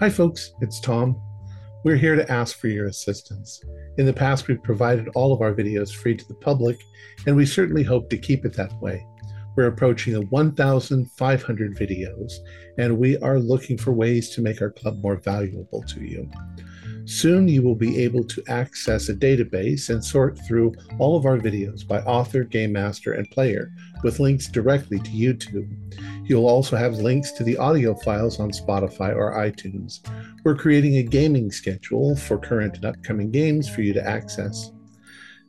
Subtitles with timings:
[0.00, 1.20] Hi, folks, it's Tom.
[1.82, 3.60] We're here to ask for your assistance.
[3.96, 6.80] In the past, we've provided all of our videos free to the public,
[7.26, 9.04] and we certainly hope to keep it that way.
[9.56, 12.32] We're approaching the 1,500 videos,
[12.78, 16.30] and we are looking for ways to make our club more valuable to you.
[17.08, 21.38] Soon, you will be able to access a database and sort through all of our
[21.38, 23.72] videos by author, game master, and player
[24.04, 25.74] with links directly to YouTube.
[26.28, 30.06] You'll also have links to the audio files on Spotify or iTunes.
[30.44, 34.70] We're creating a gaming schedule for current and upcoming games for you to access.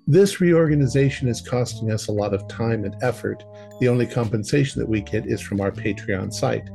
[0.08, 3.44] This reorganization is costing us a lot of time and effort.
[3.82, 6.70] The only compensation that we get is from our Patreon site.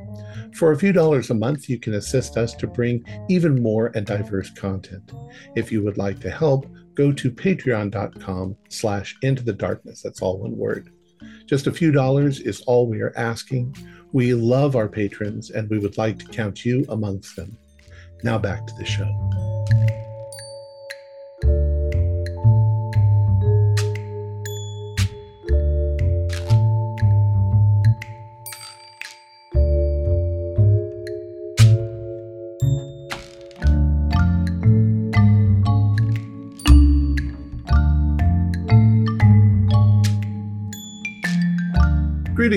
[0.54, 4.06] For a few dollars a month, you can assist us to bring even more and
[4.06, 5.12] diverse content.
[5.56, 10.00] If you would like to help, go to patreon.com slash into the darkness.
[10.00, 10.90] That's all one word.
[11.46, 13.76] Just a few dollars is all we are asking.
[14.12, 17.58] We love our patrons and we would like to count you amongst them.
[18.22, 20.13] Now back to the show.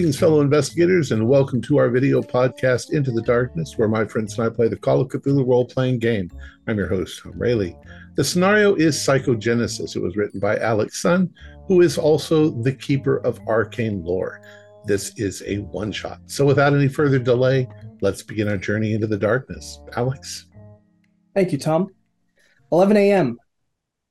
[0.07, 4.39] Greetings, fellow investigators, and welcome to our video podcast, Into the Darkness, where my friends
[4.39, 6.31] and I play the Call of Cthulhu role playing game.
[6.65, 7.73] I'm your host, Tom Rayleigh.
[8.15, 9.97] The scenario is Psychogenesis.
[9.97, 11.33] It was written by Alex Sun,
[11.67, 14.39] who is also the keeper of arcane lore.
[14.85, 16.21] This is a one shot.
[16.27, 17.67] So, without any further delay,
[17.99, 19.81] let's begin our journey into the darkness.
[19.97, 20.45] Alex.
[21.35, 21.89] Thank you, Tom.
[22.71, 23.37] 11 a.m.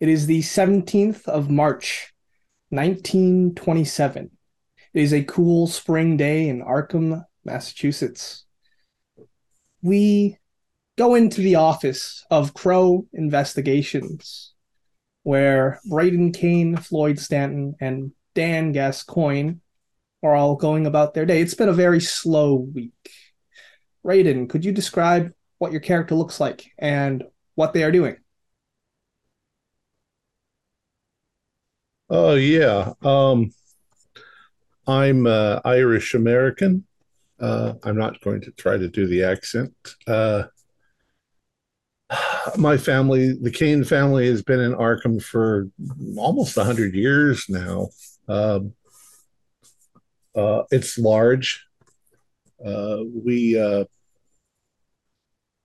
[0.00, 2.12] It is the 17th of March,
[2.68, 4.35] 1927.
[4.96, 8.46] It is a cool spring day in Arkham, Massachusetts.
[9.82, 10.38] We
[10.96, 14.54] go into the office of Crow Investigations,
[15.22, 19.56] where Braden Kane, Floyd Stanton, and Dan Gascoigne
[20.22, 21.42] are all going about their day.
[21.42, 23.10] It's been a very slow week.
[24.02, 27.22] Braden, could you describe what your character looks like and
[27.54, 28.16] what they are doing?
[32.08, 32.94] Oh yeah.
[33.02, 33.50] Um
[34.86, 36.84] I'm uh, Irish American.
[37.40, 39.74] Uh, I'm not going to try to do the accent.
[40.06, 40.44] Uh,
[42.56, 45.68] my family, the Kane family, has been in Arkham for
[46.16, 47.88] almost 100 years now.
[48.28, 48.74] Um,
[50.34, 51.66] uh, it's large.
[52.64, 53.84] Uh, we, uh,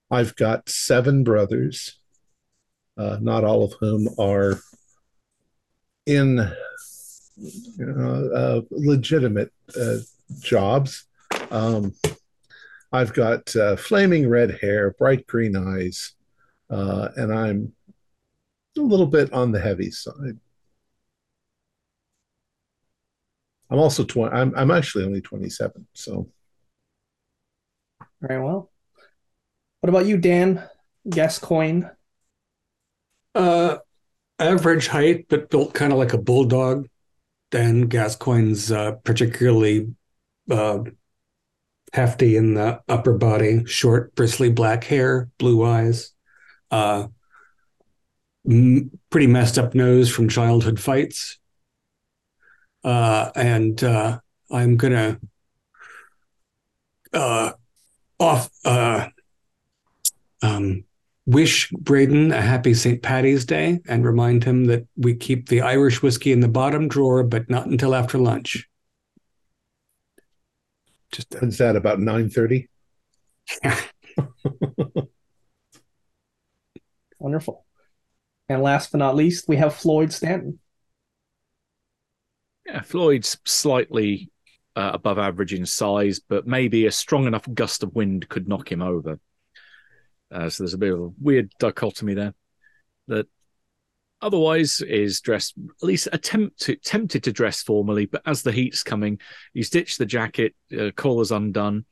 [0.09, 1.99] I've got seven brothers,
[2.97, 4.59] not all of whom are
[6.05, 6.51] in
[7.81, 9.97] uh, legitimate uh,
[10.39, 11.05] jobs.
[11.49, 11.93] Um,
[12.91, 16.13] I've got uh, flaming red hair, bright green eyes,
[16.69, 17.73] uh, and I'm
[18.77, 20.37] a little bit on the heavy side.
[23.69, 24.35] I'm also 20.
[24.35, 25.87] I'm, I'm actually only 27.
[25.93, 26.29] So.
[28.21, 28.69] Very well.
[29.79, 30.61] What about you, Dan
[31.09, 31.85] Gascoigne?
[33.33, 33.77] Uh,
[34.37, 36.87] average height, but built kind of like a bulldog.
[37.51, 39.93] Dan Gascoigne's uh, particularly
[40.49, 40.79] uh,
[41.93, 46.13] hefty in the upper body, short, bristly black hair, blue eyes,
[46.71, 47.07] uh,
[48.49, 51.37] m- pretty messed up nose from childhood fights.
[52.83, 54.19] Uh, and uh,
[54.49, 55.19] I'm gonna
[57.13, 57.51] uh,
[58.17, 58.49] off
[60.41, 60.85] um,
[61.25, 63.01] wish Braden a happy St.
[63.01, 67.23] Patty's Day and remind him that we keep the Irish whiskey in the bottom drawer,
[67.23, 68.67] but not until after lunch.
[71.11, 72.69] Just is that about nine thirty?
[77.19, 77.65] Wonderful.
[78.49, 80.59] And last but not least, we have Floyd Stanton.
[82.65, 84.31] Yeah, Floyd's slightly
[84.75, 88.71] uh, above average in size, but maybe a strong enough gust of wind could knock
[88.71, 89.19] him over.
[90.31, 92.33] Uh, so there's a bit of a weird dichotomy there.
[93.07, 93.27] That
[94.21, 98.83] otherwise is dressed at least attempt to, tempted to dress formally, but as the heat's
[98.83, 99.19] coming,
[99.53, 101.85] he's ditched the jacket, uh, collar's undone.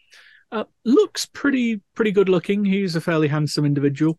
[0.51, 2.65] Uh, looks pretty pretty good looking.
[2.65, 4.17] He's a fairly handsome individual.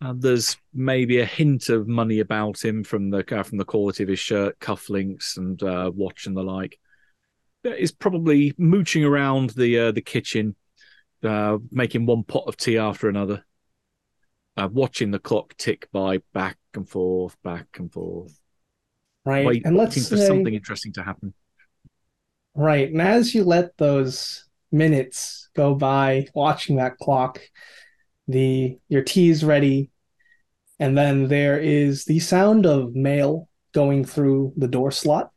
[0.00, 4.02] Uh, there's maybe a hint of money about him from the uh, from the quality
[4.02, 6.78] of his shirt, cufflinks, and uh, watch and the like.
[7.62, 10.54] He's probably mooching around the uh, the kitchen,
[11.26, 13.44] uh, making one pot of tea after another,
[14.56, 18.38] uh, watching the clock tick by back and forth, back and forth.
[19.24, 21.34] Right, wait, and let's waiting for say, something interesting to happen.
[22.54, 27.40] Right, and as you let those minutes go by, watching that clock,
[28.28, 29.90] the your tea is ready,
[30.78, 35.30] and then there is the sound of mail going through the door slot.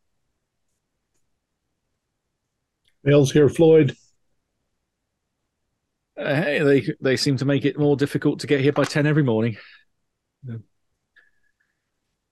[3.03, 3.95] Mail's here, Floyd.
[6.19, 9.07] Uh, hey, they they seem to make it more difficult to get here by ten
[9.07, 9.56] every morning.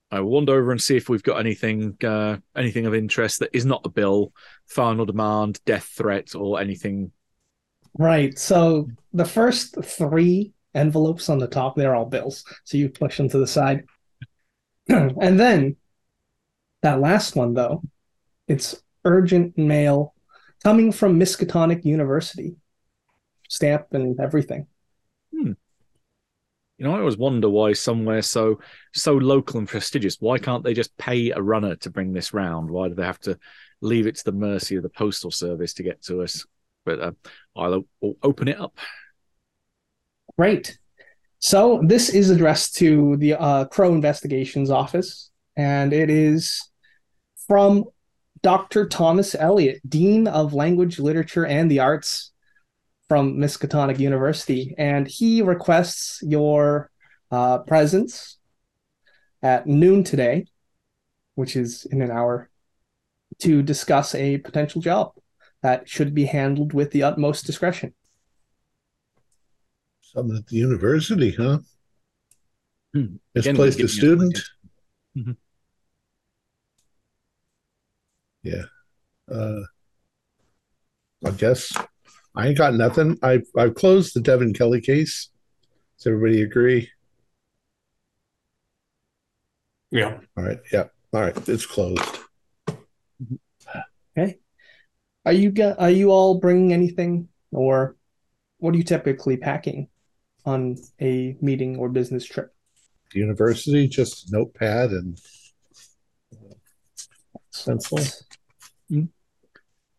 [0.10, 3.52] I will wander over and see if we've got anything uh, anything of interest that
[3.54, 4.34] is not a bill,
[4.66, 7.12] final demand, death threat, or anything.
[7.98, 8.38] Right.
[8.38, 12.44] So the first three envelopes on the top, they're all bills.
[12.64, 13.86] So you push them to the side.
[14.88, 15.78] and then
[16.84, 17.82] that last one, though,
[18.48, 20.14] it's urgent mail
[20.64, 22.56] coming from Miskatonic University.
[23.48, 24.68] Stamp and everything.
[25.34, 25.54] Hmm.
[26.78, 28.60] You know, I always wonder why somewhere so
[28.94, 32.70] so local and prestigious, why can't they just pay a runner to bring this round?
[32.70, 33.40] Why do they have to
[33.82, 36.46] leave it to the mercy of the postal service to get to us?
[36.86, 37.12] But uh,
[37.56, 38.78] I'll, I'll open it up.
[40.38, 40.78] Great.
[41.40, 46.70] So this is addressed to the uh, Crow Investigations Office, and it is
[47.48, 47.86] from
[48.44, 48.88] Dr.
[48.88, 52.32] Thomas Elliott, Dean of Language, Literature, and the Arts
[53.08, 56.92] from Miskatonic University, and he requests your
[57.32, 58.38] uh, presence
[59.42, 60.46] at noon today,
[61.36, 62.50] which is in an hour,
[63.40, 65.14] to discuss a potential job
[65.62, 67.94] that should be handled with the utmost discretion.
[70.02, 71.60] Something at the university, huh?
[72.94, 73.16] Hmm.
[73.36, 74.40] Misplaced a student.
[75.18, 75.32] Mm-hmm.
[78.44, 78.64] Yeah.
[79.30, 79.62] Uh,
[81.26, 81.74] I guess
[82.38, 83.18] I ain't got nothing.
[83.24, 85.30] I've I've closed the Devin Kelly case.
[85.98, 86.90] Does everybody agree?
[89.90, 90.20] Yeah.
[90.38, 90.60] All right.
[90.72, 90.86] Yeah.
[91.14, 91.50] All right.
[91.50, 92.20] It's closed.
[94.16, 94.38] Okay.
[95.26, 97.96] Are you get, are you all bringing anything, or
[98.60, 99.88] what are you typically packing
[100.46, 102.54] on a meeting or business trip?
[103.14, 105.20] University, just notepad and
[107.66, 108.00] pencil.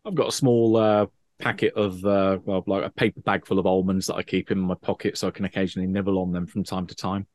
[0.05, 1.05] I've got a small uh,
[1.39, 4.59] packet of uh, well, like a paper bag full of almonds that I keep in
[4.59, 7.25] my pocket, so I can occasionally nibble on them from time to time.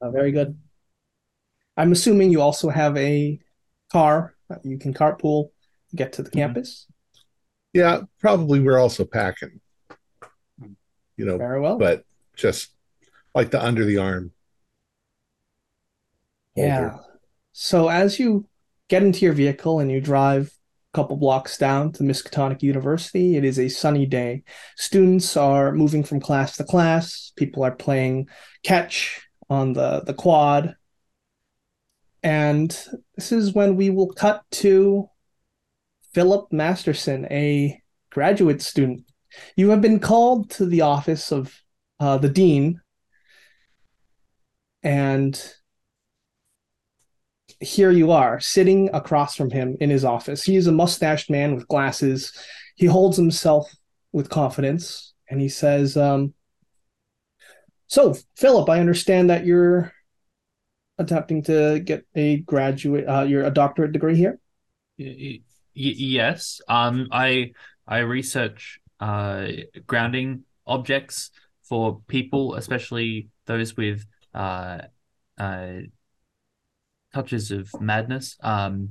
[0.00, 0.58] Uh, very good.
[1.76, 3.38] I'm assuming you also have a
[3.92, 5.50] car that you can carpool
[5.90, 6.34] to get to the Mhm.
[6.34, 6.86] campus.
[7.72, 9.60] Yeah, probably we're also packing.
[11.16, 11.78] You know, Very well.
[11.78, 12.04] but
[12.36, 12.70] just
[13.34, 14.32] like the under the arm.
[16.56, 16.90] Yeah.
[16.90, 17.04] holder.
[17.52, 18.48] So as you
[18.88, 20.50] get into your vehicle and you drive a
[20.94, 24.44] couple blocks down to Miskatonic University, it is a sunny day.
[24.76, 27.32] Students are moving from class to class.
[27.36, 28.28] People are playing
[28.62, 29.20] catch
[29.50, 30.76] on the, the quad.
[32.22, 32.70] And
[33.16, 35.10] this is when we will cut to
[36.14, 39.04] Philip Masterson, a graduate student.
[39.56, 41.52] You have been called to the office of
[41.98, 42.80] uh, the dean,
[44.82, 45.54] and
[47.60, 50.42] here you are sitting across from him in his office.
[50.42, 52.32] He is a mustached man with glasses.
[52.76, 53.72] He holds himself
[54.12, 56.34] with confidence and he says, um,
[57.86, 59.92] So, Philip, I understand that you're
[60.98, 64.38] attempting to get a graduate, uh, you're a doctorate degree here.
[64.98, 65.40] Y-
[65.74, 66.60] yes.
[66.68, 67.52] Um, I
[67.86, 69.48] I research uh
[69.86, 71.30] grounding objects
[71.64, 74.78] for people, especially those with uh
[75.36, 75.72] uh
[77.14, 78.36] touches of madness.
[78.42, 78.90] Um,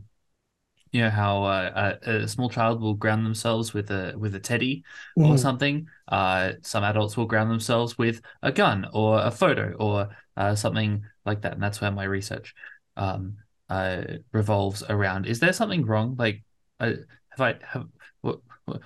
[0.92, 4.39] you know how uh, a, a small child will ground themselves with a with a
[4.39, 4.84] teddy
[5.24, 5.38] or Mhm.
[5.38, 5.88] something.
[6.08, 11.03] Uh, some adults will ground themselves with a gun or a photo or uh, something
[11.25, 12.53] like that, and that's where my research
[12.96, 13.38] um
[13.70, 15.25] uh revolves around.
[15.25, 16.15] Is there something wrong?
[16.18, 16.44] Like,
[16.80, 16.94] uh,
[17.32, 17.88] have I have
[18.22, 18.42] what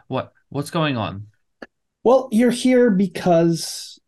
[0.08, 1.28] what what's going on?
[2.04, 4.00] Well, you're here because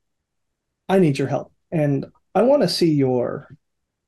[0.90, 3.50] I need your help, and I want to see your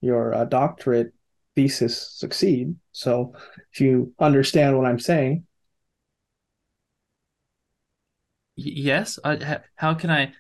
[0.02, 1.14] your uh, doctorate
[1.56, 2.76] thesis succeed.
[2.92, 3.34] So,
[3.72, 5.46] if you understand what I'm saying,
[8.56, 9.20] yes.
[9.24, 10.34] I, how can I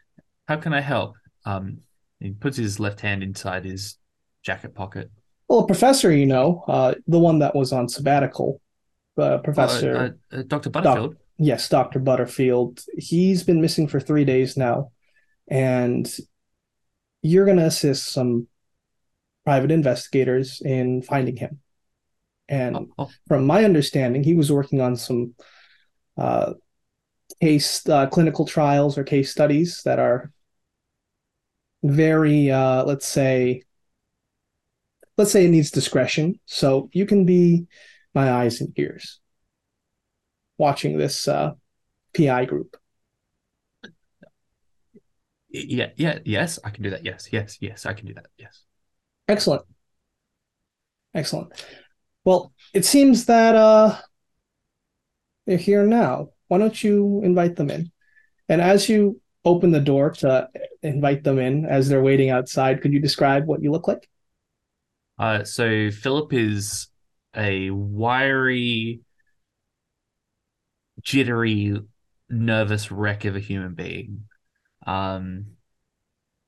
[0.47, 1.15] how can I help?
[1.45, 1.79] Um,
[2.19, 3.97] he puts his left hand inside his
[4.43, 5.09] jacket pocket.
[5.47, 8.61] well, a professor, you know, uh, the one that was on sabbatical,
[9.17, 10.69] uh, Professor, Uh, uh, Dr.
[10.69, 11.15] Butterfield.
[11.37, 12.83] yes, Doctor Butterfield.
[12.97, 14.91] He's been missing for three days now,
[15.47, 16.09] and
[17.21, 18.47] you're going to assist some
[19.45, 21.60] private investigators in finding him.
[22.48, 25.36] And Oh, oh, from my understanding, he was working on some
[26.17, 26.53] uh,
[27.39, 30.31] case uh, clinical trials or case studies that are
[31.83, 33.63] very, uh, let's say,
[35.17, 36.39] let's say it needs discretion.
[36.45, 37.67] So you can be
[38.13, 39.19] my eyes and ears
[40.57, 41.53] watching this uh,
[42.13, 42.77] PI group.
[45.50, 47.03] Yeah, yeah, yes, I can do that.
[47.03, 48.27] Yes, yes, yes, I can do that.
[48.38, 48.63] Yes.
[49.31, 49.63] Excellent.
[51.13, 51.53] Excellent.
[52.25, 53.97] Well, it seems that uh
[55.47, 56.31] they're here now.
[56.50, 57.91] Why don't you invite them in?
[58.50, 60.50] And as you open the door to
[60.83, 64.09] invite them in as they're waiting outside, could you describe what you look like?
[65.17, 66.89] Uh, so Philip is
[67.33, 69.00] a wiry,
[71.01, 71.79] jittery,
[72.29, 74.25] nervous wreck of a human being.
[74.85, 75.45] Um,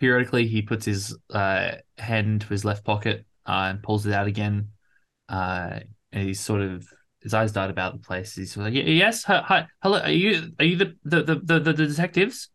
[0.03, 4.27] periodically, he puts his uh, hand into his left pocket uh, and pulls it out
[4.27, 4.67] again.
[5.29, 5.79] Uh,
[6.11, 6.85] and he's sort of
[7.21, 8.35] his eyes dart about the place.
[8.35, 9.99] He's sort of like, "Yes, hi, hi, hello.
[10.01, 12.49] Are you are you the the the the, the detectives?"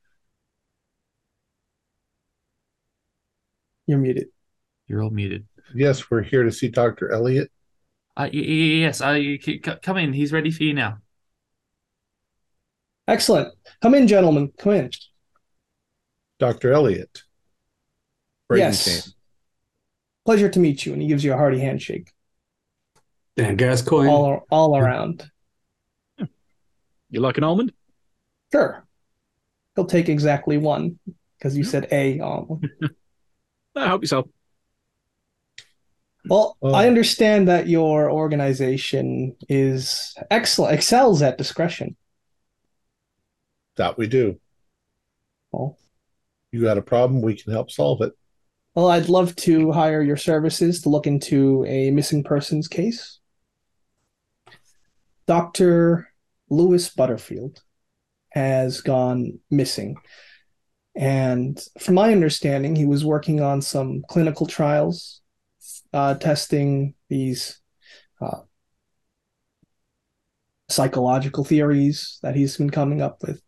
[3.87, 4.27] You're muted.
[4.87, 5.47] You're all muted.
[5.75, 7.11] Yes, we're here to see Dr.
[7.11, 7.51] Elliot.
[8.15, 10.13] Uh, y- y- yes, uh, you c- c- come in.
[10.13, 10.99] He's ready for you now.
[13.07, 13.55] Excellent.
[13.81, 14.53] Come in, gentlemen.
[14.59, 14.91] Come in.
[16.39, 16.75] Dr.
[16.75, 17.23] Elliot.
[18.49, 18.85] Brady yes.
[19.05, 19.13] came.
[20.25, 20.93] Pleasure to meet you.
[20.93, 22.11] And he gives you a hearty handshake
[23.37, 24.09] Dan Gascoigne.
[24.11, 25.31] all all around.
[27.11, 27.73] You like an almond?
[28.53, 28.85] Sure.
[29.75, 30.99] He'll take exactly one
[31.39, 32.69] because you said a almond.
[33.77, 34.29] I hope so.
[36.29, 36.75] Well, Oh.
[36.75, 41.97] I understand that your organization is excellent, excels at discretion.
[43.77, 44.39] That we do.
[45.53, 45.79] Well,
[46.53, 48.13] You got a problem, we can help solve it.
[48.79, 53.19] Well, I'd love to hire your services to look into a missing persons case.
[55.27, 56.09] Dr.
[56.49, 57.61] Lewis Butterfield
[58.29, 59.97] has gone missing.
[60.95, 65.23] And from my understanding, he was working on some clinical trials,
[65.93, 67.61] uh, testing these
[68.21, 68.43] uh,
[70.69, 73.43] psychological theories that he's been coming up with.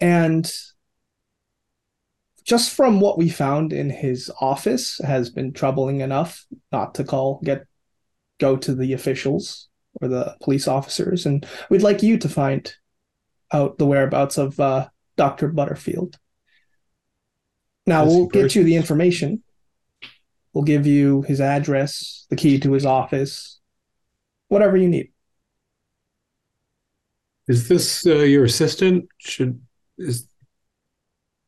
[0.00, 0.50] And
[2.46, 7.40] just from what we found in his office has been troubling enough not to call
[7.42, 7.66] get
[8.38, 9.68] go to the officials
[10.00, 11.26] or the police officers.
[11.26, 12.72] And we'd like you to find
[13.52, 16.18] out the whereabouts of uh, dr butterfield.
[17.86, 19.42] Now Missing we'll get you the information.
[20.52, 23.56] We'll give you his address the key to his office
[24.48, 25.12] whatever you need.
[27.48, 29.08] Is this uh, your assistant?
[29.18, 29.60] Should
[29.98, 30.26] is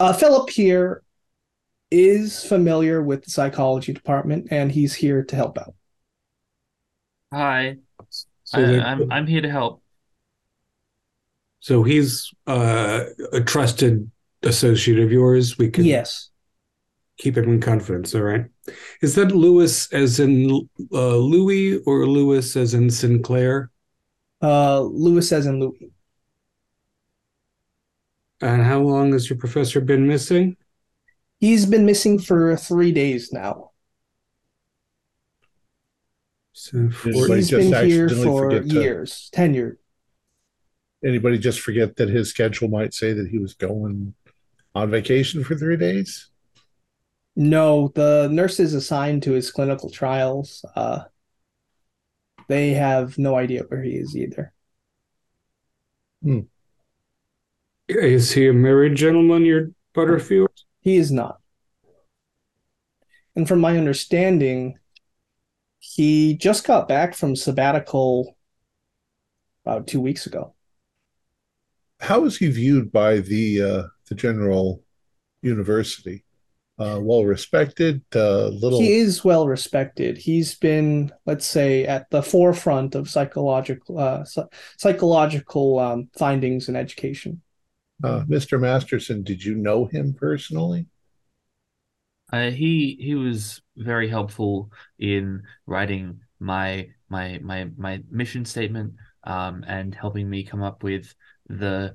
[0.01, 1.03] Uh, Philip here
[1.91, 5.75] is familiar with the psychology department, and he's here to help out.
[7.33, 7.77] Hi,
[8.45, 9.83] so, I, that- I'm I'm here to help.
[11.61, 14.11] so he's uh, a trusted
[14.43, 15.59] associate of yours.
[15.59, 16.31] We can Yes,
[17.19, 18.15] keep him in confidence.
[18.15, 18.47] All right.
[19.03, 23.71] Is that Lewis as in uh, Louis or Lewis as in Sinclair?
[24.43, 25.91] uh, Lewis says in Louis.
[28.41, 30.57] And how long has your professor been missing?
[31.41, 33.71] He's been missing for three days now.
[36.53, 39.77] So Anybody four, He's just been here for forget to- years, tenured.
[41.05, 44.15] Anybody just forget that his schedule might say that he was going
[44.75, 46.31] on vacation for three days?
[47.37, 51.05] No, the nurses assigned to his clinical trials, uh,
[52.49, 54.53] they have no idea where he is either.
[57.89, 60.51] Is he a married gentleman, your Butterfield?
[60.81, 61.41] He is not.
[63.35, 64.79] And from my understanding,
[65.79, 68.37] he just got back from sabbatical
[69.65, 70.55] about two weeks ago.
[72.01, 74.83] How is he viewed by the uh, the general
[75.43, 76.25] university?
[76.79, 78.81] Uh, well respected, uh, little.
[78.81, 80.17] He is well respected.
[80.17, 84.25] He's been, let's say, at the forefront of psychological uh,
[84.77, 87.43] psychological um, findings in education.
[88.03, 88.61] Uh, Mr.
[88.61, 90.87] Masterson, did you know him personally?
[92.33, 99.65] Uh, he he was very helpful in writing my my my my mission statement um,
[99.67, 101.15] and helping me come up with
[101.49, 101.95] the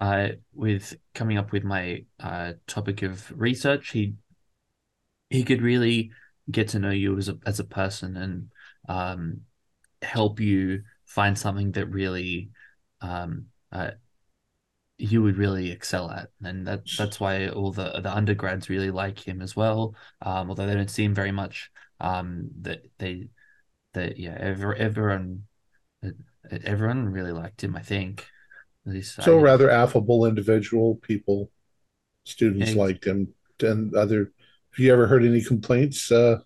[0.00, 3.90] uh, with coming up with my uh, topic of research.
[3.90, 4.14] He
[5.28, 6.12] he could really
[6.50, 8.50] get to know you as a as a person and
[8.88, 9.40] um,
[10.00, 12.50] help you find something that really
[13.00, 13.90] um, uh,
[14.96, 19.18] you would really excel at, and that that's why all the the undergrads really like
[19.18, 19.94] him as well.
[20.22, 21.70] Um, although they don't see him very much,
[22.00, 23.28] um, that they
[23.94, 25.44] that yeah, ever everyone
[26.50, 27.76] everyone really liked him.
[27.76, 28.26] I think.
[28.86, 30.96] At least So I- rather affable individual.
[30.96, 31.50] People,
[32.24, 33.34] students liked him.
[33.60, 34.32] And other,
[34.70, 36.38] have you ever heard any complaints, uh,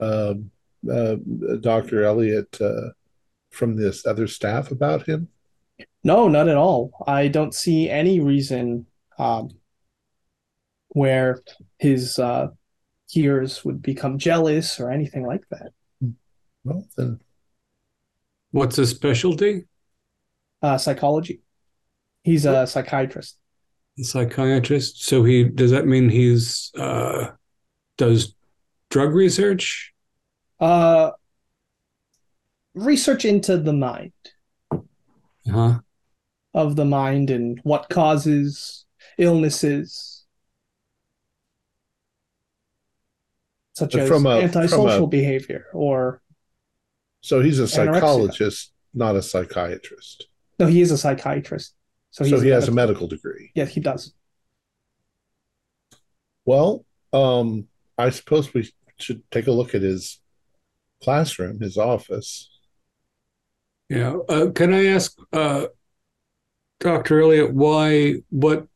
[0.00, 0.34] uh,
[0.90, 1.16] uh,
[1.60, 2.04] Dr.
[2.04, 2.90] Elliot uh,
[3.50, 5.28] from this other staff about him?
[6.04, 7.04] No, not at all.
[7.06, 8.86] I don't see any reason
[9.18, 9.50] um,
[10.88, 11.42] where
[11.78, 12.48] his uh,
[13.12, 15.70] peers would become jealous or anything like that.
[16.64, 17.20] Well, then
[18.50, 19.64] What's his specialty?
[20.62, 21.42] Uh, psychology.
[22.22, 23.36] He's a psychiatrist.
[23.98, 25.04] A psychiatrist.
[25.04, 27.32] So he does that mean he's uh
[27.98, 28.34] does
[28.90, 29.92] drug research?
[30.58, 31.10] Uh,
[32.74, 34.12] research into the mind
[35.50, 35.80] Huh.
[36.56, 38.86] Of the mind and what causes
[39.18, 40.24] illnesses,
[43.74, 46.22] such But as from a- from antisocial a- behavior or
[47.20, 47.68] so he's a Anorexia.
[47.94, 50.28] psychologist, not a psychiatrist.
[50.58, 51.74] no, he is a psychiatrist.
[52.10, 53.50] So, So, he's he has a medical- medical degree.
[53.54, 54.14] Yeah, he does.
[56.46, 60.20] Well, um, I suppose we should take a look at his
[61.02, 62.48] classroom, his office.
[63.90, 64.16] Yeah.
[64.28, 65.66] Uh, can I ask uh
[66.80, 67.20] Dr.
[67.22, 68.66] Elliott why what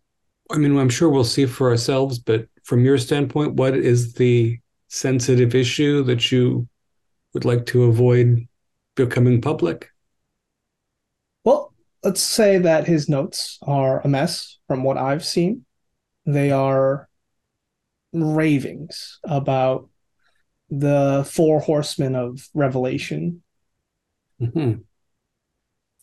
[0.51, 4.59] I mean I'm sure we'll see for ourselves, but from your standpoint, what is the
[4.89, 6.69] sensitive issue that you
[7.35, 8.47] would like to avoid
[8.97, 9.91] becoming public?
[11.45, 15.65] Well, let's say that his notes are a mess from what I've seen.
[16.27, 17.09] They are
[18.13, 19.89] ravings about
[20.69, 23.43] the four horsemen of Revelation.
[24.41, 24.85] Mhm.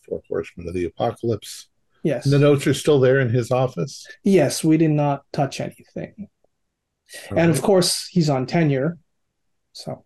[0.06, 1.68] Four Horsemen of the Apocalypse.
[2.08, 2.24] Yes.
[2.24, 4.08] And the notes are still there in his office.
[4.24, 6.30] Yes, we did not touch anything.
[7.36, 8.98] And of course, he's on tenure.
[9.74, 10.06] So,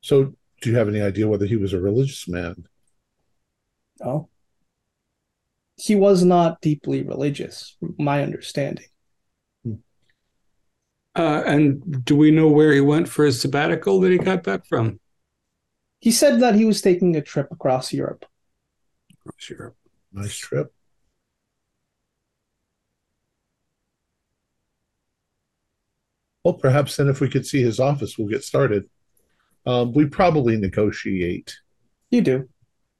[0.00, 2.64] so, do you have any idea whether he was a religious man?
[4.00, 4.28] no.
[5.76, 8.86] He was not deeply religious, my understanding.
[11.14, 14.66] Uh, and do we know where he went for his sabbatical that he got back
[14.66, 14.98] from?
[16.00, 18.26] He said that he was taking a trip across Europe.
[19.38, 19.74] Sure.
[20.12, 20.72] Nice trip.
[26.44, 28.88] Well, perhaps then, if we could see his office, we'll get started.
[29.66, 31.54] Um, we probably negotiate,
[32.10, 32.48] You do.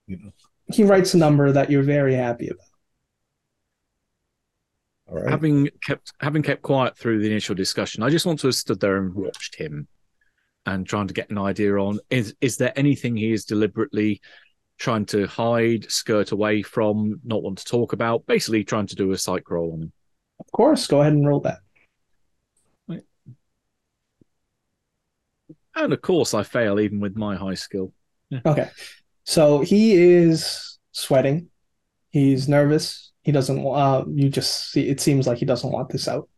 [0.07, 0.33] you know.
[0.73, 2.67] He writes a number that you're very happy about.
[5.09, 5.31] All right.
[5.31, 8.79] Having kept having kept quiet through the initial discussion, I just want to have stood
[8.79, 9.89] there and watched him
[10.67, 14.21] and trying to get an idea on is is there anything he is deliberately
[14.79, 19.11] trying to hide, skirt away from, not want to talk about, basically trying to do
[19.11, 19.93] a psych roll on him.
[20.39, 21.59] Of course, go ahead and roll that.
[25.77, 27.93] And of course I fail even with my high skill.
[28.45, 28.71] Okay.
[29.25, 31.49] So he is sweating.
[32.11, 33.13] He's nervous.
[33.23, 36.29] He doesn't uh you just see it seems like he doesn't want this out.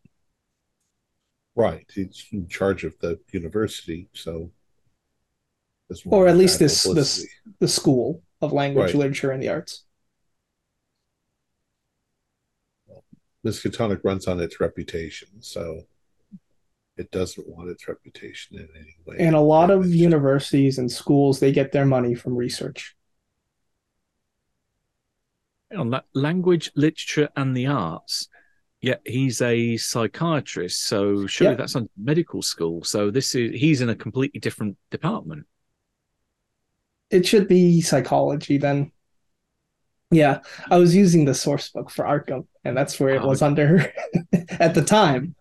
[1.55, 1.85] Right.
[1.93, 4.51] He's in charge of the university, so.
[6.05, 7.27] Or at least bad this- this-
[7.59, 8.95] The School of Language, Right.
[8.95, 9.83] Literature, and the Arts.
[13.45, 15.81] Miskatonic runs on its reputation, so
[16.97, 19.15] it doesn't want its reputation in any way.
[19.19, 22.95] And a lot of universities and schools they get their money from research.
[25.75, 28.29] On that language, literature, and the arts.
[28.81, 31.57] Yet he's a psychiatrist, so surely Yeah.
[31.57, 32.83] that's a medical school.
[32.83, 35.47] So this is he's in a completely different department.
[37.09, 38.91] It should be psychology then.
[40.11, 43.41] Yeah, I was using the source book for Arkham, and that's where it Ah, was
[43.41, 43.91] under
[44.49, 45.35] at the time.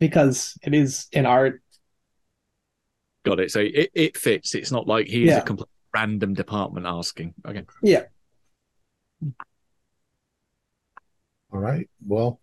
[0.00, 1.62] Because it is in art.
[3.24, 3.50] Got it.
[3.52, 4.54] So it, it fits.
[4.54, 5.38] It's not like he's Yeah.
[5.38, 7.34] a complete random department asking.
[7.46, 7.64] Okay.
[7.82, 8.04] Yeah.
[11.52, 11.88] All right.
[12.06, 12.40] Well,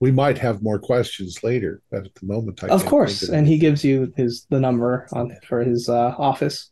[0.00, 3.46] we might have more questions later, but at the moment, I of can't course, and
[3.48, 6.70] he gives you his the number on for his uh, office.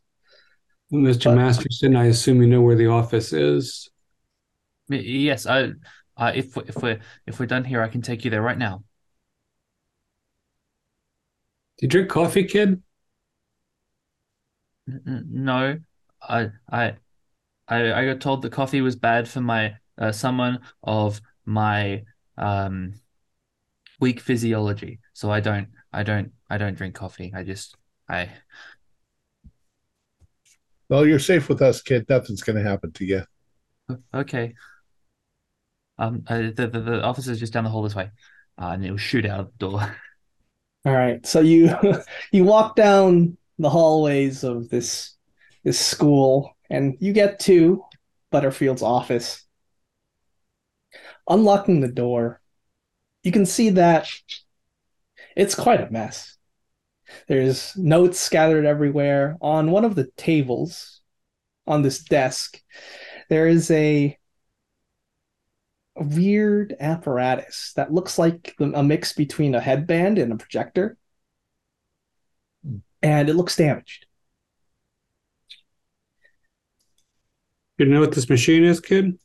[0.92, 1.24] Mr.
[1.24, 3.90] But- Masterson, I assume you know where the office is.
[4.88, 5.72] Yes, I,
[6.16, 8.84] uh, if if we're if we're done here, I can take you there right now.
[11.78, 12.82] Do you drink coffee, kid?
[14.88, 15.78] N- n- No,
[16.22, 16.96] I I
[17.68, 22.04] I I got told that coffee was bad for my uh, someone of my
[22.38, 23.00] um
[24.00, 27.32] weak physiology, so I don't I don't I don't drink coffee.
[27.34, 27.76] I just
[28.08, 28.30] I
[30.88, 32.06] Well, you're safe with us, kid.
[32.08, 33.22] Nothing's going to happen to you.
[34.14, 34.54] okay.
[35.98, 38.10] Um, uh, the, the the office is just down the hall this way,
[38.60, 39.96] uh, and it'll shoot out the door.
[40.86, 41.74] All right, so you
[42.32, 45.16] you walk down the hallways of this
[45.64, 47.82] this school, and you get to
[48.30, 49.44] Butterfield's office.
[51.28, 52.40] Unlocking the door,
[53.24, 54.08] you can see that
[55.36, 56.36] it's quite a mess.
[57.26, 59.36] There's notes scattered everywhere.
[59.40, 61.00] On one of the tables
[61.66, 62.62] on this desk,
[63.28, 64.16] there is a,
[65.96, 70.96] a weird apparatus that looks like a mix between a headband and a projector.
[72.64, 72.76] Hmm.
[73.02, 74.06] And it looks damaged.
[77.78, 79.18] You know what this machine is, kid?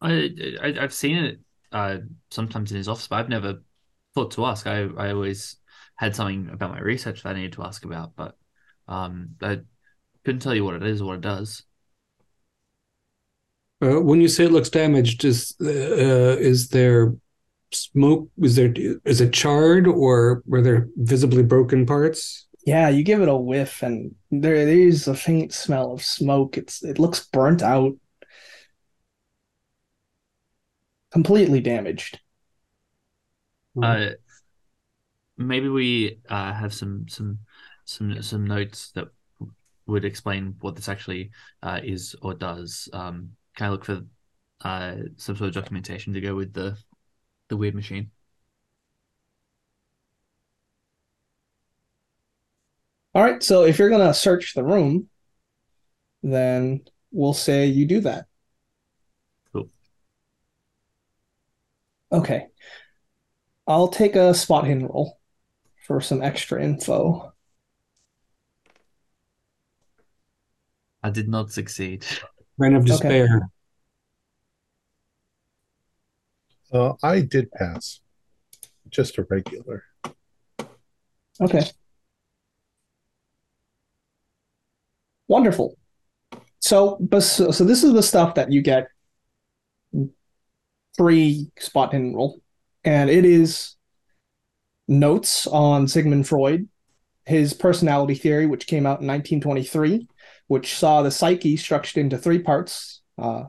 [0.00, 1.40] I, I I've seen it
[1.72, 1.98] uh,
[2.30, 3.62] sometimes in his office, but I've never
[4.14, 4.66] thought to ask.
[4.66, 5.56] I I always
[5.96, 8.36] had something about my research that I needed to ask about, but
[8.88, 9.60] um, I
[10.24, 11.62] couldn't tell you what it is or what it does.
[13.82, 17.14] Uh, when you say it looks damaged, is uh, is there
[17.72, 18.28] smoke?
[18.38, 18.72] Is there
[19.04, 22.46] is it charred or were there visibly broken parts?
[22.64, 26.56] Yeah, you give it a whiff, and there, there is a faint smell of smoke.
[26.56, 27.92] It's it looks burnt out,
[31.12, 32.18] completely damaged.
[33.80, 34.10] Uh,
[35.36, 37.38] maybe we uh, have some some
[37.84, 39.08] some some notes that
[39.86, 41.30] would explain what this actually
[41.62, 42.88] uh, is or does.
[42.92, 44.02] Um, can I look for
[44.60, 46.76] uh, some sort of documentation to go with the
[47.48, 48.10] the weird machine?
[53.14, 55.08] All right, so if you're gonna search the room,
[56.22, 58.26] then we'll say you do that.
[59.52, 59.70] Cool.
[62.12, 62.48] Okay.
[63.66, 65.18] I'll take a spot hidden roll
[65.86, 67.32] for some extra info.
[71.02, 72.04] I did not succeed.
[72.58, 73.50] Reign of despair.
[76.72, 78.00] Uh, I did pass.
[78.88, 79.84] Just a regular.
[81.40, 81.70] Okay.
[85.28, 85.76] Wonderful.
[86.60, 88.88] So, but so, so this is the stuff that you get
[90.96, 92.40] free spot hidden roll,
[92.84, 93.76] and it is
[94.88, 96.68] notes on Sigmund Freud,
[97.24, 100.08] his personality theory, which came out in 1923,
[100.46, 103.44] which saw the psyche structured into three parts: uh,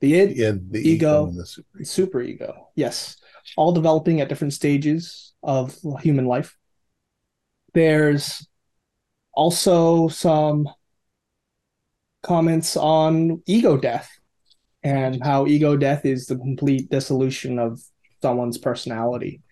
[0.00, 1.26] the id, Yeah, the Ego.
[1.28, 1.78] and the super.
[1.80, 2.54] superego.
[2.74, 3.16] Yes,
[3.56, 6.56] all developing at different stages of human life.
[7.74, 8.46] There's
[9.32, 10.68] also some
[12.22, 14.10] comments on ego death
[14.82, 17.80] and how ego death is the complete dissolution of
[18.22, 19.42] someone's personality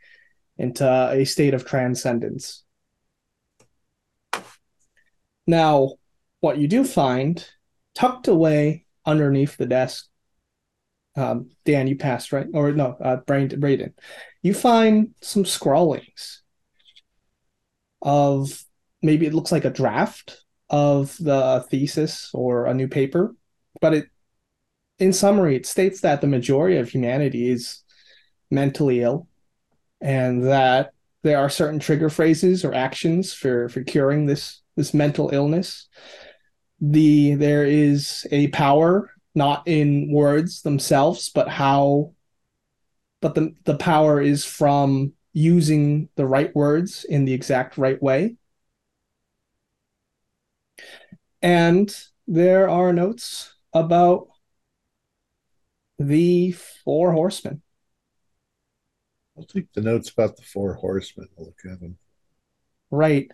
[0.59, 2.65] into a state of transcendence.
[5.47, 5.95] Now,
[6.45, 7.49] what you do find
[7.95, 10.07] tucked away underneath the desk
[11.17, 12.47] um, Dan, you passed, right?
[12.53, 13.95] Or no, uh, Braden.
[14.43, 16.43] You find some scrawlings
[18.03, 18.65] of
[19.03, 23.35] maybe it looks like a draft of the thesis or a new paper,
[23.81, 24.07] but it,
[24.99, 27.83] in summary, it states that the majority of humanity is
[28.51, 29.29] mentally ill,
[30.01, 35.31] and that there are certain trigger phrases or actions for for curing this this mental
[35.33, 35.89] illness.
[36.87, 42.13] The there is a power not in words themselves, but how
[43.21, 48.37] but the the power is from using the right words in the exact right way.
[51.41, 51.95] And
[52.27, 54.29] there are notes about
[55.99, 57.63] the four horsemen.
[59.37, 61.29] I'll take the notes about the four horsemen.
[61.39, 61.97] I'll look at them.
[62.91, 63.31] Right.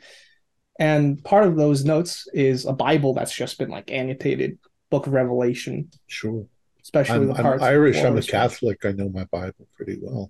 [0.80, 4.58] And part of those notes is a Bible that's just been like annotated,
[4.90, 6.46] Book of Revelation, Sure.
[6.82, 7.98] especially I'm, the I'm Irish.
[7.98, 8.22] I'm a.
[8.22, 8.84] Catholic.
[8.86, 10.28] I know my Bible pretty well.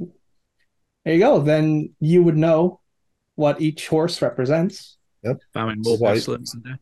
[1.05, 1.39] There you go.
[1.41, 2.81] Then you would know
[3.37, 4.99] what each horse represents.
[5.23, 5.39] Yep.
[5.55, 6.79] Famine, war, pestilence, and death.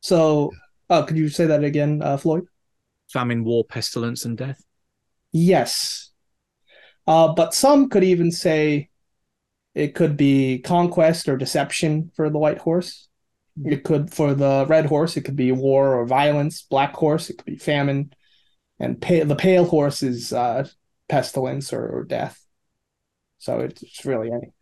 [0.00, 0.52] So,
[0.90, 2.44] uh, could you say that again, uh, Floyd?
[3.10, 4.62] Famine, war, pestilence, and death.
[5.32, 6.10] Yes.
[7.06, 8.87] Uh, but some could even say
[9.74, 13.08] it could be conquest or deception for the white horse.
[13.64, 16.62] It could, for the red horse, it could be war or violence.
[16.62, 18.12] Black horse, it could be famine.
[18.78, 20.68] And pa- the pale horse is uh,
[21.08, 22.40] pestilence or, or death.
[23.38, 24.52] So it's, it's really any.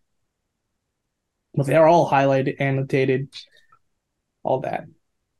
[1.54, 3.34] But they're all highlighted, annotated,
[4.42, 4.84] all that.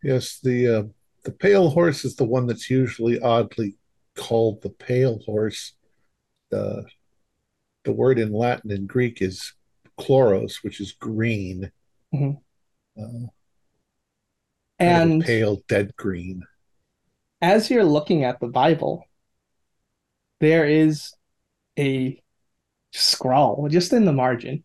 [0.02, 0.83] Yes, the uh,
[1.24, 3.76] the pale horse is the one that's usually oddly
[4.14, 5.74] called the pale horse.
[6.50, 6.85] The
[7.87, 9.55] the word in Latin and Greek is
[9.99, 11.70] chloros, which is green.
[12.12, 12.40] Mhm.
[12.99, 13.31] Uh, kind of
[14.81, 16.42] a And pale dead green.
[17.40, 19.05] as you're looking at the Bible,
[20.40, 21.14] there is
[21.79, 22.20] a
[22.92, 24.64] scrawl just in the margin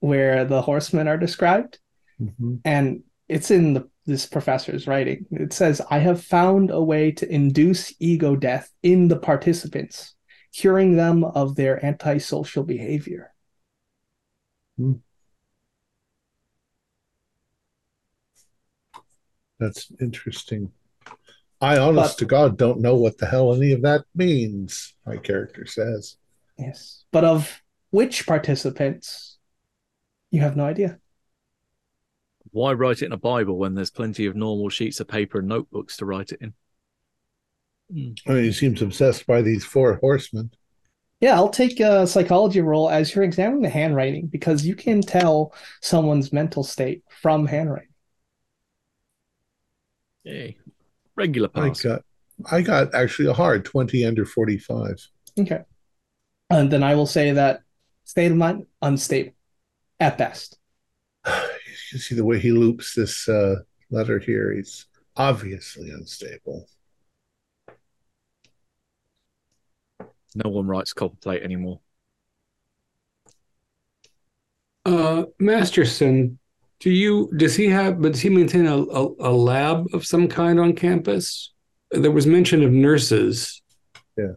[0.00, 1.78] where the horsemen are described,
[2.20, 2.60] Mhm.
[2.64, 5.26] and it's in the, this professor's writing.
[5.32, 10.14] It says, I have found a way to induce ego death in the participants,
[10.52, 13.32] curing them of their antisocial behavior.
[14.76, 14.94] Hmm.
[19.58, 20.72] That's interesting.
[21.60, 25.16] I, honest But- to God, don't know what the hell any of that means, my
[25.16, 26.16] character says.
[26.56, 27.04] Yes.
[27.10, 29.38] But of which participants,
[30.30, 30.98] you have no idea.
[32.50, 35.48] Why write it in a Bible when there's plenty of normal sheets of paper and
[35.48, 36.54] notebooks to write it in?
[37.90, 40.50] I mean, he seems obsessed by these four horsemen.
[41.20, 45.52] Yeah, I'll take a psychology roll as you're examining the handwriting because you can tell
[45.82, 47.88] someone's mental state from handwriting.
[50.22, 50.56] Yay.
[51.16, 51.82] Regular I pass.
[51.82, 52.02] got,
[52.50, 55.08] I got actually a hard 20 under 45.
[55.40, 55.62] Okay.
[56.50, 57.62] And then I will say that
[58.04, 59.32] state of mind, unstable
[60.00, 60.58] at best.
[61.90, 64.52] You can see the way he loops this uh, letter here.
[64.52, 64.84] He's
[65.16, 66.68] obviously unstable.
[70.34, 71.80] No one writes copperplate anymore.
[74.84, 76.38] Uh, Masterson,
[76.80, 78.00] do you does he have?
[78.00, 81.52] But does he maintain a, a, a lab of some kind on campus?
[81.90, 83.62] There was mention of nurses.
[84.16, 84.32] Yeah.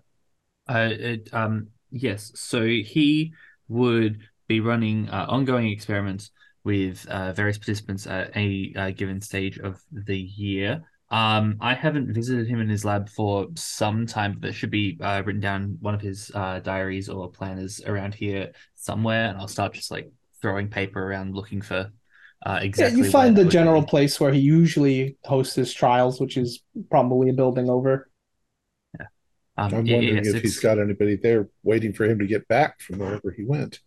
[0.67, 2.31] Uh, it, um, yes.
[2.35, 3.33] So he
[3.67, 6.31] would be running uh, ongoing experiments
[6.63, 10.83] with uh, various participants at a uh, given stage of the year.
[11.11, 14.97] Um, I haven't visited him in his lab for some time, but that should be
[15.01, 19.49] uh, written down one of his uh, diaries or planners around here somewhere, and I'll
[19.49, 20.09] start just like
[20.41, 21.91] throwing paper around looking for
[22.43, 22.99] uh, exactly.
[22.99, 23.87] yeah, you find the general be.
[23.87, 28.09] place where he usually hosts his trials, which is probably a building over.
[28.99, 29.05] Yeah.
[29.57, 32.25] Um, I'm y- wondering yes, if it's- he's got anybody there waiting for him to
[32.25, 33.81] get back from wherever he went.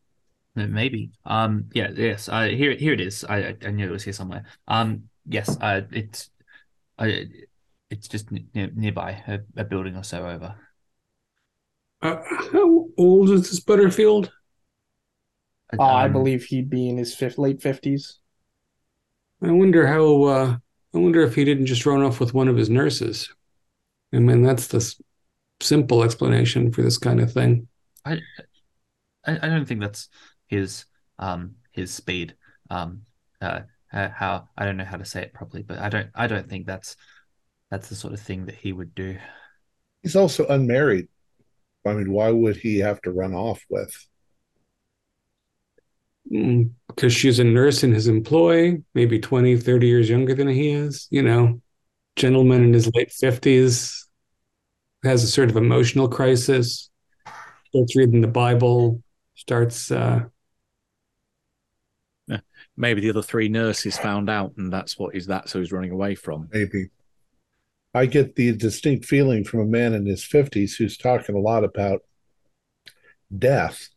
[0.54, 1.10] Maybe.
[1.24, 1.64] Um.
[1.72, 1.90] Yeah.
[1.96, 2.28] Yes.
[2.28, 2.44] Uh.
[2.44, 2.74] Here.
[2.76, 3.24] Here it is.
[3.24, 3.38] I.
[3.38, 4.44] I- I knew it was here somewhere.
[4.68, 5.04] Um.
[5.26, 5.56] Yes.
[5.60, 5.80] Uh.
[5.90, 6.30] It's.
[6.98, 7.26] I.
[7.90, 10.56] It's just n- near, nearby, a, a building or so over.
[12.02, 14.30] Uh, how old is this Butterfield?
[15.78, 18.18] Uh, I Um, believe he'd be in his fifth, late fifties.
[19.42, 20.22] I wonder how.
[20.24, 20.56] Uh,
[20.94, 23.32] I wonder if he didn't just run off with one of his nurses.
[24.12, 25.00] I mean, that's the s-
[25.60, 27.68] simple explanation for this kind of thing.
[28.04, 28.20] I.
[29.26, 30.08] I don't think that's
[30.46, 30.84] his.
[31.18, 31.56] Um.
[31.72, 32.36] His speed.
[32.70, 33.02] Um.
[33.40, 33.62] Uh.
[33.94, 36.10] Uh, How I don't know how to say it properly, but I don't.
[36.14, 36.96] I don't think that's.
[37.70, 39.16] That's the sort of thing that he would do.
[40.02, 41.08] He's also unmarried.
[41.86, 43.96] I mean, why would he have to run off with?
[46.32, 50.70] Mm, because she's a nurse in his employ, maybe 20, 30 years younger than he
[50.70, 51.60] is, you know,
[52.16, 54.06] gentleman in his late 50s,
[55.04, 56.90] has a sort of emotional crisis,
[57.68, 59.02] starts reading the Bible,
[59.34, 60.24] starts, uh,
[62.76, 65.92] Maybe the other three nurses found out, and that's what he's that, so he's running
[65.92, 66.48] away from.
[66.52, 66.90] Maybe.
[67.94, 71.62] I get the distinct feeling from a man in his 50s who's talking a lot
[71.62, 72.02] about
[73.38, 73.88] death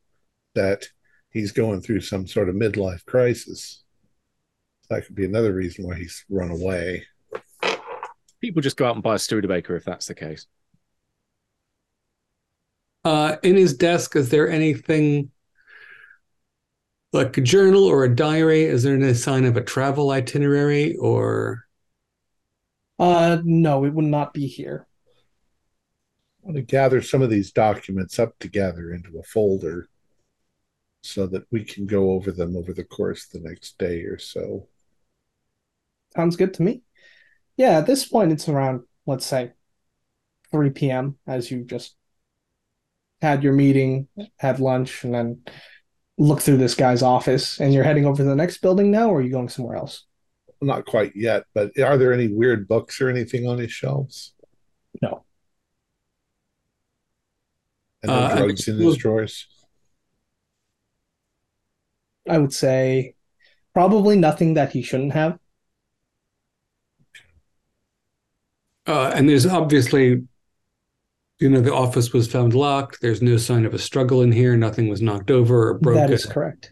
[0.54, 0.86] that
[1.32, 3.84] he's going through some sort of midlife crisis.
[4.90, 7.06] That could be another reason why he's run away.
[8.40, 10.46] People just go out and buy a Studebaker if that's the case.
[13.08, 15.32] uh, in his desk, is there anything
[17.18, 18.64] like a journal or a diary?
[18.64, 21.66] Is there any sign of a travel itinerary or
[23.00, 24.88] Uh, no, it would not be here.
[26.42, 29.88] I want to gather some of these documents up together into a folder
[31.02, 34.18] so that we can go over them over the course of the next day or
[34.20, 34.68] so.
[36.16, 36.82] Sounds good to me.
[37.58, 39.54] Yeah, at this point, it's around, let's say,
[40.52, 41.18] 3 p.m.
[41.28, 41.96] as you just
[43.22, 45.42] had your meeting, had lunch, and then
[46.18, 47.60] look through this guy's office.
[47.60, 50.06] And you're heading over to the next building now, or are you going somewhere else?
[50.62, 54.34] Not quite yet, but are there any weird books or anything on his shelves?
[55.02, 55.24] No.
[58.02, 59.48] And no Uh, I drugs in his suppose- drawers?
[62.30, 63.16] I would say
[63.74, 65.40] probably nothing that he shouldn't have.
[68.86, 70.28] Uh, and there's obviously,
[71.39, 73.00] you know, the office was found locked.
[73.02, 74.58] There's no sign of a struggle in here.
[74.58, 76.02] Nothing was knocked over or broken.
[76.02, 76.71] That is correct.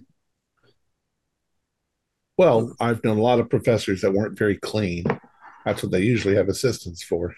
[2.38, 5.06] Well, I've known a lot of professors that weren't very clean.
[5.66, 7.36] That's what they usually have assistants for.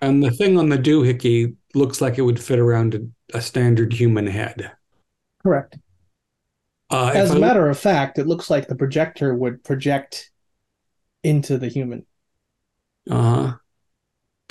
[0.00, 3.92] And the thing on the doohickey looks like it would fit around a, a standard
[3.92, 4.72] human head.
[5.42, 5.78] Correct.
[6.90, 10.30] Uh, As if a I- matter of fact, it looks like the projector would project
[11.22, 12.06] into the human.
[13.08, 13.54] Uh-huh.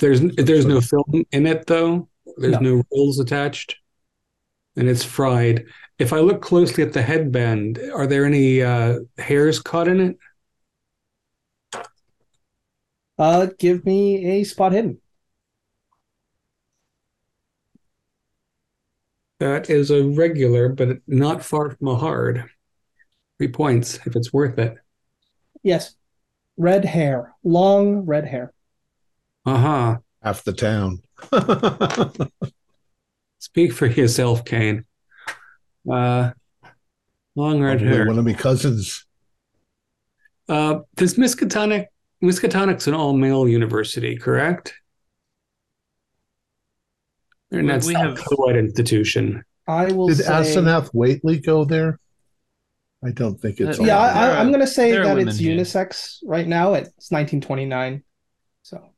[0.00, 2.08] There's there's no film in it though.
[2.38, 2.76] There's No.
[2.76, 3.76] no rolls attached,
[4.76, 5.66] and it's fried.
[5.98, 10.16] If I look closely at the headband, are there any uh, hairs caught in it?
[13.18, 15.00] Uh, give me a spot hidden.
[19.38, 22.50] That is a regular, but not far from a hard.
[23.38, 24.76] Three points if it's worth it.
[25.62, 25.94] Yes.
[26.56, 28.52] red hair, long red hair.
[29.46, 29.96] Uh huh.
[30.22, 31.02] Half the town.
[33.38, 34.84] Speak for yourself, Kane.
[35.90, 36.30] Uh,
[37.34, 38.06] long red Probably hair.
[38.06, 39.06] One of my cousins.
[40.48, 41.86] Uh, does Miskatonic
[42.22, 44.74] Miskatonic's an all male university, correct?
[47.50, 49.42] And We- that's we a have- co-ed institution.
[49.66, 50.24] I will Did say.
[50.24, 51.98] Asenath Waitley go there?
[53.04, 53.78] I don't think it's.
[53.80, 53.98] Uh, yeah.
[53.98, 55.56] I, I, I'm going to say that women it's here.
[55.56, 56.74] unisex right now.
[56.74, 58.02] It's 1929.
[58.62, 58.89] So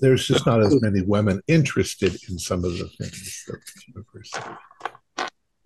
[0.00, 4.50] There's just not as many women interested in some of the things that the university.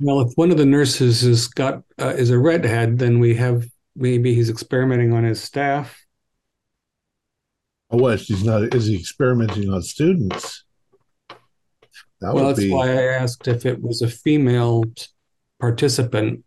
[0.01, 3.67] Well, if one of the nurses has got uh, is a redhead, then we have
[3.97, 6.05] maybe he's experimenting on his staff.
[7.91, 8.21] Oh, what?
[8.21, 8.75] He's not.
[8.75, 10.65] Is he experimenting on students?
[12.21, 12.71] That well, that's be.
[12.71, 14.85] why I asked if it was a female
[15.61, 16.45] participant.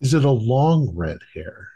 [0.00, 1.68] Is it a long red hair?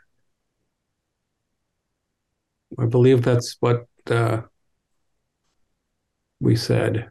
[2.78, 4.42] I believe that's what uh,
[6.40, 7.10] we said.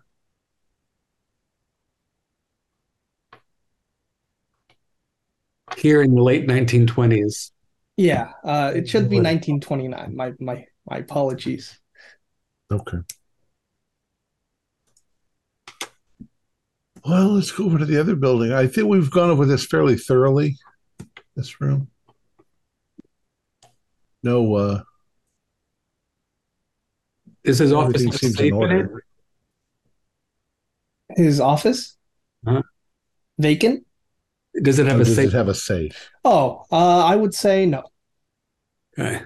[5.77, 7.51] Here in the late 1920s.
[7.97, 10.15] yeah, uh, it should be 1929.
[10.15, 11.79] My my my apologies.
[12.71, 12.97] Okay.
[17.05, 18.51] Well, let's go over to the other building.
[18.51, 20.57] I think we've gone over this fairly thoroughly.
[21.35, 21.89] This room.
[24.23, 24.81] No, uh,
[27.45, 28.87] Is his office everything have seems safe in in it?
[31.17, 31.97] His office
[32.45, 32.61] Huh?
[33.37, 33.85] vacant.
[34.61, 35.31] Does it have Or a does safe?
[35.33, 36.11] it have a safe?
[36.25, 37.83] Oh, uh, I would say no.
[38.97, 39.21] Okay.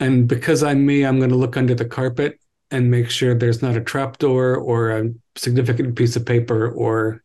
[0.00, 3.62] And because I'm me, I'm going to look under the carpet and make sure there's
[3.62, 7.22] not a trapdoor or a significant piece of paper or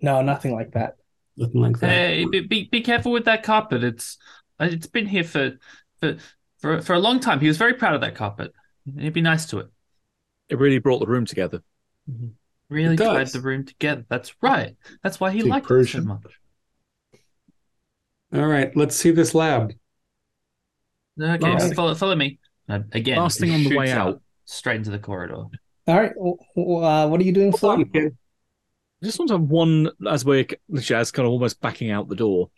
[0.00, 0.96] No, nothing like that.
[1.36, 2.02] nothing like that.
[2.04, 3.84] Hey, be, be be careful with that carpet.
[3.84, 4.18] It's
[4.60, 5.58] uh, it's been here for
[6.00, 6.18] for
[6.62, 7.40] for for a long time.
[7.40, 8.52] He was very proud of that carpet.
[8.98, 9.66] He'd be nice to it.
[10.48, 11.62] It really brought the room together.
[12.70, 14.04] Really It tied the room together.
[14.08, 14.76] That's right.
[15.02, 16.22] That's why he Think liked it so much.
[18.34, 19.72] All right, let's see this lab.
[21.20, 22.38] Okay, Last- follow follow me.
[22.68, 24.22] Uh, again, Last thing on the way shoots out.
[24.46, 25.34] straight into the corridor.
[25.34, 25.50] All
[25.86, 26.14] right.
[26.14, 27.72] w- w- Uh, what are you doing, Hold Flo?
[27.94, 28.10] I
[29.04, 32.50] just want to have one as we're as kind of almost backing out the door.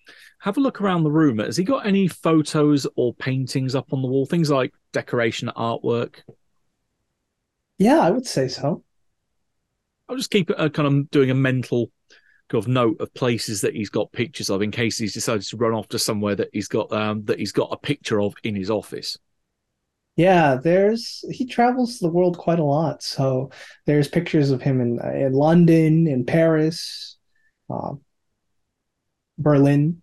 [0.44, 1.38] Have a look around the room.
[1.38, 4.26] Has he got any photos or paintings up on the wall?
[4.26, 6.16] Things like decoration, artwork.
[7.78, 8.84] Yeah, I would say so.
[10.06, 11.90] I'll just keep uh, kind of doing a mental
[12.50, 15.56] kind of note of places that he's got pictures of in case he's decided to
[15.56, 18.54] run off to somewhere that he's got um, that he's got a picture of in
[18.54, 19.16] his office.
[20.16, 23.02] Yeah, there's he travels the world quite a lot.
[23.02, 23.50] So
[23.86, 27.16] there's pictures of him in in London, in Paris,
[27.70, 27.94] uh,
[29.38, 30.02] Berlin.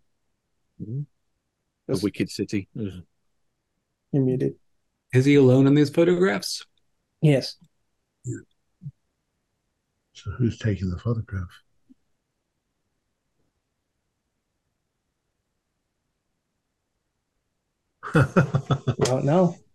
[0.82, 1.02] Mm-hmm.
[1.88, 2.68] A Just- wicked city.
[2.80, 3.04] Ugh.
[4.12, 4.56] You're muted.
[5.14, 6.66] Is he alone in these photographs?
[7.22, 7.56] Yes.
[10.14, 11.50] So who's taking the photograph?
[18.14, 19.56] Don't know.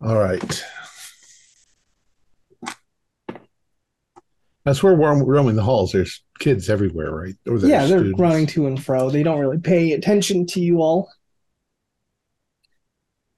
[0.00, 0.64] All right.
[4.64, 5.92] That's where we're roaming the halls.
[5.92, 7.34] There's kids everywhere, right?
[7.46, 8.20] Or Yeah, they're students.
[8.20, 9.10] running to and fro.
[9.10, 11.10] They don't really pay attention to you all.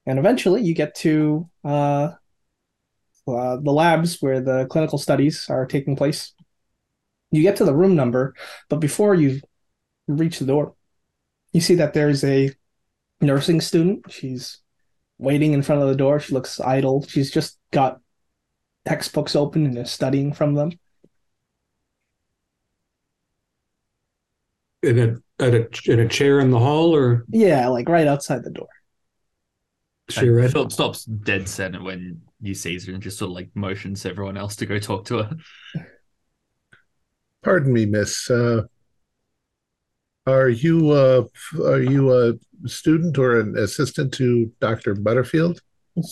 [0.05, 2.11] And eventually you get to uh,
[3.27, 6.33] uh, the labs where the clinical studies are taking place.
[7.31, 8.33] You get to the room number,
[8.69, 9.41] but before you
[10.07, 10.75] reach the door,
[11.53, 12.51] you see that there's a
[13.21, 14.11] nursing student.
[14.11, 14.59] She's
[15.17, 16.19] waiting in front of the door.
[16.19, 17.03] She looks idle.
[17.07, 17.99] She's just got
[18.85, 20.71] textbooks open and is studying from them.
[24.85, 28.43] In a at a in a chair in the hall, or Yeah, like right outside
[28.43, 28.67] the door.
[30.09, 30.51] she read?
[30.51, 34.37] Philip stops dead center when you sees her and just sort of like motions everyone
[34.37, 35.37] else to go talk to her.
[37.43, 38.29] Pardon me, miss.
[38.29, 38.63] Uh,
[40.27, 41.23] are you uh,
[41.63, 42.33] are you a
[42.67, 44.95] student or an assistant to Dr.
[44.95, 45.61] Butterfield?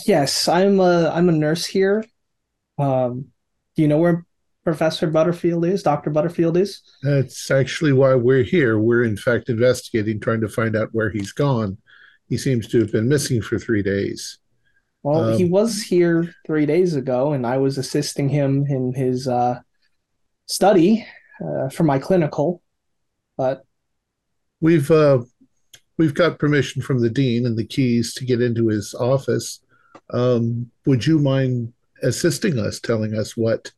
[0.05, 2.03] Yes, I'm a I'm a nurse here.
[2.77, 3.27] Um,
[3.75, 4.25] do you know where
[4.63, 5.83] Professor Butterfield is?
[5.83, 6.09] Dr.
[6.09, 6.81] Butterfield is?
[7.01, 8.79] That's actually why we're here.
[8.79, 11.77] We're in fact investigating, trying to find out where he's gone.
[12.29, 14.39] He seems to have been missing for three days.
[15.03, 19.27] Well, he Um, was here three days ago, and I was assisting him in his
[19.27, 19.59] uh,
[20.45, 21.05] study
[21.45, 22.61] uh, for my clinical.
[23.37, 23.65] But
[24.61, 25.23] We've uh,
[25.97, 29.59] we've got permission from the dean and the keys to get into his office.
[30.11, 33.73] Um, would you mind assisting us, telling us what?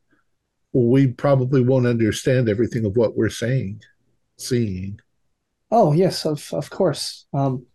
[0.75, 3.81] We probably won't understand everything of what we're saying.
[4.37, 4.99] seeing.
[5.71, 7.25] Oh yes, of of course.
[7.33, 7.65] Um,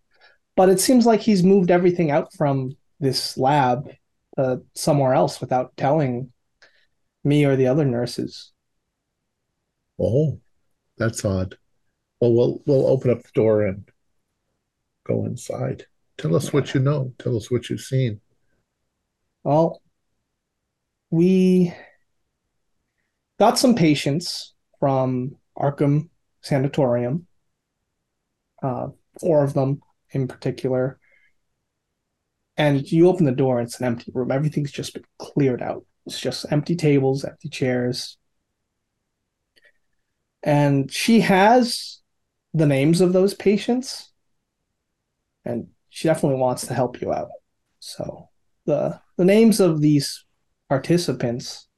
[0.55, 3.91] but it seems like he's moved everything out from this lab
[4.37, 6.31] uh, somewhere else without telling
[7.25, 8.53] me or the other nurses.
[9.99, 10.39] Oh,
[10.99, 11.57] that's odd.
[12.21, 13.89] Well, we'll we'll open up the door and
[15.07, 15.87] go inside.
[16.19, 17.15] Tell us what you know.
[17.19, 18.21] Tell us what you've seen.
[19.43, 19.81] Well,
[21.11, 21.73] we
[23.41, 26.11] got some patients from Arkham
[26.43, 27.27] Sanatorium,
[28.63, 28.89] uh,
[29.19, 29.81] four of them
[30.11, 30.99] in particular.
[32.59, 34.31] And you open the door, it's an empty room.
[34.31, 35.87] Everything's just been cleared out.
[36.07, 38.19] It's just empty tables, empty chairs.
[40.43, 42.03] And she has
[42.53, 44.11] the names of those patients,
[45.45, 47.29] and she definitely wants to help you out.
[47.79, 48.29] So
[48.67, 50.25] the the names of these
[50.69, 51.69] participants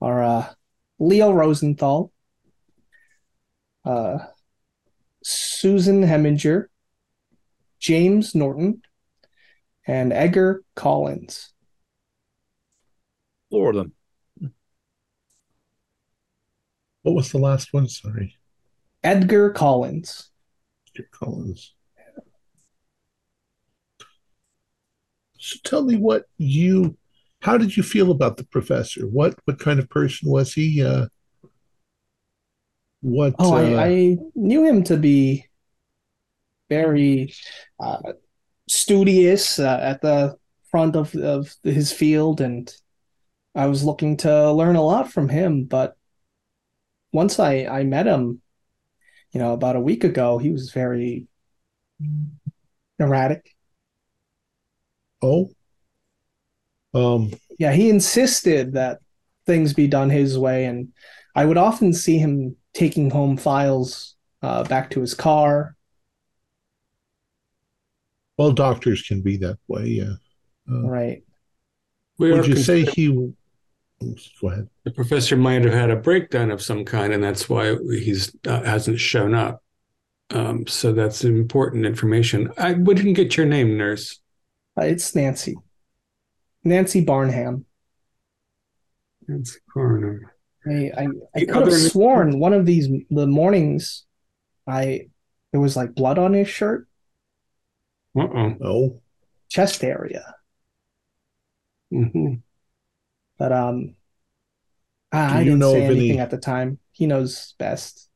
[0.00, 0.46] are uh,
[1.02, 2.12] Leo Rosenthal,
[3.84, 4.18] uh,
[5.24, 6.66] Susan Heminger,
[7.80, 8.82] James Norton,
[9.84, 11.52] and Edgar Collins.
[13.50, 13.92] Four of them.
[17.02, 17.88] What was the last one?
[17.88, 18.36] Sorry.
[19.02, 20.30] Edgar Collins.
[20.88, 21.74] Edgar Collins.
[25.36, 26.96] So tell me what you
[27.42, 29.02] how did you feel about the professor?
[29.02, 30.82] What what kind of person was he?
[30.82, 31.06] Uh,
[33.00, 33.34] what?
[33.38, 35.48] Oh, uh, I, I knew him to be
[36.68, 37.34] very
[37.80, 38.12] uh,
[38.68, 40.36] studious uh, at the
[40.70, 42.72] front of, of his field, and
[43.54, 45.64] I was looking to learn a lot from him.
[45.64, 45.96] But
[47.12, 48.40] once I, I met him,
[49.32, 51.26] you know, about a week ago, he was very
[52.98, 53.54] erratic.
[55.20, 55.50] Oh.
[56.94, 57.32] Um.
[57.58, 58.98] Yeah, he insisted that
[59.46, 60.88] things be done his way, and
[61.34, 65.76] I would often see him taking home files uh, back to his car.
[68.38, 69.84] Well, doctors can be that way.
[69.86, 70.14] Yeah.
[70.70, 71.22] Uh, Right.
[72.18, 73.34] We are would you say concerned he?
[74.40, 74.68] Go ahead.
[74.84, 78.62] the professor might have had a breakdown of some kind, and that's why he's uh,
[78.62, 79.62] hasn't shown up.
[80.30, 82.52] Um, so that's important information.
[82.58, 84.20] I we didn't get your name, nurse.
[84.78, 85.56] Uh, it's Nancy.
[86.64, 87.64] Nancy Barnham.
[89.28, 90.34] Nancy Coroner.
[90.66, 94.04] I I, I could have other- sworn one of these the mornings
[94.66, 95.08] I
[95.52, 96.86] there was like blood on his shirt,
[98.18, 98.56] Uh oh.
[98.62, 99.00] Oh.
[99.48, 100.34] chest area.
[101.92, 102.34] Mm-hmm.
[103.38, 103.94] But um
[105.10, 106.78] I, Do I didn't know say of any- anything at the time.
[106.92, 108.08] He knows best.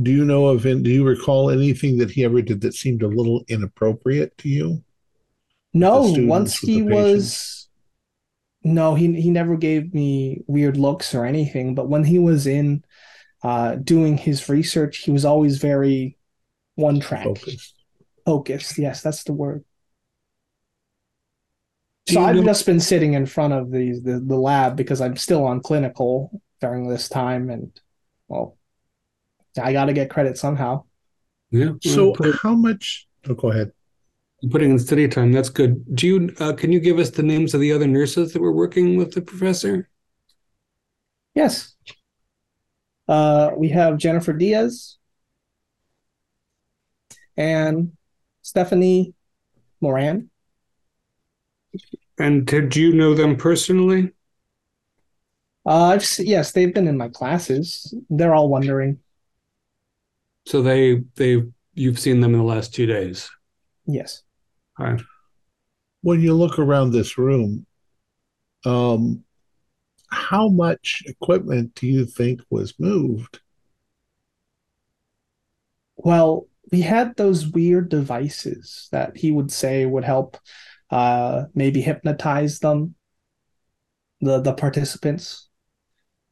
[0.00, 0.62] Do you know of?
[0.62, 4.82] Do you recall anything that he ever did that seemed a little inappropriate to you?
[5.74, 7.68] No, students, once he was
[8.62, 12.84] no, he he never gave me weird looks or anything, but when he was in
[13.42, 16.16] uh doing his research, he was always very
[16.74, 17.24] one track.
[17.24, 17.74] Focused.
[18.24, 19.64] Focused, yes, that's the word.
[22.06, 25.00] Do So I've know- just been sitting in front of the, the the lab because
[25.00, 27.72] I'm still on clinical during this time, and
[28.28, 28.56] well,
[29.60, 30.84] I got to get credit somehow.
[31.50, 31.72] Yeah.
[31.82, 33.06] So, how much?
[33.28, 33.72] Oh, go ahead.
[34.50, 35.32] Putting in study time.
[35.32, 35.84] That's good.
[35.94, 36.34] Do you?
[36.38, 39.12] Uh, can you give us the names of the other nurses that were working with
[39.12, 39.88] the professor?
[41.34, 41.74] Yes.
[43.08, 44.96] Uh, we have Jennifer Diaz
[47.36, 47.92] and
[48.42, 49.14] Stephanie
[49.80, 50.30] Moran.
[52.18, 54.12] And did you know them personally?
[55.64, 57.94] Uh, I've yes, they've been in my classes.
[58.10, 58.98] They're all wondering.
[60.46, 61.42] So they they
[61.74, 63.30] you've seen them in the last two days.
[63.86, 64.22] Yes.
[64.78, 65.02] All right.
[66.00, 67.66] When you look around this room,
[68.64, 69.24] um,
[70.10, 73.40] how much equipment do you think was moved?
[75.96, 80.38] Well, we had those weird devices that he would say would help
[80.90, 82.94] uh maybe hypnotize them,
[84.20, 85.48] the the participants,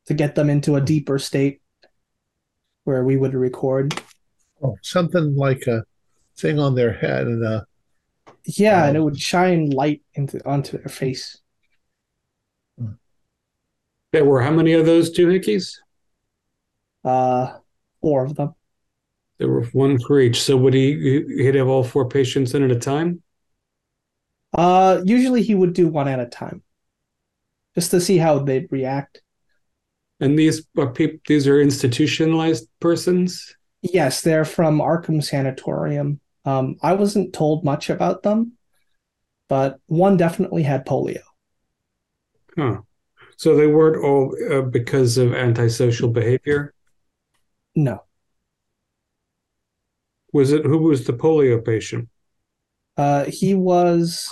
[0.07, 1.62] to get them into a deeper state
[2.84, 4.03] where we would record.
[4.62, 5.84] Oh, something like a
[6.36, 7.66] thing on their head and a
[8.45, 11.38] Yeah, and it would shine light into onto their face.
[14.12, 15.76] There were how many of those doohickeys?
[17.05, 17.59] Uh
[18.01, 18.55] four of them.
[19.38, 20.41] There were one for each.
[20.41, 23.22] So would he he'd have all four patients in at a time?
[24.53, 26.62] Uh usually he would do one at a time.
[27.74, 29.22] Just to see how they'd react.
[30.20, 33.57] And these are people these are institutionalized persons?
[33.82, 36.20] Yes, they're from Arkham Sanatorium.
[36.45, 38.53] Um, I wasn't told much about them,
[39.49, 41.22] but one definitely had polio.
[42.57, 42.80] Huh.
[43.36, 46.74] So they weren't all uh, because of antisocial behavior?
[47.74, 48.05] No.
[50.32, 52.09] Was it who was the polio patient?
[52.97, 54.30] Uh, he was.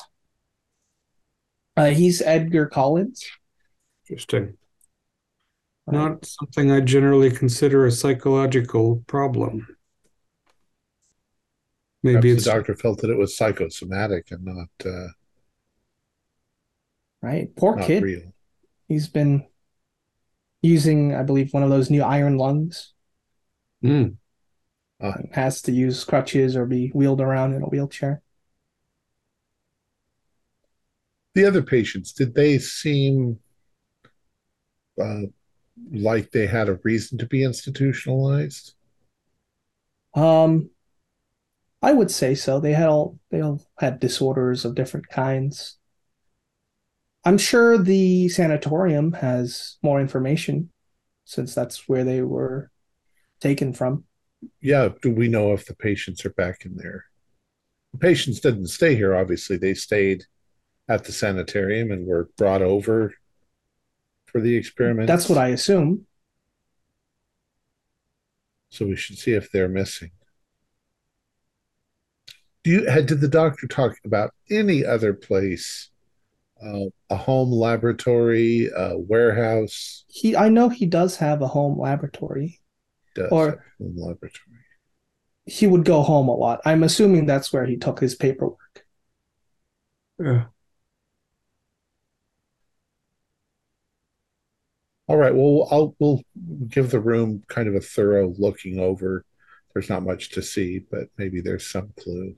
[1.77, 3.25] Uh, he's Edgar Collins.
[4.09, 4.57] Interesting.
[5.87, 9.78] Not something I generally consider a psychological problem.
[12.03, 15.09] Maybe the doctor felt that it was psychosomatic and not uh,
[17.21, 18.03] Right, poor not kid.
[18.03, 18.33] real.
[18.89, 19.47] He's been
[20.63, 22.95] using, I believe, one of those new iron lungs.
[23.83, 24.19] Hmm.
[25.01, 28.23] and Has to use crutches or be wheeled around in a wheelchair.
[31.35, 33.39] The other patients, did they seem
[35.01, 35.23] uh,
[35.93, 38.75] like they had a reason to be institutionalized?
[40.15, 40.71] Um,
[41.81, 42.59] I would say so.
[42.61, 45.79] They had all they all had disorders of different kinds.
[47.25, 50.71] I'm sure the sanatorium has more information
[51.25, 52.71] since that's where they were
[53.41, 54.05] taken from.
[54.61, 57.05] Yeah, do we know if the patients are back in there?
[57.93, 59.57] The patients didn't stay here, obviously.
[59.57, 60.25] They stayed
[60.89, 63.15] at the sanitarium and were brought over
[64.27, 65.07] for the experiment.
[65.07, 66.07] That's what I assume.
[68.71, 70.11] So we should see if they're missing.
[72.69, 75.89] Do you had did the doctor talk about any other place,
[76.63, 80.05] uh, a home laboratory, a warehouse?
[80.07, 82.61] He, I know he does have a home laboratory.
[83.15, 84.59] Does Or- have a home laboratory?
[85.47, 86.61] He would go home a lot.
[86.67, 88.85] I'm assuming that's where he took his paperwork.
[90.19, 90.45] Yeah.
[95.07, 95.35] All right.
[95.35, 96.21] Well, I'll we'll
[96.67, 99.25] give the room kind of a thorough looking over.
[99.73, 102.37] There's not much to see, but maybe there's some clue.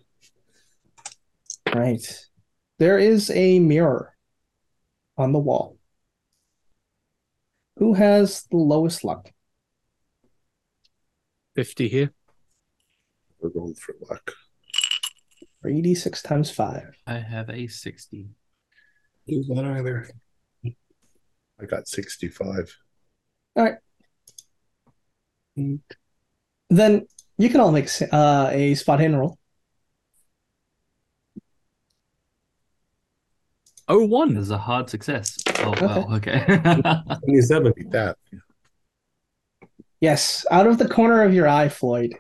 [1.75, 2.27] Right.
[2.79, 4.17] There is a mirror
[5.17, 5.79] on the wall.
[7.77, 9.31] Who has the lowest luck?
[11.55, 12.13] 50 here.
[13.41, 14.33] We're going for luck.
[15.65, 16.95] 3d6 times 5.
[17.07, 18.29] I have a 60.
[19.27, 20.09] Use that either.
[21.61, 22.75] I got sixty five.
[23.55, 23.75] All right.
[26.71, 27.07] Then
[27.37, 29.39] you can all make uh, a spot hidden roll.
[33.91, 34.37] Oh, one.
[34.37, 35.37] is a hard success.
[35.59, 35.87] Oh, Okay.
[35.87, 36.07] wow.
[36.17, 36.45] Okay.
[37.25, 37.73] 27.
[37.77, 38.17] Beat that.
[40.01, 42.15] Yes, out of the corner of your eye, Floyd.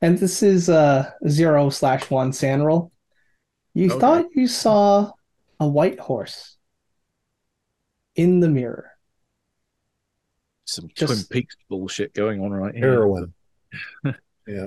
[0.00, 2.92] And this is uh zero slash one SAN roll.
[3.74, 3.98] You Okay.
[4.00, 5.12] thought you saw
[5.58, 6.56] a white horse
[8.14, 8.90] in the mirror.
[10.66, 12.90] Some Just- Twin Peaks bullshit going on right here.
[12.92, 13.32] Heroin.
[14.46, 14.66] Yeah.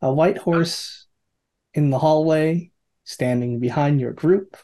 [0.00, 1.06] A white horse
[1.74, 2.71] in the hallway,
[3.04, 4.56] standing behind your group.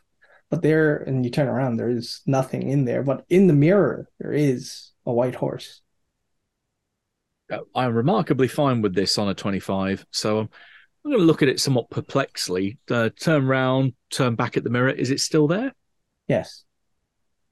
[0.51, 3.03] But there, and you turn around, there is nothing in there.
[3.03, 5.82] But in the mirror, there is a white horse.
[7.51, 10.49] Uh, I'm remarkably fine with this on a 25, so I'm,
[11.05, 12.78] I'm going to look at it somewhat perplexly.
[12.91, 14.91] Uh, turn round, turn back at the mirror.
[14.91, 15.74] Is it still there?
[16.28, 16.64] Yes.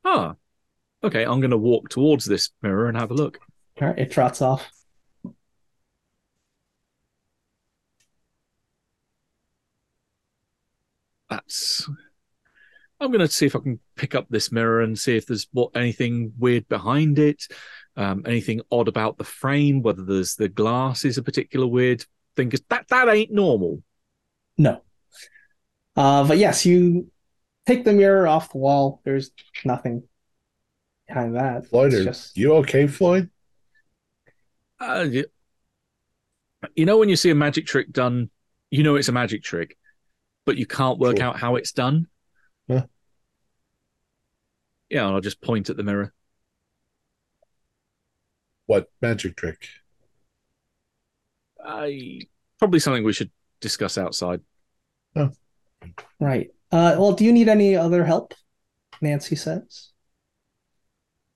[0.05, 0.35] Ah,
[1.03, 1.25] okay.
[1.25, 3.39] I'm going to walk towards this mirror and have a look.
[3.81, 4.71] All right, it trots off.
[11.31, 11.89] That's.
[12.99, 15.47] I'm going to see if I can pick up this mirror and see if there's
[15.53, 17.45] what anything weird behind it,
[17.97, 22.05] um, anything odd about the frame, whether there's the glass is a particular weird
[22.37, 22.49] thing.
[22.49, 23.83] Because that that ain't normal.
[24.57, 24.81] No.
[25.95, 27.11] Uh, but yes, you
[27.67, 29.01] take the mirror off the wall.
[29.05, 29.31] There's
[29.65, 30.05] nothing
[31.07, 31.67] behind that.
[31.67, 33.31] Floyd, It's are just you okay, Floyd?
[34.79, 35.09] Uh,
[36.75, 38.31] you know when you see a magic trick done,
[38.71, 39.77] you know it's a magic trick,
[40.47, 41.27] but you can't work Sure.
[41.27, 42.07] out how it's done.
[42.69, 42.85] Yeah.
[44.89, 46.15] Yeah, I'll just point at the mirror.
[48.67, 49.69] What magic trick?
[51.63, 52.21] I
[52.59, 53.31] probably something we should
[53.61, 54.41] discuss outside.
[56.21, 56.51] right.
[56.73, 58.35] Uh, well, do you need any other help?
[59.01, 59.91] Nancy says.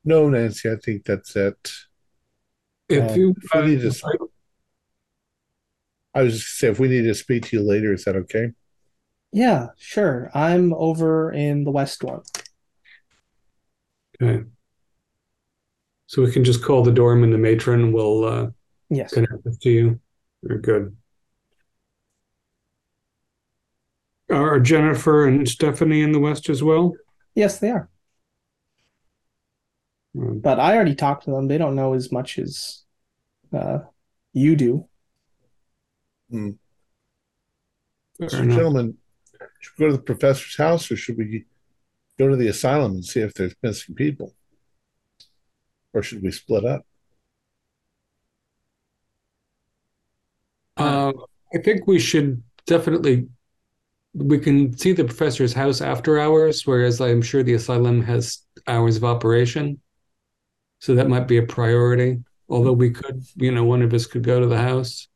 [0.04, 1.72] No, Nancy, I think that's it.
[2.88, 4.28] If Um, you if we need to-
[6.14, 8.52] I was just say if we need to speak to you later, is that okay?
[9.32, 10.30] Yeah, sure.
[10.34, 12.22] I'm over in the west one.
[14.20, 14.44] Okay.
[16.06, 18.50] So we can just call the dorm and the matron we'll uh,
[18.88, 19.12] Yes.
[19.12, 20.00] connect us to you.
[20.42, 20.96] Very good.
[24.30, 26.94] Are Jennifer and Stephanie in the West as well?
[27.34, 27.88] Yes, they are.
[30.16, 31.46] Um, But I already talked to them.
[31.48, 32.82] They don't know as much as
[33.52, 33.80] uh,
[34.32, 34.86] you do.
[36.30, 36.50] fair
[38.28, 38.56] So, enough.
[38.56, 38.96] gentlemen,
[39.60, 41.44] should we go to the professor's house or should we
[42.18, 44.34] go to the asylum and see if there's missing people?
[45.92, 46.84] Or should we split up?
[51.54, 53.28] I think we should definitely.
[54.12, 58.96] We can see the professor's house after hours, whereas I'm sure the asylum has hours
[58.96, 59.80] of operation.
[60.80, 62.18] So that might be a priority.
[62.48, 65.06] Although we could, you know, one of us could go to the house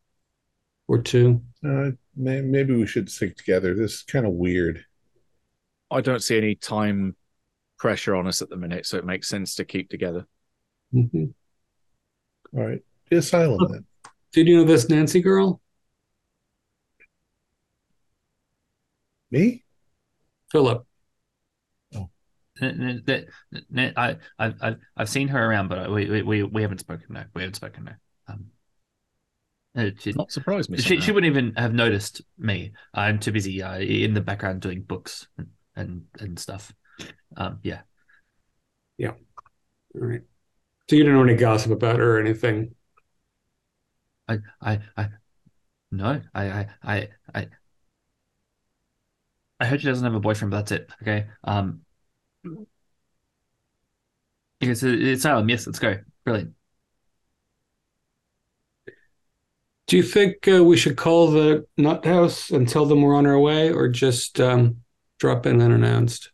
[0.86, 1.42] or two.
[1.66, 3.74] Uh, maybe we should stick together.
[3.74, 4.84] This is kind of weird.
[5.90, 7.16] I don't see any time
[7.78, 10.26] pressure on us at the minute, so it makes sense to keep together.
[10.94, 11.34] Mhm.
[12.56, 12.82] All right.
[13.10, 13.84] The asylum then.
[14.32, 15.60] Did you know this Nancy girl?
[19.30, 19.64] Me?
[20.50, 20.86] Philip.
[21.94, 22.08] N-
[22.62, 23.26] n- n-
[23.76, 27.06] n- I, I've, I've, I've seen her around, but we, we, we, we haven't spoken.
[27.10, 27.90] No, we haven't spoken.
[29.74, 29.86] No.
[29.86, 30.78] Uh, she, Not surprised me.
[30.78, 32.72] she, she wouldn't even have noticed me.
[32.92, 36.72] I'm too busy uh, in the background doing books and and, and stuff.
[37.36, 37.80] Um, yeah.
[38.96, 39.14] Yeah.
[39.94, 40.22] All right.
[40.88, 42.74] So you didn't know any gossip about her or anything.
[44.28, 45.08] I, I, I,
[45.90, 47.48] no, I, I, I, I,
[49.60, 50.90] I heard she doesn't have a boyfriend, but that's it.
[51.02, 51.26] Okay.
[51.44, 51.80] Um,
[54.60, 55.48] it's it's Salem.
[55.48, 55.98] Yes, let's go.
[56.24, 56.54] Brilliant.
[59.86, 63.26] Do you think uh, we should call the nut house and tell them we're on
[63.26, 64.78] our way, or just um,
[65.18, 66.30] drop in unannounced?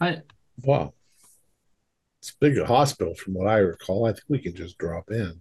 [0.00, 0.22] I,
[0.62, 0.94] Wow.
[2.20, 4.06] It's a big hospital from what I recall.
[4.06, 5.40] I think we can just drop in.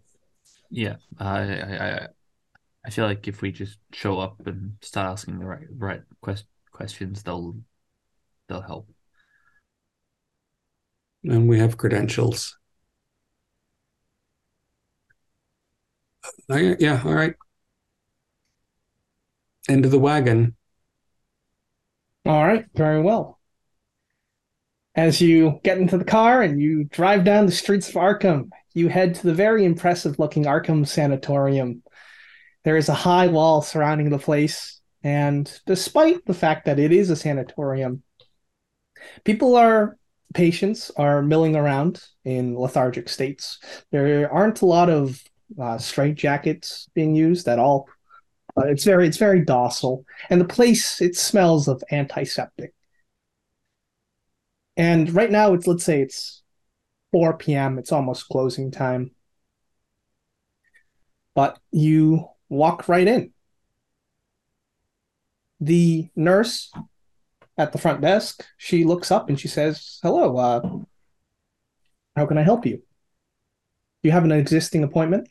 [0.69, 2.07] yeah, I, I, I,
[2.85, 6.45] I feel like if we just show up and start asking the right, right quest,
[6.71, 7.55] questions, they'll,
[8.47, 8.89] they'll help.
[11.23, 12.57] And we have credentials.
[16.49, 17.35] Oh, yeah, all right.
[19.67, 20.55] Into the wagon.
[22.25, 23.39] All right, very well.
[24.95, 28.89] As you get into the car and you drive down the streets of Arkham, you
[28.89, 31.83] head to the very impressive looking Arkham Sanatorium.
[32.63, 37.09] There is a high wall surrounding the place, and despite the fact that it is
[37.09, 38.03] a sanatorium,
[39.23, 39.97] people are
[40.33, 43.59] patients are milling around in lethargic states.
[43.91, 45.23] There aren't a lot of
[45.61, 47.87] uh, straight jackets being used at all.
[48.57, 52.73] Uh, it's very it's very docile, and the place it smells of antiseptic.
[54.75, 56.43] And right now it's let's say it's
[57.11, 57.77] 4 p.m.
[57.79, 59.11] It's almost closing time.
[61.35, 63.31] But you walk right in.
[65.59, 66.71] The nurse
[67.57, 70.61] at the front desk, she looks up and she says, "Hello, uh,
[72.15, 72.81] how can I help you?
[74.03, 75.27] You have an existing appointment?"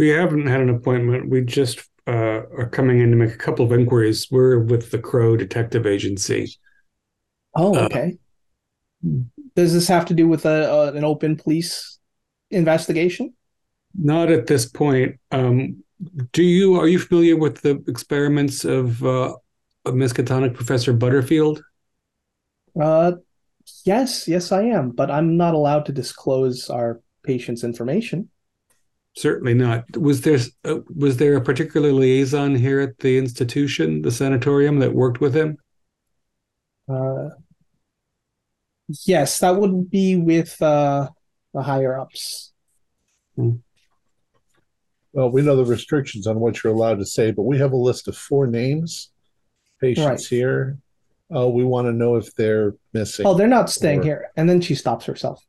[0.00, 1.28] We haven't had an appointment.
[1.28, 4.28] We just uh, are coming in to make a couple of inquiries.
[4.30, 6.56] We're with the Crow Detective Agency.
[7.54, 8.16] Oh, Uh, okay.
[9.54, 11.98] Does this have to do with a, a an open police
[12.50, 13.34] investigation?
[13.94, 15.20] Not at this point.
[15.32, 15.84] Um,
[16.32, 19.34] do you are you familiar with the experiments of uh,
[19.84, 21.62] of Miskatonic Professor Butterfield?
[22.80, 23.12] Uh,
[23.84, 28.30] yes, yes, I am, but I'm not allowed to disclose our patient's information.
[29.20, 29.84] Certainly not.
[29.98, 34.94] Was there uh, was there a particular liaison here at the institution, the sanatorium, that
[34.94, 35.58] worked with him?
[36.88, 37.28] Uh,
[39.04, 41.10] yes, that would be with uh
[41.52, 42.52] the higher ups.
[43.36, 47.76] Well, we know the restrictions on what you're allowed to say, but we have a
[47.76, 49.10] list of four names,
[49.82, 50.20] patients Right.
[50.38, 50.78] here.
[51.34, 53.26] Uh, we want to know if they're missing.
[53.26, 54.30] Oh, they're not staying Or- here.
[54.36, 55.44] And then she stops herself.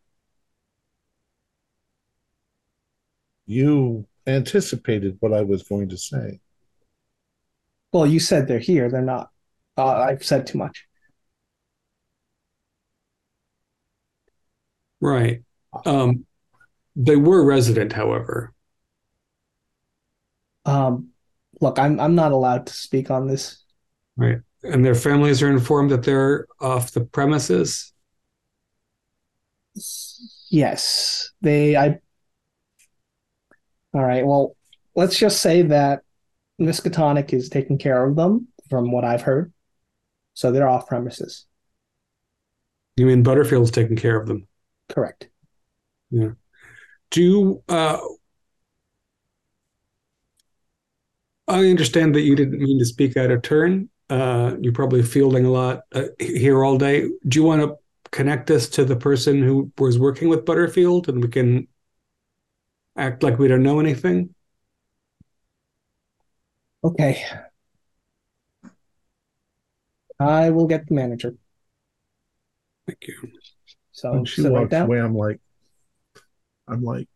[3.46, 6.40] You anticipated what I was going to say.
[7.92, 8.90] Well, you said they're here.
[8.90, 9.30] They're not.
[9.78, 10.86] Uh, I've said too much.
[15.02, 15.42] Right.
[15.86, 16.26] Um,
[16.96, 18.54] they were resident, however.
[20.66, 21.10] Um,
[21.60, 23.64] look, I'm I'm not allowed to speak on this.
[24.16, 24.40] Right.
[24.64, 27.94] And their families are informed that they're off the premises.
[30.50, 31.76] Yes, they.
[31.76, 32.00] I.
[33.94, 34.26] All right.
[34.26, 34.56] Well,
[34.96, 36.04] let's just say that
[36.60, 39.52] Miskatonic is taking care of them, from what I've heard.
[40.34, 41.46] So they're off premises.
[42.96, 44.48] You mean Butterfield's taking care of them?
[44.90, 45.30] Correct.
[46.10, 46.32] Yeah.
[47.10, 48.00] Do you, uh,
[51.48, 53.90] I understand that you didn't mean to speak out of turn.
[54.10, 57.10] Uh, you're probably fielding a lot uh, here all day.
[57.28, 57.76] Do you want to
[58.12, 61.68] connect us to the person who was working with Butterfield and we can
[62.96, 64.34] act like we don't know anything?
[66.84, 67.24] Okay.
[70.20, 71.36] I will get the manager.
[72.88, 73.32] Thank you.
[73.92, 74.86] So when she sit right walks down.
[74.86, 75.40] away, I'm like,
[76.68, 77.08] I'm like,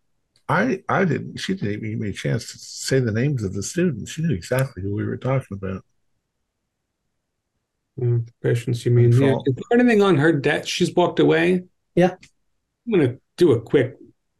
[0.47, 1.37] I I didn't.
[1.37, 4.11] She didn't even give me a chance to say the names of the students.
[4.11, 5.83] She knew exactly who we were talking about.
[8.01, 9.11] Uh, patients, you mean?
[9.11, 9.19] Yeah.
[9.19, 9.43] Control.
[9.47, 10.67] Is there anything on her debt?
[10.67, 11.63] She's walked away.
[11.95, 12.15] Yeah.
[12.85, 13.95] I'm gonna do a quick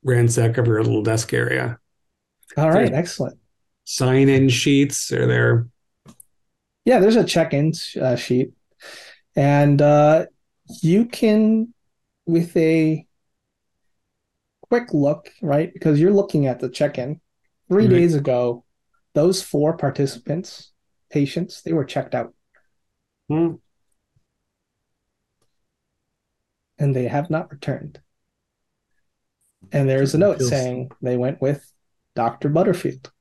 [0.06, 1.80] ransack of her little desk area.
[2.56, 2.98] All right, Yeah.
[2.98, 3.38] excellent.
[3.84, 5.68] Sign-in sheets are there.
[6.86, 8.54] Yeah, there's a check-in uh, sheet,
[9.36, 10.28] and uh,
[10.82, 11.74] you can,
[12.26, 13.06] with a
[14.70, 15.74] quick look, right?
[15.74, 17.20] Because you're looking at the check-in.
[17.68, 17.90] 3 Right.
[17.90, 18.64] days ago,
[19.14, 20.72] those four participants,
[21.10, 22.34] patients, they were checked out,
[23.30, 23.56] Hmm.
[26.78, 28.02] and they have not returned.
[29.72, 31.72] And there's a note Feels- saying they went with
[32.16, 32.50] Dr.
[32.50, 33.12] Butterfield.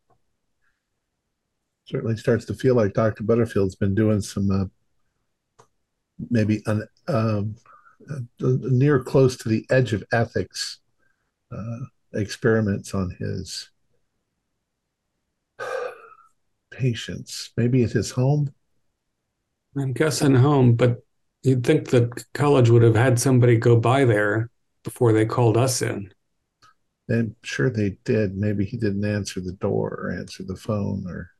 [1.87, 3.25] Certainly starts to feel like Dr.
[3.25, 5.67] Butterfield's been doing some uh,
[6.31, 7.57] maybe un, um,
[8.11, 10.81] uh, near close to the edge of ethics
[11.53, 11.81] uh,
[12.15, 13.71] experiments on his
[16.71, 17.51] patients.
[17.57, 18.55] Maybe at his home.
[19.77, 21.03] I'm guessing home, but
[21.43, 24.51] you'd think that college would have had somebody go by there
[24.85, 26.13] before they called us in.
[27.11, 28.37] I'm sure they did.
[28.37, 31.31] Maybe he didn't answer the door or answer the phone or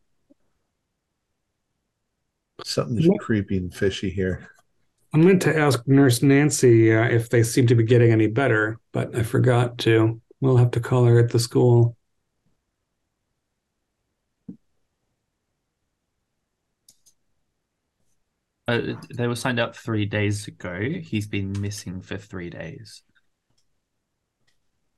[2.63, 3.17] something's Yeah.
[3.19, 4.51] creepy and fishy here.
[5.15, 8.79] I meant to ask Nurse Nancy uh, if they seem to be getting any better,
[8.93, 10.21] but I forgot to.
[10.41, 11.97] We'll have to call her at the school.
[18.67, 20.81] Uh, they were signed up three days ago.
[21.03, 23.03] He's been missing for three days.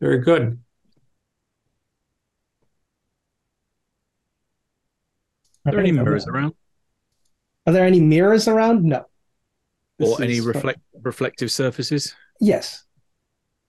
[0.00, 0.58] Very good.
[5.64, 6.54] Are there any mirrors around
[7.66, 8.84] Are there any mirrors around?
[8.84, 9.04] No.
[9.98, 12.14] This or any is- uh, reflect reflective surfaces?
[12.40, 12.84] Yes.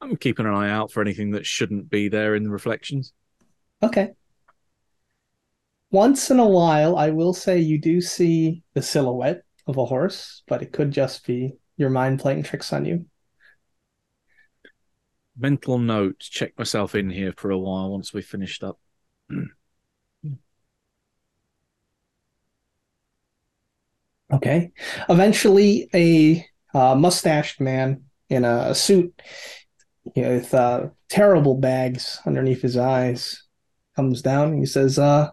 [0.01, 3.13] I'm keeping an eye out for anything that shouldn't be there in the reflections.
[3.81, 4.11] Okay.
[5.89, 10.43] Once in a while, I will say you do see the silhouette of a horse,
[10.47, 13.05] but it could just be your mind playing tricks on you.
[15.37, 18.79] Mental note: check myself in here for a while once we finished up.
[24.31, 24.71] Okay.
[25.09, 29.21] Eventually, a uh, mustached man in a, a suit
[30.15, 33.43] with uh, terrible bags underneath his eyes
[33.95, 35.29] comes down and he says, uh,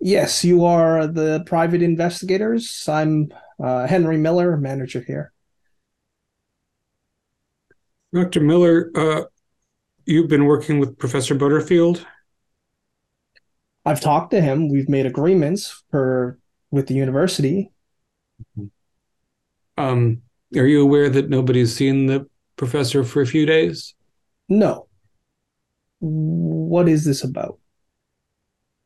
[0.00, 2.88] Yes, you are the private investigators.
[2.88, 5.32] I'm uh, Henry Miller, manager here.
[8.14, 8.40] Dr.
[8.40, 9.22] Miller, uh,
[10.06, 12.06] you've been working with Professor Butterfield?
[13.84, 14.68] I've talked to him.
[14.68, 16.38] We've made agreements for
[16.70, 17.70] with the university.
[19.76, 20.22] Um,
[20.56, 23.94] are you aware that nobody's seen the professor for a few days?
[24.48, 24.88] No.
[26.00, 27.58] What is this about?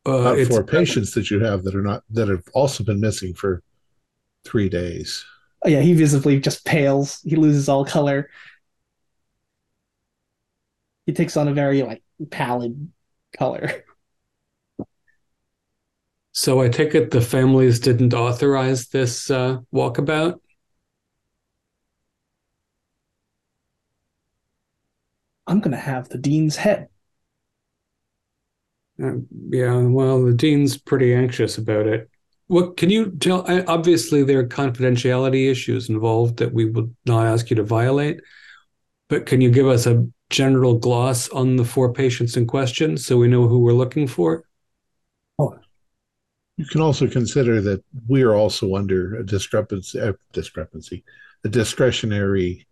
[0.04, 3.00] Uh, Not it's for patients that you have that are not that have also been
[3.00, 3.62] missing for
[4.44, 5.24] three days.
[5.64, 7.20] Oh, yeah, he visibly just pales.
[7.24, 8.28] He loses all color.
[11.06, 12.90] He takes on a very like pallid
[13.36, 13.84] color.
[16.32, 20.40] So I take it the families didn't authorize this uh, walkabout?
[25.46, 26.88] I'm gonna have the dean's head.
[29.02, 29.16] Uh,
[29.50, 32.08] yeah, well, the dean's pretty anxious about it.
[32.46, 33.44] What can you tell?
[33.68, 38.20] Obviously, there are confidentiality issues involved that we would not ask you to violate.
[39.12, 43.18] But can you give us a general gloss on the four patients in question so
[43.18, 44.44] we know who we're looking for?
[45.38, 45.54] Oh,
[46.56, 51.04] You can also consider that we are also under a discrepancy, uh, discrepancy,
[51.44, 52.66] a discretionary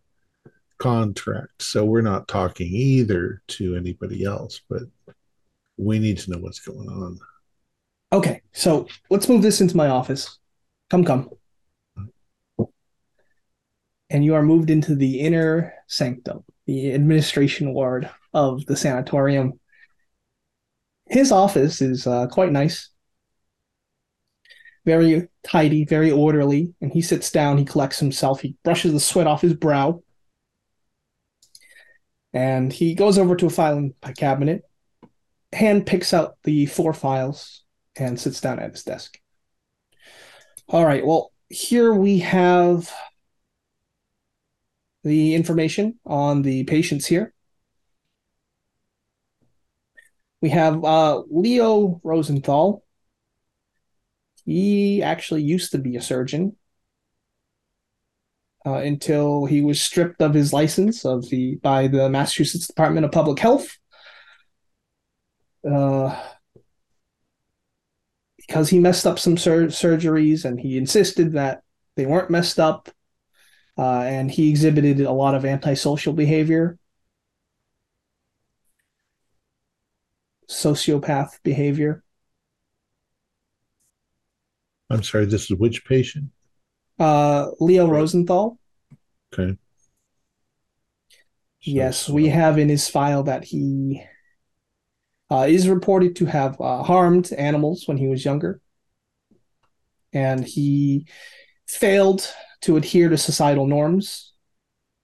[0.79, 1.61] contract.
[1.61, 4.85] So we're not talking either to anybody else, but
[5.77, 7.19] we need to know what's going on.
[8.15, 10.39] Okay, so let's move this into my office.
[10.89, 11.29] Come, come.
[14.11, 19.61] And you are moved into the inner sanctum, the administration ward of the sanatorium.
[21.09, 22.91] His office is uh, quite nice,
[24.85, 26.75] very tidy, very orderly.
[26.81, 30.03] And he sits down, he collects himself, he brushes the sweat off his brow,
[32.33, 34.63] and he goes over to a filing cabinet,
[35.53, 37.65] hand picks out the four files
[37.97, 39.19] and sits down at his desk.
[40.69, 42.93] All right, well, here we have
[45.03, 47.33] the information on the patients here.
[50.43, 52.83] We have uh, Leo Rosenthal.
[54.45, 56.57] He actually used to be a surgeon
[58.65, 63.13] uh, until he was stripped of his license of the by the Massachusetts Department of
[63.13, 63.79] Public Health.
[65.71, 66.19] uh,
[68.37, 71.63] because he messed up some sur- surgeries and he insisted that
[71.97, 72.89] they weren't messed up,
[73.81, 76.79] uh, and he exhibited a lot of antisocial behavior,
[80.51, 82.05] sociopath behavior.
[84.91, 86.27] I'm sorry, this is which patient?
[86.99, 88.59] Uh, Leo Rosenthal.
[89.33, 89.57] Okay.
[91.63, 94.05] Yes, we have in his file that he
[95.31, 98.61] uh, is reported to have uh, harmed animals when he was younger.
[100.13, 101.07] And he
[101.67, 102.31] failed
[102.63, 104.33] to adhere to societal norms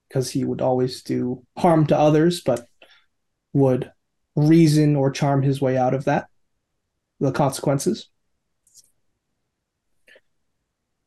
[0.09, 2.67] because he would always do harm to others, but
[3.53, 3.91] would
[4.35, 6.27] reason or charm his way out of that,
[7.21, 8.09] the consequences.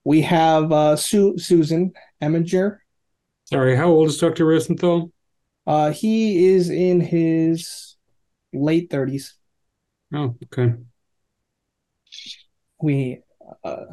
[0.04, 2.80] We have uh, Su- Susan Eminger.
[3.46, 4.46] Sorry, how old is Dr.
[4.46, 5.12] Rosenthal?
[5.68, 7.96] Uh, he is in his
[8.54, 9.34] late 30s.
[10.14, 10.74] Oh, okay.
[12.82, 13.20] We
[13.64, 13.86] uh,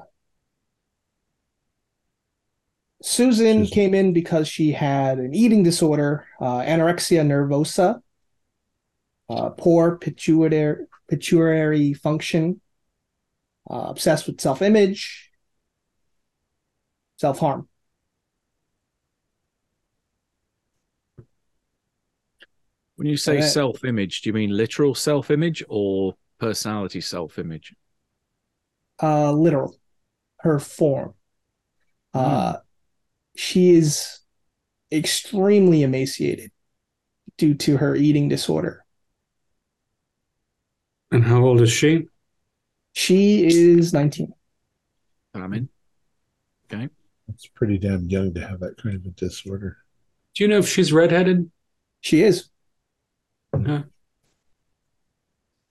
[3.06, 3.66] Susan, Susan.
[3.72, 8.02] came in because she had an eating disorder, uh, anorexia nervosa,
[9.28, 12.60] uh, poor pituitary pituitary function,
[13.70, 15.30] uh, obsessed with self image,
[17.16, 17.68] self harm.
[22.96, 27.72] When you say self image, do you mean literal self image or personality self image?
[29.00, 29.76] uh literal
[30.38, 31.12] her form
[32.14, 32.56] uh
[33.36, 34.20] she is
[34.92, 36.50] extremely emaciated
[37.38, 38.84] due to her eating disorder
[41.10, 42.06] And how old is she?
[42.92, 44.32] she is 19
[46.72, 46.88] okay
[47.28, 49.78] It's pretty damn young to have that kind of a disorder.
[50.34, 51.50] Do you know if she's redheaded?
[52.00, 52.48] she is
[53.52, 53.84] Huh.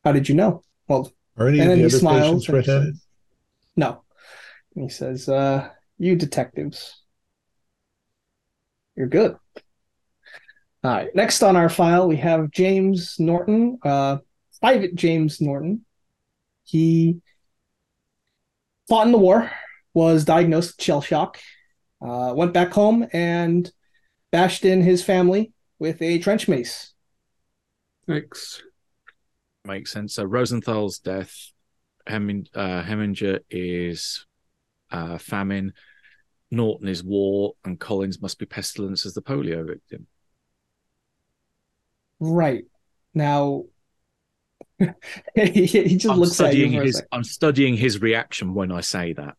[0.03, 2.97] how did you know well Are any And of the other smiles patients and redheaded?
[3.76, 4.03] no
[4.76, 7.01] And he says uh you detectives
[8.96, 9.36] you're good
[10.84, 14.18] all right next on our file we have james norton uh
[14.62, 15.86] private james norton
[16.64, 17.20] he
[18.88, 19.52] fought in the war
[19.93, 21.39] was diagnosed with shell shock
[22.06, 23.72] uh, went back home and
[24.32, 26.96] bashed in his family with a trench mace
[28.08, 28.62] Thanks.
[29.66, 30.14] Makes sense.
[30.14, 31.34] So Rosenthal's death,
[32.08, 34.26] Hemin, uh, Heminger is
[34.91, 35.74] uh, famine,
[36.52, 40.08] Norton is war, and Collins must be pestilence as the polio victim.
[42.20, 42.66] right
[43.14, 43.66] now
[45.36, 47.04] he, he just I'm looks at you studying for a his.
[47.12, 49.36] I'm studying his reaction when I say that.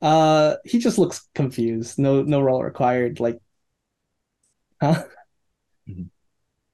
[0.00, 1.98] Uh, he just looks confused.
[1.98, 3.18] No, no role required.
[3.20, 3.40] Like,
[4.80, 5.04] huh?
[5.88, 6.10] Mhm.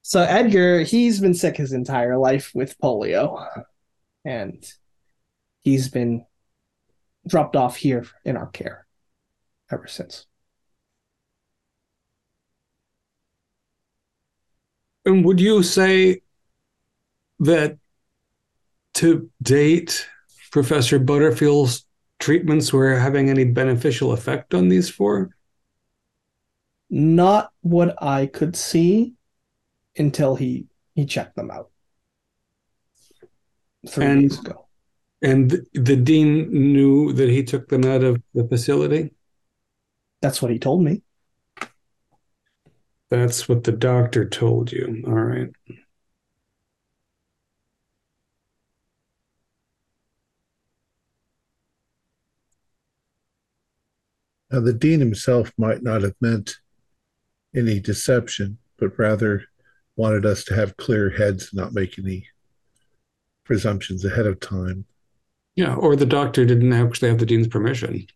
[0.02, 3.46] So Edgar, he's been sick his entire life with polio,
[4.24, 4.64] and
[5.62, 6.26] he's been
[7.26, 8.83] dropped off here in our care
[9.70, 10.26] ever since.
[15.04, 16.22] And would you say
[17.40, 17.78] that
[18.94, 20.06] to date,
[20.50, 21.84] Professor Butterfield's
[22.20, 25.36] treatments were having any beneficial effect on these four?
[26.88, 29.14] Not what I could see
[29.96, 31.70] until he he checked them out
[33.88, 34.60] three And- days ago.
[35.22, 39.12] And th- the dean knew that he took them out of the facility?
[40.24, 41.02] That's what he told me.
[43.10, 45.04] That's what the doctor told you.
[45.06, 45.50] All right.
[54.50, 56.56] Now, the dean himself might not have meant
[57.54, 59.44] any deception, but rather
[59.94, 62.26] wanted us to have clear heads and not make any
[63.44, 64.86] presumptions ahead of time.
[65.54, 68.06] Yeah, or the doctor didn't actually have the dean's permission.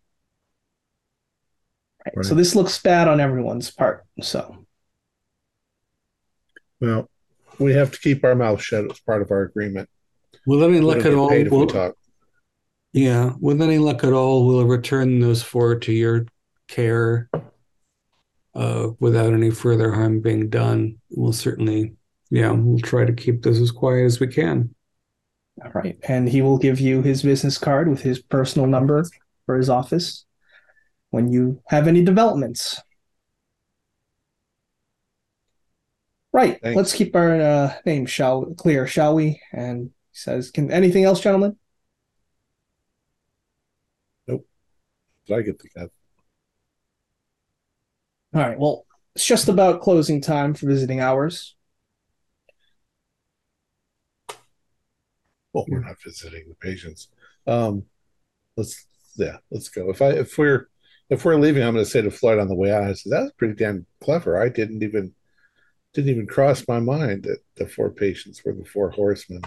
[2.15, 2.25] Right.
[2.25, 4.05] So this looks bad on everyone's part.
[4.21, 4.65] So
[6.79, 7.09] Well,
[7.59, 9.89] we have to keep our mouth shut as part of our agreement.
[10.45, 11.95] With any We luck at all, paid if we we'll, talk.
[12.93, 16.25] yeah, with any luck at all, we'll return those four to your
[16.67, 17.29] care
[18.55, 20.97] uh, without any further harm being done.
[21.09, 21.93] We'll certainly,
[22.31, 24.73] yeah, we'll try to keep this as quiet as we can.
[25.63, 25.99] All right.
[26.07, 29.03] And he will give you his business card with his personal number
[29.45, 30.25] for his office
[31.09, 32.81] when you have any developments.
[36.31, 36.61] Right.
[36.61, 36.77] Thanks.
[36.77, 39.41] Let's keep our uh, name shall clear, shall we?
[39.51, 41.57] And he says, "Can anything else, gentlemen?"
[44.27, 44.47] Nope.
[45.25, 45.89] Did I get the cat?
[48.35, 48.59] All right.
[48.59, 48.85] Well,
[49.15, 51.55] it's just about closing time for visiting hours.
[55.51, 57.09] Well, we're not visiting the patients.
[57.47, 57.85] Um,
[58.55, 58.85] let's
[59.15, 59.89] yeah, let's go.
[59.89, 60.69] If I if we're
[61.09, 62.83] if we're leaving, I'm going to say to Floyd on the way out.
[62.83, 64.41] I said that's pretty damn clever.
[64.41, 65.13] I didn't even
[65.93, 69.41] didn't even cross my mind that the four patients were the four horsemen.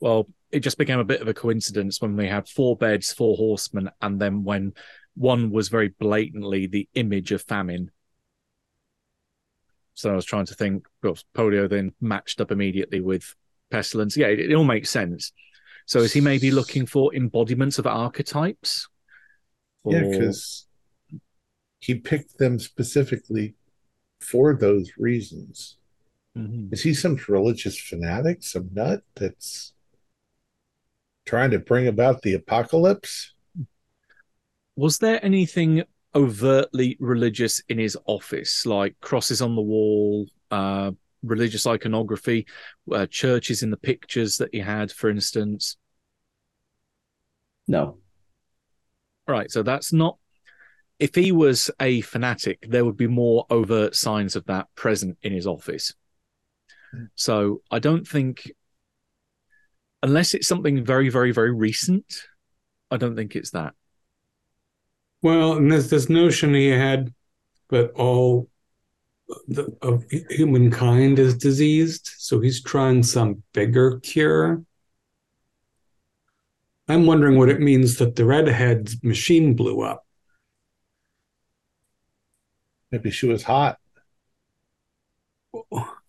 [0.00, 3.36] Well, it just became a bit of a coincidence when we had four beds, four
[3.36, 4.74] horsemen, and then when
[5.14, 7.90] one was very blatantly the image of famine.
[9.94, 13.34] So I was trying to think, well, polio then matched up immediately with
[13.70, 14.16] pestilence.
[14.16, 15.32] Yeah, it, it all makes sense.
[15.86, 18.88] So is he maybe looking for embodiments of archetypes?
[19.84, 20.66] Yeah, because
[21.80, 23.54] he picked them specifically
[24.20, 25.78] for those reasons.
[26.36, 26.72] Mhm.
[26.72, 29.72] Is he some religious fanatic, some nut that's
[31.24, 33.34] trying to bring about the apocalypse?
[34.78, 35.82] was there anything
[36.14, 40.92] overtly religious in his office, like crosses on the wall, uh,
[41.24, 42.46] religious iconography,
[42.92, 45.76] uh, churches in the pictures that he had, for instance?
[47.66, 47.98] No.
[49.28, 49.50] Right.
[49.50, 50.18] So that's not.
[50.98, 55.32] If he was a fanatic, there would be more overt signs of that present in
[55.32, 55.94] his office.
[56.90, 57.04] Hmm.
[57.14, 58.50] So I don't think,
[60.02, 62.22] unless it's something very, very, very recent,
[62.90, 63.74] I don't think it's that.
[65.20, 67.12] Well, and there's this notion he had
[67.68, 68.48] that all
[69.46, 74.64] the, of humankind is diseased, so he's trying some bigger cure.
[76.88, 80.06] I'm wondering what it means that the redhead's machine blew up.
[82.90, 83.78] Maybe she was hot.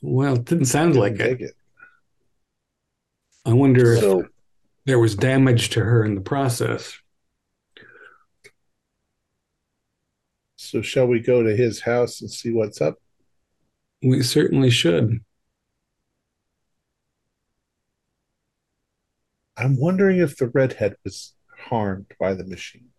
[0.02, 1.38] Well, it didn't sound like Didn't it.
[1.38, 1.56] dig it.
[3.46, 4.28] I wonder if
[4.86, 6.98] there was damage to her in the process.
[10.58, 12.96] So shall we go to his house and see what's up?
[14.02, 15.20] We certainly should.
[19.60, 22.90] I'm wondering if the redhead was harmed by the machine.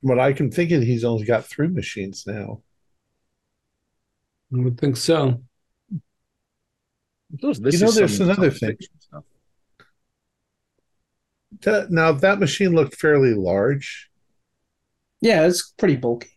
[0.00, 2.62] From what I can think of, he's only got three machines now.
[4.52, 5.42] I would think so.
[7.30, 8.98] This You know, there's some another science thing.
[8.98, 9.24] stuff.
[11.60, 14.10] That- Now that machine looked fairly large.
[15.20, 16.30] Yeah, it's pretty bulky.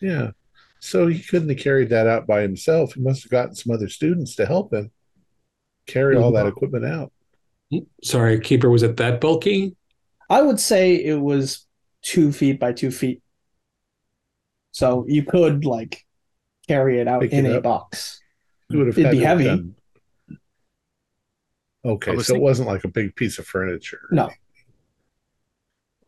[0.00, 0.32] Yeah.
[0.78, 2.94] So he couldn't have carried that out by himself.
[2.94, 4.90] He must have gotten some other students to help him
[5.86, 6.48] carry all that mm-hmm.
[6.48, 7.12] equipment out.
[8.02, 9.76] Sorry, Keeper, was it that bulky?
[10.30, 11.66] I would say it was
[12.02, 13.22] two feet by two feet.
[14.72, 16.04] So you could like
[16.68, 17.62] carry it out Pick in it a up.
[17.64, 18.20] box.
[18.68, 19.44] He would have It'd be heavy.
[19.44, 19.74] done-
[21.84, 24.00] Okay, I was so it wasn't like a big piece of furniture.
[24.10, 24.28] No.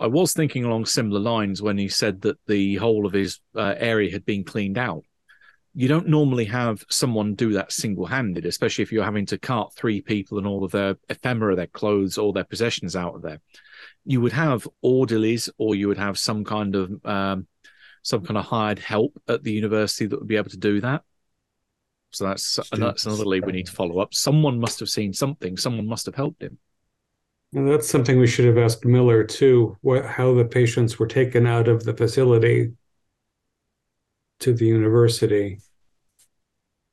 [0.01, 3.75] I was thinking along similar lines when he said that the whole of his uh,
[3.79, 5.05] area had been cleaned out.
[5.79, 9.75] You don't normally have someone do that single handed, especially if you're having to cart
[9.75, 13.41] three people and all of their ephemera, their clothes, all their possessions out of there.
[14.05, 17.47] You would have orderlies or you would have some kind of um,
[18.03, 21.05] some kind of hired help at the university that would be able to do that.
[22.11, 24.15] So that's that's another lead we need to follow up.
[24.15, 25.57] Someone must have seen something.
[25.57, 26.59] Someone must have helped him.
[27.53, 29.77] That's something we should have asked Miller too.
[29.83, 32.73] What, how the patients were taken out of the facility
[34.41, 35.61] to the university.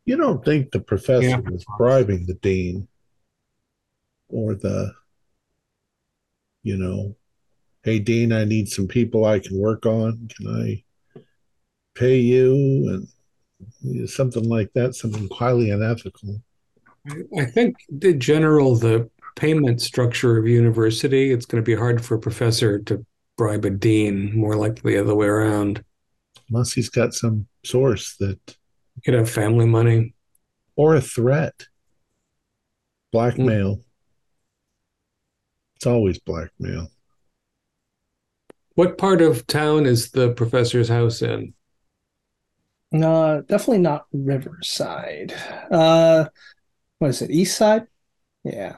[0.06, 1.40] You don't think the professor Yeah.
[1.40, 2.88] was bribing the dean
[4.30, 4.94] or the,
[6.64, 7.16] you know,
[7.84, 10.30] hey, dean, I need some people I can work on.
[10.36, 10.84] Can I
[11.96, 12.54] pay you?
[12.90, 13.08] And
[13.82, 16.42] you know, something like that, something highly unethical.
[17.38, 22.16] I think the general the payment structure of university, it's going to be hard for
[22.16, 23.06] a professor to
[23.38, 25.84] bribe a dean, more likely the other way around.
[26.50, 28.40] Unless he's got some source that,
[28.96, 30.14] You could have family money.
[30.78, 31.68] or a threat,
[33.12, 33.80] blackmail.
[35.78, 36.90] It's always blackmail.
[38.76, 41.54] What part of town is the professor's house in?
[42.94, 45.34] Uh, definitely not Riverside.
[45.72, 46.26] Uh,
[47.00, 47.32] what is it?
[47.32, 47.88] East Side?
[48.44, 48.76] Yeah.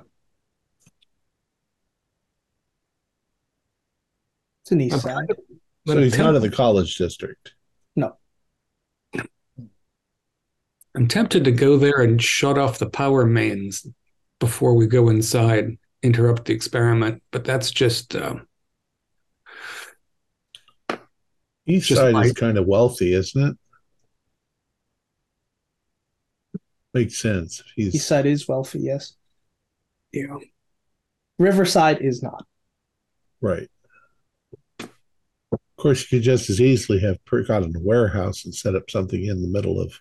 [4.62, 5.28] It's an East I'm Side.
[5.86, 7.54] But So he's not in the college district.
[10.98, 13.86] I'm tempted to go there and shut off the power mains
[14.40, 17.22] before we go inside, interrupt the experiment.
[17.30, 18.38] But that's just uh,
[21.68, 23.58] East Just side is kind of wealthy, isn't
[26.56, 26.60] it?
[26.96, 27.62] Makes sense.
[27.76, 29.14] He's East Side is wealthy, yes.
[30.12, 30.38] Yeah.
[31.38, 32.44] Riverside is not.
[33.40, 33.70] right.
[34.80, 34.90] Of
[35.78, 38.90] course, you could just as easily have per- got in a warehouse and set up
[38.90, 39.94] something in the middle of,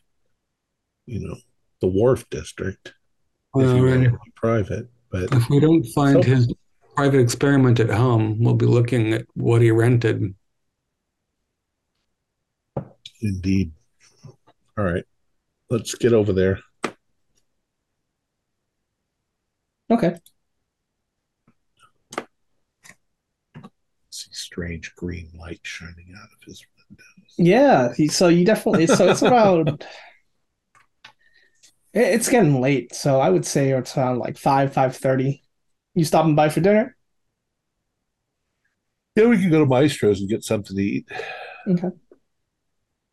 [1.07, 1.37] you know,
[1.81, 2.95] the wharf district.
[3.55, 4.01] if you Alright.
[4.11, 4.89] want it private.
[5.11, 6.53] But If we don't find So- his
[6.95, 10.35] private experiment at home, we'll be looking at what he rented.
[13.23, 13.73] indeed.
[14.77, 15.05] All right.
[15.71, 16.61] Let's get over there.
[19.91, 20.19] Okay.
[24.11, 27.35] See strange green light shining out of his windows.
[27.39, 27.95] Yeah.
[27.97, 28.87] he- So you definitely.
[28.87, 29.85] So it's about.
[31.97, 35.43] it- It's getting late, so I would say it's around like five, five thirty.
[35.95, 36.97] You stopping by for dinner?
[39.17, 41.09] Yeah, we can go to Maestro's and get something to eat.
[41.67, 41.89] Okay.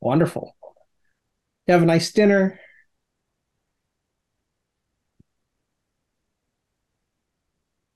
[0.01, 0.55] Wonderful.
[1.67, 2.59] You have a nice dinner.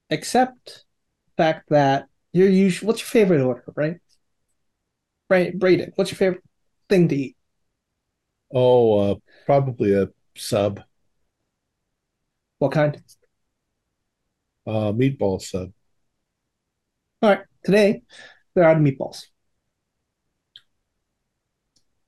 [0.10, 0.86] Except
[1.26, 4.00] the fact that you're usually what's your favorite order, right?
[5.30, 6.44] Right, Braden, what's your favorite
[6.90, 7.38] thing to eat?
[8.54, 9.16] Oh, uh,
[9.46, 10.08] probably a
[10.40, 10.82] sub,
[12.60, 13.02] What kind?
[14.66, 15.72] uh, meatball sub.
[17.22, 18.02] All right, today
[18.54, 19.26] they're out of meatballs.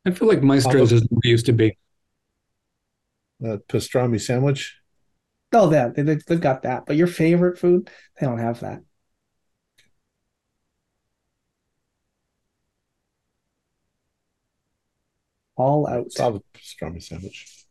[0.05, 1.77] I feel like Maestro's isn't what it used to be.
[3.43, 4.80] Uh, pastrami sandwich.
[5.51, 6.86] Oh, yeah, they, they, they've got that.
[6.86, 8.82] But your favorite food, they don't have that.
[15.55, 16.07] All out.
[16.19, 17.65] I'll have a pastrami sandwich.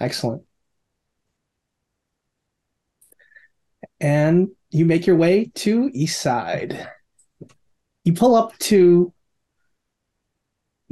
[0.00, 0.42] Excellent.
[4.00, 6.88] And you make your way to East Side.
[8.04, 9.12] You pull up to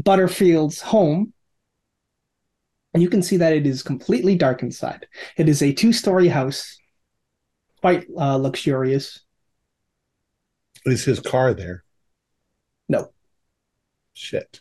[0.04, 1.32] Butterfield's home,
[2.92, 5.06] and you can see that it is completely dark inside.
[5.36, 6.78] It is a two story house,
[7.80, 9.20] quite uh, luxurious.
[10.84, 11.84] Is his car there?
[12.88, 13.12] No.
[14.12, 14.60] Shit.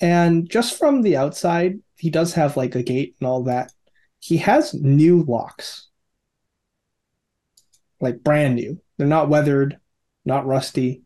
[0.00, 3.72] And just from the outside, he does have like a gate and all that.
[4.20, 5.88] He has new locks.
[8.00, 8.80] Like brand new.
[8.96, 9.78] They're not weathered,
[10.24, 11.02] not rusty.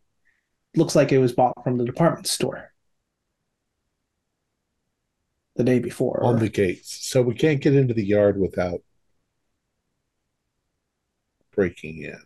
[0.76, 2.72] Looks like it was bought from the department store
[5.56, 6.22] the day before.
[6.22, 7.06] On the gates.
[7.06, 8.82] So we can't get into the yard without
[11.54, 12.22] breaking in.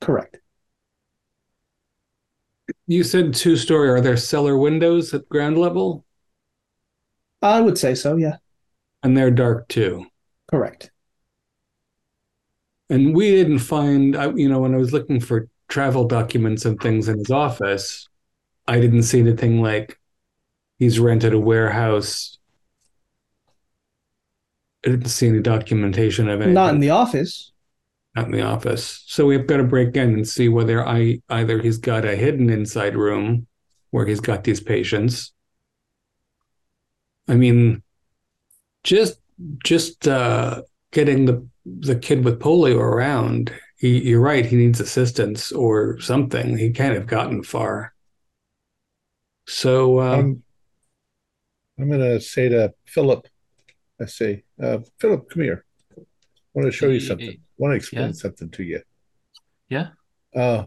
[0.00, 0.38] Correct.
[2.86, 3.88] You said two story.
[3.88, 6.04] Are there cellar windows at ground level?
[7.42, 8.36] I would say so, yeah.
[9.02, 10.06] And they're dark too.
[10.50, 10.90] Correct.
[12.88, 16.80] And we didn't find, I- you know, when I was looking for travel documents and
[16.80, 18.08] things in his office,
[18.68, 19.98] I didn't see anything like
[20.78, 22.38] he's rented a warehouse.
[24.84, 26.54] I didn't see any documentation of anything.
[26.54, 27.50] Not in the office.
[28.16, 29.04] Not in the office.
[29.06, 32.50] So we've got to break in and see whether I either he's got a hidden
[32.50, 33.46] inside room
[33.90, 35.32] where he's got these patients.
[37.28, 37.82] I mean,
[38.84, 39.20] just
[39.64, 40.62] just uh,
[40.92, 43.52] getting the the kid with polio around.
[43.78, 44.46] He, you're right.
[44.46, 46.56] He needs assistance or something.
[46.56, 47.92] He can't have gotten far.
[49.46, 50.42] So Um,
[51.78, 53.28] I'm going to say to Philip,
[54.00, 55.64] I say, uh, Philip, come here.
[55.98, 56.02] I
[56.54, 57.36] want to show you something.
[57.58, 58.12] Want to explain yeah.
[58.12, 58.82] something to you.
[59.68, 59.88] Yeah.
[60.34, 60.64] Uh,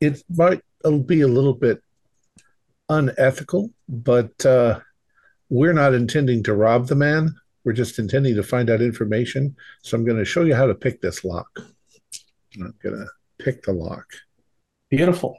[0.00, 0.62] it might
[1.06, 1.82] be a little bit
[2.88, 4.80] unethical, but uh,
[5.48, 7.34] we're not intending to rob the man.
[7.64, 9.56] We're just intending to find out information.
[9.82, 11.48] So I'm going to show you how to pick this lock.
[12.56, 13.06] I'm going to
[13.38, 14.06] pick the lock.
[14.88, 15.38] Beautiful.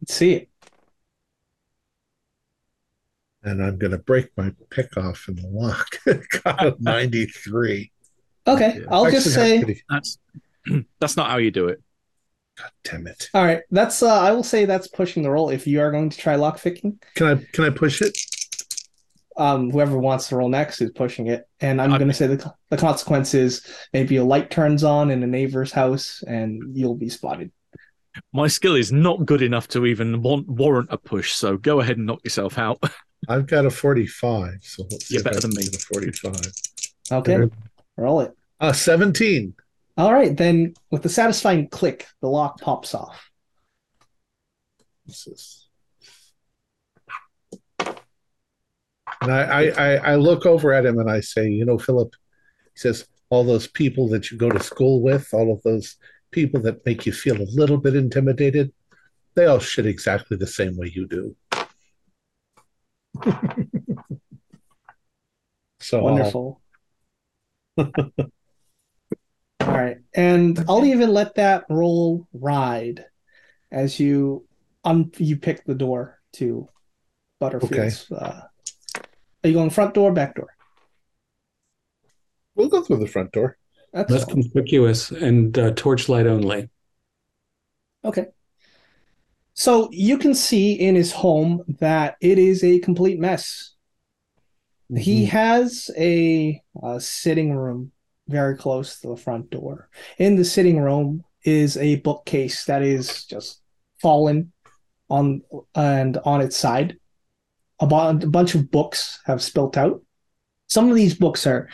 [0.00, 0.48] Let's see it.
[3.42, 5.98] And I'm going to break my pick off in the lock.
[6.44, 7.90] Got a 93.
[8.48, 8.86] Okay, Yeah.
[8.90, 10.18] I'll just say pretty- That's
[11.00, 11.80] that's not how you do it.
[12.58, 13.30] God damn it.
[13.34, 16.10] all right, that's uh I will say that's pushing the roll if you are going
[16.10, 16.98] to try lock picking.
[17.14, 18.16] Can I can I push it?
[19.36, 21.46] um, whoever wants to roll next is pushing it.
[21.60, 25.22] And I'm going to say the, the consequence is maybe a light turns on in
[25.22, 27.52] a neighbor's house and you'll be spotted.
[28.32, 31.98] My skill is not good enough to even want, warrant a push, so go ahead
[31.98, 32.82] and knock yourself out.
[33.28, 35.68] I've got a 45, so let's see You're if I better than can me.
[35.72, 36.52] a 45.
[37.12, 37.52] Okay, Good.
[37.96, 38.36] roll it.
[38.60, 39.54] Uh, 17.
[39.96, 43.30] All right, then with the satisfying click, the lock pops off.
[45.06, 45.68] This is...
[49.20, 52.14] And I, I, I, I look over at him and I say, you know, Philip,
[52.74, 55.96] he says, all those people that you go to school with, all of those
[56.30, 58.72] people that make you feel a little bit intimidated,
[59.34, 61.34] they all shit exactly the same way you do.
[65.80, 66.60] so uh, Wonderful.
[69.68, 73.04] All right, and I'll even let that roll ride
[73.70, 74.46] as you
[74.82, 76.68] un you pick the door to
[77.38, 78.44] Butterfield's uh,
[78.96, 80.48] Are you going front door, back door?
[82.54, 83.58] We'll go through the front door.
[83.92, 84.36] That's Less fine.
[84.36, 86.70] conspicuous and uh, torchlight only.
[88.04, 88.26] Okay.
[89.52, 93.74] So you can see in his home that it is a complete mess.
[94.96, 97.92] He has a, uh sitting room
[98.28, 99.88] very close to the front door.
[100.18, 103.60] In the sitting room is a bookcase that is just
[104.00, 104.52] fallen
[105.08, 105.42] on
[105.74, 106.98] and on its side.
[107.80, 110.02] A, bunch of books have spilt out.
[110.66, 111.68] Some of these books are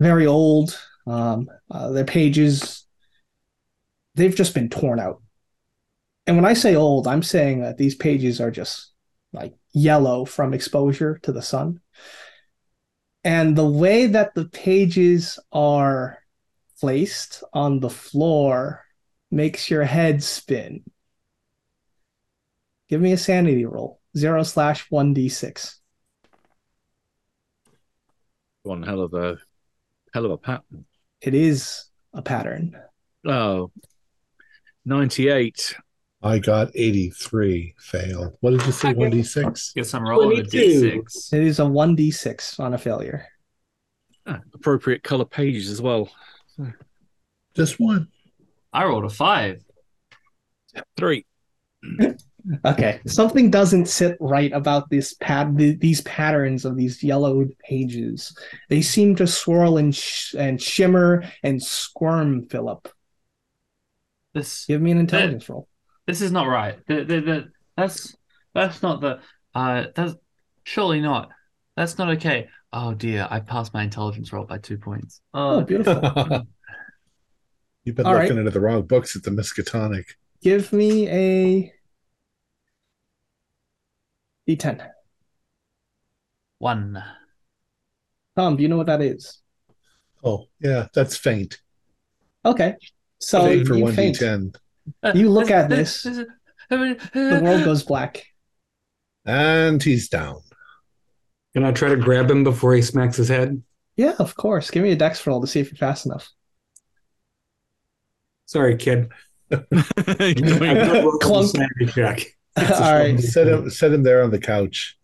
[0.00, 0.78] very old.
[1.06, 2.86] Um, uh, their pages
[4.18, 5.22] they've just been torn out.
[6.26, 8.92] And when I say old, I'm saying that these pages are just
[9.32, 11.80] like yellow from exposure to the sun.
[13.28, 16.16] And the way that the pages are
[16.80, 18.86] placed on the floor
[19.30, 20.82] makes your head spin.
[22.88, 24.00] Give me a sanity roll.
[24.16, 25.78] Zero slash one d six.
[28.62, 29.36] One hell of a
[30.14, 30.86] hell of a pattern.
[31.20, 31.84] It is
[32.14, 32.80] a pattern.
[33.26, 33.70] Oh,
[34.86, 35.76] 98.
[36.22, 37.74] I got 83.
[37.78, 38.36] Fail.
[38.40, 38.92] What did you say?
[38.92, 39.74] 1d6?
[39.74, 41.02] Guess I'm rolling a 22.
[41.02, 41.32] d6.
[41.32, 43.26] It is a one d six on a failure.
[44.26, 46.10] Ah, appropriate color pages as well.
[47.54, 48.08] Just one.
[48.72, 49.62] I rolled a five.
[50.96, 51.24] Three.
[52.64, 58.34] Okay, something doesn't sit right about this pat th- these patterns of these yellowed pages.
[58.70, 62.46] They seem to swirl and sh- and shimmer and squirm.
[62.46, 62.88] Philip,
[64.32, 65.68] This give me an intelligence roll.
[66.08, 66.78] This is not right.
[66.88, 68.16] The, the, the, that's
[68.54, 69.20] that's not the
[69.54, 70.14] uh that's
[70.64, 71.28] surely not.
[71.76, 72.48] That's not okay.
[72.72, 75.20] Oh dear, I passed my intelligence roll by two points.
[75.34, 76.00] Oh, Oh, beautiful.
[77.84, 78.38] You've been All looking right.
[78.38, 80.04] into the wrong books at the Miskatonic.
[80.42, 81.72] give me a
[84.48, 84.88] d10.
[86.58, 87.02] one.
[88.36, 89.40] Tom, do you know what that is?
[90.24, 91.60] Oh, yeah, that's faint.
[92.44, 92.74] Okay,
[93.18, 93.94] so faint for you 1d10.
[93.94, 94.58] faint.
[95.14, 96.02] You look at this.
[96.02, 96.26] The
[96.70, 98.24] The world goes black.
[99.24, 100.40] And he's down.
[101.54, 103.62] Can I try to grab him before he smacks his head?
[103.96, 104.70] Yeah, of course.
[104.70, 106.30] Give me a dex roll to see if you're fast enough.
[108.46, 109.10] Sorry, kid.
[109.50, 111.54] Doing- I'm not rolling a Clunk.
[111.90, 112.20] check.
[112.56, 113.18] All right.
[113.18, 114.96] Set him, set him there on the couch.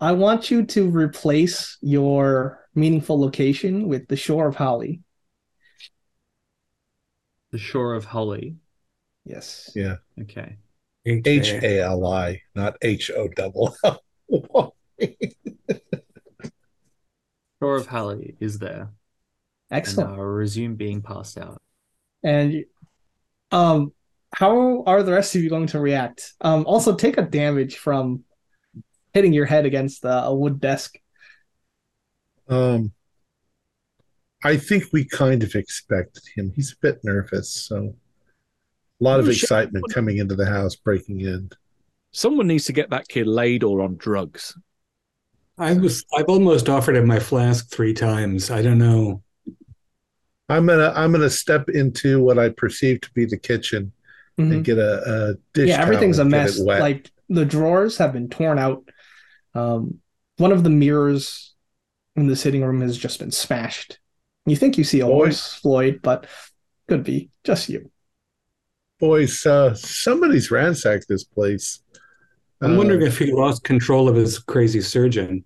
[0.00, 5.00] I want you to replace your meaningful location with the shore of Hali.
[7.52, 8.56] The shore of Hali.
[9.24, 9.70] Yes.
[9.74, 9.96] Yeah.
[10.20, 10.56] Okay.
[11.04, 14.74] H A L I, not H O double L.
[17.60, 18.90] Shore of Hali is there.
[19.70, 20.10] Excellent.
[20.10, 21.60] And I'll resume being passed out.
[22.22, 22.64] And
[23.50, 23.92] um
[24.34, 26.34] how are the rest of you going to react?
[26.40, 28.24] Um also take a damage from
[29.12, 30.96] hitting your head against uh, a wood desk.
[32.48, 32.92] Um,
[34.42, 36.52] I think we kind of expected him.
[36.56, 37.94] He's a bit nervous, so
[39.02, 39.42] a lot of Oh, shit.
[39.42, 41.50] excitement coming into the house, breaking in.
[42.12, 44.56] Someone needs to get that kid laid or on drugs.
[45.58, 48.50] I was I've almost offered him my flask three times.
[48.50, 49.22] I don't know.
[50.48, 53.92] I'm gonna I'm gonna step into what I perceive to be the kitchen
[54.38, 54.52] Mhm.
[54.52, 55.68] and get a, a dish.
[55.68, 56.58] yeah, everything's a get mess.
[56.58, 58.84] Like the drawers have been torn out.
[59.54, 59.98] Um,
[60.38, 61.54] one of the mirrors
[62.16, 63.98] in the sitting room has just been smashed.
[64.46, 65.12] You think you see a Boy.
[65.12, 66.26] horse, Floyd, but
[66.88, 67.90] could be just you.
[69.06, 71.82] Boys, uh, somebody's ransacked this place.
[72.60, 75.44] I'm Uh, wondering if he lost control of his crazy surgeon,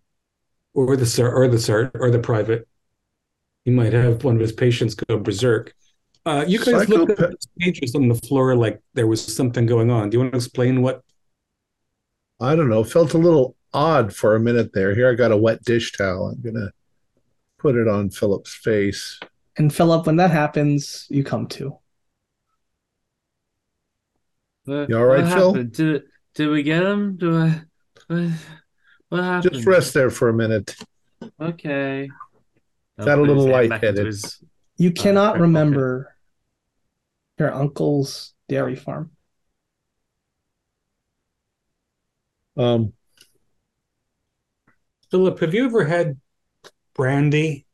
[0.74, 2.68] or the sir, or the sir, or the private.
[3.64, 5.72] He might have one of his patients go berserk.
[6.26, 9.64] Uh, you guys looked at Psychopath- the pages on the floor like there was something
[9.64, 10.10] going on.
[10.10, 11.02] Do you want to explain what?
[12.38, 12.84] I don't know.
[12.84, 14.94] Felt a little odd for a minute there.
[14.94, 16.26] Here, I got a wet dish towel.
[16.28, 16.72] I'm gonna
[17.58, 19.18] put it on Philip's face.
[19.56, 21.78] And Philip, when that happens, you come to.
[24.66, 25.52] What, You all right, what Phil?
[25.64, 26.02] Did
[26.34, 27.16] did we get him?
[27.16, 27.62] Do I?
[28.08, 28.30] What,
[29.08, 29.54] what happened?
[29.54, 30.76] Just rest there for a minute.
[31.40, 32.08] Okay.
[32.98, 34.06] Got a little hand back lightheaded.
[34.06, 34.42] his-
[34.76, 36.16] You Uh, cannot back remember
[37.38, 39.10] your uncle's dairy farm.
[42.56, 42.92] Um,
[45.10, 46.18] Philip, have you ever had
[46.94, 47.66] brandy?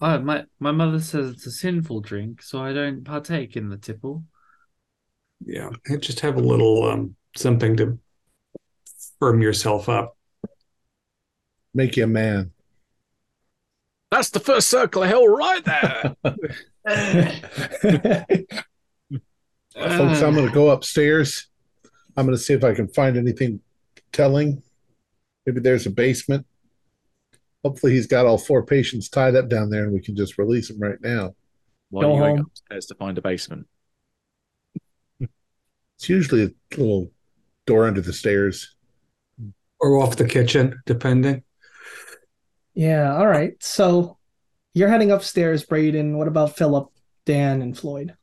[0.00, 3.76] Oh, my my mother says it's a sinful drink, so I don't partake in the
[3.78, 4.24] tipple.
[5.44, 7.98] Yeah, just have a little um, something to
[9.18, 10.16] firm yourself up.
[11.74, 12.52] make you a man.
[14.10, 16.16] That's the first circle of hell right there.
[19.74, 21.46] Folks, I'm going to go upstairs.
[22.16, 23.60] I'm going to see if I can find anything
[24.12, 24.62] telling
[25.48, 26.44] Maybe there's a basement.
[27.64, 30.68] Hopefully, he's got all four patients tied up down there, and we can just release
[30.68, 31.34] them right now.
[31.88, 32.46] Why Go are you going home.
[32.50, 33.66] upstairs to find a basement?
[35.98, 37.10] It's usually a little
[37.66, 38.76] door under the stairs.
[39.80, 41.42] Or off the kitchen, depending.
[42.74, 43.52] Yeah, all right.
[43.60, 44.18] So
[44.74, 46.16] you're heading upstairs, Braden.
[46.16, 46.90] What about Philip,
[47.24, 48.16] Dan, and Floyd?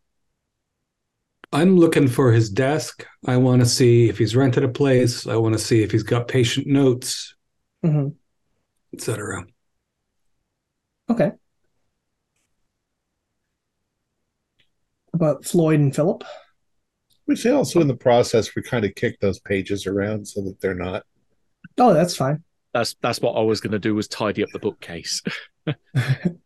[1.52, 3.06] I'm looking for his desk.
[3.26, 5.28] I want to see if he's rented a place.
[5.28, 7.36] I want to see if he's got patient notes,
[7.84, 8.10] hmm
[8.94, 9.46] etc.
[11.10, 11.32] Okay.
[15.14, 16.24] About Floyd and Philip?
[17.28, 20.62] We say also in the process we kind of kick those pages around so that
[20.62, 21.04] they're not.
[21.78, 22.44] Oh, that's fine.
[22.74, 25.22] That's that's what I was going to do was tidy up the bookcase,
[25.66, 26.40] and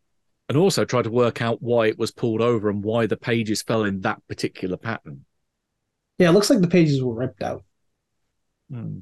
[0.55, 3.83] also try to work out why it was pulled over and why the pages fell
[3.83, 5.25] in that particular pattern.
[6.17, 7.63] Yeah, it looks like the pages were ripped out.
[8.69, 8.99] Hmm.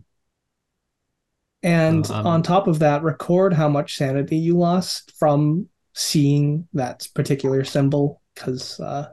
[1.64, 7.08] And um, on top of that, record how much sanity you lost from seeing that
[7.16, 9.10] particular symbol, because uh,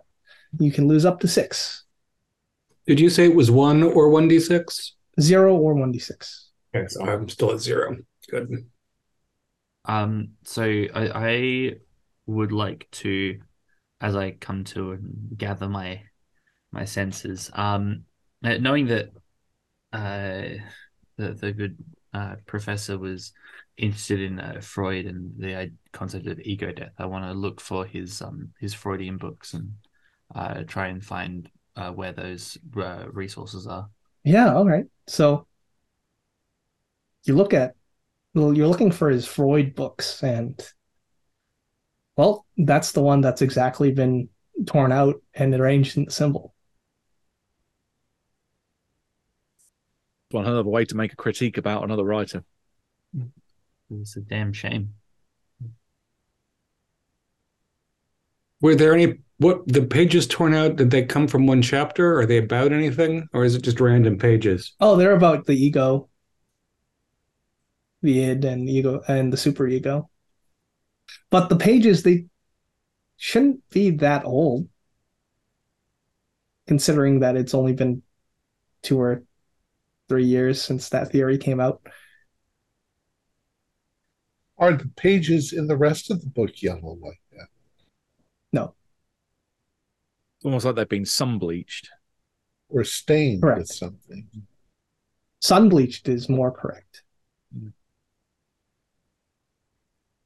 [0.60, 1.83] you can lose up to six,
[2.86, 4.92] Did you say it was one or 1d6?
[5.20, 6.48] zero or 1d6.
[6.74, 7.96] Okay, so I'm still at zero.
[8.28, 8.66] Good.
[9.84, 11.72] Um, so I, I
[12.26, 13.38] would like to,
[14.00, 16.02] as I come to and gather my
[16.72, 18.04] my senses, um,
[18.42, 19.10] uh, knowing that
[19.92, 20.58] uh,
[21.16, 21.76] the the good
[22.12, 23.32] uh, professor was
[23.76, 27.84] interested in uh, Freud and the concept of ego death, I want to look for
[27.84, 29.74] his um his Freudian books and
[30.34, 33.88] uh, try and find uh, where those uh, resources are.
[34.24, 34.86] Yeah, all right.
[35.06, 35.46] So
[37.24, 37.74] you look at,
[38.34, 40.60] well, you're looking for his Freud books, and
[42.16, 44.28] well, that's the one that's exactly been
[44.66, 46.54] torn out and arranged in the symbol.
[50.30, 52.44] One another way to make a critique about another writer.
[53.90, 54.94] It's a damn shame.
[58.64, 60.76] Were there any what the pages torn out?
[60.76, 62.18] Did they come from one chapter?
[62.18, 64.72] Are they about anything, or is it just random pages?
[64.80, 66.08] Oh, they're about the ego,
[68.00, 70.08] the id, and ego, and the super ego.
[71.28, 72.24] But the pages they
[73.18, 74.66] shouldn't be that old,
[76.66, 78.02] considering that it's only been
[78.80, 79.24] two or
[80.08, 81.86] three years since that theory came out.
[84.56, 87.48] Are the pages in the rest of the book yellow like that?
[88.54, 88.76] No, It's
[90.44, 91.90] almost like they've been sun bleached.
[92.68, 93.58] Or stained Correct.
[93.58, 94.28] with something?
[95.40, 97.02] sun bleached is more correct.
[97.56, 97.72] Mm.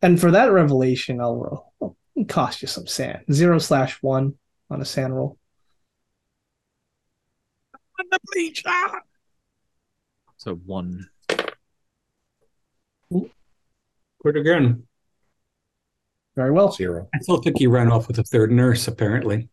[0.00, 1.72] And for that revelation, I'll roll.
[1.82, 1.96] I'll
[2.28, 3.24] cost you some SAN.
[3.32, 4.34] Zero slash one
[4.70, 5.36] on a SAN roll.
[7.98, 8.62] On the beach.
[10.36, 11.08] So one.
[13.10, 14.84] Quit again.
[16.36, 16.70] Very well.
[16.70, 17.08] Zero.
[17.12, 18.86] I still think he ran off with a third nurse.
[18.86, 19.48] Apparently,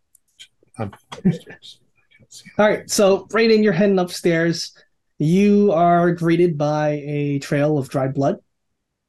[0.77, 1.79] I'm upstairs.
[1.97, 2.49] I can't see.
[2.57, 4.75] All right, so Brayden, you're heading upstairs.
[5.17, 8.37] You are greeted by a trail of dried blood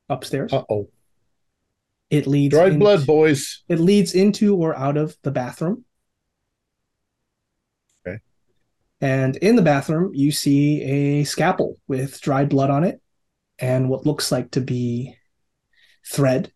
[0.09, 0.53] upstairs.
[0.53, 0.89] Uh oh.
[2.11, 3.65] It leads Dried into- blood, boys.
[3.69, 5.85] It leads into or out of the bathroom.
[8.07, 8.21] Okay.
[9.01, 13.01] And in the bathroom, you see a scalpel with dried blood on it
[13.59, 15.17] and what looks like to be
[16.07, 16.53] thread,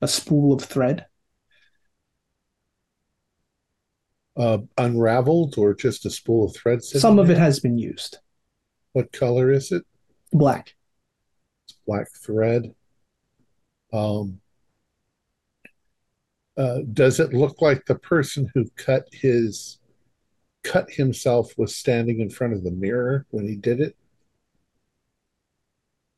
[0.00, 1.05] a spool of thread.
[4.36, 6.84] Uh, unraveled or just a spool of thread?
[6.84, 8.18] Some of it has been used.
[8.92, 9.82] What color is it?
[10.32, 10.74] Black.
[11.66, 12.74] It's black thread.
[13.92, 14.40] Um,
[16.56, 19.78] uh, does it look like the person who cut his
[20.64, 23.96] cut himself was standing in front of the mirror when he did it?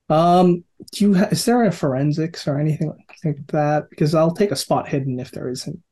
[0.09, 3.91] Um, do you ha- is there a forensics or anything like that?
[3.91, 5.83] Because I'll take a spot hidden if there isn't.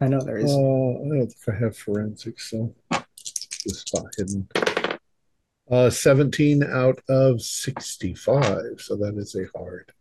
[0.00, 0.50] I know there is.
[0.50, 0.56] Uh.
[0.56, 4.48] I don't think I have forensics, so the spot hidden.
[5.70, 9.92] Uh, 17 out of 65, so that is a hard.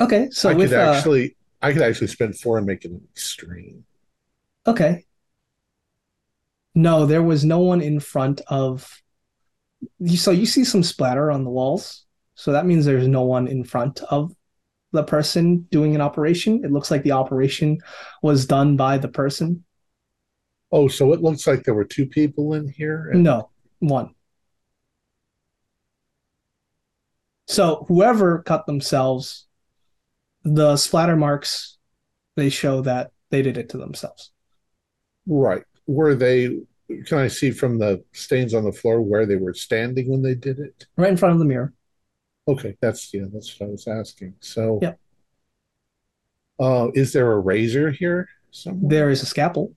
[0.00, 3.00] Okay, so I with could uh, actually, I could actually spend four and make an
[3.10, 3.84] extreme.
[4.66, 5.06] Okay.
[6.74, 9.02] No, there was no one in front of
[9.98, 12.04] you so you see some splatter on the walls.
[12.34, 14.32] So that means there's no one in front of
[14.92, 16.64] the person doing an operation.
[16.64, 17.78] It looks like the operation
[18.22, 19.64] was done by the person.
[20.72, 23.10] Oh, so it looks like there were two people in here.
[23.10, 23.50] and- No,
[23.80, 24.14] one.
[27.46, 29.46] So whoever cut themselves,
[30.44, 31.78] the splatter marks,
[32.36, 34.30] they show that they did it to themselves.
[35.26, 35.64] Right.
[35.86, 36.58] Were they,
[37.06, 40.34] can I see from the stains on the floor where they were standing when they
[40.34, 40.86] did it?
[40.96, 41.72] Right in front of the mirror.
[42.48, 44.34] Okay, that's yeah, that's what I was asking.
[44.40, 44.98] So, Yep.
[46.58, 48.88] uh, is there a razor here somewhere?
[48.88, 49.74] There is a scalpel,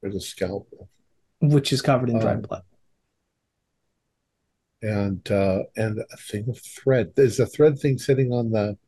[0.00, 0.88] There's a scalpel
[1.40, 2.62] which is covered in dried Um, blood.
[4.82, 7.12] and uh, and a thing of thread.
[7.16, 8.78] There's a thread thing sitting on the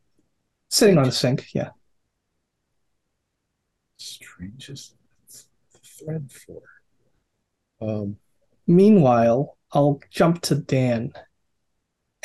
[0.68, 1.70] Sitting on a sink, yeah.
[3.98, 4.94] strangest
[5.82, 6.62] thread for.
[7.80, 8.16] Um,
[8.66, 11.12] Meanwhile, I'll jump to Dan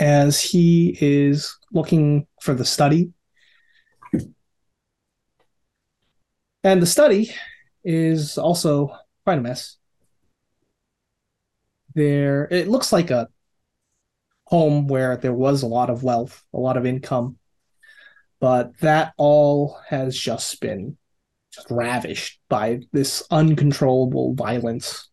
[0.02, 3.12] as he is looking for the study.
[6.64, 7.32] And the study
[7.84, 9.78] is also quite a mess.
[11.94, 13.30] There, it looks like a
[14.46, 17.38] home where there was a lot of wealth, a lot of income,
[18.40, 20.98] but that all has just been
[21.70, 25.11] ravished by this uncontrollable violence.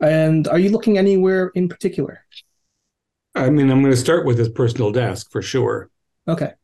[0.00, 2.24] And are you looking anywhere in particular?
[3.34, 5.90] I mean, I'm going to start with his personal desk for sure.
[6.26, 6.54] Okay.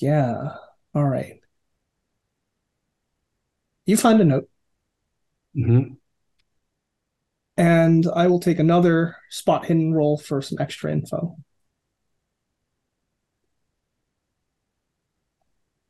[0.00, 0.56] Yeah.
[0.94, 1.40] All right.
[3.86, 4.48] You find a note,
[5.54, 5.98] hmm
[7.56, 11.36] and I will take another spot hidden roll for some extra info.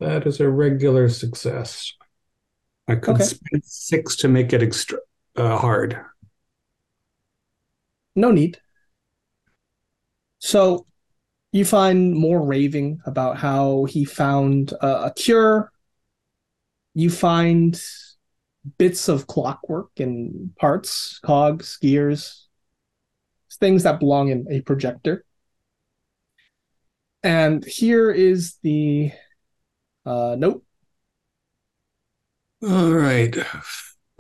[0.01, 1.93] That is a regular success.
[2.89, 3.25] I could Okay.
[3.25, 4.99] spend six to make it extra
[5.37, 6.01] uh, hard.
[8.17, 8.59] No need.
[10.39, 10.87] So
[11.53, 15.71] you find more raving about how he found a, a cure.
[16.95, 17.81] You find
[18.79, 22.49] bits of clockwork and parts, cogs, gears,
[23.61, 25.25] things that belong in a projector.
[27.23, 29.13] And here is the
[30.07, 30.65] uh, note.
[32.67, 33.37] All right.
[33.37, 33.63] A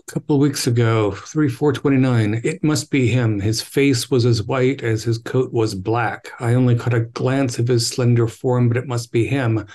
[0.06, 2.40] couple weeks ago, 3 429.
[2.44, 3.40] It must be him.
[3.40, 6.30] His face was as white as his coat was black.
[6.38, 9.66] I only caught a glance of his slender form, but it must be him.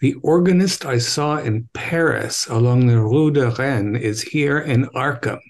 [0.00, 5.40] The organist I saw in Paris along the Rue de Rennes is here in Arkham.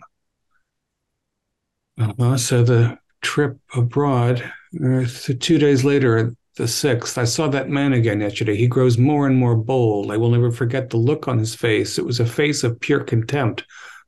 [1.99, 4.43] Uh-huh, so the trip abroad,
[4.85, 8.57] uh, th- two days later, the 6th, I saw that man again yesterday.
[8.57, 10.11] He grows more and more bold.
[10.11, 11.99] I will never forget the look on his face.
[11.99, 13.65] It was a face of pure contempt.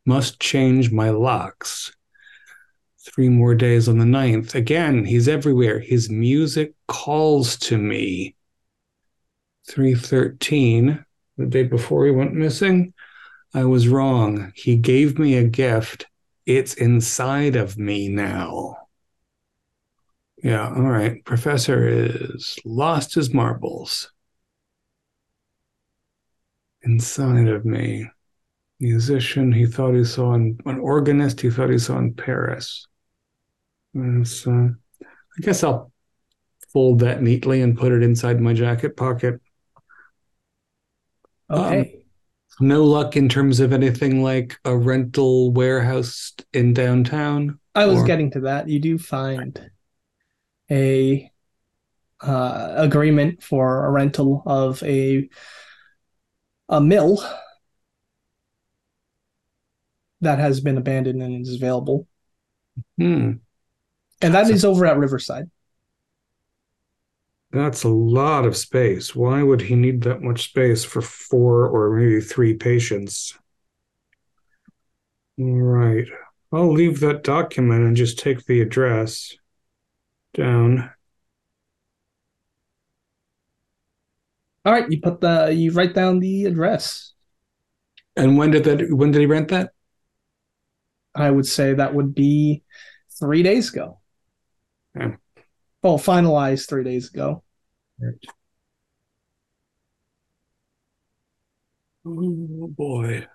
[0.07, 1.95] Must change my locks.
[3.01, 4.55] Three more days on the ninth.
[4.55, 5.79] Again, he's everywhere.
[5.79, 8.35] His music calls to me.
[9.69, 11.05] 313,
[11.37, 12.95] the day before he went missing.
[13.53, 14.53] I was wrong.
[14.55, 16.07] He gave me a gift.
[16.47, 18.88] It's inside of me now.
[20.43, 21.25] Yeah, all right.
[21.25, 24.13] Professor is lost his marbles.
[26.83, 28.09] Inside of me.
[28.81, 32.87] Musician he thought he saw in an organist he thought he saw in Paris.
[33.93, 35.91] And so uh, I guess I'll
[36.73, 39.41] fold that neatly and put it inside my jacket pocket.
[41.51, 41.95] Um, okay.
[42.61, 47.59] No luck in terms of anything like a rental warehouse in downtown.
[47.75, 48.69] I was or- getting to that.
[48.69, 49.71] You do find
[50.71, 51.31] a
[52.21, 55.29] uh, agreement for a rental of a
[56.69, 57.23] a mill
[60.21, 62.07] that has been abandoned and is available,
[62.99, 63.33] Hmm.
[64.21, 65.51] and that is over at Riverside.
[67.51, 69.17] That's a lot of space.
[69.17, 73.39] Why would he need that much space for four or maybe three patients?
[75.39, 76.07] All right.
[76.53, 79.38] I'll leave that document and just take the address
[80.35, 80.91] down.
[84.65, 87.13] All right, you put the you write down the address.
[88.17, 89.73] And when did that when did he rent that?
[91.15, 92.63] I would say that would be
[93.19, 94.01] three days ago.
[94.95, 95.17] Yeah.
[95.83, 97.43] Oh, finalized three days ago.
[102.05, 103.27] Oh boy.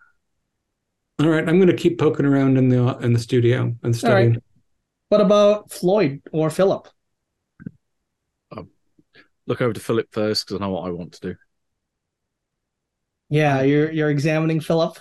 [1.20, 4.42] All right, I'm gonna keep poking around in the in the studio and studying.
[5.14, 6.88] What about Floyd or Philip?
[9.46, 11.36] Look over to Philip first because I know what I want to do.
[13.30, 14.98] Yeah, you're you're examining Philip.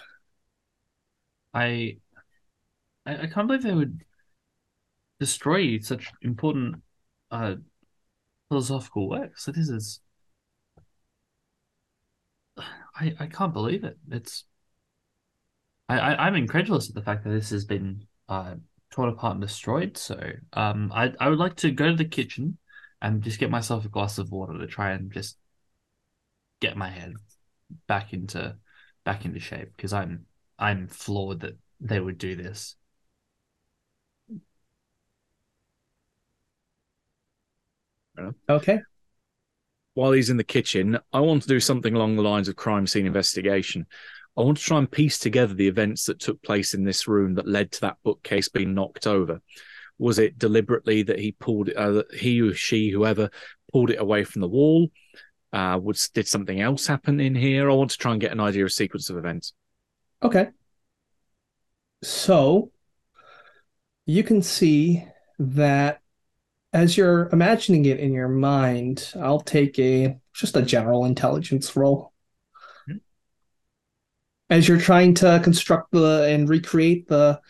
[1.54, 1.96] I,
[3.06, 4.02] I I can't believe they would
[5.18, 6.82] destroy such important
[7.30, 7.54] uh
[8.50, 9.46] philosophical works.
[9.46, 10.00] So this is
[12.58, 13.96] I I can't believe it.
[14.10, 14.44] It's
[15.88, 18.56] I, I I'm incredulous at the fact that this has been uh
[18.92, 19.96] torn apart and destroyed.
[19.96, 20.18] So
[20.52, 22.58] um, I I would like to go to the kitchen
[23.00, 25.36] and just get myself a glass of water to try and just
[26.60, 27.14] get my head
[27.88, 28.56] back into
[29.04, 30.26] back into shape because I'm
[30.58, 32.76] I'm floored that they would do this.
[38.48, 38.80] Okay.
[39.94, 42.86] While he's in the kitchen, I want to do something along the lines of crime
[42.86, 43.86] scene investigation.
[44.36, 47.34] I want to try and piece together the events that took place in this room
[47.34, 49.40] that led to that bookcase being knocked over.
[49.98, 53.30] Was it deliberately that he pulled it, uh, he or she, whoever,
[53.72, 54.88] pulled it away from the wall?
[55.52, 57.70] Uh, was did something else happen in here?
[57.70, 59.52] I want to try and get an idea of sequence of events.
[60.22, 60.48] Okay.
[62.02, 62.72] So
[64.06, 65.04] you can see
[65.38, 66.00] that
[66.72, 72.11] as you're imagining it in your mind, I'll take a just a general intelligence roll.
[74.52, 77.40] As you're trying to construct the and recreate the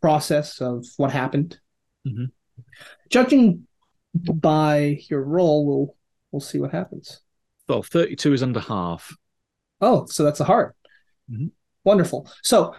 [0.00, 1.60] process of what happened.
[2.04, 2.32] Mhm.
[3.10, 3.68] Judging
[4.12, 5.96] by your roll, we'll
[6.32, 7.20] we'll see what happens.
[7.68, 9.16] Well, thirty-two is under half.
[9.80, 10.74] Oh, so that's a heart.
[11.30, 11.52] Mhm.
[11.84, 12.28] Wonderful.
[12.42, 12.74] So,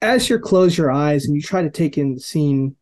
[0.00, 2.74] as you close your eyes and you try to take in the scene,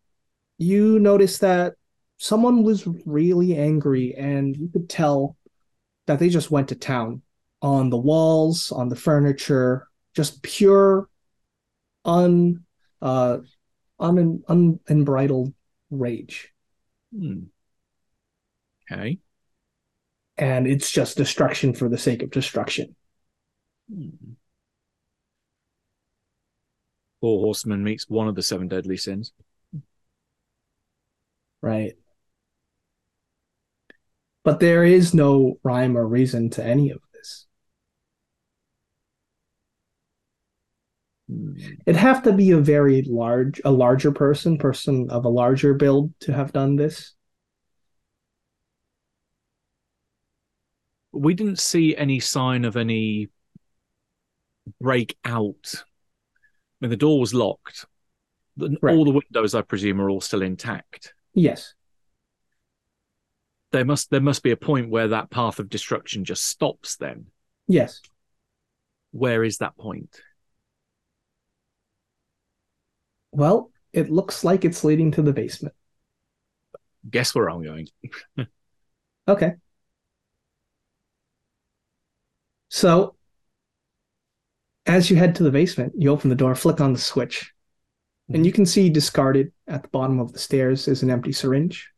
[0.56, 1.74] you notice that
[2.18, 5.36] someone was really angry, and you could tell
[6.06, 7.22] that they just went to town
[7.60, 11.08] on the walls, on the furniture, just pure,
[12.04, 12.64] un,
[13.02, 13.38] uh,
[14.00, 15.52] un, un, unbridled
[15.90, 16.52] rage.
[17.14, 17.44] Hmm.
[18.90, 19.18] Okay.
[20.38, 22.96] And it's just destruction for the sake of destruction.
[23.92, 24.08] Hmm.
[27.20, 29.32] Four horsemen meets one of the seven deadly sins.
[31.60, 31.96] Right.
[34.44, 37.46] But there is no rhyme or reason to any of this.
[38.58, 38.66] Hmm.
[41.30, 41.56] Hmm.
[41.86, 46.12] It'd have to be a very large, a larger person, person of a larger build
[46.20, 47.14] to have done this.
[51.12, 53.28] We didn't see any sign of any
[54.80, 55.72] breakout.
[55.74, 55.82] I
[56.80, 57.86] mean, the door was locked.
[58.56, 58.76] The-.
[58.82, 61.14] All the windows, I presume, are all still intact.
[61.34, 61.74] Yes.
[63.72, 66.96] There must there must be a point where that path of destruction just stops.
[66.96, 67.26] Then,
[67.66, 68.00] Yes.
[69.10, 70.20] where is that point?
[73.36, 75.74] Well, it looks like it's leading to the basement.
[77.08, 77.88] Guess where I'm going.
[79.28, 79.54] Okay.
[82.68, 83.16] So,
[84.86, 87.52] as you head to the basement, you open the door, flick on the switch,
[88.28, 88.56] and you mm-hmm.
[88.56, 91.90] can see discarded at the bottom of the stairs is an empty syringe.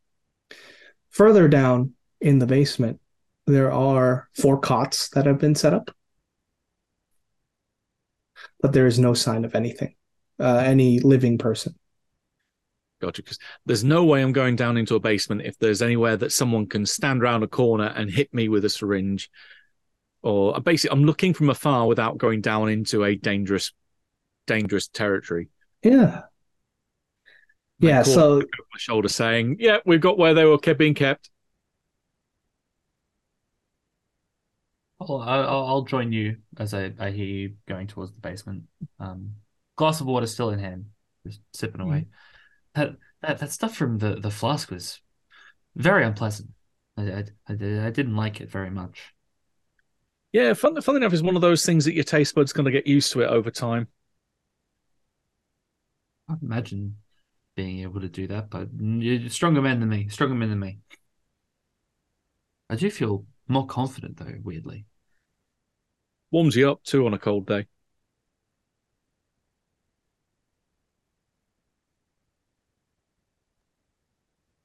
[1.11, 2.99] Further down in the basement,
[3.45, 5.91] there are four cots that have been set up,
[8.59, 9.93] but there is no sign of anything,
[10.39, 11.75] uh, any living person.
[13.01, 13.23] Gotcha.
[13.23, 16.67] Because there's no way I'm going down into a basement if there's anywhere that someone
[16.67, 19.29] can stand around a corner and hit me with a syringe.
[20.21, 23.71] Or basically, I'm looking from afar without going down into a dangerous,
[24.47, 25.47] dangerous territory.
[25.81, 26.23] Yeah.
[27.79, 31.29] That Yeah, so my shoulder saying, "Yeah, we've got where they were kept being kept."
[34.99, 38.63] I'll, I'll, I'll join you as I, I hear you going towards the basement.
[38.99, 39.35] Um,
[39.79, 40.87] glass of water still in hand,
[41.25, 41.99] just sipping away.
[41.99, 42.07] Mm.
[42.75, 42.89] That
[43.21, 44.99] that that stuff from the, the flask was
[45.75, 46.49] very unpleasant.
[46.97, 47.53] I, I, I,
[47.87, 49.13] I didn't like it very much.
[50.33, 52.71] Yeah, fun, fun enough is one of those things that your taste buds going to
[52.71, 53.87] get used to it over time.
[56.27, 56.97] I imagine
[57.55, 60.09] being able to do that, but you're stronger men than me.
[60.09, 60.79] Stronger men than me.
[62.69, 64.85] I do feel more confident though, weirdly.
[66.31, 67.65] Warms you up too on a cold day.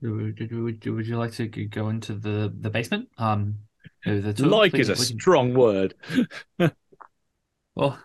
[0.04, 3.08] Would, would, would you like to go into the, the basement?
[3.18, 3.56] Um,
[4.04, 4.50] the toilet?
[4.50, 5.94] like We is a can- strong word.
[7.76, 7.98] Well,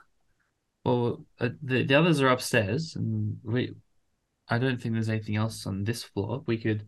[0.84, 3.74] well, uh, the the others are upstairs, and we.
[4.48, 6.42] I don't think there's anything else on this floor.
[6.48, 6.88] We could,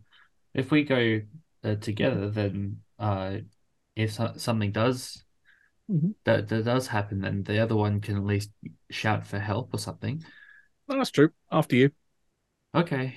[0.52, 1.20] if we go
[1.62, 3.36] uh, together, then uh,
[3.94, 5.22] if so- something does
[5.88, 6.14] Mhm.
[6.24, 8.50] that that does happen, then the other one can at least
[8.90, 10.24] shout for help or something.
[10.88, 11.30] That's true.
[11.52, 11.90] After you.
[12.74, 13.14] Okay.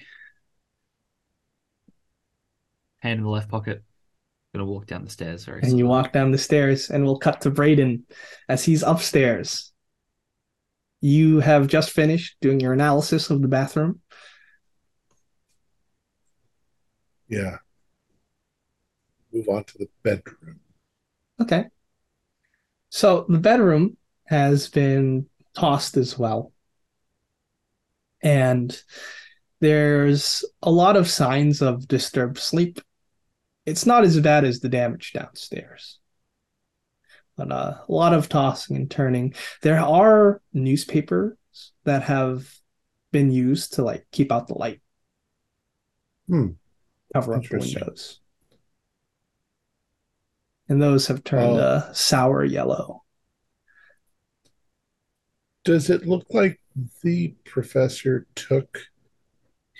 [3.05, 3.83] Hand in the left pocket.
[4.51, 7.41] Gonna walk down the stairs very and you walk down the stairs and we'll cut
[7.41, 8.03] to Braden
[8.49, 9.71] as he's upstairs.
[11.01, 14.01] You have just finished doing your analysis of the bathroom.
[17.27, 17.57] Yeah.
[19.31, 20.59] Move on to the bedroom.
[21.39, 21.65] Okay.
[22.89, 26.53] So the bedroom has been tossed as well.
[28.23, 28.75] And
[29.59, 32.81] there's a lot of signs of disturbed sleep.
[33.65, 35.99] It's not as bad as the damage downstairs.
[37.35, 39.33] But uh, a lot of tossing and turning.
[39.61, 41.35] There are newspapers
[41.83, 42.49] that have
[43.11, 44.81] been used to like keep out the light,
[46.27, 46.49] Hmm.
[47.13, 48.19] cover up the windows.
[50.67, 51.63] and those have turned Oh.
[51.63, 53.03] uh, sour yellow.
[55.63, 56.59] Does it look like
[57.03, 58.79] the professor took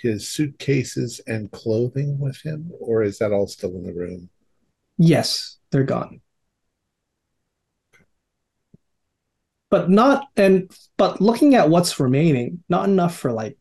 [0.00, 4.28] his suitcases and clothing with him, or is that all still in the room?
[4.98, 6.20] Yes, they're gone.
[9.68, 13.58] But not and but looking at what's remaining, not enough for like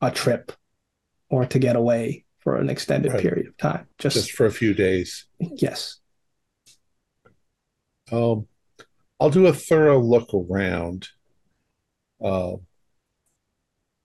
[0.00, 0.52] a trip
[1.28, 3.20] or to get away for an extended Right.
[3.22, 3.86] period of time.
[3.98, 5.26] Just, Just for a few days.
[5.38, 5.98] yes.
[8.12, 8.46] Um,
[9.20, 11.08] I'll do a thorough look around.
[12.22, 12.56] Uh,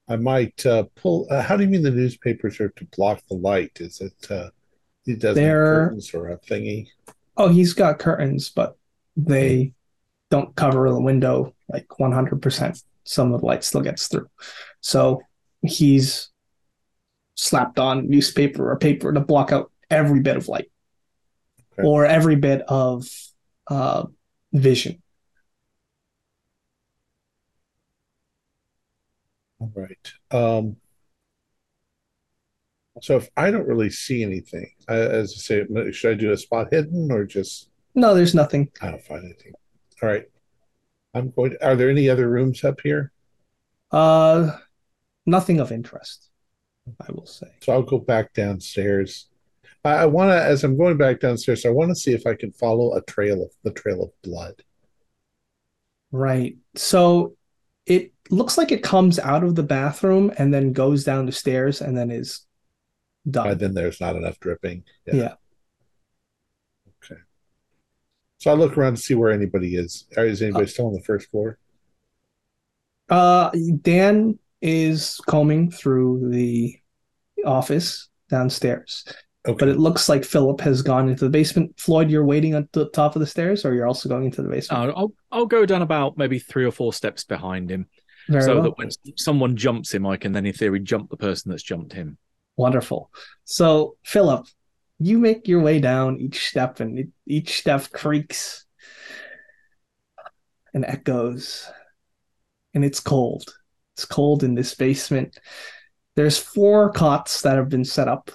[0.10, 1.28] I might uh, pull.
[1.30, 3.78] Uh, how do you mean the newspapers are to block the light?
[3.80, 4.50] Is it uh,
[5.06, 6.88] he They're- curtains or a thingy?
[7.38, 8.76] Oh, he's got curtains, but
[9.16, 9.74] they
[10.30, 12.84] don't cover the window like 100%.
[13.06, 14.30] Some of the light still gets through.
[14.82, 15.22] So
[15.62, 16.30] he's
[17.36, 20.70] slapped on newspaper or paper to block out every bit of light
[21.74, 21.88] Okay.
[21.88, 23.08] or every bit of
[23.68, 24.06] uh,
[24.52, 25.02] vision.
[29.60, 30.12] All right.
[30.32, 30.78] Um,
[33.02, 36.38] so if I don't really see anything, I, as I say, should I do a
[36.38, 38.72] spot hidden or just No, there's nothing.
[38.82, 39.54] I don't find anything?
[40.02, 40.26] All right.
[41.14, 41.52] I'm going.
[41.52, 43.12] To, are there any other rooms up here?
[43.92, 44.58] Uh,
[45.26, 46.30] nothing of interest,
[47.02, 47.48] I will say.
[47.62, 49.28] So I'll go back downstairs.
[49.84, 52.36] I, I want to, as I'm going back downstairs, I want to see if I
[52.36, 54.62] can follow a trail of the trail of blood.
[56.12, 56.58] Right.
[56.76, 57.36] So
[57.90, 61.82] it looks like it comes out of the bathroom and then goes down the stairs
[61.82, 62.46] and then is
[63.30, 63.50] done.
[63.50, 64.84] And then there's not enough dripping.
[65.06, 65.34] Yeah.
[67.04, 67.20] Okay.
[68.38, 70.06] So I look around to see where anybody is.
[70.16, 71.58] Is anybody still on the first floor?
[73.10, 73.50] Uh,
[73.82, 76.78] Dan is combing through the
[77.44, 79.04] office downstairs,
[79.48, 79.58] Okay.
[79.58, 81.80] but it looks like Philip has gone into the basement.
[81.80, 84.50] Floyd, you're waiting at the top of the stairs, or you're also going into the
[84.50, 84.90] basement?
[84.90, 87.88] Uh, I'll I'll go down about maybe three or four steps behind him,
[88.28, 88.64] Very so well.
[88.64, 91.94] that when someone jumps him, I can then, in theory, jump the person that's jumped
[91.94, 92.18] him.
[92.58, 93.10] Wonderful.
[93.46, 94.46] So, Philip,
[95.00, 98.66] you make your way down each step, and it, each step creaks
[100.74, 101.70] and echoes,
[102.74, 103.46] and it's cold.
[103.96, 105.40] It's cold in this basement.
[106.16, 108.32] There's four cots that have been set up,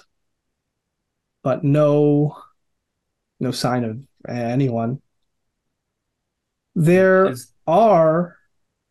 [1.45, 2.35] but no,
[3.39, 4.99] no sign of anyone.
[6.73, 8.35] There Is- are,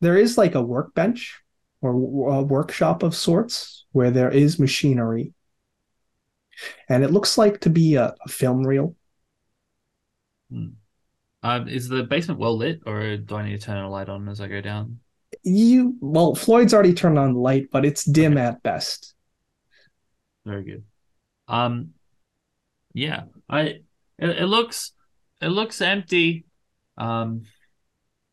[0.00, 1.42] there is like a workbench
[1.82, 1.90] or
[2.30, 5.34] a workshop of sorts where there is machinery.
[6.88, 8.94] And it looks like to be a, a film reel.
[11.42, 14.28] Um, is the basement well lit, or do I need to turn a light on
[14.28, 15.00] as I go down?
[15.42, 19.14] You well, Floyd's already turned on the light, but it's dim at best.
[20.46, 20.84] Very good.
[21.48, 21.94] Um,
[22.94, 23.60] yeah, I
[24.18, 24.92] it, it looks
[25.42, 26.46] it looks empty.
[26.96, 27.42] Um,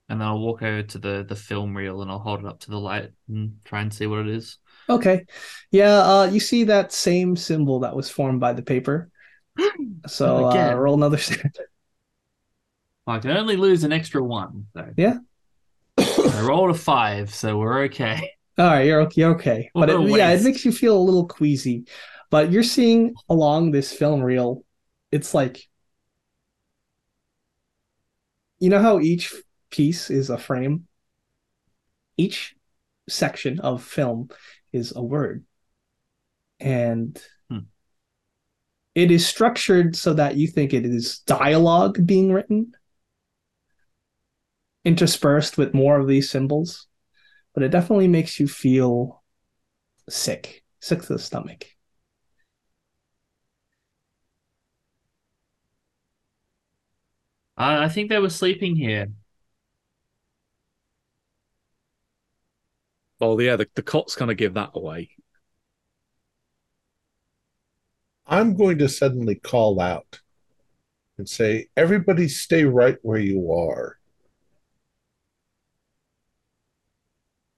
[0.08, 2.60] and then I'll walk over to the the film reel and I'll hold it up
[2.62, 4.58] to the light and try and see what it is.
[4.90, 5.26] Okay.
[5.72, 9.10] Yeah, uh you see that same symbol that was formed by the paper.
[10.08, 11.20] So uh, roll another.
[13.08, 14.66] I can only lose an extra one.
[14.74, 14.88] So.
[14.98, 15.18] Yeah.
[15.98, 18.32] I rolled a five, so we're okay.
[18.58, 19.22] All right, you're okay.
[19.22, 19.70] You're okay.
[19.74, 21.86] But it, yeah, it makes you feel a little queasy.
[22.32, 24.64] But you're seeing along this film reel,
[25.12, 25.68] it's like
[28.60, 29.34] you know how each
[29.70, 30.88] piece is a frame?
[32.18, 32.56] Each
[33.10, 34.30] section of film
[34.72, 35.45] is a word.
[36.60, 37.66] And Hmm.
[38.95, 42.74] it is structured so that you think it is dialogue being written,
[44.86, 46.88] interspersed with more of these symbols
[47.53, 49.24] but it definitely makes you feel
[50.10, 51.66] sick, sick to the stomach.
[57.57, 59.07] I, I think they were sleeping here.
[63.19, 65.11] Oh yeah, the, the cot's gonna give that away.
[68.26, 70.22] I'm going to suddenly call out
[71.18, 73.99] and say, everybody stay right where you are.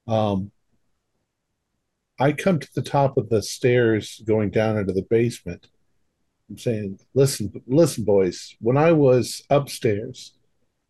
[0.06, 0.50] Um,
[2.18, 5.68] I come to the top of the stairs going down into the basement.
[6.50, 10.34] I'm saying, listen, listen, boys, when I was upstairs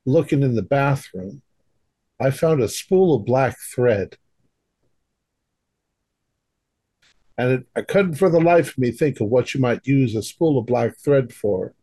[0.04, 1.42] looking in the bathroom,
[2.20, 4.16] I found a spool of black thread.
[7.36, 10.14] And it, I couldn't for the life of me think of what you might use
[10.14, 11.74] a spool of black thread for.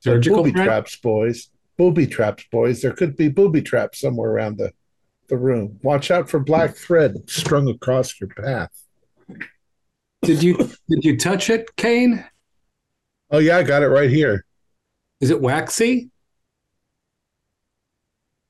[0.00, 0.66] Surgical booby thread?
[0.66, 1.50] traps, boys.
[1.76, 2.82] Booby traps, boys.
[2.82, 4.72] There could be booby traps somewhere around the,
[5.28, 5.78] the room.
[5.82, 8.70] Watch out for black thread strung across your path.
[10.22, 12.24] Did you did you touch it, Kane?
[13.30, 14.44] Oh yeah, I got it right here.
[15.20, 16.10] Is it waxy?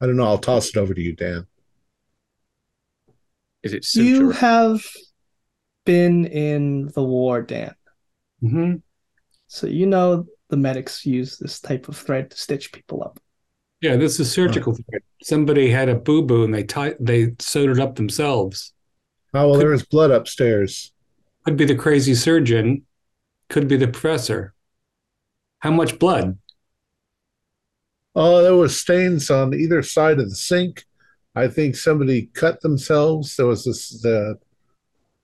[0.01, 0.25] I don't know.
[0.25, 1.47] I'll toss it over to you, Dan.
[3.63, 4.81] Is it You have
[5.85, 7.75] been in the war, Dan.
[8.41, 8.75] hmm
[9.49, 13.19] So you know the medics use this type of thread to stitch people up.
[13.81, 14.75] Yeah, this is surgical.
[14.75, 15.03] thread.
[15.23, 18.73] Somebody had a boo boo and they tied, they sewed it up themselves.
[19.35, 20.93] Oh well, Could- there was blood upstairs.
[21.45, 22.85] Could be the crazy surgeon,
[23.49, 24.55] could be the professor.
[25.61, 26.39] How much blood?
[28.15, 30.85] Oh, there was stains on either side of the sink.
[31.35, 33.37] I think somebody cut themselves.
[33.37, 34.39] There was this the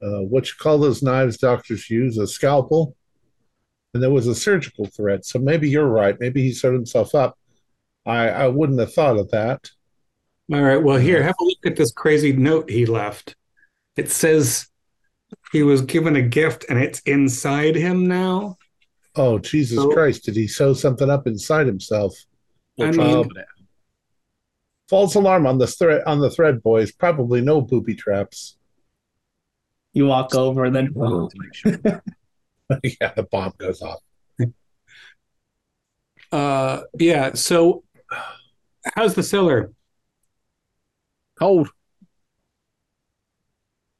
[0.02, 2.97] uh, what you call those knives doctors use, a scalpel,
[3.93, 5.24] and there was a surgical thread.
[5.24, 6.19] So maybe you're right.
[6.20, 7.39] Maybe he sewed himself up.
[8.06, 9.70] I I wouldn't have thought of that.
[10.52, 10.82] All right.
[10.82, 13.35] Well, here, have a look at this crazy note he left.
[13.97, 14.69] It says
[15.52, 18.56] he was given a gift and it's inside him now.
[19.16, 20.24] Oh Jesus So- Christ!
[20.24, 22.16] Did he sew something up inside himself?
[22.81, 23.36] I mean- put.
[24.89, 26.93] False alarm on the thread on the thread, boys.
[26.93, 28.57] Probably no booby traps.
[29.95, 31.81] You walk over and then to make sure.
[33.01, 34.01] yeah, the bomb goes off.
[36.31, 37.32] Uh, yeah.
[37.35, 37.85] So,
[38.95, 39.73] how's the cellar?
[41.39, 41.70] Cold.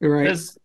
[0.01, 0.25] Right.
[0.25, 0.59] There's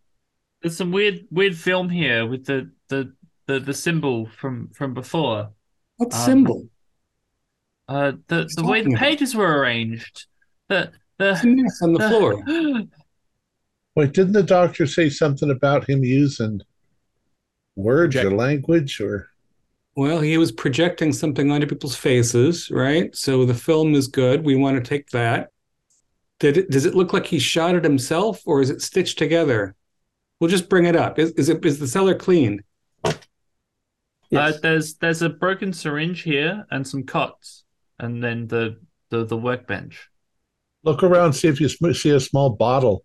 [0.60, 3.14] there's some weird weird film here with the the
[3.50, 5.50] the, the symbol from from before.
[5.96, 6.68] What um, symbol?
[7.88, 9.08] Uh, the What's the way the talking about?
[9.08, 10.26] pages were arranged.
[10.68, 12.42] The the, mess on the floor.
[13.96, 16.60] Wait, didn't the doctor say something about him using
[17.74, 19.28] words or language or?
[19.96, 23.14] Well, he was projecting something onto people's faces, right?
[23.14, 24.44] So the film is good.
[24.44, 25.50] We want to take that.
[26.38, 29.74] Did it, does it look like he shot it himself, or is it stitched together?
[30.38, 31.18] We'll just bring it up.
[31.18, 32.62] Is, is it is the cellar clean?
[34.30, 34.54] Yes.
[34.56, 37.64] Uh, there's there's a broken syringe here and some cots,
[37.98, 38.78] and then the
[39.10, 40.08] the, the workbench.
[40.84, 43.04] Look around, see if you sm- see a small bottle,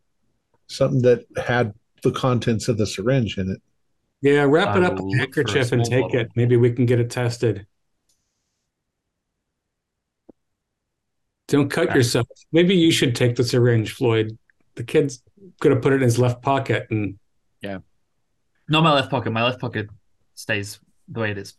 [0.68, 1.74] something that had
[2.04, 3.62] the contents of the syringe in it.
[4.22, 6.20] Yeah, wrap I it up in a look for a handkerchief and take bottle.
[6.22, 6.32] it.
[6.36, 7.66] Maybe we can get it tested.
[11.48, 11.98] Don't cut Okay.
[11.98, 12.28] yourself.
[12.52, 14.38] Maybe you should take the syringe, Floyd.
[14.76, 15.22] The kid's
[15.60, 17.18] gonna put it in his left pocket and
[17.62, 17.80] Yeah.
[18.68, 19.32] Not my left pocket.
[19.32, 19.88] My left pocket
[20.34, 21.56] stays the way it is.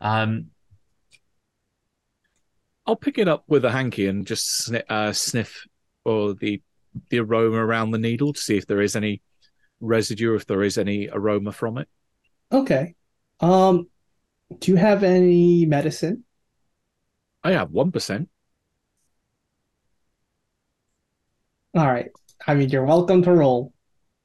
[0.00, 0.46] Um,
[2.86, 5.66] I'll pick it up with a hanky and just sniff, uh, sniff
[6.04, 6.62] or the
[7.08, 9.20] the aroma around the needle to see if there is any
[9.80, 11.88] residue, if there is any aroma from it.
[12.52, 12.94] Okay.
[13.40, 13.88] Um,
[14.60, 16.24] do you have any medicine?
[17.42, 18.28] I have one percent.
[21.74, 22.10] All right.
[22.46, 23.72] I mean, you're welcome to roll.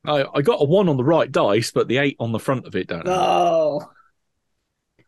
[0.05, 2.67] I, I got a one on the right dice, but the eight on the front
[2.67, 3.07] of it don't.
[3.07, 3.89] have Oh.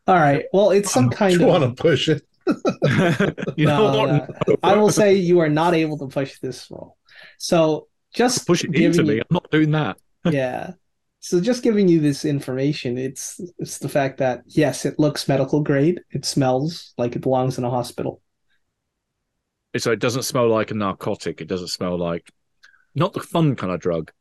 [0.07, 0.45] All right.
[0.51, 2.23] Well, it's some Do kind you want to push it?
[2.47, 3.39] it.
[3.57, 4.29] you know No, what?
[4.47, 4.57] no.
[4.63, 6.97] I will say you are not able to push this roll.
[7.37, 9.15] So just Push it giving into me.
[9.15, 9.97] you- I'm not doing that.
[10.25, 10.71] yeah.
[11.19, 15.61] So just giving you this information, it's it's the fact that yes, it looks medical
[15.61, 16.01] grade.
[16.09, 18.21] It smells like it belongs in a hospital.
[19.77, 21.39] So it doesn't smell like a narcotic.
[21.41, 22.31] It doesn't smell like
[22.95, 24.11] not the fun kind of drug.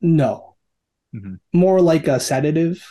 [0.00, 0.56] No.
[1.14, 1.38] Mhm.
[1.52, 2.82] More like a sedative.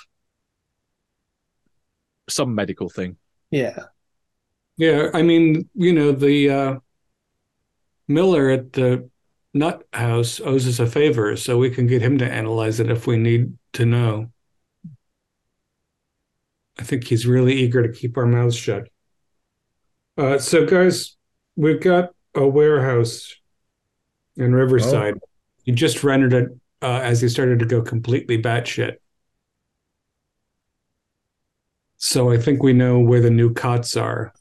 [2.31, 3.17] Some medical thing.
[3.49, 3.77] Yeah.
[4.77, 6.75] yeah, I mean, you know, the uh
[8.07, 9.09] Miller at the
[9.53, 13.07] nut house owes us a favor, so we can get him to analyze it if
[13.07, 14.31] we need to know.
[16.79, 18.87] I think he's really eager to keep our mouths shut.
[20.17, 21.15] Uh, so, guys,
[21.55, 23.35] we've got a warehouse
[24.35, 25.19] in Riverside.
[25.63, 26.49] He just rendered it
[26.81, 28.95] uh, as he started to go completely batshit.
[32.03, 34.33] So I think we know where the new cots are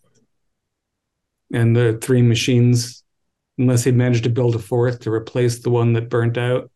[1.52, 3.04] and the three machines,
[3.58, 6.70] unless he managed to build a fourth to replace the one that burnt out.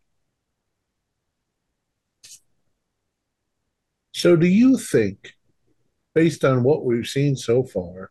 [4.12, 5.32] So, do you think,
[6.14, 8.10] based on what we've seen so far,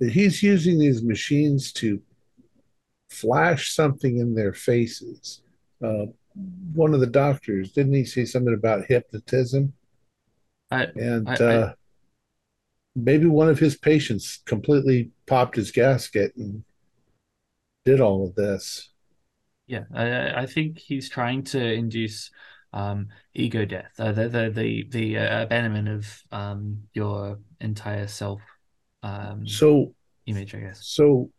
[0.00, 2.00] that he's using these machines to
[3.10, 5.42] flash something in their faces?
[5.84, 6.06] Uh,
[6.72, 9.74] one of the doctors didn't he say something about hypnotism?
[10.74, 11.74] I, And I- uh,
[12.94, 16.64] maybe one of his patients completely popped his gasket and
[17.84, 18.90] did all of this.
[19.66, 22.30] yeah, I, I think he's trying to induce
[22.72, 28.42] um, ego death, uh, the the the, the uh, abandonment of um, your entire self
[29.02, 29.94] um, So,
[30.26, 30.86] image, I guess.
[30.86, 31.30] so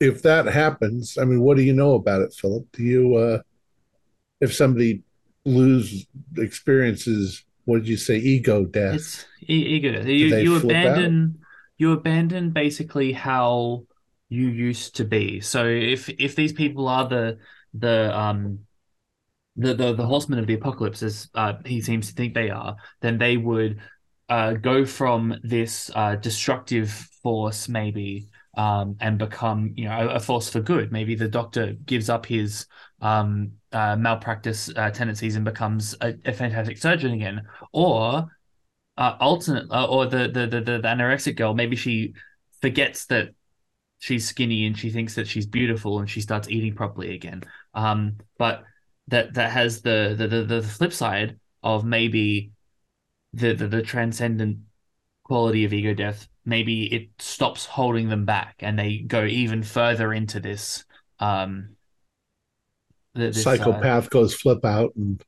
[0.00, 2.66] if that happens, I mean, what do you know about it, Philip?
[2.72, 3.42] Do you, uh,
[4.40, 5.02] if somebody
[5.44, 6.06] lose
[6.36, 8.94] experiences, what did you say, ego death?
[8.94, 10.06] It's e- ego death.
[10.06, 11.38] You you abandon
[11.78, 13.84] you abandon basically how
[14.28, 15.40] you used to be.
[15.40, 17.38] So if if these people are the
[17.72, 18.60] the um
[19.56, 22.76] the the, the horsemen of the apocalypse, as uh, he seems to think they are,
[23.00, 23.80] then they would
[24.28, 26.90] uh, go from this uh, destructive
[27.22, 30.92] force maybe um, and become you know a, force for good.
[30.92, 32.66] Maybe the Doctor gives up his
[33.00, 37.42] um, uh, malpractice uh, tendencies and becomes a, a, fantastic surgeon again,
[37.72, 38.26] or
[38.96, 41.54] uh, alternate, uh, or the, the the the anorexic girl.
[41.54, 42.14] Maybe she
[42.62, 43.30] forgets that
[43.98, 47.42] she's skinny and she thinks that she's beautiful and she starts eating properly again.
[47.74, 48.62] Um, but
[49.08, 52.52] that that has the the the, the flip side of maybe
[53.32, 54.58] the, the the transcendent
[55.24, 60.12] quality of ego death maybe it stops holding them back and they go even further
[60.12, 60.84] into this
[61.18, 61.73] um
[63.14, 65.22] this, psychopath uh, goes flip out and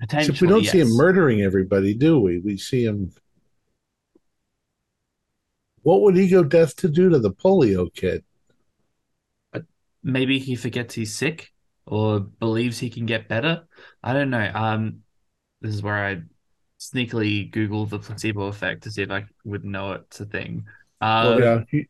[0.00, 0.72] potentially we don't yes.
[0.72, 3.10] see him murdering everybody do we we see him
[5.82, 8.24] what would ego death to do to the polio kid
[10.02, 11.52] maybe he forgets he's sick
[11.86, 13.64] or believes he can get better
[14.02, 15.00] i don't know um
[15.60, 16.20] this is where i
[16.84, 20.64] sneakily Google the placebo effect to see if I would know it's a thing.
[21.00, 21.82] Uh, well, yeah.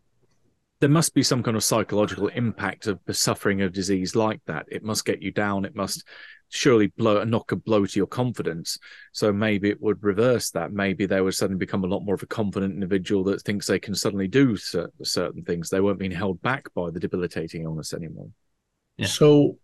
[0.85, 4.67] There must be some kind of psychological impact of suffering a disease like that.
[4.71, 5.65] It must get you down.
[5.65, 6.05] It must
[6.51, 8.79] surely blow a knock a blow to your confidence.
[9.13, 10.75] So maybe it would reverse that.
[10.75, 13.79] Maybe they would suddenly become a lot more of a confident individual that thinks they
[13.79, 15.71] can suddenly do certain, certain things.
[15.71, 18.29] They weren't being held back by the debilitating illness anymore.
[18.99, 19.07] Yeah.
[19.07, 19.57] So,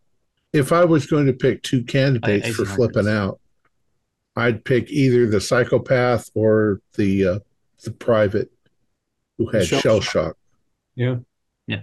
[0.54, 3.40] if I was going to pick two candidates for flipping out,
[4.36, 7.38] I'd pick either the psychopath or the uh,
[7.84, 8.50] the private
[9.36, 10.12] who had shell, shell shock.
[10.12, 10.36] shock.
[11.00, 11.16] Yeah,
[11.66, 11.80] yeah.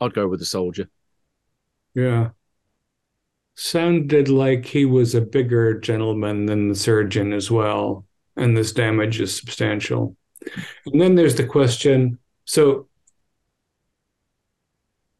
[0.00, 0.90] I'd go with the soldier.
[1.94, 2.30] Yeah.
[3.54, 8.04] Sounded like he was a bigger gentleman than the surgeon as well,
[8.34, 10.16] and this damage is substantial.
[10.86, 12.88] And then there's the question so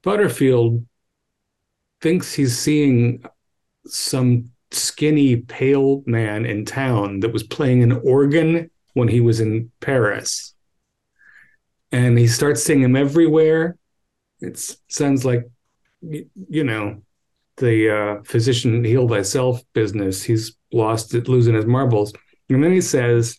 [0.03, 0.85] Butterfield
[2.01, 3.23] thinks he's seeing
[3.87, 9.71] some skinny, pale man in town that was playing an organ when he was in
[9.79, 10.55] Paris.
[11.93, 13.79] And he starts seeing him everywhere.
[14.41, 14.59] It
[14.89, 15.49] sounds like,
[16.01, 17.03] you know,
[17.57, 20.23] the uh, physician heal thyself business.
[20.23, 22.13] He's lost it, losing his marbles.
[22.49, 23.39] And then he says,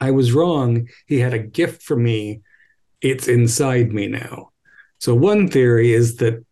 [0.00, 0.88] I was wrong.
[1.06, 2.42] He had a gift for me.
[3.00, 4.50] It's inside me now.
[4.98, 6.44] So, one theory is that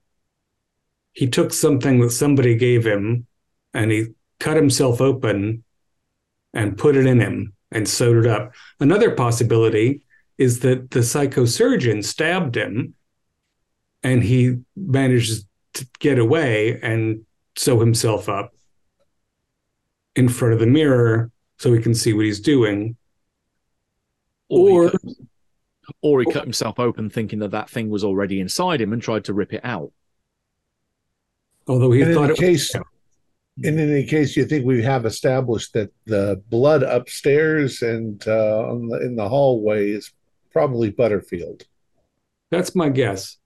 [1.12, 3.26] he took something that somebody gave him
[3.74, 4.08] and he
[4.38, 5.64] cut himself open
[6.52, 8.52] and put it in him and sewed it up.
[8.80, 10.02] Another possibility
[10.38, 12.94] is that the psychosurgeon stabbed him
[14.02, 17.24] and he manages to get away and
[17.56, 18.52] sew himself up
[20.14, 22.96] in front of the mirror so he can see what he's doing.
[24.48, 25.00] Or, or he, cut,
[26.02, 29.24] or he cut himself open thinking that that thing was already inside him and tried
[29.24, 29.92] to rip it out.
[31.66, 32.84] Although he and thought in it case, was,
[33.62, 39.00] in any case, you think we have established that the blood upstairs and uh, the,
[39.02, 40.12] in the hallway is
[40.56, 41.64] probably Butterfield.
[42.50, 43.36] That's my guess.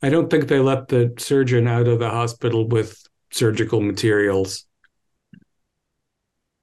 [0.00, 3.02] I don't think they let the surgeon out of the hospital with
[3.32, 4.64] surgical materials.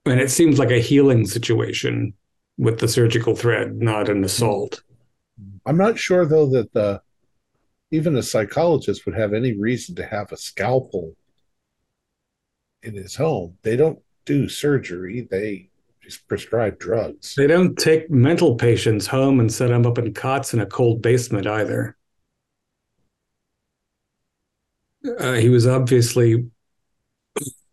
[0.05, 2.14] And it seems like a healing situation
[2.57, 4.81] with the surgical thread, not an assault.
[5.65, 7.01] I'm not sure though that the
[7.91, 11.14] even a psychologist would have any reason to have a scalpel
[12.84, 13.57] in his home.
[13.64, 15.27] They don't do surgery.
[15.30, 15.72] They
[16.03, 17.34] just prescribe drugs.
[17.35, 21.01] They don't take mental patients home and set them up in cots in a cold
[21.01, 21.95] basement either.
[25.19, 26.45] Uh, he was obviously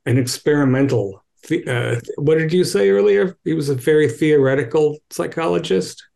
[0.07, 1.25] an experimental.
[1.67, 3.37] Uh, what did you say earlier?
[3.45, 6.07] He was a very theoretical psychologist.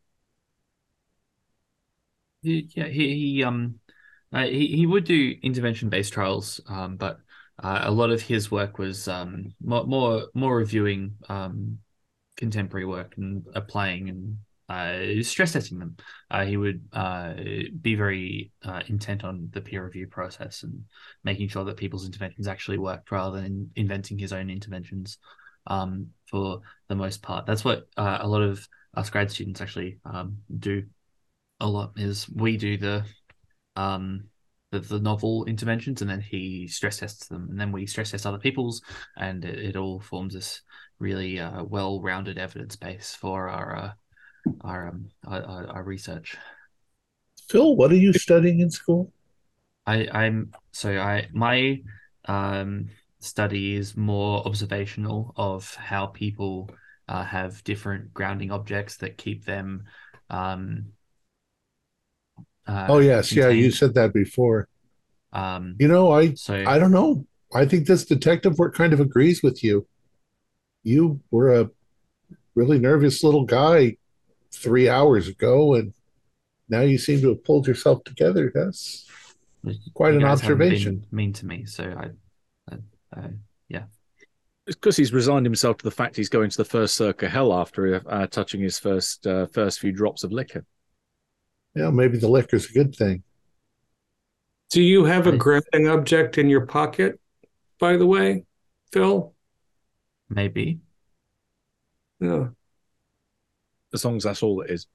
[2.43, 3.81] Yeah, he, he um,
[4.33, 7.19] uh, he he would do intervention based trials, um, but
[7.63, 11.79] uh, a lot of his work was um, more, more more reviewing um,
[12.37, 14.37] contemporary work and applying and
[14.69, 15.97] uh, stress testing them.
[16.31, 17.35] Uh, he would uh,
[17.81, 20.85] be very uh, intent on the peer review process and
[21.23, 25.19] making sure that people's interventions actually worked rather than inventing his own interventions
[25.67, 27.47] um, for the most part.
[27.47, 30.85] That's what uh, a lot of us grad students actually um, do
[31.61, 33.05] a lot is we do the
[33.77, 34.25] um,
[34.75, 38.27] the, the novel interventions and then he stress tests them and then we stress test
[38.27, 38.83] other people's
[39.17, 40.63] and it, it all forms this
[41.05, 43.93] really uh, well-rounded evidence base for our uh,
[44.63, 46.37] our, um, our, our research
[47.49, 49.13] phil what are you studying in school
[49.87, 51.81] i i'm so i my
[52.27, 52.89] um
[53.21, 56.71] study is more observational of how people
[57.09, 59.85] uh, have different grounding objects that keep them
[60.31, 60.87] um.
[62.67, 64.69] Uh, oh yes, yeah, you said that before.
[65.33, 65.77] Um.
[65.79, 67.27] You know, I So I don't know.
[67.55, 69.87] I think this detective work kind of agrees with you.
[70.85, 71.71] You were a
[72.55, 73.97] really nervous little guy
[74.53, 75.93] three hours ago, and
[76.69, 78.53] now you seem to have pulled yourself together.
[78.55, 79.07] That's
[79.95, 80.99] quite you an guys observation.
[80.99, 82.11] been mean to me, so I.
[82.73, 82.79] I,
[83.15, 83.31] I
[84.67, 87.33] It's because he's resigned himself to the fact he's going to the first circle of
[87.33, 90.65] hell after uh, touching his first uh, first few drops of liquor.
[91.75, 93.25] Yeah, maybe the liquor's a good thing.
[94.71, 97.21] Do you have a grounding object in your pocket,
[97.79, 98.45] by the way,
[98.93, 99.34] Phil?
[100.35, 100.81] Maybe.
[102.21, 102.49] Yeah.
[103.93, 104.87] As long as that's all it is.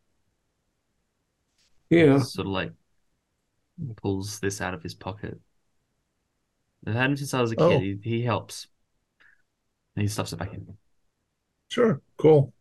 [1.89, 2.19] Yeah.
[2.19, 2.71] Sort of like
[3.95, 5.39] pulls this out of his pocket.
[6.85, 7.63] I've had him since I was a kid.
[7.63, 7.79] Oh.
[7.79, 8.67] He, he helps.
[9.95, 10.77] And he stuffs it back in.
[11.69, 12.53] Sure, cool.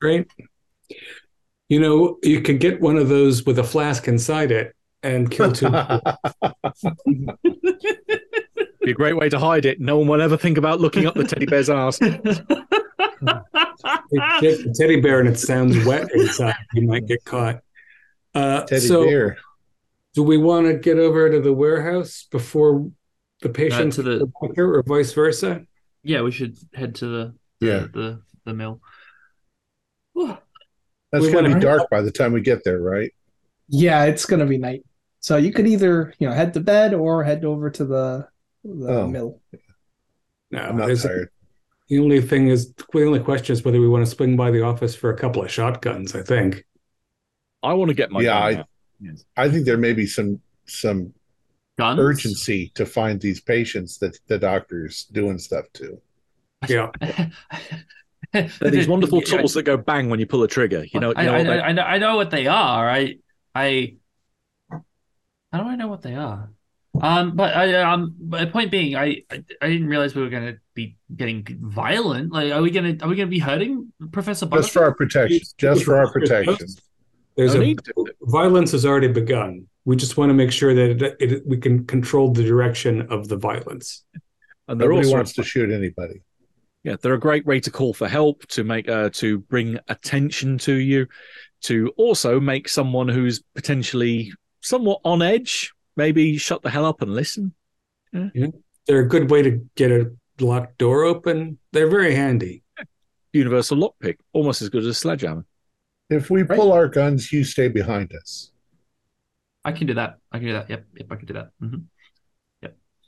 [0.00, 0.30] Great.
[1.68, 5.52] You know, you could get one of those with a flask inside it and kill
[5.52, 5.68] two.
[8.86, 9.04] people.
[9.04, 9.80] Be a great way to hide it.
[9.80, 11.98] No one will ever think about looking up the teddy bear's ass.
[11.98, 12.18] Get
[14.64, 17.60] the teddy bear and it sounds wet inside, you might get caught.
[18.34, 19.38] Uh, Teddy so, bear.
[20.14, 22.90] do we want to get over to the warehouse before
[23.42, 25.62] the patient to the- doctor, or vice versa?
[26.02, 27.86] yeah, we should head to the the Yeah.
[27.92, 28.80] the, the mill.
[30.14, 30.38] That's
[31.24, 33.12] we going to wanna- be dark by the time we get there, right?
[33.68, 34.84] Yeah, it's gonna be night.
[35.20, 38.28] So you could either, you know, head to bed or head over to the
[38.66, 39.06] the Oh.
[39.08, 39.40] mill.
[40.50, 41.30] No, I'm not tired.
[41.88, 44.62] the only thing is, the only question is whether we want to swing by the
[44.62, 46.14] office for a couple of shotguns.
[46.14, 46.64] I think.
[47.62, 48.64] I want to get my Yeah, gun I-
[48.98, 49.24] Yes.
[49.36, 51.12] I think there may be some some
[51.78, 52.00] Guns.
[52.00, 56.00] urgency to find these patients that the doctor's doing stuff to.
[56.68, 56.90] Yeah.
[58.32, 60.84] They're these wonderful tools that go bang when you pull a trigger.
[60.92, 62.46] You know, you I, know I, what they- I, I know, I know what they
[62.46, 62.88] are.
[62.88, 63.16] I,
[63.54, 63.96] I,
[64.70, 66.50] how do I know what they are?
[67.02, 70.28] Um, but I, um, but the point being, I, I, I didn't realize we were
[70.28, 72.32] going to be getting violent.
[72.32, 75.40] Like, are we gonna, are we gonna be hurting Professor Just for our protection.
[75.58, 76.68] Just for our protection.
[77.36, 77.80] There's No a need
[78.22, 79.66] violence has already begun.
[79.84, 83.28] We just want to make sure that it, it, we can control the direction of
[83.28, 84.04] the violence.
[84.68, 86.22] and they're Nobody also wants to shoot anybody.
[86.82, 90.58] Yeah, they're a great way to call for help, to make uh, to bring attention
[90.58, 91.06] to you,
[91.62, 97.14] to also make someone who's potentially somewhat on edge maybe shut the hell up and
[97.14, 97.54] listen.
[98.12, 101.58] They're a good way to get a locked door open.
[101.72, 102.62] They're very handy.
[103.32, 105.44] Universal lockpick, almost as good as a sledgehammer.
[106.08, 108.52] If we pull our guns, you stay behind us.
[109.64, 110.18] I can do that.
[110.30, 110.70] I can do that.
[110.70, 111.50] Yep, yep, I can do that.
[111.60, 111.76] hmm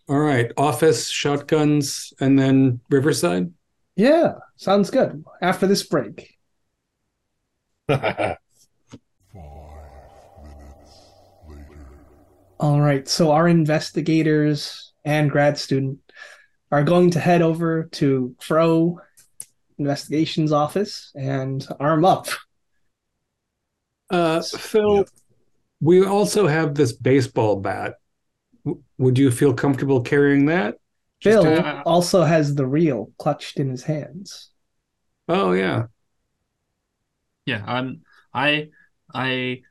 [0.08, 3.52] All right, office, shotguns, and then Riverside.
[3.94, 5.22] Yeah, sounds good.
[5.42, 6.38] After this break.
[12.60, 15.98] All right, so our investigators and grad student
[16.72, 19.00] are going to head over to Crow
[19.78, 22.26] Investigations office and arm up.
[24.10, 25.08] Uh, Phil, Yep.
[25.80, 27.94] we also have this baseball bat.
[28.64, 30.76] W- would you feel comfortable carrying that?
[31.22, 34.50] Phil uh, also has the reel clutched in his hands.
[35.28, 35.86] Oh yeah.
[37.46, 37.62] Yeah.
[37.66, 38.00] Um.
[38.32, 38.70] I.
[39.14, 39.62] I.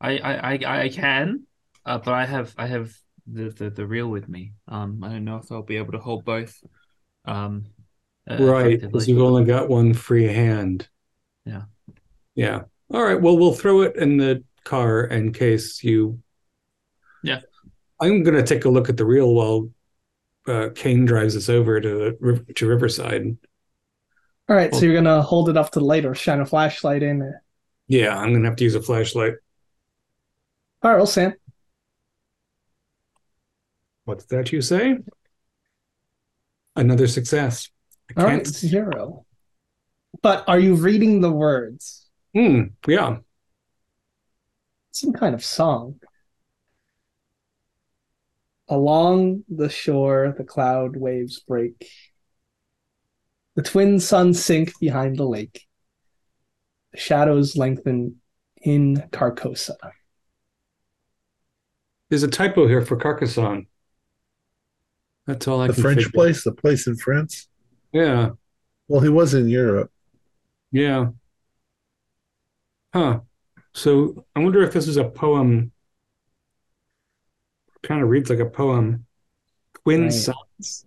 [0.00, 0.18] I.
[0.18, 0.58] I.
[0.64, 1.47] I, I can.
[1.88, 1.98] Uh.
[1.98, 2.54] But I have.
[2.58, 2.94] I have
[3.26, 4.52] the, the the reel with me.
[4.68, 5.02] Um.
[5.02, 6.62] I don't know if I'll be able to hold both.
[7.24, 7.66] Um.
[8.30, 10.88] uh, Right, because you've only got one free hand.
[11.44, 11.62] Yeah.
[12.34, 12.62] Yeah.
[12.92, 13.20] All right.
[13.20, 16.20] Well, we'll throw it in the car in case you.
[17.22, 17.40] Yeah.
[18.00, 19.70] I'm gonna take a look at the reel while
[20.46, 23.36] uh, Kane drives us over to to Riverside.
[24.48, 27.02] All right, so you're gonna hold it up to the light or shine a flashlight
[27.02, 27.34] in it.
[27.86, 29.34] Yeah, I'm gonna have to use a flashlight.
[30.82, 31.34] All right, well, SAN.
[34.08, 34.96] What's that you say?
[36.74, 37.68] Another success.
[38.16, 39.26] I All right, zero.
[40.22, 42.06] But are you reading the words?
[42.34, 42.68] Hmm.
[42.86, 43.18] Yeah.
[44.92, 46.00] Some kind of song.
[48.66, 51.90] Along the shore, the cloud waves break.
[53.56, 55.66] The twin suns sink behind the lake.
[56.92, 58.22] The shadows lengthen
[58.56, 59.76] in Carcosa.
[62.08, 63.66] There's a typo here for Carcassonne.
[65.28, 66.10] That's all I the can French figure.
[66.10, 67.48] place, the place in France.
[67.92, 68.30] Yeah.
[68.88, 69.92] Well, he was in Europe.
[70.72, 71.10] Yeah.
[72.94, 73.20] Huh.
[73.74, 75.70] So I wonder if this is a poem.
[77.82, 79.04] Kind of reads like a poem.
[79.84, 80.12] Twin Right.
[80.12, 80.86] Suns.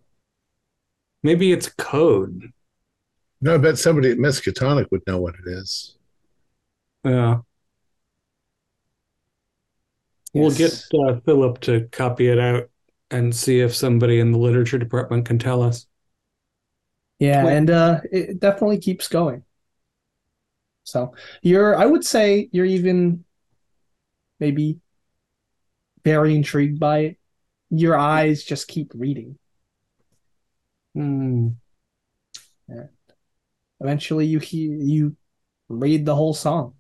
[1.22, 2.51] Maybe it's code.
[3.41, 5.97] No, I bet somebody at Miskatonic would know what it is.
[7.05, 7.41] Yeah.
[10.34, 12.70] We'll get uh, Philip to copy it out
[13.11, 15.85] and see if somebody in the literature department can tell us.
[17.19, 19.43] Yeah, Well- and uh, it definitely keeps going.
[20.83, 21.13] So
[21.43, 23.23] you're, I would say, you're even
[24.39, 24.79] maybe
[26.03, 27.17] very intrigued by it.
[27.69, 29.38] Your eyes just keep reading.
[30.95, 31.49] Hmm.
[33.79, 35.15] Eventually, you hear you
[35.69, 36.75] read the whole song,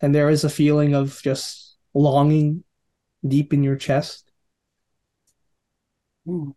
[0.00, 2.64] and there is a feeling of just longing
[3.26, 4.27] deep in your chest.
[6.28, 6.50] Hmm.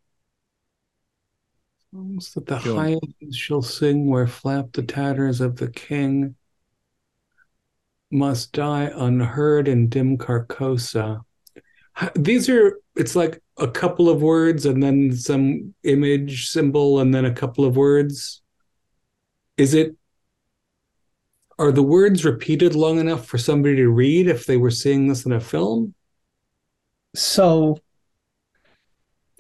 [1.92, 2.76] Songs that the Sure.
[2.76, 6.36] hyacinths shall sing where flap the tatters of the king
[8.12, 11.22] must die unheard in dim Carcosa.
[12.16, 17.24] These are, it's like a couple of words and then some image symbol and then
[17.24, 18.42] a couple of words.
[19.56, 19.96] Is it,
[21.58, 25.26] are the words repeated long enough for somebody to read if they were seeing this
[25.26, 25.96] in a film?
[27.16, 27.78] So,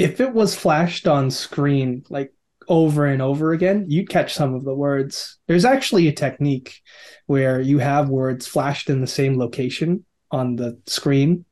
[0.01, 2.33] if it was flashed on screen like
[2.67, 5.37] over and over again, you'd catch some of the words.
[5.47, 6.81] There's actually a technique
[7.27, 11.45] where you have words flashed in the same location on the screen,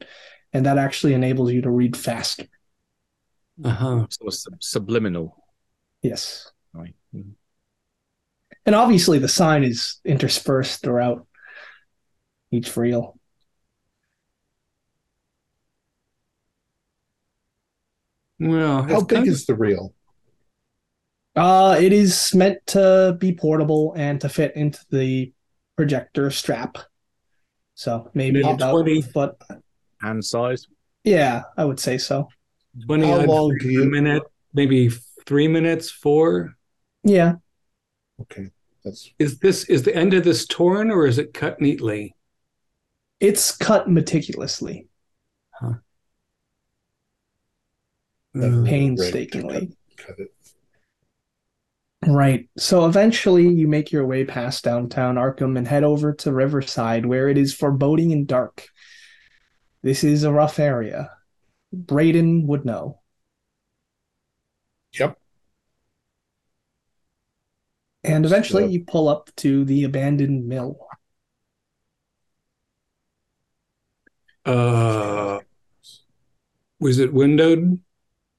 [0.53, 2.45] and that actually enables you to read faster.
[3.63, 4.07] Uh-huh.
[4.09, 5.43] Sort of sub- subliminal.
[6.01, 6.51] Yes.
[6.73, 6.95] Right.
[7.13, 7.33] Mhm.
[8.65, 11.27] And obviously, the sign is interspersed throughout
[12.51, 13.18] each reel.
[18.39, 19.93] Well, How big kind of- is the reel?
[21.35, 25.31] Uh, it is meant to be portable and to fit into the
[25.77, 26.77] projector strap.
[27.75, 29.01] So maybe Maybe about 20.
[29.01, 29.35] foot.
[30.01, 30.67] Hand size?
[31.03, 32.27] Yeah, I would say so.
[32.85, 34.89] 20 How long do a you- minute, maybe
[35.25, 36.55] three minutes, four.
[37.03, 37.35] Yeah.
[38.21, 38.49] Okay,
[38.83, 42.15] that's Is this is the end of this torn or is it cut neatly?
[43.21, 44.87] It's cut meticulously,
[48.35, 49.75] Uh, painstakingly.
[49.97, 50.33] cut it.
[52.07, 52.49] Right.
[52.57, 57.27] So eventually you make your way past downtown Arkham and head over to Riverside where
[57.27, 58.67] it is foreboding and dark.
[59.81, 61.11] This is a rough area.
[61.73, 63.01] Braden would know.
[64.93, 65.19] Yep.
[68.03, 70.85] And eventually So- you pull up to the abandoned mill.
[74.45, 75.39] uh,
[76.79, 77.79] was it windowed?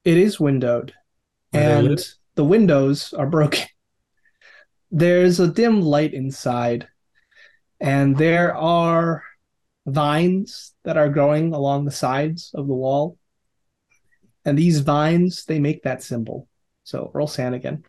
[0.05, 0.95] It is windowed,
[1.51, 2.15] Where and live?
[2.35, 3.67] the windows are broken.
[4.91, 6.89] There's a dim light inside,
[7.81, 9.23] and there are
[9.87, 13.19] vines that are growing along the sides of the wall.
[14.45, 16.49] And these vines, they make that symbol.
[16.85, 17.85] So roll SAN again.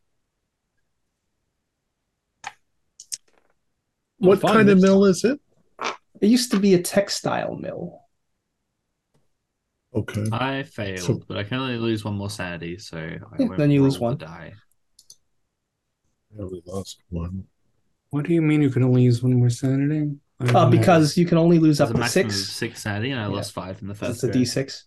[4.17, 5.39] What kind of mill is it?
[6.19, 8.01] It used to be a textile mill.
[9.93, 10.25] Okay.
[10.31, 13.57] I failed, So- but I can only lose one more sanity, so I Yeah, won't
[13.57, 14.17] then you lose one.
[14.17, 14.53] the die.
[16.37, 17.45] Yeah, we lost one.
[18.09, 20.15] What do you mean you can only use one more sanity?
[20.39, 20.69] I don't Uh, know.
[20.71, 22.35] because you can only lose There's up a to six.
[22.53, 23.35] six sanity, and I Yeah.
[23.35, 24.23] lost five in the first.
[24.23, 24.33] a go.
[24.33, 24.85] d6.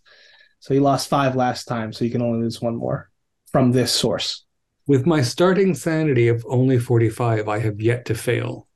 [0.58, 3.10] So you lost five last time, so you can only lose one more
[3.46, 4.40] from this source.
[4.86, 8.68] with my starting sanity of only 45, I have yet to fail.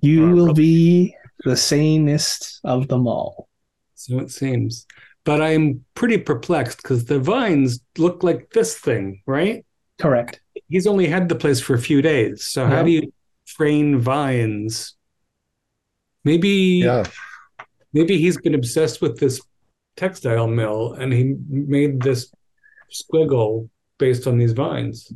[0.00, 0.56] You Alright, will Rob.
[0.56, 1.14] be
[1.44, 3.50] the sanest of them all.
[3.94, 4.86] So it seems.
[5.24, 9.64] But I'm pretty perplexed because the vines look like this thing, right?
[9.98, 10.40] Correct.
[10.68, 12.44] He's only had the place for a few days.
[12.44, 13.12] So how do you
[13.46, 14.94] train vines?
[16.24, 17.04] Maybe Yeah.
[17.92, 19.40] maybe he's been obsessed with this
[19.96, 22.32] textile mill and he made this
[22.90, 23.68] squiggle
[23.98, 25.12] based on these vines.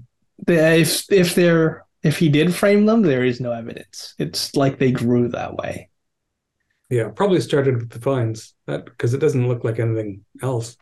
[0.47, 4.15] If if they're if he did frame them, there is no evidence.
[4.19, 5.91] It's like they grew that way.
[6.91, 8.55] Yeah, probably started with the vines.
[8.67, 10.77] That because it doesn't look like anything else.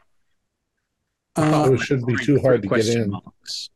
[1.34, 3.10] Uh, it shouldn't be too hard to get in.
[3.10, 3.70] marks.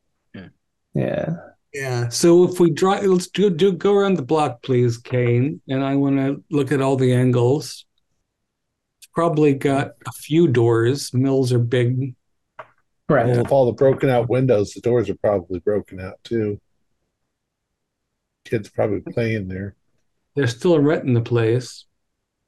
[0.94, 1.36] Yeah.
[1.72, 2.08] yeah.
[2.08, 5.60] So if we drive, let's do do go around the block, please, Kane.
[5.68, 7.84] And I want to look at all the angles.
[8.98, 11.12] It's probably got a few doors.
[11.12, 12.14] Mills are big.
[13.08, 13.26] Right.
[13.26, 16.60] Well, with all the broken out windows, the doors are probably broken out too.
[18.44, 19.74] Kids probably playing there.
[20.34, 21.84] There's still a rent in the place.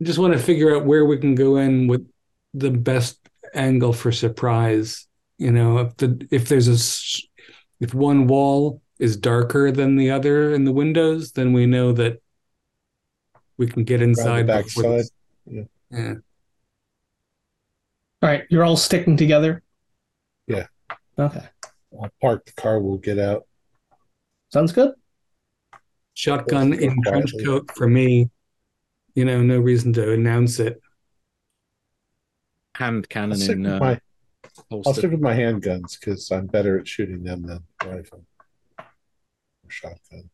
[0.02, 2.10] I just want to figure out where we can go in with
[2.54, 3.20] the best
[3.54, 5.06] angle for surprise.
[5.38, 7.28] You know, if the if there's a
[7.78, 12.20] if one wall is darker than the other in the windows, then we know that
[13.58, 15.10] we can get inside back before side,
[15.46, 15.62] yeah.
[15.92, 16.14] yeah.
[18.22, 18.42] All right.
[18.50, 19.62] You're all sticking together.
[20.48, 20.66] Yeah.
[21.16, 21.46] Okay.
[21.92, 22.80] I'll park the car.
[22.80, 23.46] We'll get out.
[24.52, 24.94] Sounds good.
[26.14, 28.30] Shotgun in trench coat for me.
[29.14, 30.80] You know, no reason to announce it.
[32.76, 34.00] hand I'll cannon stick, in uh, my,
[34.70, 38.24] I'll stick with my handguns because I'm better at shooting them than rifle
[38.80, 40.30] or shotgun.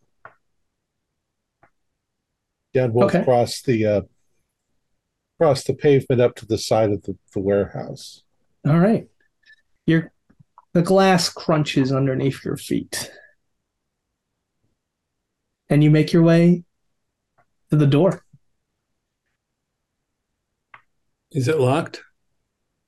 [2.72, 3.24] Yeah, and we'll Okay.
[3.24, 4.00] cross the uh,
[5.40, 8.22] cross the pavement up to the side of the, the warehouse.
[8.66, 9.08] All right.
[9.86, 10.12] Your
[10.74, 13.10] the glass crunches underneath your feet.
[15.70, 16.64] And you make your way
[17.70, 18.24] to the door.
[21.32, 22.02] Is it locked?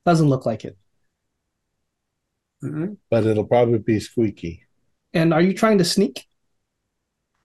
[0.07, 0.77] Doesn't look like it.
[2.63, 2.97] Mhm.
[3.11, 4.65] But it'll probably be squeaky.
[5.13, 6.27] And are you trying to sneak?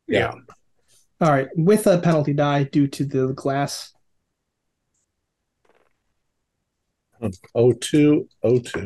[0.08, 0.34] Yeah.
[1.22, 3.94] All right, with a penalty die due to the glass.
[7.56, 8.86] O two, O two.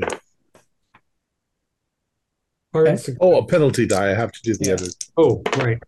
[2.73, 2.95] Hard Okay.
[2.97, 4.11] suc- Oh, a penalty die.
[4.11, 4.73] I have to do the Yeah.
[4.73, 4.87] other
[5.17, 5.81] Oh, right.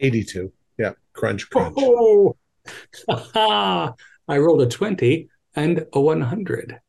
[0.00, 0.52] 82.
[0.76, 1.76] Yeah, crunch, crunch.
[1.78, 2.36] Oh,
[4.28, 6.80] I rolled a 20 and a 100.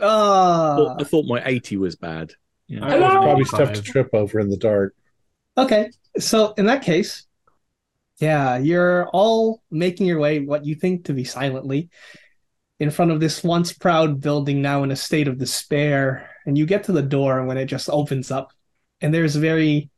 [0.00, 2.32] Uh, I thought my 80 was bad.
[2.66, 2.84] Yeah.
[2.84, 3.08] I Hello?
[3.08, 3.68] rolled Probably five.
[3.68, 4.94] stuff to trip over in the dark.
[5.56, 5.90] okay.
[6.18, 7.26] So in that case,
[8.18, 11.90] yeah, you're all making your way what you think to be silently
[12.78, 16.30] in front of this once proud building now in a state of despair.
[16.46, 18.52] And you get to the door when it just opens up,
[19.00, 19.90] and there's a very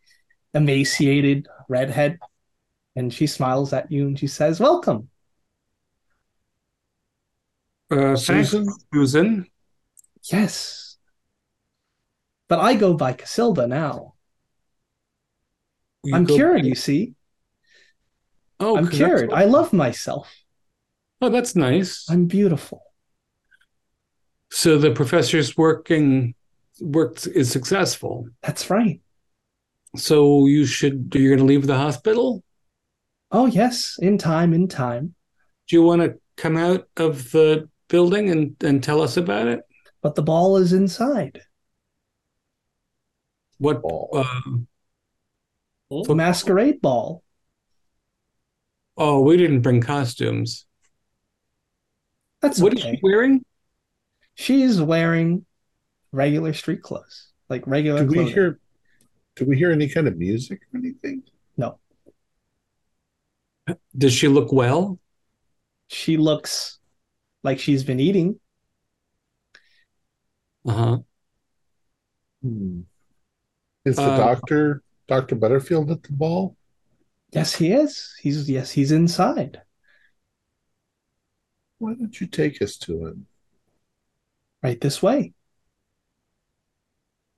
[0.55, 2.19] emaciated redhead,
[2.95, 5.11] and she smiles at you and she says, "Welcome."
[7.91, 8.67] Uh, Susan?
[8.93, 9.47] Susan.
[10.31, 10.97] Yes,
[12.49, 14.15] but I go by Casilda now.
[16.03, 17.15] You I'm cured, you see.
[18.59, 19.33] Oh, I'm cured.
[19.33, 20.33] I love myself.
[21.21, 22.07] Oh, that's nice.
[22.11, 22.83] I'm beautiful.
[24.51, 26.35] So the professor's working
[26.81, 28.29] work is successful.
[28.43, 29.01] That's right.
[29.97, 31.13] So you should.
[31.15, 32.43] You're going to leave the hospital.
[33.31, 35.15] Oh, yes, in time, in time.
[35.69, 39.61] Do you want to come out of the building and and tell us about it?
[40.03, 41.43] But the ball is inside.
[43.59, 43.83] What?
[43.83, 44.11] Ball.
[44.13, 44.51] Uh,
[46.05, 47.23] The masquerade ball.
[48.97, 50.67] oh, we didn't bring costumes.
[52.43, 52.95] That's What is okay.
[52.97, 53.45] she wearing?
[54.35, 55.47] She's wearing
[56.13, 58.35] regular street clothes, like regular Do we clothing.
[58.35, 58.59] hear
[59.37, 61.23] do we hear any kind of music or anything?
[61.57, 61.79] No,
[63.97, 64.99] Does she look well?
[65.89, 66.79] she looks
[67.47, 68.41] like she's been eating.
[70.65, 71.03] Uh huh.
[72.43, 72.87] Hmm.
[73.87, 75.35] Is the Uh, doctor Dr.
[75.35, 76.59] Butterfield at the ball?
[77.33, 78.17] Yes, he is.
[78.21, 79.63] He's yes, he's inside.
[81.79, 83.29] Why don't you take us to him?
[84.63, 85.33] Right this way.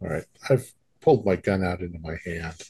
[0.01, 0.25] All right.
[0.49, 2.61] I've pulled my gun out into my hand.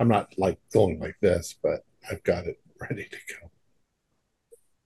[0.00, 3.50] I'm not like going like this, but I've got it ready to go.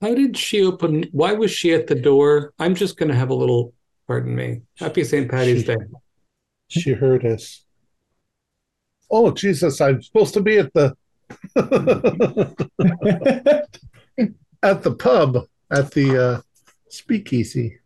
[0.01, 1.05] How did she open?
[1.13, 2.53] Why was she at the door?
[2.59, 3.75] I'm just going to have a little.
[4.07, 4.63] Pardon me.
[4.79, 5.31] Happy St.
[5.31, 5.77] Patty's Day.
[6.69, 7.65] She heard us.
[9.11, 10.95] Oh Jesus, I'm supposed to be at the
[14.63, 15.39] at the pub
[15.71, 16.41] at the uh
[16.91, 17.79] speakeasy.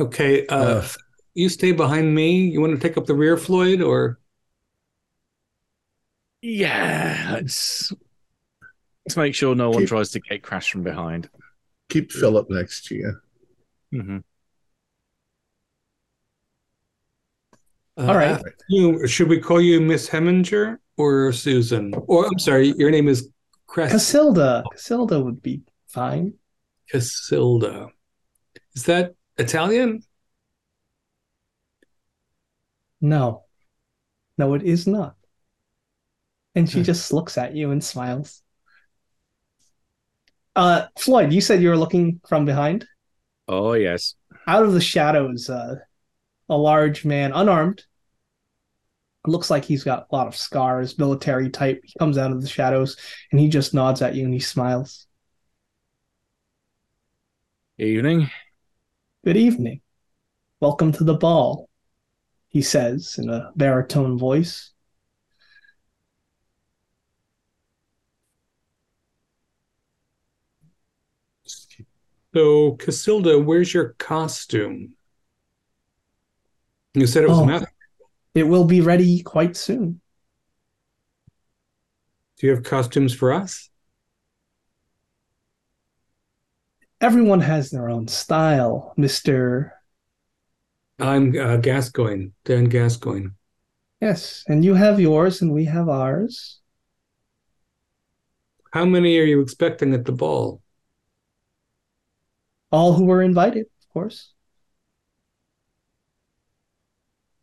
[0.00, 0.46] Okay.
[0.46, 0.88] Uh, Uh.
[1.34, 2.46] you stay behind me.
[2.46, 4.18] You want to take up the rear, Floyd, or
[6.40, 7.92] Yeah, let's
[9.06, 11.28] let's make sure no one tries to get crashed from behind.
[11.88, 13.16] Keep Philip next to you.
[13.90, 14.18] hmm
[17.98, 18.42] uh, All right.
[18.68, 21.92] You should we call you Miss Heminger or Susan?
[22.06, 23.28] Or I'm sorry, your name is
[23.66, 24.62] Cress Casilda.
[24.74, 26.34] Casilda would be fine.
[26.92, 27.90] Casilda.
[28.74, 30.02] Is that Italian?
[33.00, 33.44] No.
[34.38, 35.16] No, it is not.
[36.54, 38.42] And she just looks at you and smiles.
[40.54, 42.86] Uh Floyd, you said you were looking from behind?
[43.48, 44.14] Oh yes.
[44.46, 45.76] out of the shadows, uh,
[46.48, 47.84] a large man, unarmed,
[49.26, 51.80] looks like he's got a lot of scars, military type.
[51.84, 52.96] He comes out of the shadows
[53.30, 55.06] and he just nods at you and he smiles.
[57.78, 58.30] Evening.
[59.24, 59.80] Good evening.
[60.60, 61.68] Welcome to the ball,
[62.48, 64.72] he says in a baritone voice.
[72.34, 74.94] So Casilda, where's your costume?
[76.94, 77.44] You said it was Oh.
[77.44, 77.64] a map.
[78.34, 80.00] It will be ready quite soon.
[82.38, 83.68] Do you have costumes for us?
[87.00, 89.72] Everyone has their own style, Mr.
[90.98, 93.30] I'm uh, Gascoigne, Dan Gascoigne.
[94.00, 96.60] Yes, and you have yours and we have ours.
[98.72, 100.61] How many are you expecting at the ball?
[102.72, 104.32] All who were invited, of course.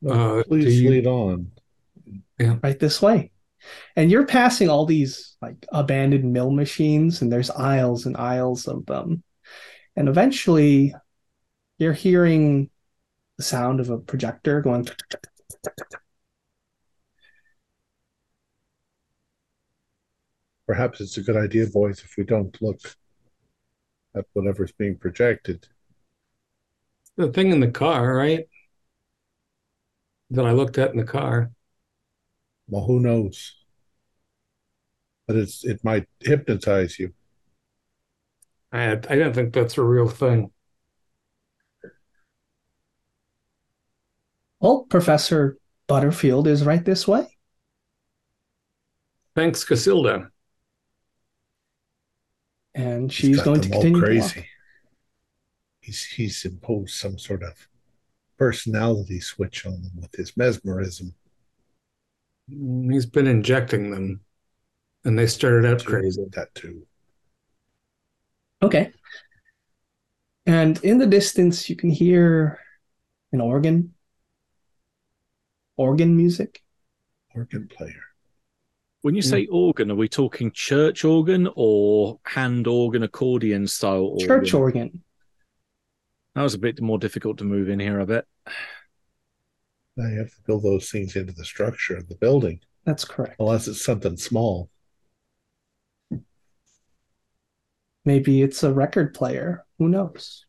[0.08, 1.52] Uh, Please you- lead on.
[2.40, 3.32] right this way.
[3.96, 8.86] And you're passing all these like abandoned mill machines, and there's aisles and aisles of
[8.86, 9.24] them.
[9.96, 10.96] And eventually,
[11.78, 12.70] you're hearing
[13.38, 14.88] the sound of a projector going.
[20.68, 22.80] Perhaps it's a good idea, boys, if we don't look
[24.16, 25.68] at whatever's being projected.
[27.18, 28.48] the thing in the car, right?
[30.32, 31.52] That I looked at in the car.
[32.68, 33.56] Well, who knows?
[35.28, 37.14] But it's it might hypnotize you.
[38.72, 40.52] I I don't think that's a real thing.
[44.62, 45.58] Well, Professor
[45.88, 47.38] Butterfield is right this way.
[49.36, 50.30] Thanks, Casilda.
[52.74, 54.06] And she's she's got going to them all continue.
[54.06, 54.34] to walk.
[54.34, 54.48] crazy.
[55.82, 57.68] He's he's imposed some sort of
[58.38, 61.16] personality switch on them with his mesmerism.
[62.48, 64.22] He's been injecting them,
[65.04, 66.26] and they started out crazy.
[66.34, 66.86] That too.
[68.62, 68.92] Okay.
[70.46, 72.60] And in the distance, you can hear
[73.32, 73.94] an organ,
[75.78, 76.64] organ music.
[77.36, 78.09] Organ player.
[79.02, 79.30] When you Hmm.
[79.30, 84.28] say organ, are we talking church organ or hand organ, accordion style organ?
[84.28, 85.04] church organ.
[86.36, 88.26] That was a bit more difficult to move in here, I bet.
[89.96, 93.36] Now you have to build those things into the structure of the building, That's correct.
[93.40, 94.70] unless it's something small.
[98.06, 99.66] Maybe it's a record player.
[99.78, 100.46] Who knows?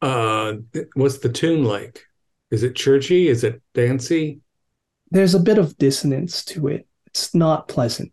[0.00, 0.54] Uh,
[0.94, 2.04] what's the tune like?
[2.50, 3.28] Is it churchy?
[3.28, 4.40] Is it dancey?
[5.10, 6.87] There's a bit of dissonance to it.
[7.18, 8.12] It's not pleasant.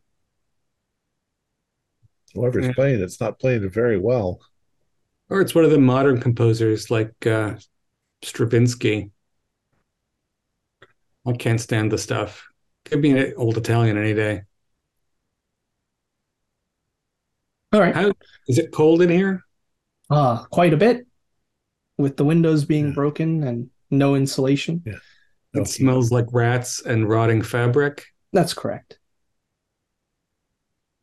[2.34, 2.73] Whoever's Yeah.
[2.73, 4.40] playing it's not playing it very well.
[5.30, 7.56] Or it's one of the modern composers like uh,
[8.23, 9.11] Stravinsky.
[11.26, 12.48] I can't stand the stuff.
[12.86, 14.41] Could be an old Italian any day.
[17.73, 17.95] All right.
[17.95, 18.11] How
[18.48, 19.44] is it cold in here?
[20.10, 21.06] Ah, quite a bit.
[21.98, 22.94] With the windows being Yeah.
[22.94, 24.82] broken and no insulation.
[24.86, 24.91] No
[25.61, 25.68] It heat.
[25.68, 28.06] smells like rats and rotting fabric.
[28.36, 28.99] That's correct.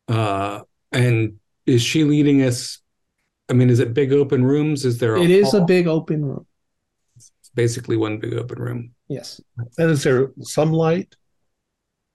[0.07, 0.61] Uh,
[0.91, 2.79] and is she leading us?
[3.49, 4.85] I mean, is it big open rooms?
[4.85, 6.45] Is there a It is a big open room.
[7.15, 8.91] It's basically one big open room.
[9.07, 9.41] Yes.
[9.79, 11.15] And is there some light?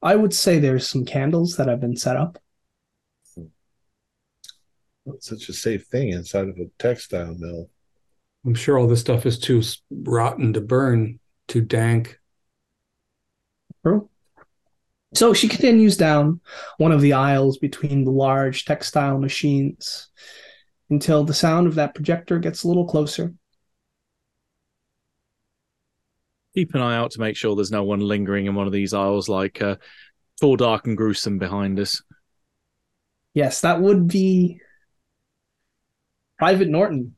[0.02, 2.38] I would say there's some candles that have been set up.
[5.04, 7.70] It's such a safe thing inside of a textile mill.
[8.46, 11.18] I'm sure all this stuff is too rotten to burn,
[11.48, 12.20] too dank.
[13.82, 14.08] True.
[15.14, 16.40] So she continues down
[16.76, 20.08] one of the aisles between the large textile machines
[20.90, 23.32] until the sound of that projector gets a little closer.
[26.54, 28.92] Keep an eye out to make sure there's no one lingering in one of these
[28.92, 29.76] aisles, like uh,
[30.40, 32.02] tall, dark, and gruesome behind us.
[33.34, 34.60] Yes, that would be
[36.38, 37.16] Private Norton,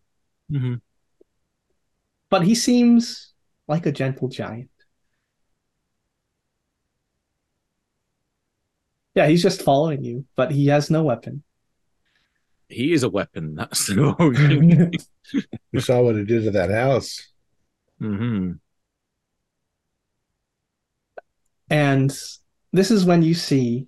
[0.53, 0.75] Mm-hmm.
[2.29, 3.33] but he seems
[3.69, 4.71] like a gentle giant.
[9.15, 11.43] Yeah, he's just following you, but he has no weapon.
[12.69, 13.57] He is a weapon.
[13.57, 15.01] That's the
[15.73, 17.29] You saw what it did to that house.
[17.99, 18.53] hmm
[21.69, 22.11] And
[22.73, 23.87] this is when you see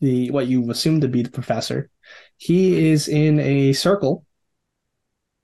[0.00, 1.90] the what you assume to be the professor.
[2.36, 4.24] He is in a circle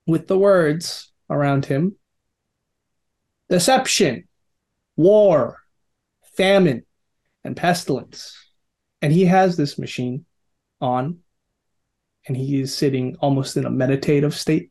[0.06, 1.97] with the words around him
[3.48, 4.28] deception,
[4.97, 5.59] war,
[6.36, 6.85] famine,
[7.44, 8.36] and pestilence.
[9.02, 10.24] And he has this machine
[10.80, 11.18] on,
[12.26, 14.70] and he is sitting almost in a meditative state.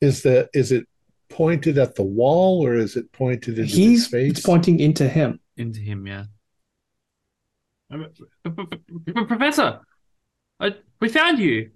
[0.00, 0.86] Is the is it
[1.28, 4.30] pointed at the wall or is it pointed into He's his face?
[4.32, 5.40] it's pointing into him.
[5.56, 6.06] into him.
[6.06, 6.24] Yeah.
[9.26, 9.80] Professor,
[10.60, 11.70] I, we found you.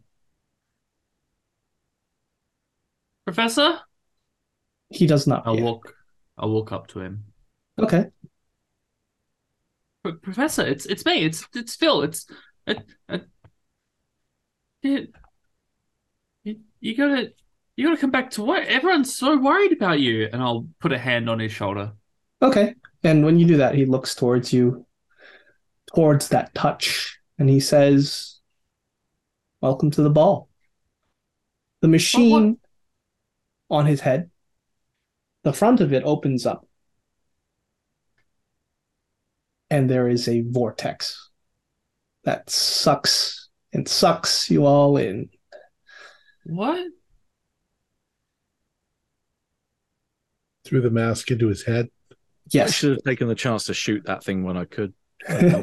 [3.24, 3.80] Professor,
[4.90, 5.46] He does not.
[5.46, 5.62] I'll yeah.
[5.62, 5.94] walk.
[6.38, 7.24] I'll walk up to him.
[7.78, 8.06] Okay.
[10.04, 11.24] P- Professor, it's it's me.
[11.24, 12.02] It's it's Phil.
[12.02, 12.26] It's
[12.66, 12.78] it,
[13.08, 13.28] it,
[14.82, 15.10] it,
[16.44, 17.32] you, you gotta
[17.76, 18.66] you gotta come back to work.
[18.66, 20.28] Everyone's so worried about you.
[20.32, 21.92] And I'll put a hand on his shoulder.
[22.42, 22.74] Okay.
[23.04, 24.84] And when you do that, he looks towards you,
[25.94, 28.40] towards that touch, and he says,
[29.60, 30.48] Welcome to the ball.
[31.80, 32.58] The machine
[33.70, 34.30] on his head,
[35.44, 36.66] the front of it opens up,
[39.70, 41.30] and there is a vortex
[42.24, 45.30] that sucks and sucks you all in.
[46.44, 46.86] What?
[50.64, 51.88] Threw the mask into his head.
[52.10, 52.14] I
[52.50, 52.74] Yes.
[52.74, 54.94] should have taken the chance to shoot that thing when I could.
[55.28, 55.62] all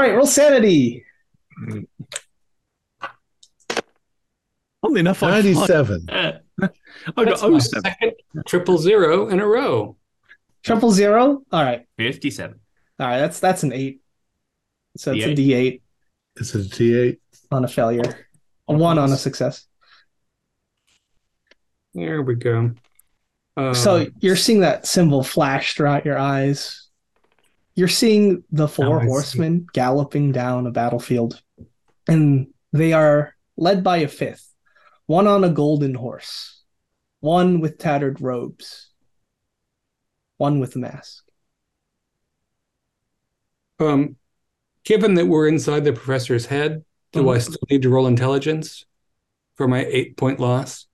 [0.00, 1.04] right, roll sanity.
[4.82, 5.38] Oddly enough, I,
[6.62, 7.24] I 97.
[7.24, 8.12] Got That's my second
[8.46, 9.96] triple zero in a row.
[10.62, 11.42] Triple zero.
[11.52, 11.86] All right.
[11.98, 12.58] 57.
[13.00, 13.18] All right.
[13.18, 14.00] That's that's an eight.
[14.96, 15.36] So it's a D8.
[15.36, 15.82] D eight
[16.36, 17.18] Is it a T8?
[17.52, 18.26] on a failure.
[18.68, 19.66] A one on a success.
[21.94, 22.72] There we go.
[23.56, 26.88] Uh, So you're seeing that symbol flash throughout your eyes.
[27.74, 29.08] You're seeing the Oh, four I see.
[29.08, 31.40] horsemen galloping down a battlefield,
[32.06, 34.49] and they are led by a fifth,
[35.10, 36.62] one on a golden horse,
[37.18, 38.90] one with tattered robes,
[40.36, 41.24] one with a mask.
[43.80, 44.14] um,
[44.84, 48.84] given that we're inside the professor's head, do I still need to roll intelligence
[49.56, 50.86] for my eight point loss?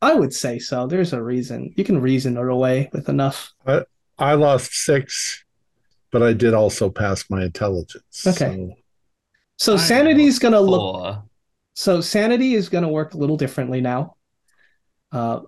[0.00, 0.86] I would say so.
[0.86, 1.74] There's a reason.
[1.76, 3.54] You can reason it away with enough.
[3.66, 5.44] I lost six,
[6.12, 8.24] but I did also pass my intelligence.
[8.24, 8.76] Okay.
[9.56, 11.27] So So I sanity's gonna look Four.
[11.78, 14.16] So sanity is going to work a little differently now.
[15.12, 15.42] Uh,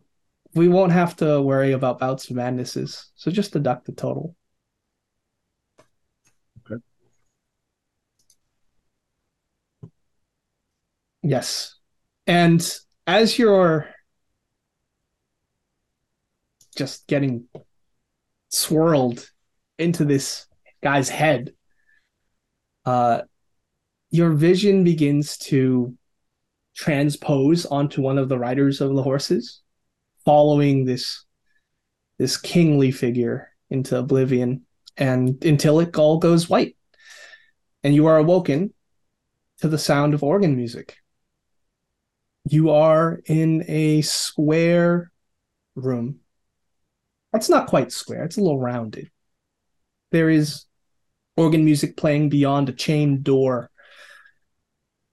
[0.54, 3.10] we won't have to worry about bouts of madnesses.
[3.16, 4.36] So just deduct the total.
[6.70, 6.80] Okay.
[11.24, 11.74] Yes.
[12.28, 12.64] And
[13.08, 13.88] as you're
[16.76, 17.48] just getting
[18.50, 19.28] swirled
[19.80, 20.46] into this
[20.80, 21.54] guy's head,
[22.84, 23.22] uh,
[24.10, 25.96] your vision begins to
[26.80, 29.60] transpose onto one of the riders of the horses,
[30.24, 31.26] following this
[32.18, 34.62] this kingly figure into oblivion,
[34.96, 36.76] and until it all goes white,
[37.84, 38.72] and you are awoken
[39.58, 40.96] to the sound of organ music.
[42.48, 45.12] You are in a square
[45.74, 46.20] room.
[47.30, 49.10] That's not quite square; it's a little rounded.
[50.12, 50.64] There is
[51.36, 53.69] organ music playing beyond a chain door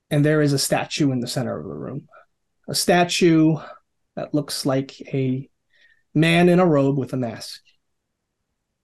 [0.10, 2.08] and there is a statue in the center of the room.
[2.68, 3.58] A statue
[4.16, 5.50] that looks like a
[6.14, 7.62] man in a robe with a mask.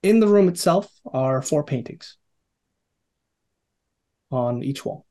[0.02, 2.16] In the room itself are four paintings
[4.30, 5.06] on each wall.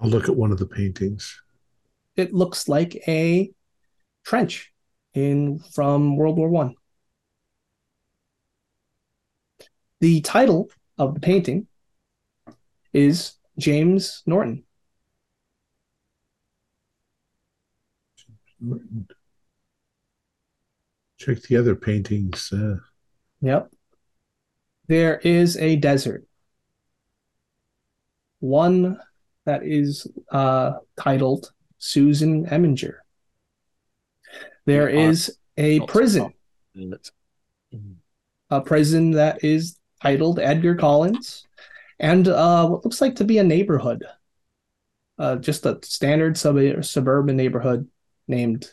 [0.00, 1.40] I'll look at one of the paintings.
[2.16, 3.50] It looks like a
[4.24, 4.72] trench
[5.14, 6.74] in from World War One.
[10.00, 11.68] The title of the painting
[12.92, 14.64] is James Norton.
[21.18, 22.52] Check the other paintings.
[22.52, 22.76] Uh,
[23.44, 23.72] Yep.
[24.86, 26.24] There is a desert.
[28.38, 29.00] One
[29.46, 32.98] that is uh, titled Susan Eminger.
[34.64, 36.32] There Yeah, is a prison,
[38.50, 41.44] a prison that is titled Edgar Collins,
[41.98, 44.04] and uh, what looks like to be a neighborhood,
[45.18, 47.88] uh, just a standard sub- suburban neighborhood
[48.28, 48.70] named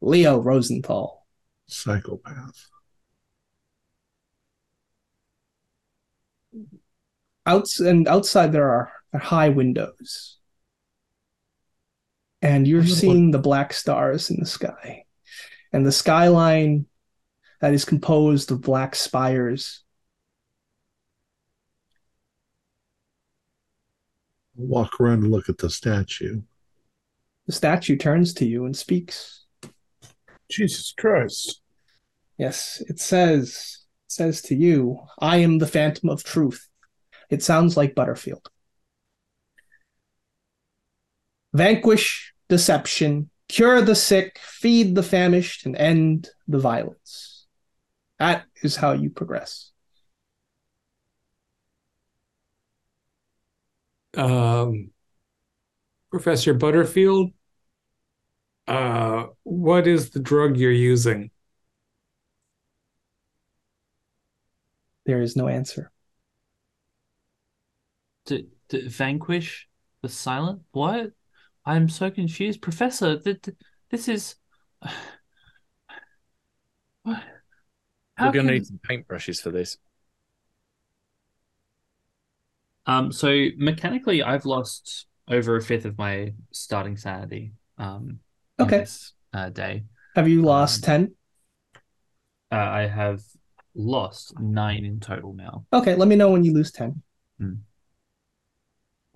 [0.00, 1.26] Leo Rosenthal.
[1.66, 2.68] psychopath.
[7.46, 10.38] outs and outside there are high windows
[12.40, 15.04] and you're seeing the black stars in the sky
[15.72, 16.86] and the skyline
[17.60, 19.81] that is composed of black spires
[24.62, 26.42] walk around and look at the statue.
[27.46, 29.44] the statue turns to you and speaks.
[30.50, 31.62] Jesus Christ.
[32.38, 36.68] yes it says it says to you i am the phantom of truth.
[37.30, 38.46] It sounds like butterfield.
[41.54, 47.46] Vanquish deception cure the sick feed the famished and end the violence.
[48.18, 49.71] That is how you progress
[54.14, 54.90] Um,
[56.10, 57.30] Professor Butterfield,
[58.68, 61.30] uh, what is the drug you're using?
[65.04, 65.90] there is no answer
[68.26, 69.66] To, to vanquish
[70.00, 70.60] the silent?
[70.70, 71.10] What?
[71.66, 72.62] I'm so confused.
[72.62, 73.56] Professor, th- th-
[73.90, 74.36] this is.
[77.02, 77.20] What?
[78.16, 79.76] How We're going to can- need some paintbrushes for this.
[82.86, 87.52] Um, so mechanically, I've lost over a fifth of my starting sanity.
[87.78, 88.18] Um,
[88.58, 88.80] Okay.
[88.80, 89.84] this uh, day,
[90.14, 91.14] have you lost Um, 10
[92.52, 93.22] uh, I have
[93.74, 95.64] lost nine in total now.
[95.72, 97.02] Okay, let me know when you lose 10.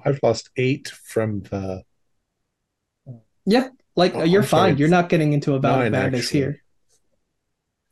[0.04, 1.82] I've lost eight from the.
[3.44, 4.78] Yeah, like Oh, you're I'm sorry, fine.
[4.78, 6.40] You're not getting into a bout of madness actually.
[6.40, 6.62] here.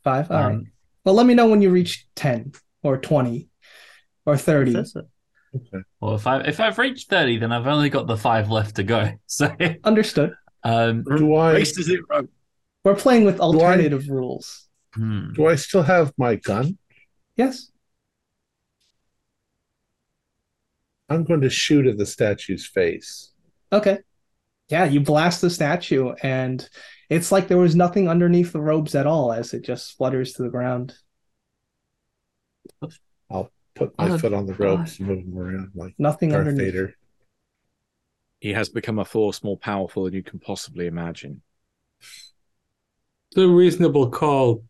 [0.03, 0.31] Five.
[0.31, 0.55] All right.
[0.55, 0.67] Um,
[1.05, 2.53] Well, let me know when you reach 10
[2.83, 3.49] or 20
[4.27, 4.73] or 30.
[4.73, 5.07] that's it.
[5.55, 5.85] Okay.
[6.01, 8.83] Well, if I if I've reached thirty, then I've only got the five left to
[8.83, 9.11] go.
[9.27, 9.55] So,
[9.85, 10.35] Understood.
[10.63, 12.29] um, Do I Race to zero.
[12.85, 14.69] We're playing with alternative rules.
[14.95, 15.33] hmm.
[15.33, 16.79] do I still have my gun?
[17.37, 17.71] Yes.
[21.09, 23.33] I'm going to shoot at the statue's face.
[23.73, 23.99] Okay.
[24.69, 26.67] Yeah, you blast the statue, and
[27.11, 30.43] it's like there was nothing underneath the robes at all as it just flutters to
[30.43, 30.95] the ground.
[33.75, 36.73] Put my Oh, foot on the ropes and move them around like Nothing Darth underneath.
[36.73, 36.95] Vader.
[38.41, 41.43] He has become a force more powerful than you can possibly imagine.
[42.01, 44.65] It's a reasonable call,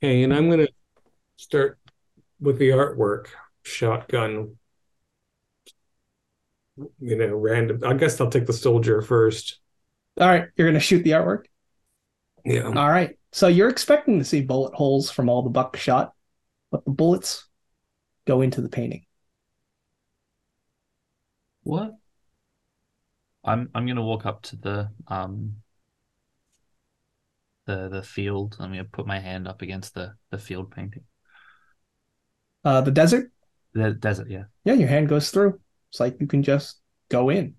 [0.00, 0.32] Kane.
[0.32, 0.72] I'm going to
[1.36, 1.78] start
[2.40, 3.26] with the artwork.
[3.62, 4.56] Shotgun.
[7.00, 7.82] You know, random.
[7.84, 9.60] I guess I'll take the soldier first.
[10.20, 11.44] All right, you're going to shoot the artwork.
[12.44, 12.62] Yeah.
[12.62, 13.18] All right.
[13.32, 16.12] So you're expecting to see bullet holes from all the buckshot,
[16.70, 17.47] but the bullets
[18.28, 19.04] go into the painting.
[21.62, 21.98] What?
[23.44, 25.62] I'm I'm gonna walk up to the um
[27.66, 28.56] the the field.
[28.58, 31.04] I'm gonna put my hand up against the the field painting.
[32.64, 33.30] Uh, the desert,
[33.74, 34.44] The desert, yeah.
[34.64, 35.60] yeah, your hand goes through.
[35.90, 37.54] It's like you can just go in.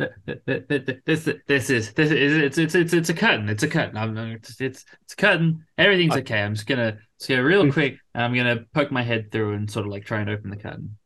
[0.00, 3.48] This this is this is it's it's it's it's a curtain.
[3.48, 3.96] It's a curtain.
[3.96, 5.64] I'm it's it's, it's a curtain.
[5.78, 6.42] Everything's I- okay.
[6.42, 7.70] I'm just gonna just go real hmm.
[7.70, 7.98] quick.
[8.14, 10.56] And I'm gonna poke my head through and sort of like try and open the
[10.56, 10.96] curtain.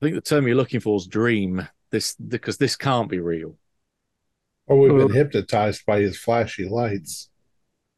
[0.00, 1.66] I think the term you're looking for is dream.
[1.90, 3.56] This because this can't be real.
[4.66, 7.30] Or we've Well- been hypnotized by his flashy lights.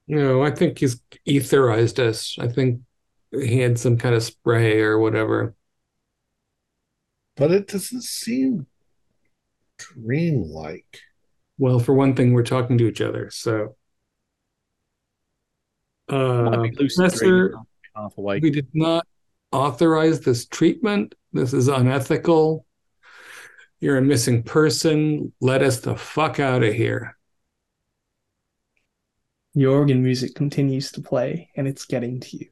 [0.09, 2.37] No, I think he's etherized us.
[2.39, 2.81] I think
[3.33, 5.55] he had some kind of spray or whatever.
[7.37, 8.66] But it doesn't seem
[9.78, 11.01] dreamlike.
[11.59, 13.31] Well, for one thing, we're talking to each other.
[13.31, 13.77] So,
[16.09, 18.43] uh, Might be lucid Professor, dreaming, half awake.
[18.43, 19.07] we did not
[19.53, 21.15] authorize this treatment.
[21.32, 22.66] This is unethical.
[23.81, 25.32] You're a missing person.
[25.40, 27.16] Let us the fuck out of here.
[29.55, 32.48] The organ music continues to play, and it's getting to you.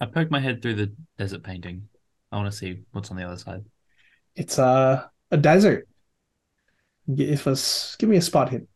[0.00, 1.88] I poke my head through the desert painting.
[2.30, 3.64] I want to see what's on the other side.
[4.34, 5.87] It's a a desert.
[7.12, 8.68] Give us, give me a spot hit.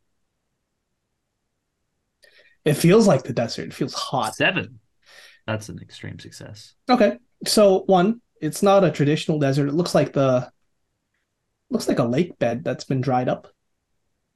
[2.65, 3.69] It feels like the desert.
[3.69, 4.35] It feels hot.
[4.37, 4.81] Seven.
[5.47, 6.75] That's an extreme success.
[6.89, 9.69] Okay, so one, it's not a traditional desert.
[9.69, 10.51] It looks like the
[11.71, 13.49] looks like a lake bed that's been dried up.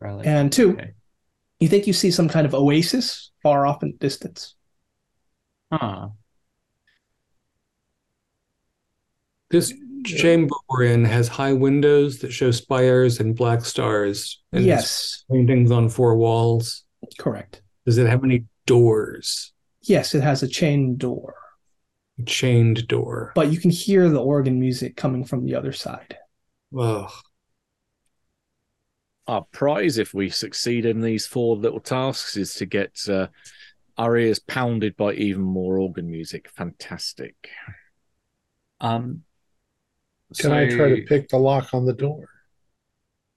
[0.01, 0.93] Right, And two, okay.
[1.61, 4.55] you think you see some kind of oasis far off in the distance.
[5.73, 6.11] Huh.
[9.49, 9.73] This
[10.07, 14.43] chamber we're in has high windows that show spires and black stars.
[14.53, 16.85] And yes, paintings on four walls.
[17.19, 17.63] correct.
[17.85, 19.53] Does it have any doors?
[19.83, 21.35] Yes, it has a chain door,
[22.19, 23.33] A chained door.
[23.35, 26.17] but you can hear the organ music coming from the other side.
[26.77, 27.11] Ugh.
[29.29, 33.27] Our prize, if we succeed in these four little tasks, is to get uh,
[33.99, 36.49] our ears pounded by even more organ music.
[36.51, 37.35] Fantastic.
[38.81, 39.23] Um.
[40.39, 42.29] Can I try to pick the lock on the door?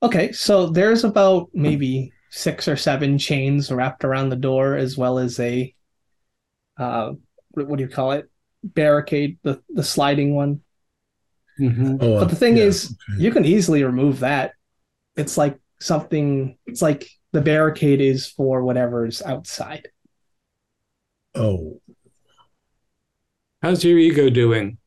[0.01, 5.19] Okay, so there's about maybe six or seven chains wrapped around the door, as well
[5.19, 5.73] as a
[6.77, 7.11] uh,
[7.51, 8.29] what what do you call it?
[8.63, 10.61] Barricade, the the sliding one.
[11.59, 11.97] Mhm.
[12.01, 13.21] Oh, But the thing yeah, is, okay.
[13.21, 14.53] you can easily remove that.
[15.17, 16.57] It's like something.
[16.65, 19.89] It's like the barricade is for whatever's outside.
[21.35, 21.81] oh,
[23.61, 24.77] How's your ego doing?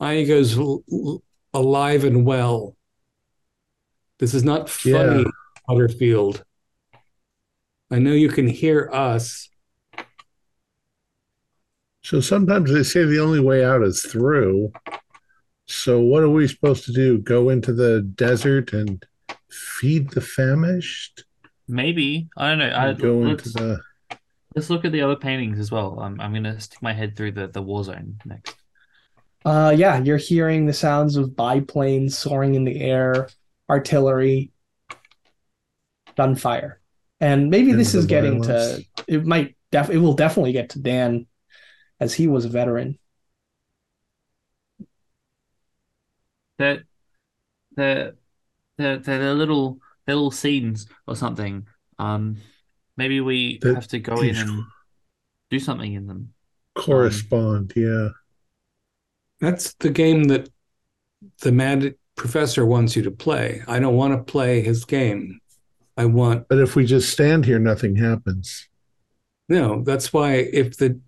[0.00, 1.22] My ego's l- l-
[1.54, 2.76] alive and well.
[4.18, 5.30] This is not funny, Yeah.
[5.66, 6.44] Butterfield.
[7.90, 9.48] I know you can hear us.
[12.02, 14.72] so sometimes they say the only way out is through.
[15.66, 17.18] So what are we supposed to do?
[17.18, 19.04] Go into the desert and
[19.50, 21.24] feed the famished?
[21.68, 22.72] Maybe I don't know.
[22.74, 23.80] I, go let's, into the
[24.56, 26.00] let's look at the other paintings as well.
[26.00, 28.54] I'm I'm gonna stick my head through the the war zone next.
[29.44, 33.28] Uh, yeah, you're hearing the sounds of biplanes soaring in the air,
[33.70, 34.52] artillery,
[36.16, 36.80] gunfire,
[37.20, 38.86] and maybe this is getting violence.
[38.96, 39.14] to.
[39.14, 39.90] It might def.
[39.90, 41.26] It will definitely get to Dan,
[42.00, 42.98] as he was a veteran.
[46.58, 46.84] They're
[47.76, 48.14] they're
[48.76, 51.66] they're, they're, they're little they're little scenes or something.
[51.98, 52.38] Um,
[52.96, 54.64] maybe we That have to go in and
[55.50, 56.34] do something in them.
[56.74, 57.72] correspond.
[57.76, 58.08] Yeah.
[59.40, 60.48] That's the game that
[61.42, 63.62] the mad professor wants you to play.
[63.66, 65.40] I don't want to play his game.
[65.96, 68.68] I want But if we just stand here, nothing happens.
[69.48, 69.82] no.
[69.82, 71.00] That's why if the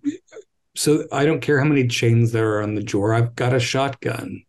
[0.75, 3.13] so I don't care how many chains there are on the drawer.
[3.13, 4.43] I've got a shotgun.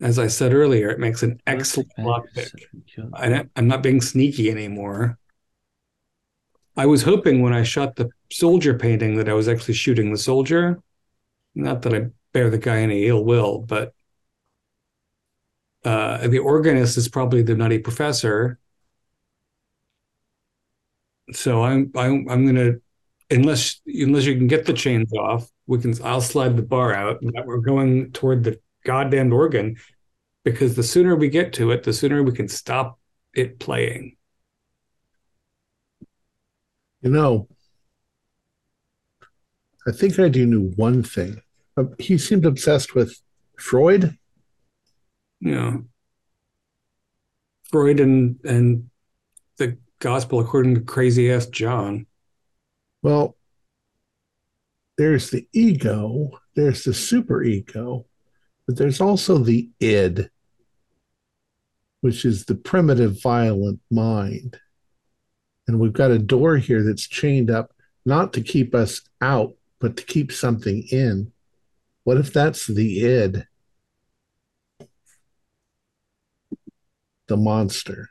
[0.00, 2.50] As I said earlier, it makes an excellent lockpick.
[3.14, 5.18] I I'm not being sneaky anymore.
[6.76, 10.18] I was hoping when I shot the soldier painting that I was actually shooting the
[10.18, 10.78] soldier.
[11.56, 13.94] Not that I bear the guy any ill will, but
[15.84, 18.58] uh, the organist is probably the nutty professor.
[21.32, 22.74] So I'm I'm I'm gonna
[23.30, 27.18] unless unless you can get the chains off, we can I'll slide the bar out.
[27.22, 29.76] But we're going toward the goddamned organ
[30.44, 33.00] because the sooner we get to it, the sooner we can stop
[33.34, 34.16] it playing.
[37.00, 37.48] You know,
[39.86, 41.40] I think I do know one thing.
[41.76, 43.20] Uh, He seemed obsessed with
[43.58, 44.16] Freud.
[45.40, 45.78] Yeah.
[47.70, 48.90] Freud and and
[49.58, 52.06] the gospel according to crazy ass John.
[53.02, 53.36] Well,
[54.96, 58.06] there's the ego, there's the superego,
[58.66, 60.30] but there's also the id,
[62.00, 64.58] which is the primitive, violent mind.
[65.68, 67.72] And we've got a door here that's chained up
[68.04, 71.32] not to keep us out, but to keep something in.
[72.06, 73.44] What if that's the id?
[77.26, 78.08] The monster.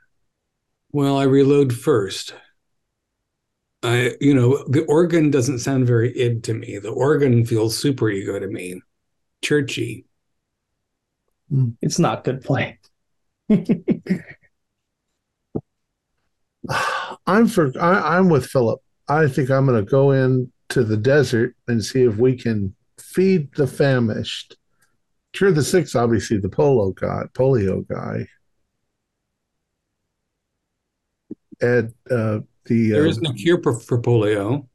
[0.91, 2.33] Well, I reload first.
[3.83, 6.77] I, you know, the organ doesn't sound very id to me.
[6.77, 8.81] The organ feels super ego to me,
[9.41, 10.03] churchy.
[11.49, 11.69] Hmm.
[11.81, 12.79] It's not good play.
[17.25, 18.81] I'm for I, I'm with Philip.
[19.07, 22.75] I think I'm going to go in to the desert and see if we can
[23.15, 24.57] feed the famished.
[25.31, 28.27] Cure the sick's obviously the polo guy, polio guy.
[31.61, 34.67] And uh, the There uh, is no cure for, for polio.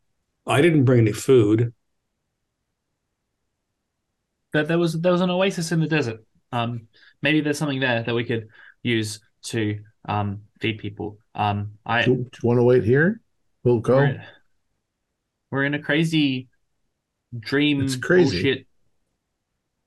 [0.47, 1.75] I didn't bring any food.
[4.55, 6.25] That there was there was an oasis in the desert.
[6.51, 6.89] Um,
[7.23, 8.49] maybe there's something there that we could
[8.83, 9.79] use to
[10.09, 11.19] um feed people.
[11.35, 13.21] Um, I do, do you want to wait here?
[13.63, 13.97] We'll go.
[13.97, 14.25] we're,
[15.51, 16.49] we're in a crazy
[17.39, 18.43] dream It's crazy.
[18.43, 18.67] bullshit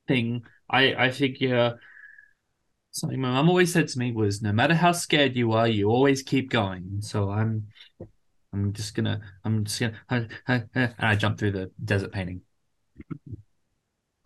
[0.08, 0.44] thing.
[0.70, 1.80] I I figure
[2.92, 5.90] something my mum always said to me was no matter how scared you are, you
[5.90, 7.02] always keep going.
[7.02, 7.68] So I'm
[8.54, 10.00] I'm just gonna I'm just gonna
[10.48, 12.42] and I jump through the desert painting.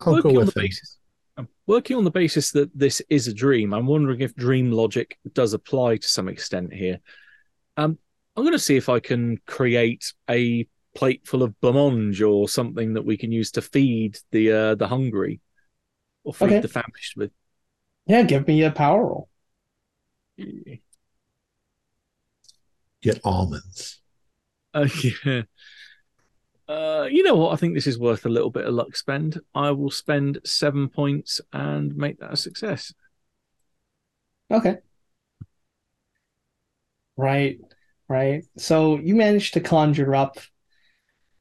[0.04, 0.98] Working on the basis,
[1.36, 3.72] I'm working on the basis that this is a dream.
[3.72, 7.00] I'm wondering if dream logic does apply to some extent here.
[7.76, 7.98] Um,
[8.36, 12.94] I'm going to see if I can create a plate full of blancmange or something
[12.94, 15.40] that we can use to feed the uh, the hungry
[16.24, 16.60] or feed Okay.
[16.60, 17.30] the famished with.
[18.06, 19.28] Yeah, give me a power roll.
[23.02, 24.00] Get almonds.
[24.74, 24.88] Uh,
[25.24, 25.42] yeah.
[26.68, 27.52] Uh, you know what?
[27.52, 29.40] I think this is worth a little bit of luck spend.
[29.54, 32.92] I will spend seven points and make that a success.
[34.50, 34.78] Okay.
[37.16, 37.58] Right,
[38.08, 38.44] right.
[38.56, 40.38] So you managed to conjure up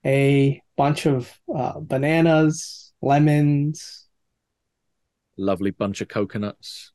[0.05, 4.03] a bunch of uh, bananas, lemons,
[5.39, 6.91] Lovely bunch of coconuts.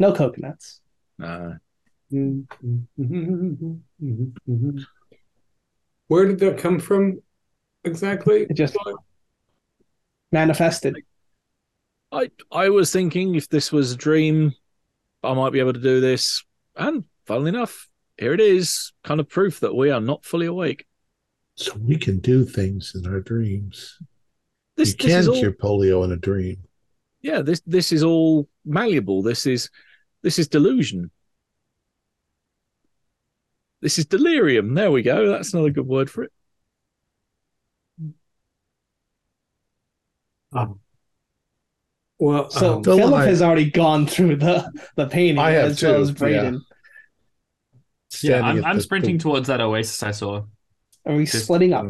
[0.00, 0.80] no coconuts.
[1.22, 1.52] Uh,
[6.08, 7.20] Where did that come from
[7.84, 8.46] exactly?
[8.50, 8.76] It just
[10.32, 10.96] manifested.
[12.10, 14.52] I I was thinking if this was a dream,
[15.22, 16.42] I might be able to do this.
[16.74, 17.88] And funnily enough,
[18.18, 20.84] here it is, kind of proof that we are not fully awake.
[21.60, 23.98] So we can do things in our dreams.
[24.78, 26.56] This, you this can is all, cure polio in a dream.
[27.20, 27.42] yeah.
[27.42, 29.22] This this is all malleable.
[29.22, 29.68] This is
[30.22, 31.10] this is delusion.
[33.82, 34.74] This is delirium.
[34.74, 35.28] There we go.
[35.30, 36.32] That's another good word for it.
[42.18, 45.70] Well, So um, Phil Philip I- has already gone through the the painting I have
[45.72, 46.54] as well too, as Braden.
[46.54, 50.42] Yeah, Standing I'm, I'm the- sprinting towards that oasis I saw,
[51.10, 51.86] Are we Just- splitting up?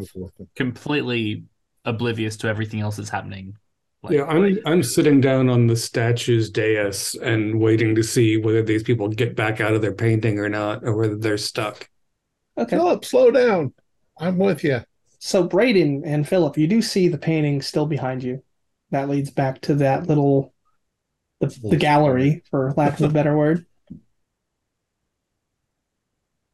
[0.56, 1.44] completely
[1.84, 3.56] oblivious to everything else that's happening.
[4.02, 8.62] Like, yeah, I'm I'm sitting down on the statue's dais and waiting to see whether
[8.62, 11.88] these people get back out of their painting or not, or whether they're stuck.
[12.56, 12.76] Okay.
[12.76, 13.74] Philip, slow down.
[14.18, 14.80] I'm with you.
[15.18, 18.42] So Braden and Philip, you do see the painting still behind you.
[18.90, 20.54] That leads back to that little
[21.40, 23.66] the, the gallery, for lack of a better word.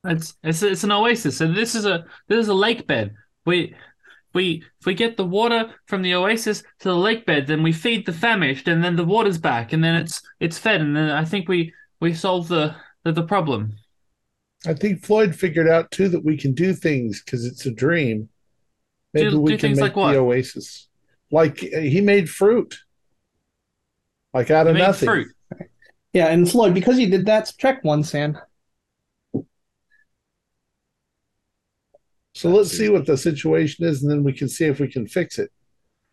[0.06, 1.36] It's it's it's an oasis.
[1.38, 3.14] So this is a this is a lake bed.
[3.44, 3.74] We
[4.34, 7.72] we if we get the water from the oasis to the lake bed, then we
[7.72, 11.10] feed the famished, and then the water's back, and then it's it's fed, and then
[11.10, 13.72] I think we we solve the the, the problem.
[14.66, 18.28] I think Floyd figured out too that we can do things because it's a dream.
[19.14, 20.12] Maybe Do- we do can make like what?
[20.12, 20.88] the oasis.
[21.30, 22.78] Like uh, he made fruit,
[24.34, 25.08] like out We of made nothing.
[25.08, 25.28] fruit.
[26.12, 28.38] Yeah, and Floyd, because you did that, subtract one SAN.
[32.36, 35.06] So let's see what the situation is, and then we can see if we can
[35.06, 35.50] fix it.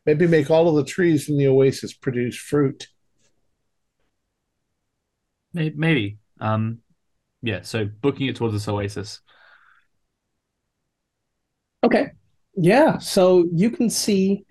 [0.06, 2.88] Maybe make all of the trees in the oasis produce fruit.
[5.54, 6.20] Maybe.
[6.40, 6.80] Um,
[7.42, 7.64] yeah.
[7.64, 9.20] So booking it towards this oasis.
[11.84, 12.12] Okay.
[12.56, 14.46] Yeah, so you can see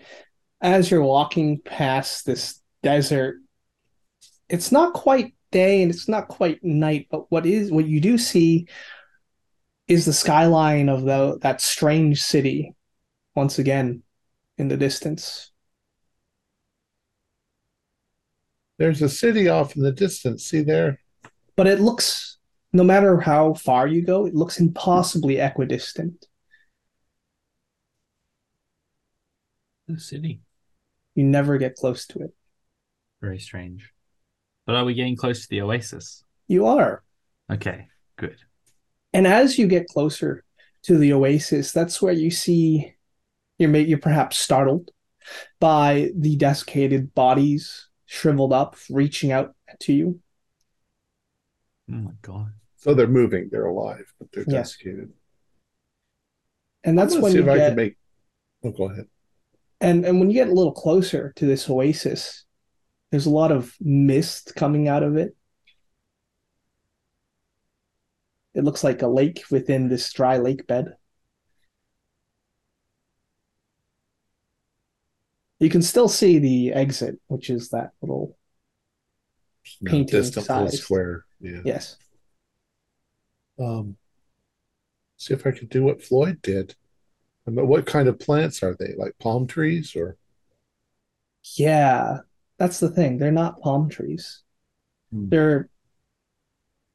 [0.60, 3.36] as you're walking past this desert,
[4.51, 8.18] it's not quite day and it's not quite night, but what is what you do
[8.18, 8.68] see
[9.92, 12.74] is the skyline of the that strange city
[13.34, 14.02] once again
[14.58, 15.50] in the distance.
[18.78, 20.44] There's a city off in the distance.
[20.44, 20.98] See there?
[21.56, 22.38] But it looks
[22.72, 26.26] no matter how far you go, it looks impossibly equidistant.
[29.88, 30.40] The city.
[31.14, 32.34] You never get close to it.
[33.20, 33.92] Very strange.
[34.66, 36.24] But are we getting close to the oasis?
[36.48, 37.02] You are.
[37.50, 37.88] Okay.
[38.16, 38.38] Good.
[39.12, 40.44] And as you get closer
[40.84, 42.94] to the oasis, that's where you see
[43.58, 44.91] you're ma- you're perhaps startled
[45.60, 50.20] by the desiccated bodies shriveled up, reaching out to you.
[51.91, 52.52] Oh my god.
[52.76, 53.49] So they're moving.
[53.50, 54.73] They're alive, but they're Yes.
[54.73, 55.12] desiccated.
[56.84, 57.97] And that's I'm gonna when see you if I can make.
[58.65, 59.07] Oh, go ahead.
[59.81, 62.44] and and when you get a little closer to this oasis,
[63.10, 65.36] there's a lot of mist coming out of it.
[68.55, 70.97] It looks like a lake within this dry lake bed.
[75.58, 78.36] You can still see the exit, which is that little
[79.84, 81.24] Painting distant little square.
[81.40, 81.60] Yeah.
[81.64, 81.97] yes.
[83.58, 83.97] Um,
[85.16, 86.74] see if I can do what Floyd did.
[87.47, 88.94] I mean, what kind of plants are they?
[88.97, 90.16] Like palm trees or?
[91.56, 92.18] Yeah,
[92.58, 93.18] that's the thing.
[93.18, 94.42] They're not palm trees.
[95.12, 95.28] Hmm.
[95.28, 95.68] They're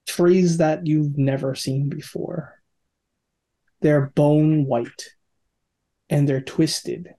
[0.07, 2.61] trees that you've never seen before.
[3.81, 5.09] They're bone white
[6.09, 7.13] and they're twisted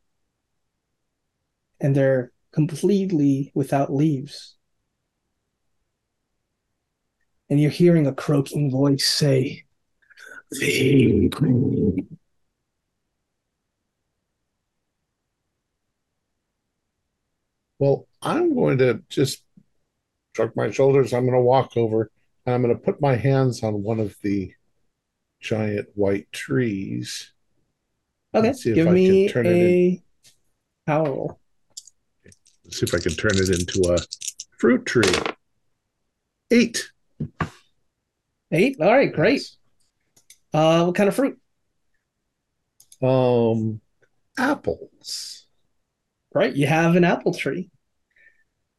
[1.80, 4.56] and they're completely without leaves.
[7.50, 9.64] And you're hearing a croaking voice say,
[10.50, 11.30] me.
[17.78, 19.42] Well, I'm going to just
[20.34, 21.12] shrug my shoulders.
[21.12, 22.10] I'm going to walk over
[22.48, 24.50] and I'm going to put my hands on one of the
[25.38, 27.32] giant white trees.
[28.34, 30.02] Okay, Let's if give I can me a
[30.86, 31.40] power roll.
[32.70, 33.98] See if I can turn it into a
[34.56, 35.12] fruit tree.
[36.50, 36.90] Eight.
[38.50, 38.78] Eight?
[38.80, 39.42] All right, great.
[40.54, 41.38] Uh, what kind of fruit?
[43.02, 43.82] Um,
[44.38, 45.46] apples.
[46.32, 47.70] Right, you have an apple tree.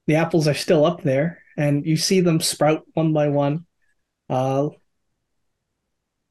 [0.07, 3.65] The apples are still up there, and you see them sprout one by one.
[4.29, 4.69] Uh,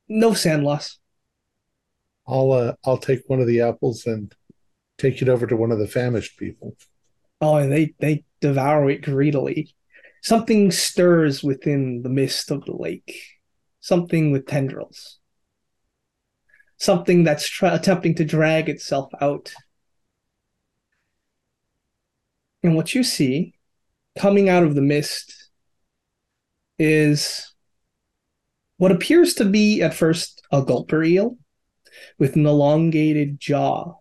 [0.09, 0.99] no SAN loss.
[2.27, 4.35] I'll uh, I'll take one of the apples and
[4.97, 6.77] take it over to one of the famished people.
[7.43, 9.75] Oh, and they they devour it greedily.
[10.23, 13.15] Something stirs within the mist of the lake.
[13.81, 15.19] Something with tendrils.
[16.79, 19.53] Something that's try- attempting to drag itself out.
[22.63, 23.58] And what you see
[24.19, 25.51] coming out of the mist
[26.79, 27.55] is
[28.77, 31.37] what appears to be at first a gulper eel
[32.19, 33.95] with an elongated jaw.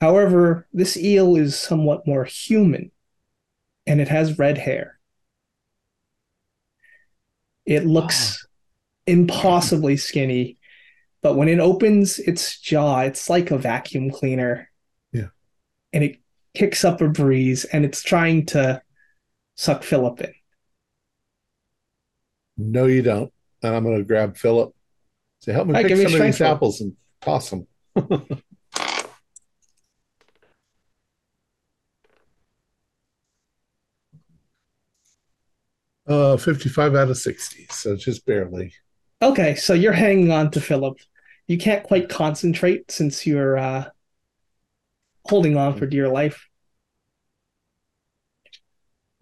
[0.00, 2.90] However, this eel is somewhat more human
[3.86, 4.98] and it has red hair.
[7.64, 8.46] It looks
[9.06, 10.58] impossibly skinny,
[11.22, 14.68] but when it opens its jaw, it's like a vacuum cleaner.
[15.12, 15.28] Yeah.
[15.92, 16.18] And it
[16.54, 18.82] kicks up a breeze and it's trying to
[19.56, 20.32] suck Philip in.
[22.56, 23.32] No, you don't.
[23.62, 24.74] And I'm going to grab Philip.
[25.40, 27.66] Say, help me right, pick give me a some of these apples and toss them.
[36.06, 37.66] uh, 55 out of 60.
[37.70, 38.72] So just barely.
[39.20, 40.98] Okay, so you're hanging on to Philip.
[41.46, 43.84] You can't quite concentrate since you're uh,
[45.24, 46.48] holding on for dear life.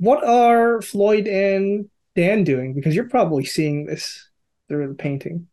[0.01, 2.73] What are Floyd and Dan doing?
[2.73, 4.31] Because you're probably seeing this
[4.67, 5.49] through the painting.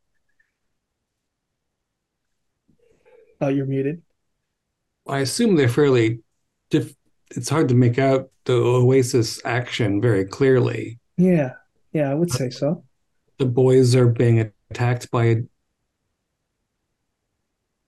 [3.41, 4.01] Oh, you're muted.
[5.05, 6.21] I assume they're fairly.
[6.69, 6.95] Diff-
[7.35, 10.97] it's hard to make out the Oasis action very clearly.
[11.17, 11.51] Yeah,
[11.91, 12.85] yeah, I would say so.
[13.39, 15.35] The boys are being attacked by a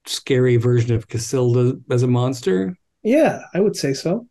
[0.05, 2.75] scary version of Casilda as a monster.
[3.01, 4.27] Yeah, I would say so.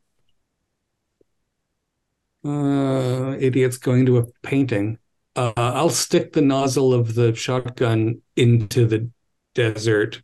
[2.45, 4.99] Uh, idiots going to a painting.
[5.35, 9.11] Uh, I'll stick the nozzle of the shotgun into the
[9.55, 10.23] desert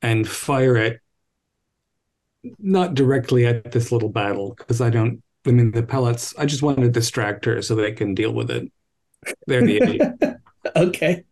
[0.00, 1.00] and fire it
[2.58, 5.22] not directly at this little battle because I don't.
[5.46, 6.34] I mean, the pellets.
[6.38, 8.70] I just want to distract her so they can deal with it.
[9.46, 10.12] They're the idiot.
[10.76, 11.24] okay.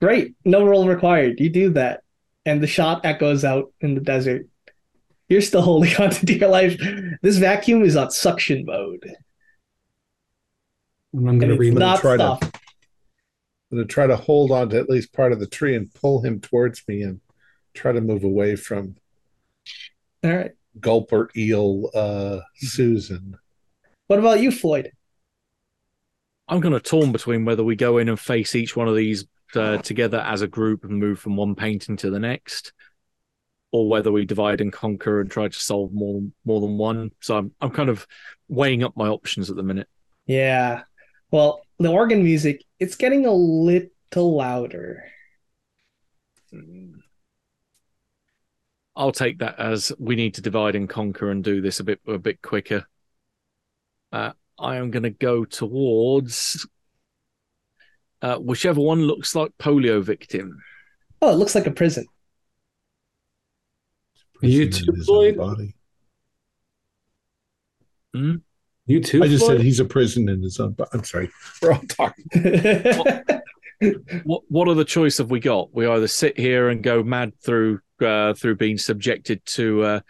[0.00, 0.34] Great.
[0.44, 1.38] No roll required.
[1.38, 2.02] You do that.
[2.46, 4.46] And the shot echoes out in the desert.
[5.30, 6.78] You're still holding on to dear life.
[7.22, 9.14] This vacuum is on suction mode.
[11.14, 11.78] And I'm going to it's reload.
[11.78, 12.38] not try to-
[13.72, 15.94] I'm going to try to hold on to at least part of the tree and
[15.94, 17.20] pull him towards me and
[17.72, 18.96] try to move away from
[20.24, 20.50] All right.
[20.80, 23.38] Gulper Eel uh, Susan.
[24.08, 24.90] What about you, Floyd?
[26.48, 29.24] I'm kind of torn between whether we go in and face each one of these
[29.54, 32.72] uh, together as a group and move from one painting to the next,
[33.72, 37.10] or whether we divide and conquer and try to solve more more than one.
[37.20, 38.06] So I'm I'm kind of
[38.48, 39.88] weighing up my options at the minute.
[40.26, 40.82] Yeah.
[41.30, 43.90] Well, the organ music, it's getting a little
[44.36, 45.04] louder.
[48.96, 52.00] I'll take that as we need to divide and conquer and do this a bit
[52.06, 52.86] a bit quicker.
[54.12, 56.66] Uh, I am going to go towards
[58.20, 60.60] uh, whichever one looks like polio victim.
[61.22, 62.06] Oh, it looks like a prison.
[64.42, 65.36] You too, in Floyd?
[65.36, 65.74] body.
[68.86, 69.22] You too.
[69.22, 69.58] I just Floyd?
[69.58, 70.90] said he's a prison in his own body.
[70.92, 71.30] I'm sorry.
[71.62, 72.24] We're all talking.
[74.24, 75.74] What what other choice have we got?
[75.74, 80.00] We either sit here and go mad through uh, through being subjected to uh,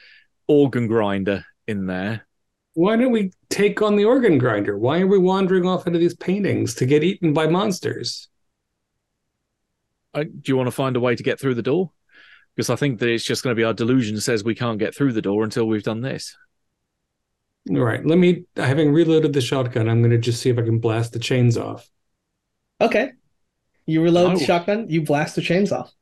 [0.48, 2.26] organ grinder in there.
[2.74, 4.76] Why don't we take on the organ grinder?
[4.76, 8.28] Why are we wandering off into these paintings to get eaten by monsters?
[10.14, 11.92] Uh, do you want to find a way to get through the door?
[12.56, 14.94] Because I think that it's just going to be our delusion says we can't get
[14.94, 16.36] through the door until we've done this.
[17.70, 18.44] All right, let me.
[18.56, 21.56] Having reloaded the shotgun, I'm going to just see if I can blast the chains
[21.56, 21.88] off.
[22.80, 23.12] okay.
[23.86, 24.46] You reload the Oh.
[24.46, 25.92] shotgun, you blast the chains off.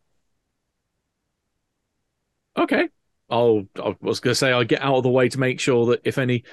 [2.56, 2.88] Okay.
[3.30, 5.86] I'll, I was going to say I'll get out of the way to make sure
[5.86, 6.44] that if any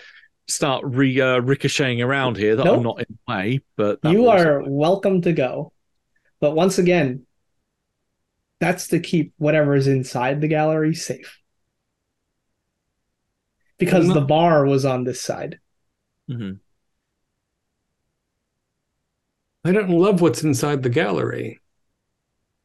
[0.47, 2.77] start re, uh, ricocheting around here, that Nope.
[2.77, 3.61] I'm not in the way.
[3.75, 5.71] But you are welcome to go.
[6.39, 7.25] But once again,
[8.59, 11.39] that's to keep whatever is inside the gallery safe.
[13.77, 15.59] Because the bar was on this side.
[16.29, 16.59] Mhm.
[19.65, 21.59] I don't love what's inside the gallery.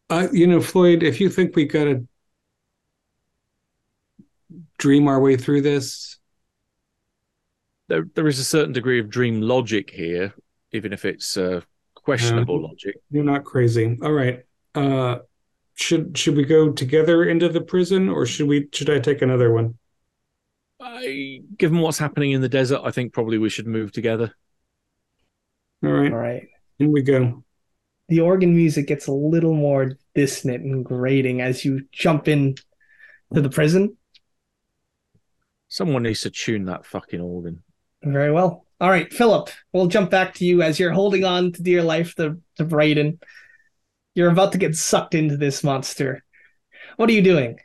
[0.09, 2.07] Uh, you know, Floyd, if you think we got to
[4.78, 6.19] dream our way through this,
[7.89, 10.35] there there is a certain degree of dream logic here,
[10.73, 11.60] even if it's uh,
[11.94, 12.97] questionable Um, logic.
[13.10, 13.99] you're not crazy.
[14.02, 14.44] All right.
[15.81, 18.68] Should should we go together into the prison, or should we?
[18.73, 19.78] Should I take another one?
[20.78, 24.34] I, given what's happening in the desert, I think probably we should move together.
[25.83, 26.49] All right, All right.
[26.78, 27.44] in we go.
[28.10, 32.57] The organ music gets a little more dissonant and grating as you jump in
[33.33, 33.97] to the prison.
[35.68, 37.62] Someone needs to tune that fucking organ.
[38.02, 38.67] Very well.
[38.81, 42.15] All right, Philip, we'll jump back to you as you're holding on to dear life
[42.17, 43.18] to, to Brayden.
[44.20, 46.23] You're about to get sucked into this monster.
[46.99, 47.58] What are you doing?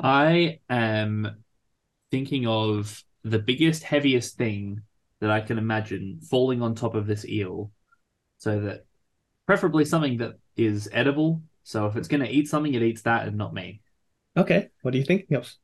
[0.00, 1.44] I am
[2.10, 4.82] thinking of the biggest, heaviest thing
[5.20, 7.70] that I can imagine falling on top of this eel,
[8.38, 8.84] so that
[9.46, 11.40] preferably something that is edible.
[11.62, 13.80] So if it's going to eat something, it eats that and not me.
[14.36, 15.54] Okay, what are you thinking of?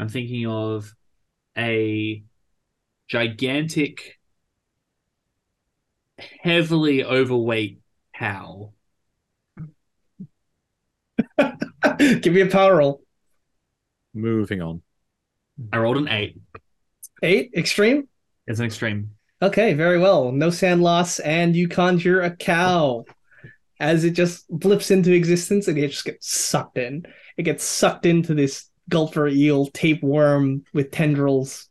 [0.00, 0.92] I'm thinking of
[1.56, 2.24] a
[3.06, 4.17] gigantic,
[6.40, 7.80] heavily overweight
[8.14, 8.72] cow.
[11.98, 13.02] Give me a power roll.
[14.14, 14.82] Moving on.
[15.72, 16.38] I rolled an eight.
[17.22, 18.08] Eight, extreme?
[18.46, 19.10] It's an extreme.
[19.40, 20.32] Okay, very well.
[20.32, 23.04] No SAN loss, and you conjure a cow.
[23.80, 27.06] As it just blips into existence, and it just gets sucked in.
[27.36, 31.68] It gets sucked into this gulper eel tapeworm with tendrils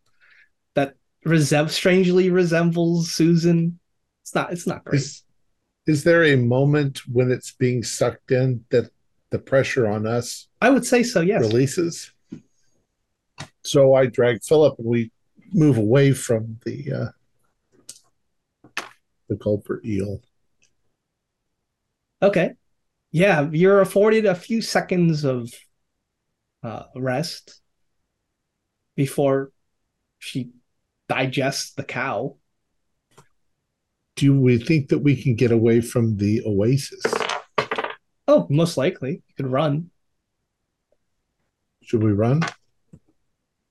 [0.76, 0.94] that
[1.26, 3.80] resem- strangely resembles Susan.
[4.28, 4.52] It's not.
[4.52, 5.00] It's not great.
[5.00, 5.24] Is,
[5.86, 8.92] is there a moment when it's being sucked in that
[9.30, 11.22] the pressure on us I would say so.
[11.22, 11.42] Yes.
[11.42, 12.12] releases?
[13.64, 15.12] So I drag Philip and we
[15.54, 17.14] move away from the
[18.76, 18.82] uh,
[19.30, 20.20] the gulper eel.
[22.22, 22.52] Okay.
[23.12, 25.50] Yeah, you're afforded a few seconds of
[26.64, 27.62] uh, rest
[28.98, 29.52] before
[30.20, 30.50] she
[31.08, 32.36] digests the cow.
[34.18, 37.02] Do we think that we can get away from the oasis?
[38.28, 39.22] Oh, most likely.
[39.28, 39.92] You could run.
[41.84, 42.42] Should we run?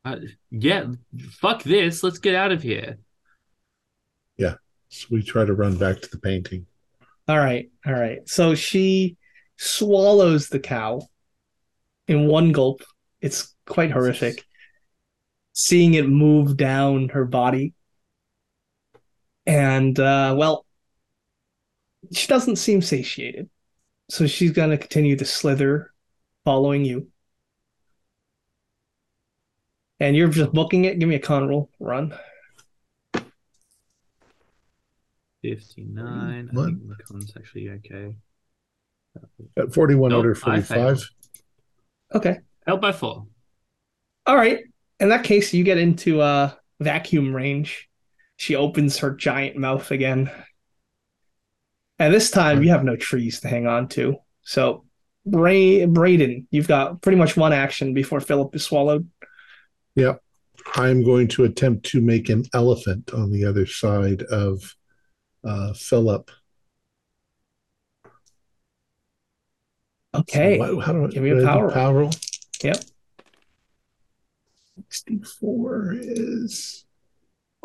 [0.04, 0.18] Uh,
[0.50, 0.86] yeah,
[1.32, 2.02] fuck this.
[2.02, 2.98] Let's get out of here.
[4.36, 4.54] Yeah.
[4.88, 6.66] So we try to run back to the painting.
[7.28, 8.20] All right, all right.
[8.28, 9.16] So she
[9.56, 11.02] swallows the cow
[12.06, 12.82] in one gulp.
[13.20, 14.44] It's quite horrific.
[15.54, 17.74] Seeing it move down her body.
[19.46, 20.66] And, uh, well,
[22.12, 23.48] she doesn't seem satiated.
[24.08, 25.92] So she's going to continue to slither,
[26.44, 27.08] following you.
[29.98, 30.98] And you're just booking it.
[30.98, 31.70] Give me a con roll.
[31.80, 32.14] Run.
[35.42, 36.50] 59.
[36.50, 36.66] I What?
[36.66, 38.16] think the con's actually okay.
[39.56, 41.08] At 41 Nope, under 45.
[42.14, 42.38] Okay.
[42.66, 43.26] Help by four.
[44.26, 44.60] All right.
[45.00, 47.88] In that case, you get into uh vacuum range.
[48.36, 50.30] She opens her giant mouth again.
[51.98, 54.16] And this time you have no trees to hang on to.
[54.42, 54.84] So
[55.24, 59.08] Bray Braden, you've got pretty much one action before Philip is swallowed.
[59.94, 60.20] Yep.
[60.74, 64.74] I'm going to attempt to make an elephant on the other side of
[65.44, 66.30] uh, Philip.
[70.14, 70.58] Okay.
[70.58, 71.72] So what- how do I Give me a do I do power roll.
[71.72, 72.10] power roll?
[72.62, 72.84] Yep.
[74.90, 76.85] 64 is.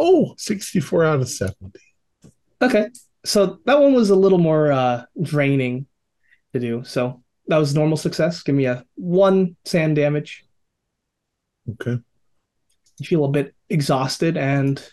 [0.03, 1.55] Oh, 64 out of 70.
[2.61, 2.89] Okay.
[3.23, 5.85] So that one was a little more uh draining
[6.53, 6.83] to do.
[6.83, 8.41] So that was normal success.
[8.41, 10.43] Give me a one SAN damage.
[11.69, 11.99] Okay.
[12.99, 14.83] you feel a bit exhausted and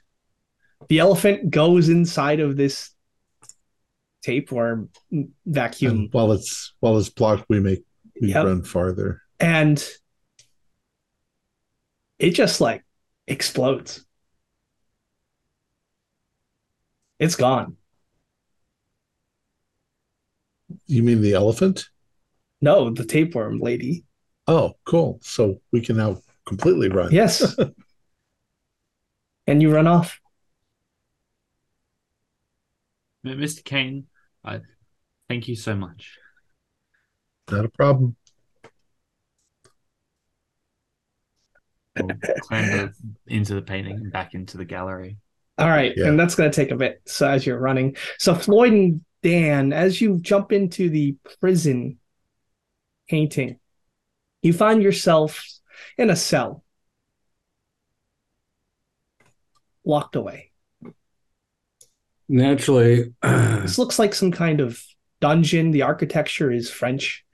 [0.88, 2.90] the elephant goes inside of this
[4.22, 4.90] tapeworm
[5.46, 7.82] vacuum And while it's while it's blocked, we make
[8.20, 8.44] we Yep.
[8.44, 9.22] run farther.
[9.40, 9.82] and
[12.18, 12.84] it just like
[13.26, 14.04] explodes
[17.18, 17.76] it's gone
[20.86, 21.88] You mean the elephant?
[22.60, 24.04] no the tapeworm lady
[24.50, 25.18] Oh, cool.
[25.22, 27.12] So we can now completely run.
[27.12, 27.54] yes
[29.46, 30.20] and you run off
[33.26, 33.62] Mr.
[33.62, 34.06] Kane,
[34.42, 34.60] I
[35.28, 36.16] thank you so much.
[37.50, 38.16] Not a problem.
[41.98, 42.92] We'll clamber
[43.26, 45.18] into the painting and back into the gallery.
[45.58, 46.06] All right, Yeah.
[46.06, 47.02] and that's going to take a bit.
[47.06, 51.98] So as you're running, so Floyd and Dan, as you jump into the prison
[53.08, 53.58] painting,
[54.42, 55.44] you find yourself
[55.96, 56.62] in a cell,
[59.84, 60.52] locked away.
[62.28, 64.80] Naturally, This looks like some kind of
[65.20, 65.70] dungeon.
[65.72, 67.24] The architecture is French.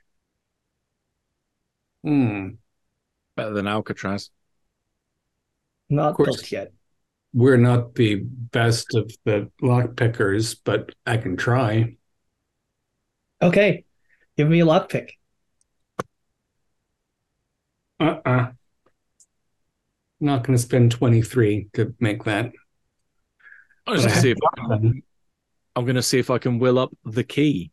[2.02, 2.50] hmm,
[3.36, 4.30] Better than Alcatraz.
[5.90, 6.26] Not course.
[6.28, 6.72] built yet.
[7.34, 11.96] We're not the best of the lock pickers, but I can try.
[13.42, 13.84] Okay,
[14.36, 15.10] give me a lockpick.
[18.00, 18.52] Uh-uh.
[20.20, 22.52] Not going to spend 23 to make that.
[23.86, 24.38] I'm gonna see if
[24.70, 25.02] Um,
[25.76, 27.72] I'm going to see if I can will up the key.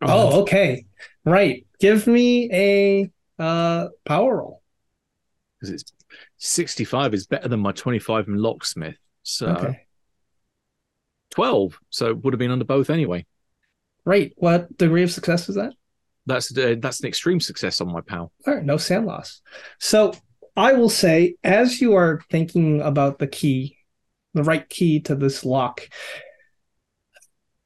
[0.00, 0.86] Oh, okay,
[1.24, 1.66] right.
[1.78, 4.62] Give me a uh power roll.
[5.58, 5.92] because it's
[6.38, 8.96] 65 is better than my 25 in locksmith.
[9.22, 9.80] So Okay,
[11.30, 11.78] 12.
[11.90, 13.26] So it would have been under both anyway.
[14.04, 14.32] right.
[14.36, 15.72] What degree of success was that?
[16.26, 18.32] That's uh, that's an extreme success on my pal.
[18.46, 19.40] All right, no SAN loss.
[19.78, 20.12] So
[20.56, 23.76] I will say, as you are thinking about the key,
[24.34, 25.88] the right key to this lock,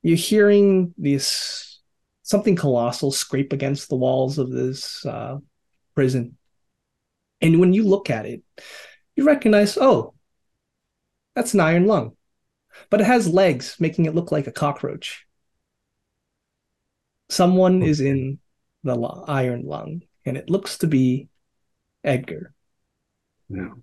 [0.03, 1.81] you're hearing this
[2.23, 5.39] something colossal scrape against the walls of this uh,
[5.95, 6.37] prison.
[7.45, 8.43] And when you look at it,
[9.17, 10.15] you recognize, oh,
[11.35, 12.17] that's an iron lung,
[12.89, 15.27] but it has legs, making it look like a cockroach.
[17.29, 18.39] Someone is in
[18.83, 21.29] the lu- iron lung, and it looks to be
[22.03, 22.55] Edgar.
[23.51, 23.83] No.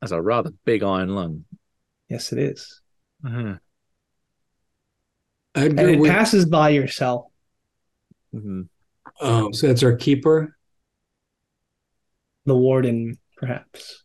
[0.00, 1.44] That's a rather big iron lung.
[2.08, 2.80] Yes, it is.
[3.24, 3.58] Mhm.
[5.54, 7.32] And Edgar, it we- passes by your cell.
[8.32, 8.68] Mhm.
[9.20, 10.55] oh, so that's our keeper.
[12.46, 14.04] The warden, perhaps.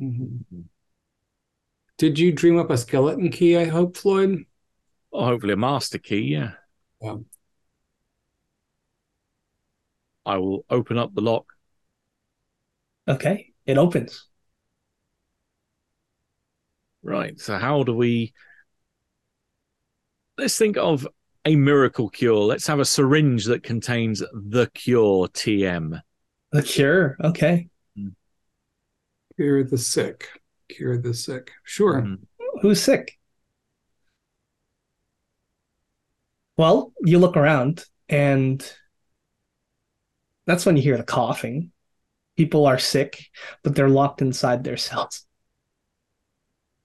[0.00, 0.60] Mm-hmm.
[1.96, 3.56] Did you dream up a skeleton key?
[3.56, 4.44] I hope, Floyd.
[5.12, 6.20] Oh, hopefully a master key.
[6.20, 6.52] Yeah.
[7.00, 7.16] Yeah.
[10.24, 11.46] I will open up the lock.
[13.08, 14.26] Okay, it opens.
[17.02, 17.40] Right.
[17.40, 18.34] So how do we?
[20.36, 21.08] Let's think of
[21.46, 22.44] a miracle cure.
[22.44, 26.02] Let's have a syringe that contains the cure TM.
[26.52, 27.16] The cure.
[27.22, 27.68] Okay.
[29.36, 30.28] Cure the sick.
[30.68, 31.52] Cure the sick.
[31.62, 32.02] Sure.
[32.02, 32.18] Mm.
[32.62, 33.18] Who's sick?
[36.56, 38.60] Well, you look around and
[40.46, 41.70] that's when you hear the coughing.
[42.36, 43.26] People are sick,
[43.62, 45.24] but they're locked inside their cells.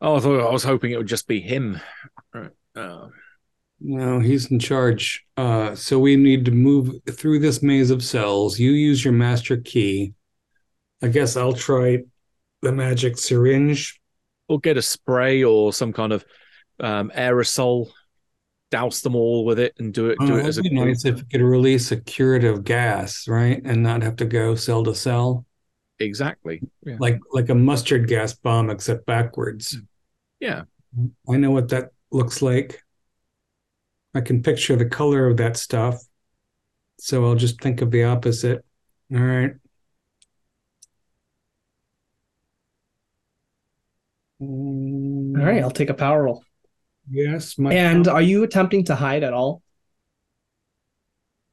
[0.01, 1.79] Oh, I thought I was hoping it would just be him.
[2.33, 2.51] Right.
[2.75, 3.07] Uh,
[3.85, 5.25] No, he's in charge.
[5.35, 8.57] Uh, so we need to move through this maze of cells.
[8.57, 10.13] You use your master key.
[11.01, 11.99] I guess I'll try
[12.61, 13.99] the magic syringe.
[14.47, 16.23] or get a spray or some kind of
[16.79, 17.89] um, aerosol.
[18.71, 20.17] Douse them all with it and do it.
[20.19, 23.83] Do Oh, it as a nice if you could release a curative gas, right, and
[23.83, 25.45] not have to go cell to cell,
[25.99, 26.59] exactly.
[26.83, 26.95] Yeah.
[26.99, 29.77] like like a mustard gas bomb, except backwards.
[30.39, 30.63] yeah.
[31.29, 32.81] I know what that looks like.
[34.13, 36.03] I can picture the color of that stuff.
[36.99, 38.63] So I'll just think of the opposite.
[39.13, 39.53] All right.
[44.39, 46.43] All right, I'll take a power roll.
[47.09, 49.61] Yes, my And are you attempting to hide at all?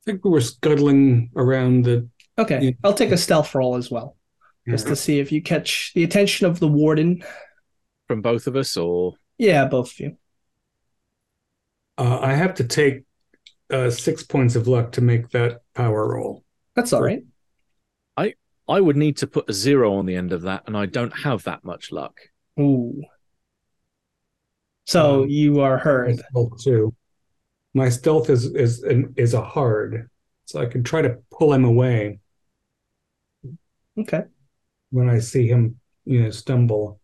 [0.03, 2.09] I think we were scuttling around the.
[2.39, 2.71] Okay, Yeah.
[2.85, 4.17] I'll take a stealth roll as well,
[4.69, 7.23] just to see if you catch the attention of the warden.
[8.07, 10.17] From both of us, or Yeah, both of you.
[11.99, 13.05] Uh, I have to take
[13.71, 16.45] uh, six points of luck to make that power roll.
[16.75, 17.23] That's all right.
[18.17, 18.35] I
[18.69, 21.17] I would need to put a zero on the end of that, and I don't
[21.21, 22.19] have that much luck.
[22.59, 23.03] Ooh.
[24.87, 26.23] So Um, you are My heard.
[26.63, 26.95] too.
[27.75, 30.09] My stealth is is an, is a hard,
[30.47, 32.21] so I can try to pull him away
[33.97, 34.25] Okay.
[34.91, 37.01] when I see him, you know, stumble.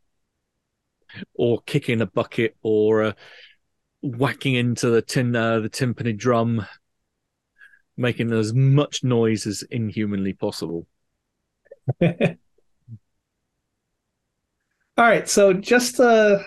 [1.35, 3.13] or kick in a bucket or uh,
[4.07, 6.67] whacking into the tin uh, the timpani drum
[7.97, 10.87] making as much noise as inhumanly possible
[14.99, 16.43] All right, so just to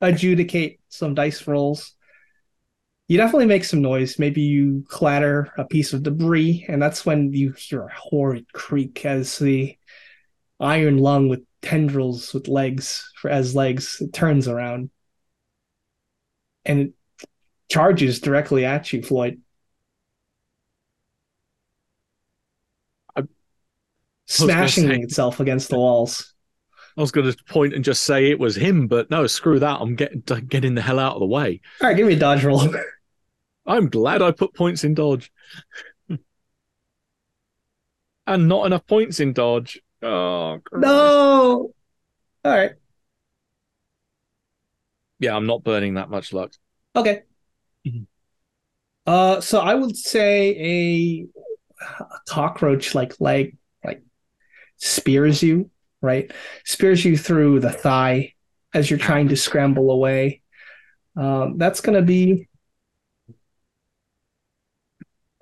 [0.00, 1.94] adjudicate some dice rolls,
[3.08, 4.18] you definitely make some noise.
[4.18, 9.04] Maybe you clatter a piece of debris, and that's when you hear a horrid creak
[9.06, 9.76] as the
[10.60, 14.90] iron lung with tendrils with legs for as legs it turns around
[16.64, 16.92] and it
[17.68, 19.40] charges directly at you, Floyd.
[23.16, 23.22] I-
[24.26, 26.34] Smashing say- itself against the walls.
[26.96, 29.80] i was going to point and just say it was him but no screw that
[29.80, 32.44] i'm getting getting the hell out of the way All right, give me a dodge
[32.44, 32.62] roll.
[33.66, 35.30] i'm glad i put points in dodge
[38.26, 40.82] and not enough points in dodge oh Christ.
[40.82, 41.72] No.
[42.44, 42.72] All right.
[45.20, 46.52] Yeah i'm not burning that much luck
[46.96, 47.22] Okay.
[47.86, 48.06] Mhm.
[49.06, 51.26] Uh, so I would say a,
[52.00, 54.02] a cockroach like leg like
[54.76, 55.70] spears you,
[56.02, 56.32] right?
[56.64, 58.34] Spears you through the thigh
[58.74, 60.42] as you're trying to scramble away.
[61.16, 62.48] Um, that's gonna be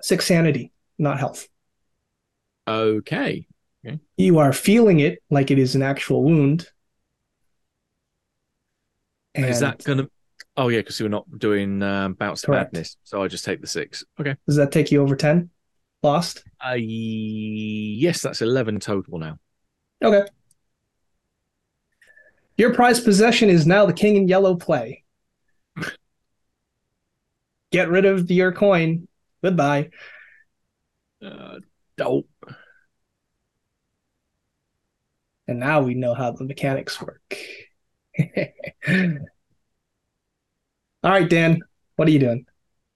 [0.01, 1.47] six sanity, not health.
[2.67, 3.47] okay
[4.17, 6.67] You are feeling it like it is an actual wound.
[9.47, 10.07] Is that gonna
[10.57, 12.73] oh yeah because we're not doing um, bouts of Correct.
[12.73, 15.49] madness so i just take the six okay does that take you over 10?
[16.01, 16.43] Lost?
[16.65, 19.37] uh, yes that's 11 total now
[20.01, 20.25] Okay.
[22.57, 25.03] Your prized possession is now the king in yellow play.
[27.71, 29.07] Get rid of your coin.
[29.43, 29.89] Goodbye.
[31.21, 31.59] uh,
[31.97, 32.29] dope
[35.47, 37.37] And now we know how the mechanics work.
[41.03, 41.59] All right, Dan,
[41.95, 42.45] what are you doing?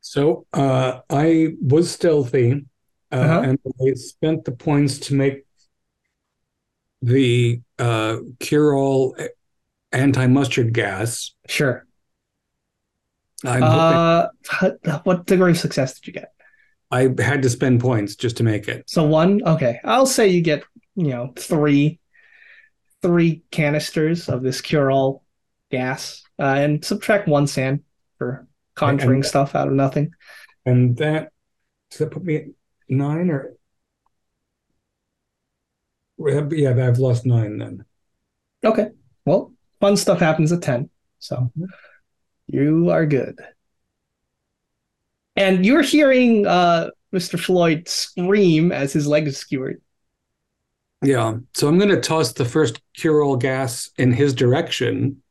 [0.02, 2.66] So uh, I was stealthy,
[3.12, 3.42] uh, Uh-huh.
[3.42, 5.46] and I spent the points to make
[7.02, 9.16] the uh, cure-all
[9.92, 11.34] anti-mustard gas.
[11.48, 11.86] Sure.
[13.46, 14.28] I'm Uh,
[14.60, 16.32] what- what degree of success did you get?
[16.92, 18.84] I had to spend points just to make it.
[18.88, 19.42] So one.
[19.46, 20.64] Okay, I'll say you get
[20.96, 22.00] you know three,
[23.04, 25.24] three canisters of this cure-all
[25.70, 27.84] gas, uh, and subtract one SAN
[28.18, 30.12] for conjuring And- stuff out of nothing.
[30.66, 31.32] And that
[31.92, 32.46] does that put me at
[32.90, 33.54] nine or
[36.18, 37.86] yeah, I've lost nine then.
[38.64, 38.90] Okay.
[39.26, 40.90] Well, fun stuff happens at 10.
[41.20, 41.52] So
[42.48, 43.40] you are good.
[45.36, 47.40] And you're hearing uh, Mr.
[47.40, 49.82] Floyd scream as his leg is skewered.
[51.04, 51.38] Yeah.
[51.54, 55.22] So I'm gonna toss the first cure-all gas in his direction.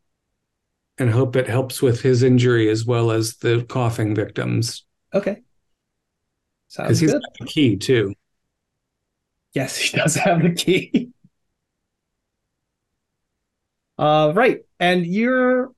[0.98, 4.84] and hope it helps with his injury as well as the coughing victims.
[5.14, 5.42] Okay.
[6.76, 8.14] Because he's got the key too.
[9.54, 11.10] Yes, he does have the key.
[13.98, 14.60] uh, right.
[14.80, 15.72] And you're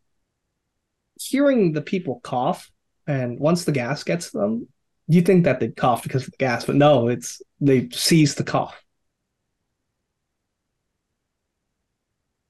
[1.21, 2.71] hearing the people cough,
[3.07, 4.69] and once the gas gets them,
[5.09, 8.45] you think that they cough because of the gas, but no, it's they seize the
[8.45, 8.84] cough.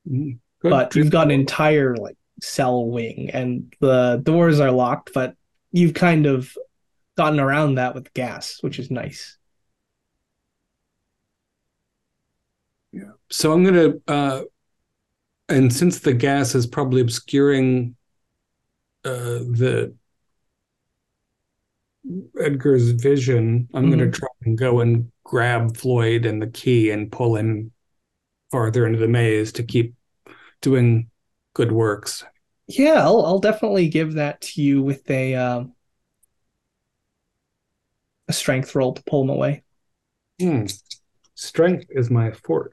[0.08, 0.38] Good.
[0.62, 5.34] but you've got an entire like cell wing and the doors are locked but
[5.72, 6.56] you've kind of
[7.16, 9.38] gotten around that with gas which is nice
[12.94, 13.10] Yeah.
[13.28, 14.42] So I'm gonna uh
[15.48, 17.96] and since the gas is probably obscuring
[19.04, 19.94] uh the
[22.38, 27.34] Edgar's vision, I'm gonna try and go and grab Floyd and the key and pull
[27.36, 27.72] him
[28.54, 29.94] farther into the maze to keep
[30.60, 31.10] doing
[31.54, 32.24] good works.
[32.68, 35.72] yeah i'll, I'll definitely give that to you with a um
[38.28, 39.62] a strength roll to pull him away
[40.40, 40.66] Hmm.
[41.34, 42.72] Strength is my forte.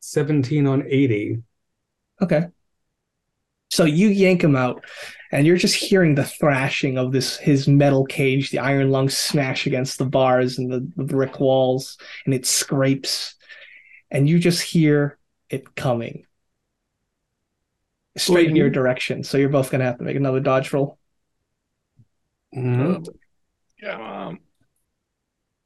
[0.00, 1.42] 17 on 80.
[2.20, 2.48] okay
[3.70, 4.82] so you yank him out
[5.30, 9.66] and you're just hearing the thrashing of this his metal cage the iron lungs smash
[9.66, 13.36] against the bars and the, the brick walls and it scrapes
[14.10, 15.18] and you just hear
[15.50, 16.24] it coming
[18.16, 20.98] straight in your direction so you're both going to have to make another dodge roll
[22.54, 23.06] Mhm.
[23.82, 24.26] Yeah.
[24.28, 24.38] Um,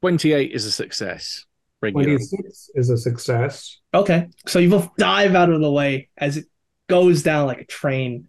[0.01, 1.45] 28 is a success.
[1.81, 2.05] Regular.
[2.17, 3.79] 26 is a success.
[3.93, 6.45] okay so you both dive out of the way as it
[6.87, 8.27] goes down like a train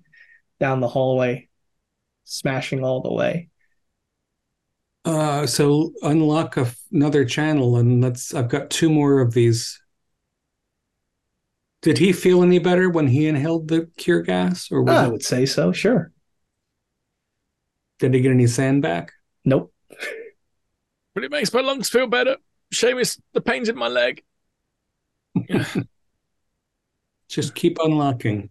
[0.61, 1.49] down the hallway
[2.25, 3.49] smashing all the way
[5.05, 8.33] Uh, so unlock a, another channel and let's.
[8.33, 9.79] I've got two more of these.
[11.85, 15.13] Did he feel any better when he inhaled the cure gas, or was i it,
[15.13, 16.11] would say so sure
[17.99, 19.13] did he get any SAN back?
[19.45, 19.73] nope
[21.15, 22.37] But it makes my lungs feel better.
[22.73, 24.23] Seamus, the pain's in my leg.
[27.29, 28.51] Just keep unlocking.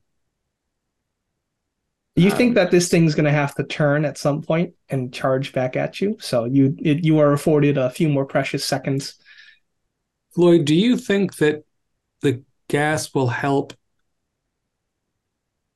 [2.16, 5.12] You Um, think that this thing's going to have to turn at some point and
[5.14, 9.16] charge back at you, so you it, you are afforded a few more precious seconds.
[10.36, 11.64] Floyd, do you think that the
[12.74, 13.72] gas will help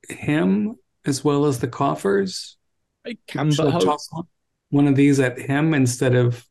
[0.08, 0.74] him
[1.06, 2.56] as well as the coffers?
[3.06, 4.10] I can Should but I toss
[4.70, 6.44] one of these at him instead of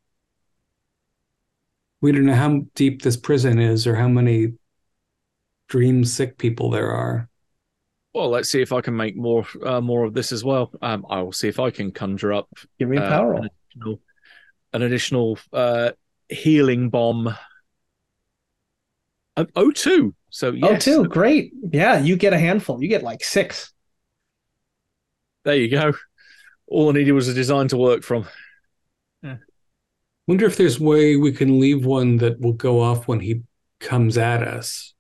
[2.00, 4.54] we don't know how deep this prison is or how many
[5.68, 7.28] dream sick people there are
[8.14, 10.72] Well, let's see if I can make more uh, more of this as well.
[10.82, 12.48] Um, I will see if I can conjure up
[12.80, 14.00] Give me a uh, power an additional,
[14.72, 15.92] an additional uh,
[16.30, 17.36] healing bomb.
[19.36, 20.16] Uh, oh, two.
[20.30, 21.54] So oh, yes, Oh, two, great.
[21.72, 22.82] Yeah, you get a handful.
[22.82, 23.74] You get like six.
[25.44, 25.94] there you go.
[26.68, 28.28] All I needed was a design to work from.
[30.28, 33.44] wonder if there's way we can leave one that will go off when he
[33.80, 34.94] comes at us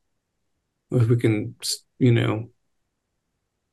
[0.92, 1.54] if we can
[2.00, 2.50] you know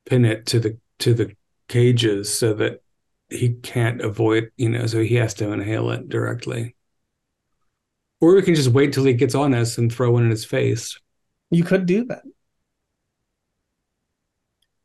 [0.07, 1.35] pin it to the to the
[1.69, 2.83] cages so that
[3.29, 6.75] he can't avoid you know so he has to inhale it directly
[8.21, 10.45] or we can just wait till he gets on us and throw one in his
[10.45, 10.99] face
[11.55, 12.23] You could do that.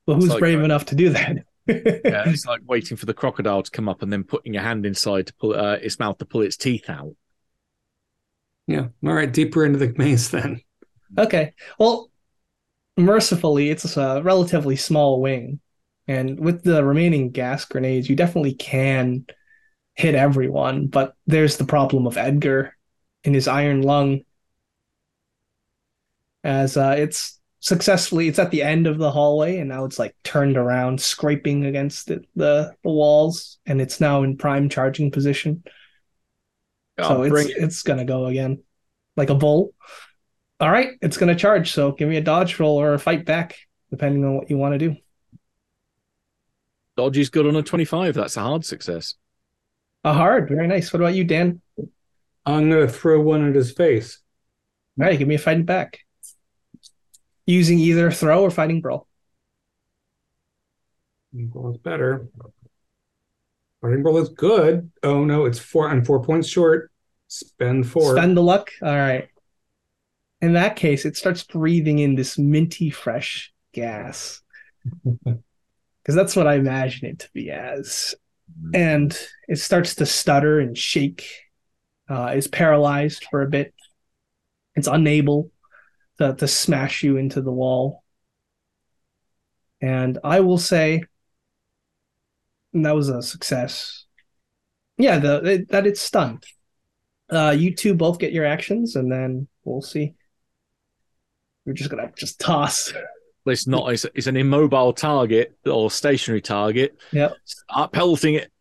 [0.06, 1.38] But who's like, brave uh, enough to do that?
[1.68, 4.88] Yeah, it's like waiting for the crocodile to come up and then putting your hand
[4.88, 7.16] inside to pull uh, its mouth to pull its teeth out.
[8.66, 10.62] yeah all right deeper into the maze then
[11.18, 11.54] Okay.
[11.78, 12.12] Well,
[12.98, 15.60] mercifully, it's a relatively small wing.
[16.08, 19.26] And with the remaining gas grenades, you definitely can
[19.96, 20.88] hit everyone.
[20.88, 22.76] But there's the problem of Edgar
[23.24, 24.22] in his iron lung.
[26.44, 30.16] As uh, it's successfully, it's at the end of the hallway, and now it's like
[30.24, 35.64] turned around, scraping against it, the, the walls, and it's now in prime charging position.
[37.02, 37.58] so Oh, it's it.
[37.58, 38.64] it's gonna go again,
[39.18, 39.74] like a bull.
[40.60, 41.72] All right, it's gonna charge.
[41.72, 43.58] So give me a dodge roll or a fight back,
[43.92, 44.96] depending on what you want to do.
[46.98, 48.14] Dodge is good on a 25.
[48.16, 49.16] That's a hard success.
[50.04, 50.92] A hard, very nice.
[50.94, 51.62] What about you, Dan?
[52.46, 54.20] i'm gonna throw one at his face
[55.00, 56.00] All right, give me a fight back.
[57.50, 59.08] Using either throw or fighting brawl.
[61.34, 62.28] well is better
[63.82, 64.92] Fighting roll is good.
[65.02, 65.90] Oh no, it's four.
[65.90, 66.92] I'm four points short.
[67.28, 68.16] Spend four.
[68.16, 68.70] Spend the luck.
[68.84, 69.30] All right.
[70.42, 74.42] In that case, it starts breathing in this minty fresh gas.
[76.02, 78.16] Because that's what I imagine it to be as.
[78.74, 79.16] And
[79.48, 81.28] it starts to stutter and shake.
[82.10, 83.74] Uh, is paralyzed for a bit.
[84.76, 85.52] It's unable
[86.20, 88.04] to, to smash you into the wall.
[89.82, 91.04] And I will say
[92.74, 94.06] and that was a success.
[94.98, 96.44] Yeah, the it, that it's stunned.
[97.30, 100.16] Uh, you two both get your actions, and then we'll see.
[101.66, 102.94] We're just gonna just toss.
[103.46, 103.92] It's not.
[103.92, 106.98] It's, it's an immobile target or stationary target.
[107.12, 107.36] Yep.
[107.46, 108.52] Start pelting it.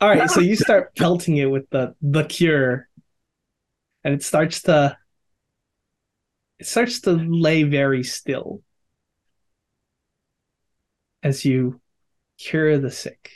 [0.00, 2.88] All right, so you start pelting it with the the cure,
[4.04, 4.98] and it starts to
[6.58, 8.62] it starts to lay very still
[11.22, 11.80] as you
[12.38, 13.30] cure the sick.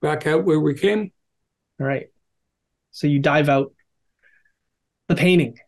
[0.00, 1.12] Back out where we came.
[1.80, 2.06] All right,
[2.90, 3.72] so you dive out
[5.08, 5.58] the painting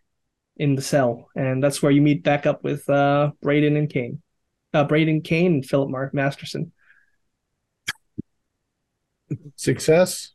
[0.57, 4.23] in the cell, and that's where you meet back up with uh, Braden and Kane,
[4.73, 6.73] uh, Braden Kane and Philip Mark Masterson.
[9.57, 10.33] Success?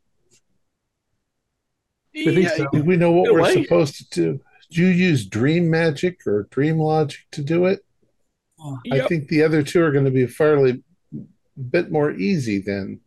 [2.15, 2.67] I think Yeah, so.
[2.81, 3.63] We know what we're way.
[3.63, 4.39] supposed to do?
[4.71, 7.83] Do you use dream magic or dream logic to do it?
[8.91, 9.07] I Yep.
[9.07, 10.83] think the other two are going to be fairly
[11.69, 12.99] bit more easy then.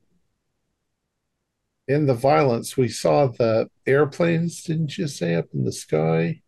[1.88, 6.40] In the violence, we saw the airplanes, didn't you say, up in the sky?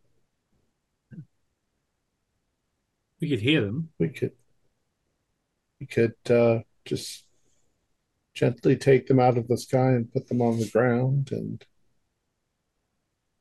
[3.20, 3.90] We could hear them.
[3.98, 4.32] We could
[5.80, 7.24] we could uh, just
[8.34, 11.64] gently take them out of the sky and put them on the ground and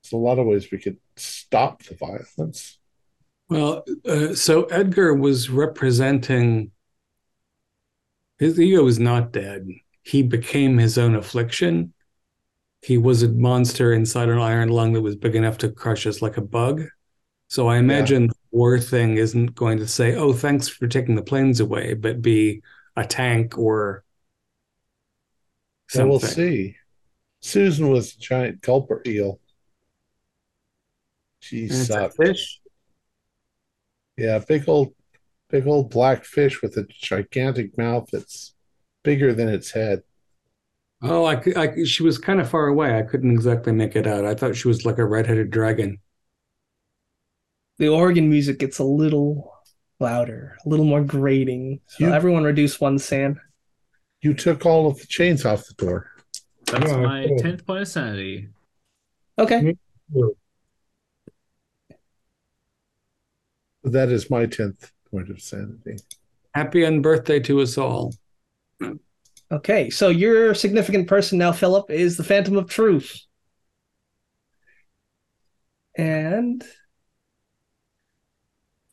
[0.03, 2.79] there's a lot of ways we could stop the violence.
[3.49, 6.71] Well, uh, so Edgar was representing
[8.39, 9.67] his ego is not dead.
[10.03, 11.93] He became his own affliction.
[12.81, 16.21] He was a monster inside an iron lung that was big enough to crush us
[16.21, 16.83] like a bug.
[17.49, 21.23] So I imagine the war thing isn't going to say, "Oh, thanks for taking the
[21.23, 22.61] planes away," but be
[22.97, 24.03] a tank or
[25.87, 26.07] So something.
[26.07, 26.75] we'll see.
[27.41, 29.39] Susan was a giant gulper eel.
[31.43, 32.61] She And it's a fish.
[34.17, 34.93] Yeah, big old,
[35.49, 38.53] big old black fish with a gigantic mouth that's
[39.03, 40.03] bigger than its head.
[41.01, 42.97] Oh, I, I, she was kind of far away.
[42.97, 44.23] I couldn't exactly make it out.
[44.23, 45.99] I thought she was like a red-headed dragon.
[47.77, 49.51] The organ music gets a little
[49.99, 51.81] louder, a little more grating.
[51.87, 53.37] So You- everyone reduce one SAN.
[54.21, 56.09] You took all of the chains off the door.
[56.67, 57.39] That's Yeah, my cool.
[57.39, 58.47] tenth point of sanity.
[59.37, 59.75] Okay.
[63.83, 65.97] That is my tenth point of sanity.
[66.53, 68.13] Happy unbirthday to us all.
[69.51, 69.89] Okay.
[69.89, 73.21] So your significant person now, Philip, is the Phantom of Truth.
[75.95, 76.63] And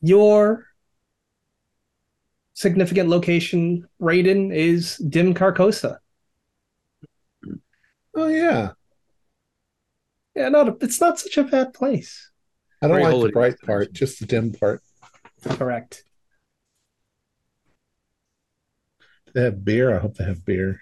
[0.01, 0.67] your
[2.53, 5.97] significant location, Braden, is Dim Carcosa.
[8.13, 8.73] Oh yeah,
[10.35, 12.30] Yeah, not a, it's not such a bad place.
[12.81, 14.81] I don't like the bright part, just the dim part.
[15.43, 16.03] Correct.
[19.33, 19.95] They have beer.
[19.95, 20.81] I hope they have beer.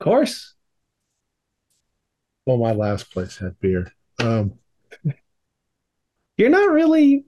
[0.00, 0.54] Of course.
[2.46, 3.92] Well, my last place had beer.
[4.18, 4.54] Um,
[6.36, 7.24] You're not really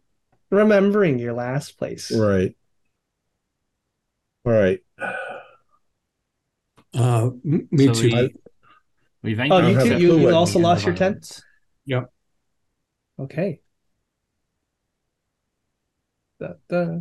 [0.50, 2.10] remembering your last place.
[2.16, 2.56] right.
[4.46, 4.80] All right.
[6.92, 8.08] Uh, me So too.
[8.08, 8.34] we-
[9.22, 9.98] We've Oh, you too.
[9.98, 11.40] You, you also lost your tent.
[11.86, 12.12] Yep.
[13.18, 13.60] Okay.
[16.41, 16.99] Da, da.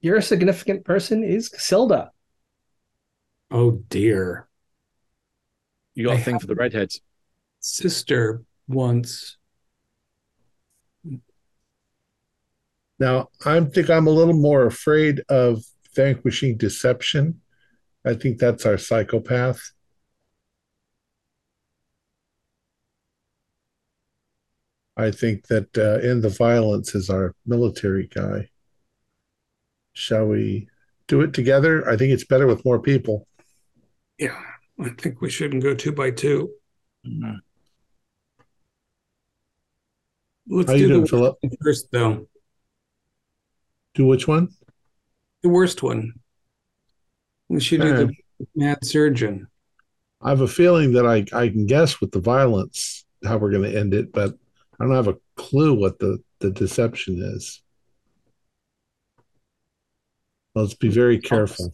[0.00, 2.10] Your significant person is Casilda.
[3.50, 4.48] Oh dear.
[5.94, 7.00] You got I a thing for the redheads.
[7.60, 9.38] Sister once.
[12.98, 15.62] Now, I think I'm a little more afraid of
[15.94, 17.40] vanquishing deception.
[18.04, 19.72] I think that's our psychopath.
[24.96, 28.48] I think that uh, in the violence is our military guy.
[29.92, 30.68] Shall we
[31.06, 31.88] do it together?
[31.88, 33.26] I think it's better with more people.
[34.18, 34.40] Yeah,
[34.80, 36.50] I think we shouldn't go two by two.
[40.48, 41.38] Let's How you do doing, the Philip?
[41.62, 42.26] first, though.
[43.94, 44.48] Do which one?
[45.42, 46.14] The worst one.
[47.48, 48.12] We should do the
[48.54, 49.46] mad surgeon.
[50.20, 53.70] I have a feeling that I, I can guess with the violence how we're going
[53.70, 54.34] to end it, but
[54.78, 57.62] I don't have a clue what the, the deception is.
[60.54, 61.72] Let's be very careful.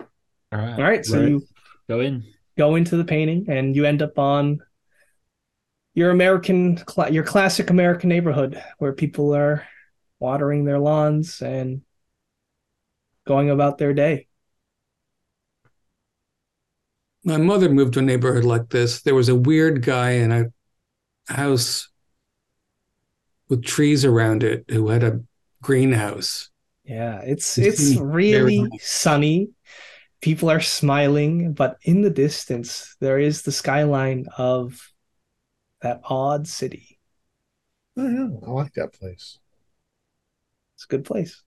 [0.00, 0.78] All right.
[0.78, 1.28] All right, so Right.
[1.28, 1.46] you
[1.88, 2.24] Go in.
[2.56, 4.60] go into the painting and you end up on
[5.94, 9.66] your American, cla- your classic American neighborhood where people are
[10.20, 11.82] watering their lawns and
[13.26, 14.26] going about their day.
[17.24, 19.02] My mother moved to a neighborhood like this.
[19.02, 20.52] There was a weird guy in a
[21.32, 21.88] house
[23.48, 25.20] with trees around it who had a
[25.62, 26.50] greenhouse.
[26.84, 28.88] Yeah, it's It it's really nice.
[28.88, 29.50] sunny.
[30.20, 34.92] People are smiling, but in the distance there is the skyline of
[35.82, 36.98] that odd city.
[37.96, 39.38] Oh, yeah, I like that place.
[40.74, 41.42] It's a good place.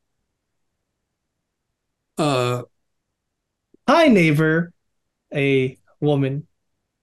[2.18, 2.64] Uh,
[3.88, 4.72] Hi, neighbor.
[5.34, 6.48] A woman.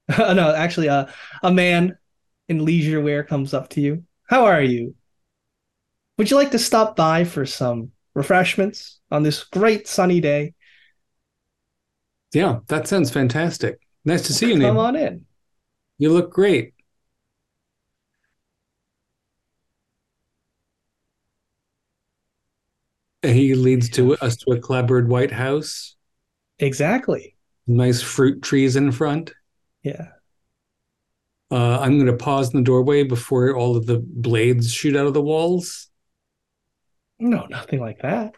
[0.19, 1.07] no, actually, uh,
[1.43, 1.97] a man
[2.49, 4.05] in leisure wear comes up to you.
[4.29, 4.95] How are you?
[6.19, 10.55] Would you like to stop by for some refreshments on this great sunny day?
[12.33, 13.79] yeah, that sounds fantastic.
[14.05, 15.27] Nice to see you, Come on in.
[15.99, 16.75] You look great.
[23.23, 25.97] He leads to us to a clapboard white house,
[26.59, 27.37] Exactly.
[27.77, 29.33] Nice fruit trees in front.
[29.83, 30.09] Yeah.
[31.51, 35.07] Uh, I'm going to pause in the doorway before all of the blades shoot out
[35.07, 35.89] of the walls.
[37.19, 38.35] No, nothing like that.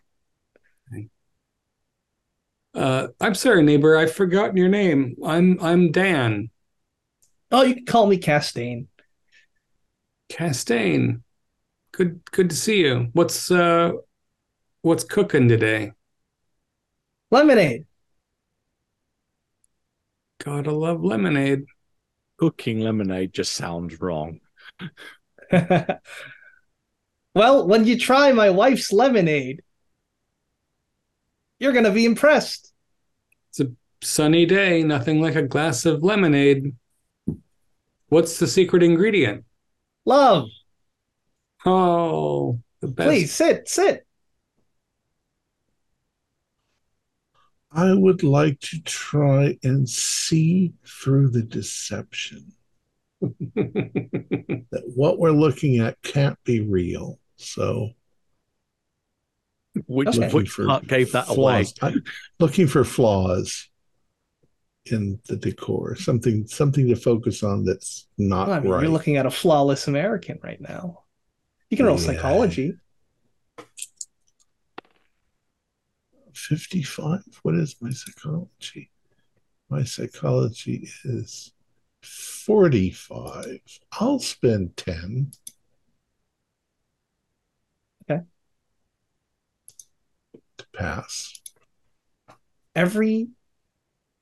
[2.75, 3.97] Uh, I'm sorry, neighbor.
[3.97, 5.15] I've forgotten your name.
[5.25, 6.51] I'm I'm Dan
[7.55, 8.87] Oh, you can call me Castaigne.
[10.29, 11.21] Castaigne,
[11.93, 13.11] Good good to see you.
[13.13, 13.93] What's uh
[14.83, 15.93] what's cooking today?
[17.31, 17.87] Lemonade.
[20.45, 21.65] Gotta love lemonade.
[22.37, 24.41] Cooking lemonade just sounds wrong.
[27.35, 29.63] well, when you try my wife's lemonade,
[31.59, 32.73] you're going to be impressed.
[33.51, 36.75] It's a sunny day, nothing like a glass of lemonade.
[38.09, 39.45] What's the secret ingredient?
[40.05, 40.49] Love.
[41.65, 43.09] Oh, the best.
[43.09, 44.04] Please sit, sit.
[47.75, 52.53] I would like to try and see through the deception
[53.21, 57.19] that what we're looking at can't be real.
[57.37, 57.91] So
[59.87, 60.31] Which, Okay.
[60.31, 61.67] which part gave that away?
[61.83, 62.05] I'm
[62.39, 63.69] looking for flaws
[64.87, 68.83] in the decor, something something to focus on that's not Well, I mean, right.
[68.83, 71.05] You're looking at a flawless American right now.
[71.71, 72.07] You can roll Yeah.
[72.07, 72.77] psychology.
[76.35, 77.23] 55.
[77.43, 78.91] What is my psychology?
[79.69, 81.53] My psychology is
[82.03, 83.61] 45.
[83.99, 85.33] I'll spend 10.
[88.11, 88.23] Okay.
[90.59, 91.41] To pass.
[92.75, 93.29] Every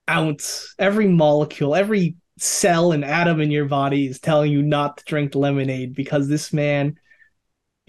[0.09, 5.05] ounce, every molecule, every cell and atom in your body is telling you not to
[5.05, 6.99] drink lemonade because this man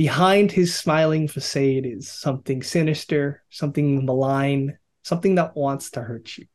[0.03, 6.45] behind his smiling facade is something sinister, something malign, something that wants to hurt you.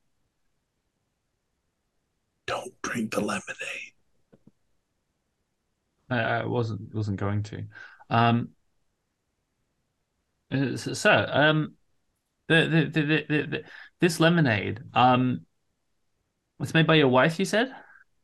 [2.46, 3.94] Don't drink the lemonade.
[6.10, 7.64] I, I wasn't wasn't going to.
[8.10, 8.50] Um,
[10.52, 11.72] uh, so, so, um,
[12.48, 13.62] the the, the, the, the, the
[13.98, 15.46] this lemonade, um,
[16.60, 17.38] it's made by your wife.
[17.38, 17.74] You said.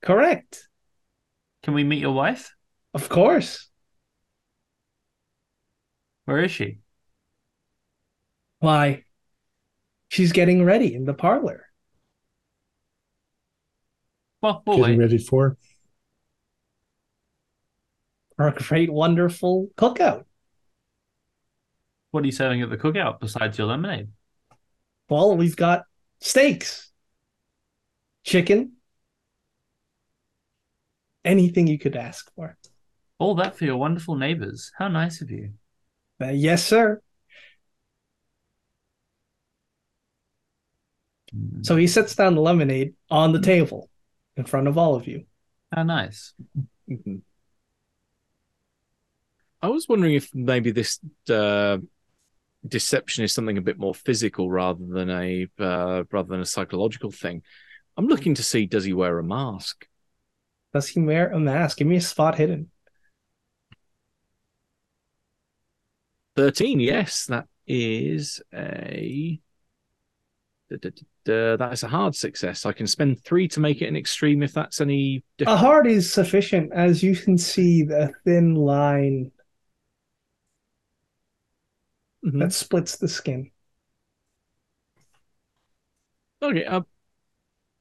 [0.03, 0.69] Correct.
[1.63, 2.55] Can we meet your wife?
[2.93, 3.71] Of course.
[6.25, 6.79] Where is she?
[8.61, 9.05] Why?
[10.09, 11.67] She's getting ready in the parlor.
[14.41, 15.05] Well, we'll Getting wait.
[15.05, 15.57] ready for?
[18.37, 20.25] for a great, wonderful cookout.
[22.11, 24.09] What are you serving at the cookout besides your lemonade?
[25.09, 25.85] Well, we've got
[26.21, 26.91] steaks,
[28.25, 28.73] chicken,
[31.25, 32.57] anything you could ask for.
[33.19, 34.73] All that for your wonderful neighbors.
[34.79, 35.53] How nice of you.
[36.21, 37.01] Uh, yes, sir.
[41.35, 43.91] Mm, So he sets down the lemonade on the table
[44.37, 45.27] in front of all of you.
[45.73, 46.33] How nice.
[46.89, 47.23] Mhm.
[49.63, 51.79] I was wondering if maybe this uh,
[52.67, 57.11] deception is something a bit more physical rather than a uh, rather than a psychological
[57.11, 57.43] thing.
[57.97, 59.87] I'm looking to see does he wear a mask?
[60.73, 61.79] Does he wear a mask?
[61.79, 62.71] Give me a spot hidden.
[66.37, 69.41] Thirteen, yes, that is a
[70.69, 72.67] that is a hard success.
[72.67, 75.61] I can spend three to make it an extreme if that's any different.
[75.61, 79.31] A hard is sufficient, as you can see the thin line
[82.25, 82.41] Mhm.
[82.41, 83.51] that splits the skin.
[86.43, 86.83] Okay, uh,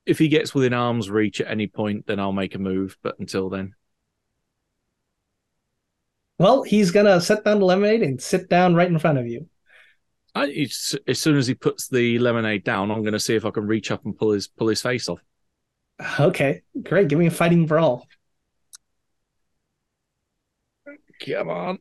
[0.06, 2.98] if he gets within arm's reach at any point, then I'll make a move.
[3.02, 3.74] But until then,
[6.44, 9.48] Well, he's gonna set down the lemonade and sit down right in front of you.
[10.36, 10.68] I,
[11.08, 13.66] as soon as he puts the lemonade down, I'm going to see if I can
[13.66, 15.22] reach up and pull his pull his face off.
[16.20, 17.08] Okay, great.
[17.08, 18.08] Give me a fighting brawl.
[21.26, 21.80] Come on.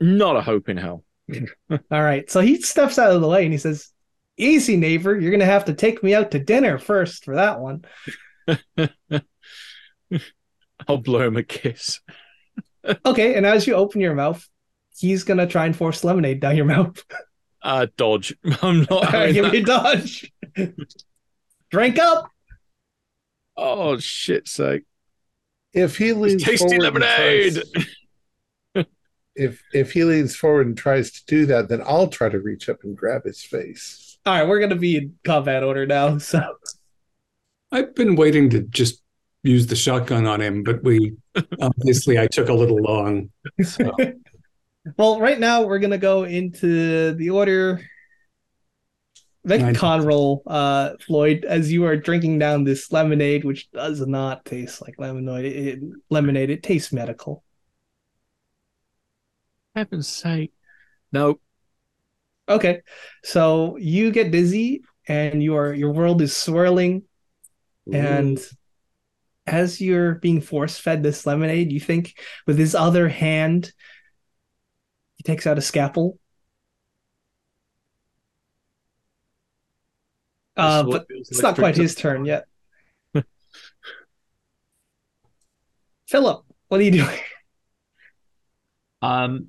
[0.00, 1.02] Not a hope in hell.
[1.70, 2.30] All right.
[2.30, 3.88] So he steps out of the way and he says,
[4.36, 5.18] Easy, neighbor.
[5.18, 7.84] You're going to have to take me out to dinner first for that one.
[10.86, 12.00] I'll blow him a kiss.
[13.06, 13.34] Okay.
[13.34, 14.46] And as you open your mouth,
[14.96, 17.02] he's going to try and force lemonade down your mouth.
[17.62, 18.34] Uh, dodge.
[18.62, 18.90] I'm not.
[18.90, 19.52] All right, having give that.
[19.52, 20.32] me a dodge.
[21.70, 22.28] Drink up.
[23.56, 24.48] Oh shit!
[24.48, 24.82] Sake!
[25.72, 27.54] If he leans Tasty forward and lemonade.
[27.54, 27.86] tries-
[29.34, 32.68] if if he leans forward and tries to do that, then I'll try to reach
[32.68, 34.18] up and grab his face.
[34.26, 34.46] All right.
[34.46, 36.18] We're going to be in combat order now.
[36.18, 36.42] So,
[37.70, 39.00] I've been waiting to just
[39.42, 41.14] use the shotgun on him, but we
[41.60, 43.30] obviously I took a little long.
[43.62, 43.92] So
[44.96, 47.80] well, right now we're going to go into the order.
[49.44, 54.00] Make a con roll, uh, Floyd, as you are drinking down this lemonade, which does
[54.06, 55.44] not taste like lemonade.
[55.44, 55.80] It,
[56.10, 56.50] lemonade.
[56.50, 57.42] It tastes medical.
[59.74, 60.52] Heaven's sake!
[61.10, 61.40] No.
[62.48, 62.82] Okay,
[63.24, 67.02] so you get dizzy, and your your world is swirling,
[67.92, 68.38] and
[69.46, 72.14] as you're being force fed this lemonade, you think
[72.46, 73.72] with his other hand,
[75.16, 76.18] he takes out a scalpel.
[80.56, 82.46] Uh, This is what but it's like not quite his turn yet.
[86.06, 87.18] Philip, what are you doing?
[89.00, 89.48] Um,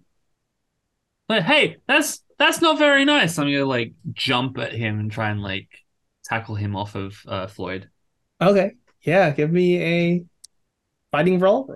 [1.27, 3.37] but hey, that's that's not very nice.
[3.37, 5.69] I'm gonna like jump at him and try and like
[6.25, 7.89] tackle him off of uh, Floyd.
[8.41, 8.71] Okay,
[9.03, 10.25] yeah, give me a
[11.11, 11.75] fighting roll.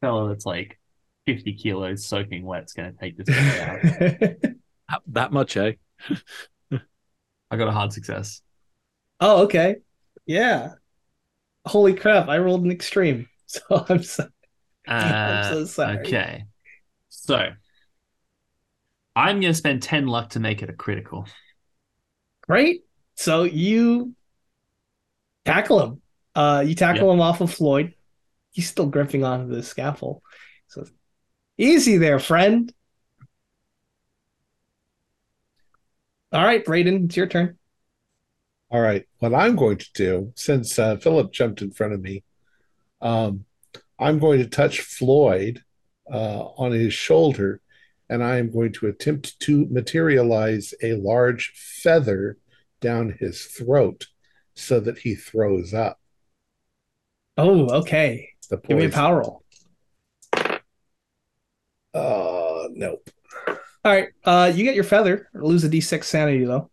[0.00, 0.78] Fellow that's like
[1.26, 3.84] 50 kilos soaking wet's gonna take this guy out.
[4.88, 5.72] That, that much, eh?
[7.50, 8.42] I got a hard success.
[9.20, 9.76] Oh, okay.
[10.26, 10.74] Yeah.
[11.66, 13.28] Holy crap, I rolled an extreme.
[13.50, 14.28] So I'm so
[15.00, 16.08] I'm so Uh, sorry.
[16.08, 16.44] Okay,
[17.10, 17.50] so
[19.16, 21.26] I'm gonna spend 10 luck to make it a critical.
[22.42, 22.82] great.
[23.16, 24.14] So you
[25.52, 26.02] tackle him.
[26.34, 27.94] Uh you tackle him off of Floyd.
[28.50, 30.22] He's still gripping onto the scalpel.
[30.68, 30.84] So
[31.56, 32.72] easy there, friend.
[36.30, 37.58] All right, Braden, it's your turn.
[38.70, 39.06] All right.
[39.18, 42.22] What I'm going to do, since uh, Philip jumped in front of me,
[43.00, 43.46] um,
[43.98, 45.62] I'm going to touch Floyd
[46.12, 47.62] uh, on his shoulder,
[48.10, 52.36] and I am going to attempt to materialize a large feather
[52.80, 54.08] down his throat
[54.58, 55.98] so that he throws up
[57.36, 58.30] Oh, okay.
[58.50, 59.44] the Give me a power roll.
[61.94, 63.08] Uh, nope.
[63.46, 64.08] All right.
[64.24, 65.28] Uh you get your feather.
[65.34, 66.68] Lose a D6 sanity though.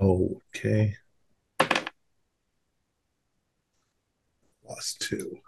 [0.00, 0.94] Okay.
[4.68, 5.38] Lost two.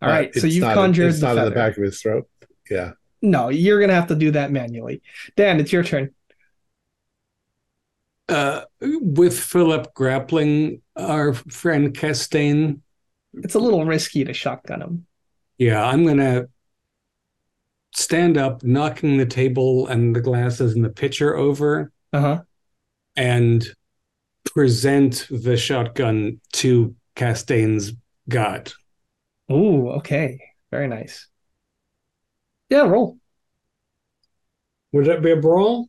[0.00, 0.30] All right.
[0.32, 2.28] But So it's you not- conjured It's the not in the back of his throat.
[2.70, 2.92] Yeah.
[3.20, 5.02] No, you're gonna have to do that manually.
[5.36, 6.14] Dan, it's your turn.
[8.28, 12.74] Uh, with Philip grappling our friend Castaigne,
[13.34, 15.06] It's a little risky to shotgun him.
[15.58, 16.46] yeah, I'm gonna
[17.94, 22.42] stand up, knocking the table and the glasses and the pitcher over, Uh-huh.
[23.16, 23.66] and
[24.44, 27.92] present the shotgun to Castaigne's
[28.28, 28.74] gut.
[29.50, 30.38] Ooh, okay.
[30.70, 31.26] Very nice.
[32.68, 33.18] Yeah, roll.
[34.92, 35.88] Would that be a brawl?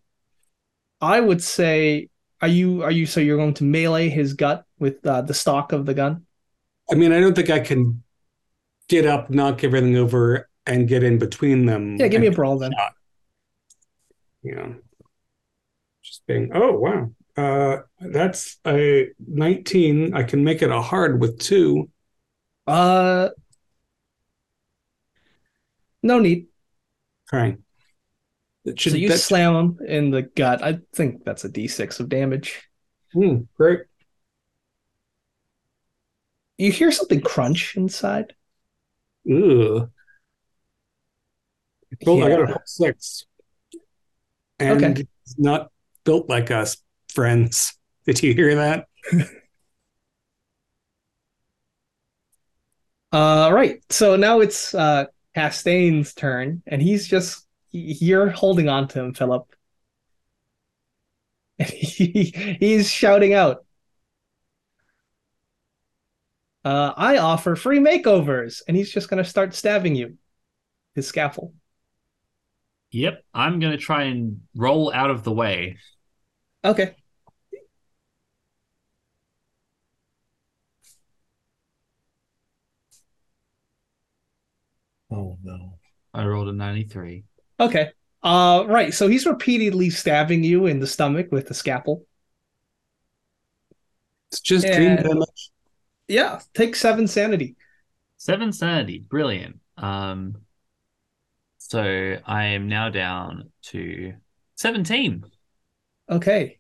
[1.02, 2.10] I would say
[2.42, 5.72] are you are you so you're going to melee his gut with uh, the stock
[5.72, 6.26] of the gun?
[6.92, 8.04] I mean, I don't think I can
[8.88, 11.98] get up, knock everything over, and get in between them.
[11.98, 12.74] Yeah, give me a brawl then.
[14.42, 14.74] Yeah.
[16.02, 17.12] Just being, oh, wow.
[17.38, 20.14] Uh, that's a 19.
[20.14, 21.90] I can make it a hard with two.
[22.68, 23.30] Uh
[26.04, 26.48] no need.
[27.34, 27.60] It
[28.78, 30.64] should, so you slam him in the gut.
[30.64, 32.62] I think that's a D6 of damage.
[33.14, 33.82] Hmm, great.
[36.58, 38.36] You hear something crunch inside.
[39.30, 39.90] Ugh.
[42.06, 43.26] Well, I got a six.
[44.60, 45.08] And Okay.
[45.26, 45.72] it's not
[46.04, 46.78] built like us,
[47.14, 47.74] friends.
[48.06, 48.88] Did you hear that?
[53.12, 53.82] Uh, right.
[53.92, 59.46] So now it's uh Castaigne's turn, and he's just you're holding on to him, Philip.
[61.58, 63.66] he, he's shouting out.
[66.66, 70.18] Uh, I offer free makeovers, and he's just going to start stabbing you.
[70.96, 71.54] His scalpel.
[72.92, 75.78] Yep, I'm going to try and roll out of the way.
[76.64, 76.96] Okay.
[85.12, 85.78] Oh no.
[86.16, 87.24] I rolled a 93.
[87.60, 87.92] Okay.
[88.22, 88.94] Uh, right.
[88.94, 92.06] So he's repeatedly stabbing you in the stomach with the scalpel.
[94.32, 94.76] It's just Yeah.
[94.76, 95.52] dream damage.
[96.08, 96.42] Yeah.
[96.54, 97.56] Take seven sanity.
[98.18, 99.00] Seven sanity.
[99.00, 99.60] Brilliant.
[99.78, 100.46] Um,
[101.58, 104.14] so I am now down to
[104.56, 105.24] 17.
[106.10, 106.60] Okay.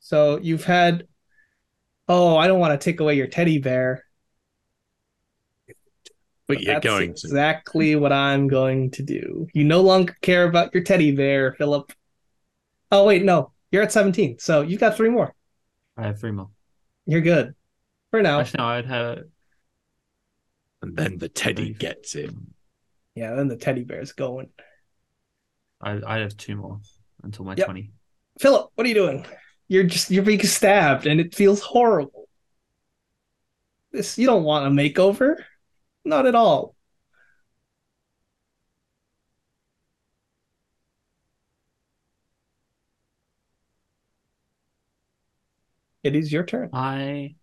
[0.00, 1.06] So you've had.
[2.08, 4.04] Oh, I don't want to take away your teddy bear.
[6.54, 7.26] But you're That's going to.
[7.26, 9.46] exactly what I'm going to do.
[9.54, 11.92] You no longer care about your teddy bear, Philip.
[12.92, 15.34] Oh wait, no, you're at 17, so you've got three more.
[15.96, 16.48] I have three more.
[17.06, 17.54] You're good
[18.10, 18.40] for now.
[18.40, 19.18] Actually, no, I'd have.
[20.82, 22.54] And then the teddy gets him.
[23.14, 24.48] Yeah, then the teddy bear's going.
[25.80, 26.80] I, I have two more
[27.22, 27.66] until my Yep.
[27.66, 27.90] 20.
[28.38, 29.26] Philip, what are you doing?
[29.68, 32.28] You're just you're being stabbed, and it feels horrible.
[33.92, 35.36] This you don't want a makeover,
[36.04, 36.74] not at all.
[46.02, 46.70] It is your turn.
[46.72, 47.34] I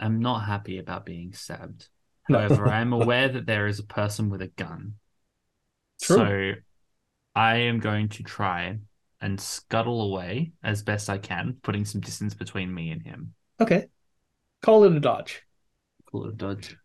[0.00, 1.88] am not happy about being stabbed.
[2.24, 4.94] However, I am aware that there is a person with a gun.
[6.02, 6.16] True.
[6.16, 6.60] So
[7.34, 8.78] I am going to try
[9.20, 13.34] and scuttle away as best I can, putting some distance between me and him.
[13.60, 13.86] Okay,
[14.62, 15.42] call it a dodge.
[16.10, 16.76] Call it a dodge.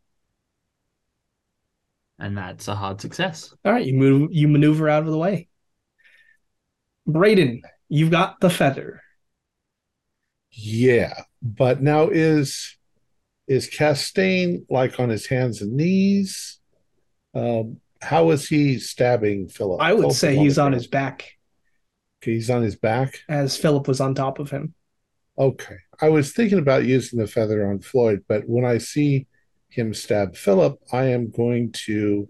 [2.18, 3.54] And that's a hard success.
[3.66, 5.50] All right, you move you maneuver out of the way.
[7.08, 9.02] Braden, you've got the feather.
[10.52, 12.78] Yeah, but now is
[13.48, 16.60] is Castaigne like on his hands and knees?
[17.36, 19.82] Um, how is he stabbing Philip?
[19.82, 20.74] I would Philip say he's on ground.
[20.74, 21.38] his back
[22.22, 23.22] Okay, he's on his back.
[23.30, 24.74] as Philip was on top of him.
[25.38, 29.28] Okay, I was thinking about using the feather on Floyd, but when I see
[29.70, 32.30] him stab Philip, I am going to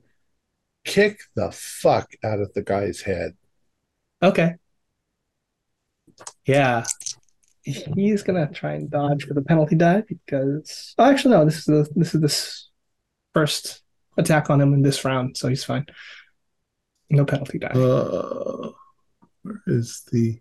[0.83, 3.35] kick the fuck out of the guy's head.
[4.21, 4.55] Okay.
[6.45, 6.85] Yeah.
[7.63, 11.65] He's gonna try and dodge for the penalty die because oh, actually no, this is
[11.65, 12.69] the this is this
[13.33, 13.81] first
[14.17, 15.85] attack on him in this round, so he's fine.
[17.09, 17.67] No penalty die.
[17.69, 18.69] Uh,
[19.41, 20.39] where is the?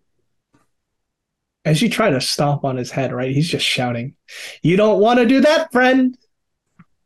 [1.65, 3.31] As you try to stomp on his head, right?
[3.31, 4.15] He's just shouting,
[4.62, 6.17] "You don't want to do that, friend."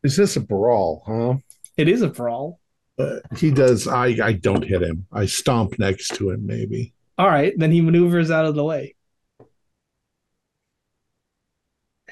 [0.03, 1.03] Is this a brawl?
[1.05, 1.37] Huh?
[1.77, 2.59] It is a brawl.
[2.97, 3.87] Uh, he does.
[3.87, 5.05] I I don't hit him.
[5.11, 6.45] I stomp next to him.
[6.45, 6.93] Maybe.
[7.17, 8.95] All right, then he maneuvers out of the way.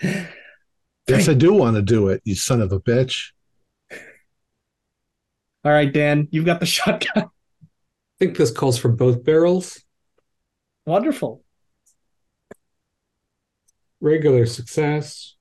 [0.02, 2.22] Yes, I do want to do it.
[2.26, 3.32] You son of a bitch.
[5.64, 7.24] All right, Dan, you've got the shotgun.
[7.26, 7.30] I
[8.20, 9.82] think this calls for both barrels.
[10.86, 11.44] Wonderful.
[14.00, 15.36] Regular success.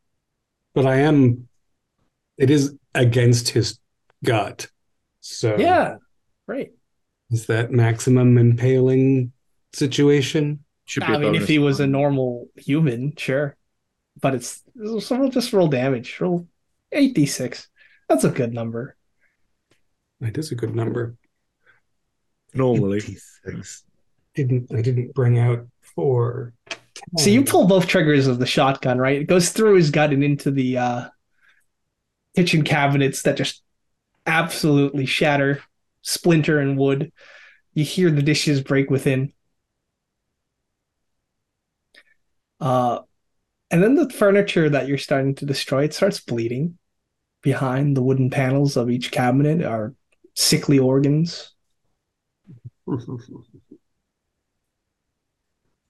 [0.74, 1.48] But I am
[2.38, 3.78] it is against his
[4.24, 4.68] gut.
[5.20, 5.96] So Yeah,
[6.46, 6.70] right.
[7.30, 9.32] is that maximum impaling
[9.72, 10.64] situation?
[10.84, 13.56] Should be I a mean, if bonus he was a normal human, sure.
[14.20, 14.62] But it's
[15.00, 16.20] so we'll just roll damage.
[16.20, 16.46] Roll
[16.92, 17.68] eight d six.
[18.08, 18.96] That's a good number.
[20.20, 21.16] It is a good number.
[22.54, 22.98] normally.
[22.98, 23.84] 86.
[24.34, 26.52] Didn't I didn't bring out four.
[27.18, 29.20] So you pull both triggers of the shotgun, right?
[29.22, 31.08] It goes through his gut and into the uh,
[32.34, 33.62] kitchen cabinets that just
[34.26, 35.62] absolutely shatter,
[36.02, 37.12] splinter and wood.
[37.74, 39.32] You hear the dishes break within.
[42.60, 43.00] Uh,
[43.70, 46.78] and then the furniture that you're starting to destroy, it starts bleeding.
[47.42, 49.94] Behind the wooden panels of each cabinet are
[50.34, 51.52] sickly organs.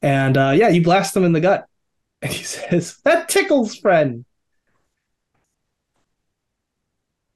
[0.02, 1.66] And uh, yeah, you blast them in the gut.
[2.22, 4.24] And he says, That tickles, friend.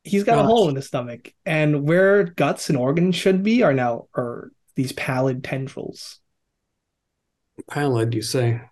[0.04, 1.34] He's got a hole in his stomach.
[1.44, 6.18] And where guts and organs should be are now are these pallid tendrils.
[7.68, 8.62] Pallid, you say?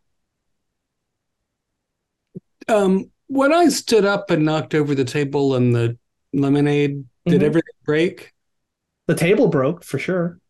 [2.67, 5.99] Um, when I stood up and knocked over the table and the
[6.33, 7.44] lemonade, did Mhm.
[7.44, 8.33] everything break?
[9.07, 10.41] The table broke for sure.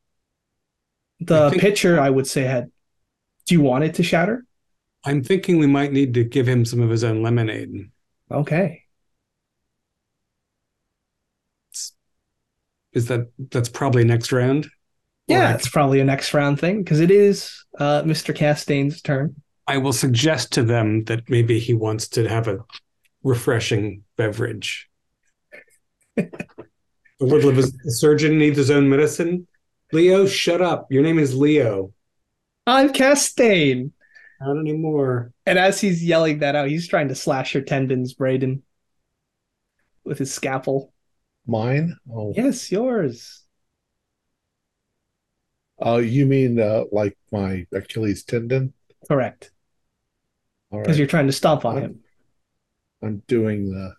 [1.20, 2.70] The I think- pitcher, I would say, had.
[3.48, 4.44] Do you want it to shatter?
[5.04, 7.90] I'm thinking we might need to give him some of his own lemonade.
[8.30, 8.84] Okay.
[12.92, 14.68] Is that that's probably next round?
[15.28, 18.34] Yeah, it's probably a next round thing because it is uh, Mr.
[18.34, 19.34] Castaigne's turn.
[19.66, 22.58] I will suggest to them that maybe he wants to have a
[23.22, 24.90] refreshing beverage.
[26.18, 26.26] a
[27.20, 29.46] little of the surgeon needs his own medicine.
[29.92, 30.86] Leo, shut up.
[30.90, 31.94] Your name is Leo.
[32.68, 33.90] I'm Castaigne.
[34.40, 35.32] Not anymore.
[35.46, 38.62] And as he's yelling that out, he's trying to slash your tendons, Braden,
[40.04, 40.92] with his scalpel.
[41.46, 41.96] Mine?
[42.12, 43.42] Oh, Yes, yours.
[45.80, 48.74] oh you mean uh, like my Achilles tendon?
[49.08, 49.50] Correct.
[50.70, 51.82] All Because you're trying to stomp on What?
[51.84, 52.00] him.
[53.02, 53.94] I'm doing the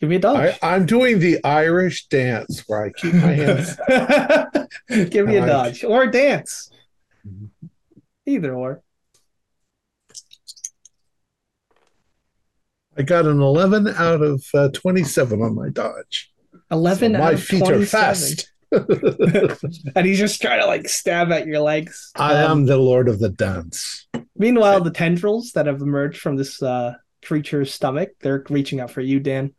[0.00, 0.58] Give me a dodge.
[0.62, 3.76] I, I'm doing the Irish dance where I keep my hands.
[5.10, 6.70] Give me a dodge or a dance.
[7.26, 7.48] Mhm.
[8.26, 8.82] Either or.
[12.96, 16.32] I got an 11 out of uh, 27 on my dodge.
[16.52, 18.52] So 11 out my of feet are fast.
[18.72, 22.10] and he's just trying to like stab at your legs.
[22.14, 24.06] I Um, am the Lord of the dance.
[24.36, 26.94] Meanwhile, the tendrils that have emerged from this uh,
[27.24, 29.54] creature's stomach, they're reaching out for you, Dan.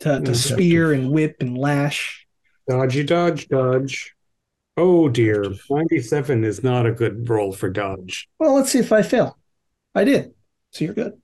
[0.00, 2.27] To, to spear and whip and lash.
[2.68, 4.14] Dodgy dodge dodge.
[4.76, 8.28] Oh dear, ninety-seven is not a good roll for dodge.
[8.38, 9.38] Well, let's see if I fail.
[9.94, 10.34] I did.
[10.70, 11.14] So you're good.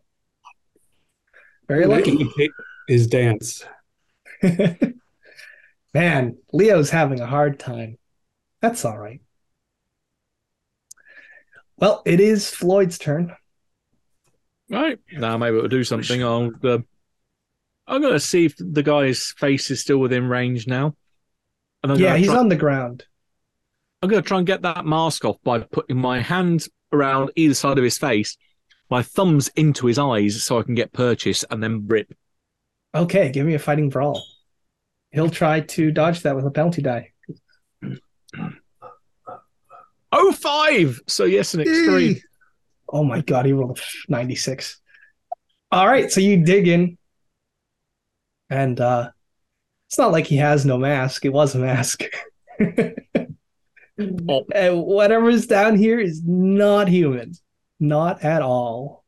[1.68, 2.28] Very lucky.
[2.88, 3.64] His dance.
[5.94, 7.98] Man, Leo's having a hard time.
[8.60, 9.20] That's all right.
[11.76, 13.34] Well, it is Floyd's turn.
[14.70, 16.22] Right now, maybe we'll do something.
[16.22, 16.50] I'll.
[16.62, 16.78] Uh,
[17.86, 20.94] I'm going to see if the guy's face is still within range now.
[21.84, 23.04] Yeah, he's try, on the ground.
[24.02, 27.54] I'm going to try and get that mask off by putting my hand around either
[27.54, 28.36] side of his face,
[28.90, 32.12] my thumbs into his eyes, so I can get purchase, and then rip.
[32.94, 34.22] Okay, give me a fighting brawl.
[35.10, 37.12] He'll try to dodge that with a penalty die.
[40.12, 41.00] Oh five.
[41.08, 42.20] So yes, an extreme.
[42.88, 43.82] Oh my god, he rolled a
[44.12, 44.80] 96.
[45.72, 46.98] All right, so you dig in.
[48.48, 49.10] And uh
[49.94, 51.24] it's not like he has no mask.
[51.24, 52.02] It was a mask.
[54.28, 54.44] Oh.
[54.52, 57.34] And whatever's down here is not human.
[57.78, 59.04] Not at all.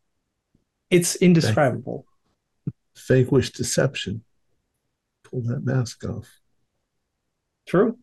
[0.89, 2.07] It's indescribable.
[3.09, 4.23] Vanquish deception.
[5.25, 6.29] Pull that mask off.
[7.67, 7.99] True.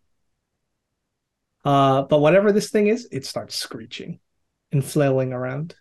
[1.64, 4.20] Uh, but whatever this thing is, it starts screeching
[4.74, 5.74] and flailing around.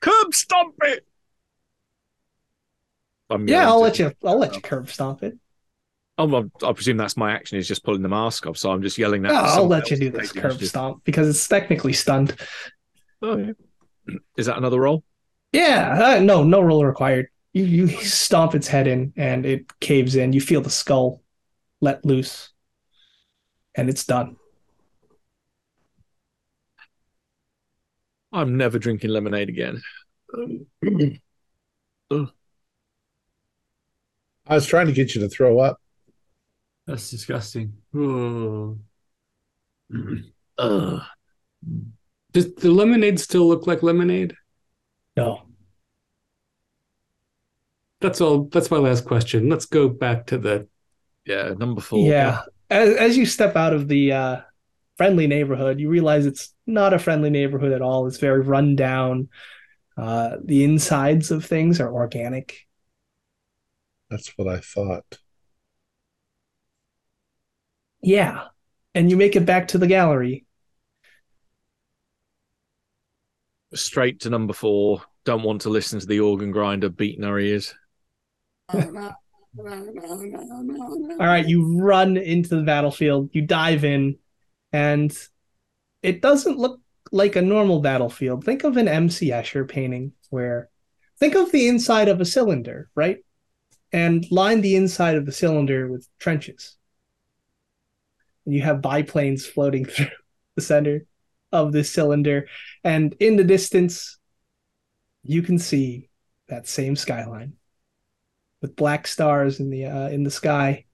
[0.00, 1.06] Curb stomp it.
[3.28, 4.14] I'm Yeah, I'll let you.
[4.24, 5.36] I'll let you curb stomp it.
[6.18, 8.58] Oh, well, I presume that's my action is just pulling the mask off.
[8.58, 9.32] So I'm just yelling that.
[9.32, 10.60] No, for I'll someone let you do to this take the curb initiative.
[10.60, 12.36] stomp because it's technically stunned.
[13.22, 13.52] Oh, yeah.
[14.36, 15.04] Is that another roll?
[15.52, 17.28] Yeah, uh, no, no roll required.
[17.52, 20.32] You you stomp its head in and it caves in.
[20.32, 21.22] You feel the skull
[21.80, 22.50] let loose,
[23.74, 24.36] and it's done.
[28.32, 29.80] I'm never drinking lemonade again.
[32.10, 32.28] I
[34.48, 35.80] was trying to get you to throw up.
[36.88, 37.74] That's disgusting.
[37.94, 38.78] Oh.
[40.58, 41.02] Ugh.
[42.32, 44.34] Does the lemonade still look like lemonade?
[45.14, 45.42] No,
[48.00, 48.44] That's all.
[48.44, 49.50] That's my last question.
[49.50, 50.66] Let's go back to the.
[51.26, 52.08] Yeah, number four.
[52.08, 52.40] Yeah.
[52.70, 54.40] As, as you step out of the uh,
[54.96, 58.06] friendly neighborhood, you realize it's not a friendly neighborhood at all.
[58.06, 59.28] It's very run down.
[59.96, 62.66] Uh, the insides of things are organic.
[64.08, 65.18] That's what I thought.
[68.00, 68.44] Yeah.
[68.94, 70.44] And you make it back to the gallery.
[73.74, 75.02] Straight to number four.
[75.24, 77.74] Don't want to listen to the organ grinder beating our ears.
[78.72, 78.86] All
[81.18, 84.18] right, you run into the battlefield, you dive in,
[84.72, 85.16] and
[86.02, 86.80] it doesn't look
[87.12, 88.44] like a normal battlefield.
[88.44, 90.70] Think of an MC Escher painting where
[91.18, 93.18] think of the inside of a cylinder, right?
[93.92, 96.77] And line the inside of the cylinder with trenches.
[98.48, 100.06] And you have biplanes floating through
[100.56, 101.04] the center
[101.52, 102.48] of this cylinder.
[102.82, 104.16] And in the distance,
[105.22, 106.08] you can see
[106.48, 107.52] that same skyline
[108.62, 110.86] with black stars in the uh, in the sky.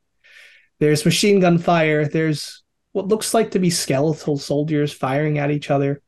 [0.81, 2.09] There's machine gun fire.
[2.09, 6.03] There's what looks like to be skeletal soldiers firing at each other.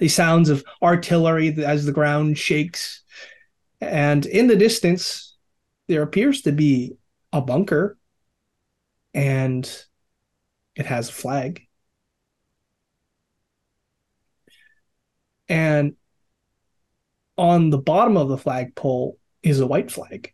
[0.00, 3.04] The sounds of artillery as the ground shakes,
[3.80, 5.36] and in the distance,
[5.86, 6.96] there appears to be
[7.32, 7.96] a bunker,
[9.14, 9.84] and
[10.78, 11.66] it has a flag.
[15.48, 15.96] And
[17.36, 20.32] on the bottom of the flagpole is a white flag.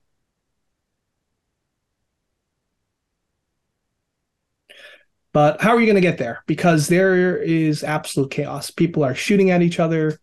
[5.33, 6.45] But how are you going to get there?
[6.47, 8.71] Because there is absolute chaos.
[8.71, 10.21] People are shooting at each other.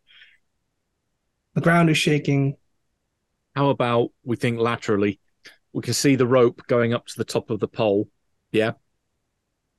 [1.56, 2.56] The ground is shaking.
[3.56, 5.20] How about we think laterally?
[5.74, 8.08] We can see the rope going up to the top of the pole.
[8.52, 8.74] Yeah.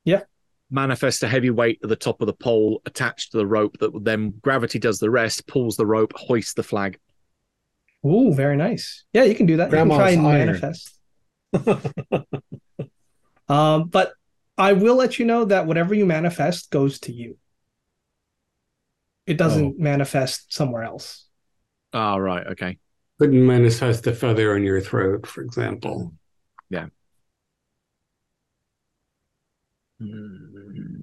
[0.05, 0.23] Yeah.
[0.73, 3.93] Manifest a heavy weight at the top of the pole attached to the rope that
[4.05, 6.99] then gravity does the rest, pulls the rope, hoists the flag.
[8.05, 9.05] Ooh, very nice.
[9.13, 9.71] Yeah, you can do that.
[9.71, 10.47] you can try Grandma's and iron.
[10.47, 10.99] manifest.
[13.49, 14.15] Um, but
[14.57, 17.37] I will let you know that whatever you manifest goes to you.
[19.27, 21.27] It doesn't manifest somewhere else.
[21.93, 22.47] Ah, right.
[22.47, 22.79] Okay.
[23.19, 26.15] Couldn't manifest the feather on your throat, for example.
[30.03, 31.03] Mm.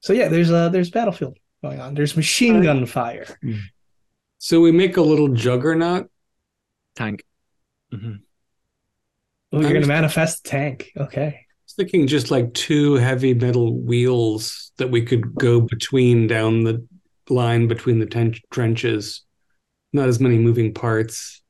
[0.00, 1.94] So yeah, there's a there's battlefield going on.
[1.94, 3.26] There's machine gun fire.
[4.38, 6.08] So we make a little juggernaut.
[6.94, 7.24] Tank.
[7.92, 8.20] Mhm.
[9.52, 10.92] Oh, you're gonna manifest the tank.
[10.96, 11.26] Okay.
[11.26, 16.64] I was thinking just like two heavy metal wheels that we could go between down
[16.64, 16.86] the
[17.28, 19.22] line between the ten- trenches.
[19.92, 21.42] Not as many moving parts.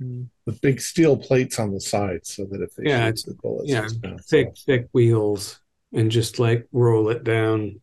[0.00, 3.34] With big steel plates on the sides so that if they Yeah, shoot it's- the
[3.34, 4.58] bullets, yeah, it's Thick, off.
[4.58, 5.60] thick wheels,
[5.92, 7.80] and just like roll it down.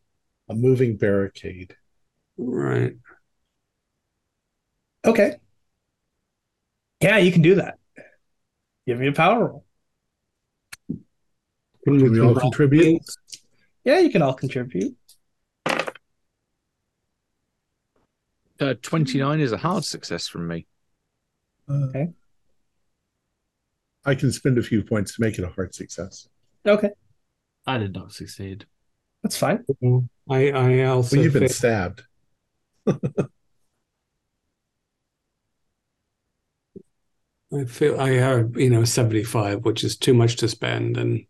[0.47, 1.75] a moving barricade.
[2.37, 2.95] Right.
[5.03, 5.37] Okay.
[7.01, 7.79] Yeah, you can do that.
[8.85, 9.65] Give me a power roll.
[10.87, 11.03] Can
[11.99, 12.83] Can we all contribute?
[13.01, 13.17] these?
[13.83, 14.95] Yeah, you can all contribute.
[18.59, 20.67] Uh, 29 is a hard success from me.
[21.69, 22.09] Uh, okay.
[24.05, 26.27] I can spend a few points to make it a hard success.
[26.67, 26.91] Okay,
[27.65, 28.65] I did not succeed.
[29.23, 29.65] that's fine.
[30.29, 31.51] I I also Well, you've been failed.
[31.51, 32.03] stabbed.
[37.53, 41.25] I feel I have you know seventy five, which is too much to spend, and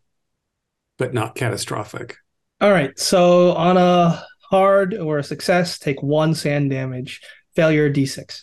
[0.98, 2.16] but not catastrophic.
[2.60, 2.98] All right.
[2.98, 7.20] So on a hard or a success, take one SAN damage.
[7.54, 8.42] Failure d6.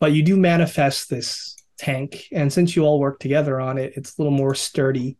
[0.00, 4.18] But you do manifest this tank, and since you all work together on it, it's
[4.18, 5.18] a little more sturdy.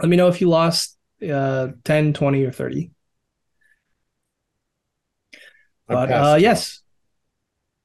[0.00, 2.90] Let me know if you lost uh, 10, 20, or 30.
[5.88, 6.42] I But uh, it.
[6.42, 6.80] yes,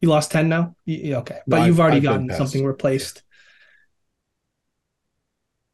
[0.01, 0.75] you lost 10 now?
[0.87, 1.39] Y- yeah, okay.
[1.47, 3.23] But No, you've I've- already I've gotten something replaced.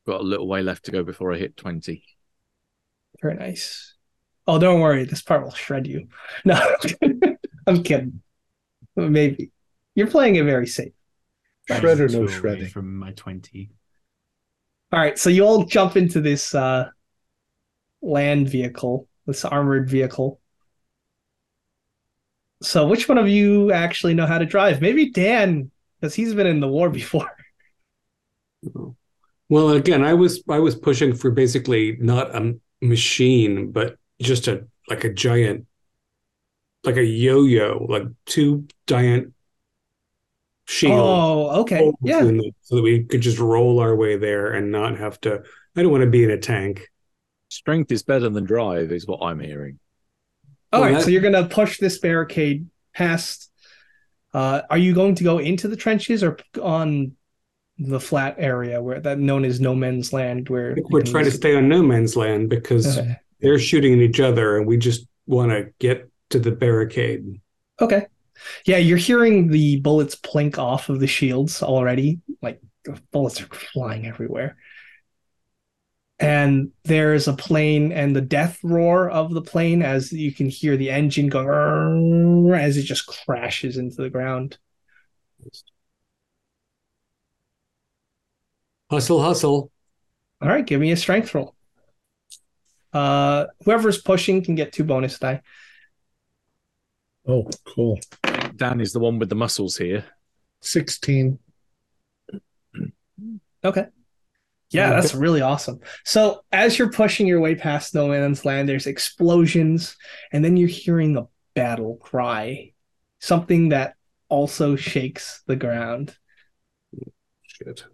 [0.06, 2.04] Got a little way left to go before I hit 20.
[3.22, 3.96] Very nice.
[4.48, 5.04] Oh, don't worry.
[5.04, 6.08] This part will shred you.
[6.46, 6.60] No,
[7.68, 8.22] I'm kidding.
[8.96, 9.52] Maybe.
[9.94, 10.94] You're playing it very safe.
[11.68, 12.68] Shred or no away shredding.
[12.68, 13.72] from my twenty.
[14.94, 15.20] All right.
[15.20, 16.90] So you all jump into this uh,
[18.02, 20.40] land vehicle, this armored vehicle.
[22.62, 24.82] So which one of you actually know how to drive?
[24.82, 25.70] Maybe Dan,
[26.00, 27.30] because he's been in the war before.
[29.50, 34.68] Well, again, I was I was pushing for basically not a machine, but just a
[34.90, 35.66] like a giant,
[36.84, 39.34] like a yo-yo, like two giant
[40.68, 40.98] shields.
[41.02, 41.92] Oh, okay.
[42.02, 42.20] Yeah.
[42.20, 45.44] between them, so that we could just roll our way there and not have to.
[45.76, 46.88] I don't want to be in a tank.
[47.50, 49.80] Strength is better than drive, is what I'm hearing.
[50.74, 53.52] All Well, right, that- so you're gonna push this barricade past.
[54.34, 57.14] Uh, are you going to go into the trenches or on
[57.80, 60.50] the flat area where that known as no man's land?
[60.50, 63.18] Where I think you we're can trying to stay on no man's land because Okay.
[63.40, 67.40] They're shooting at each other, and we just want to get to the barricade.
[67.80, 68.08] Okay.
[68.66, 72.20] Yeah, you're hearing the bullets plink off of the shields already.
[72.42, 72.62] Like
[73.12, 74.58] bullets are flying everywhere.
[76.20, 80.76] And there's a plane and the death roar of the plane as you can hear
[80.76, 84.58] the engine going as it just crashes into the ground.
[88.90, 89.72] Hustle, hustle.
[90.42, 91.57] All right, give me a strength roll.
[92.94, 95.42] Uh, whoever's pushing can get two bonus die.
[97.28, 98.00] Oh, cool.
[98.56, 100.06] Dan is the one with the muscles here.
[100.62, 101.40] 16.
[103.64, 103.88] Okay.
[104.70, 105.80] Yeah, that's really awesome.
[106.04, 109.96] So as you're pushing your way past no man's land, there's explosions,
[110.32, 112.74] and then you're hearing a battle cry,
[113.20, 113.96] something that
[114.28, 116.16] also shakes the ground.
[117.44, 117.86] Shit.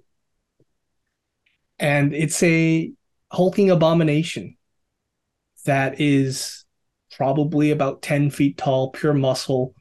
[1.78, 2.92] And it's a
[3.32, 4.58] hulking abomination
[5.66, 6.66] that is
[7.16, 9.76] probably about 10 feet tall, pure muscle,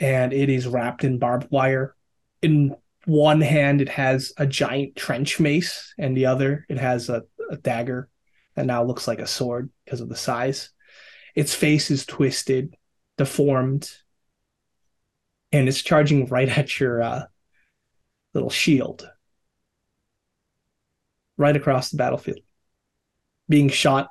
[0.00, 1.94] and it is wrapped in barbed wire.
[2.40, 7.22] In one hand, it has a giant trench mace, and the other, it has a,
[7.50, 8.08] a dagger
[8.54, 10.70] that now looks like a sword because of the size.
[11.34, 12.76] Its face is twisted,
[13.16, 13.90] deformed,
[15.50, 17.24] and it's charging right at your uh,
[18.34, 19.08] little shield,
[21.36, 22.40] right across the battlefield,
[23.48, 24.08] being shot,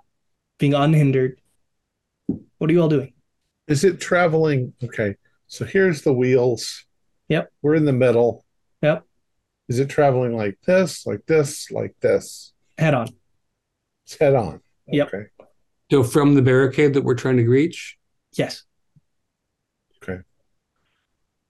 [0.62, 1.42] being unhindered.
[2.28, 3.14] What are you all doing?
[3.68, 4.74] Is it traveling?
[4.84, 5.16] Okay.
[5.48, 6.86] So here's the wheels.
[7.30, 7.52] Yep.
[7.64, 8.46] We're in the middle.
[8.84, 9.04] Yep.
[9.68, 12.54] Is it traveling like this, like this, like this?
[12.78, 13.08] Head on.
[14.06, 14.62] It's head on.
[14.88, 15.08] Yep.
[15.08, 15.24] Okay.
[15.90, 17.98] So from the barricade that we're trying to reach,
[18.38, 18.64] Yes.
[20.02, 20.22] Okay.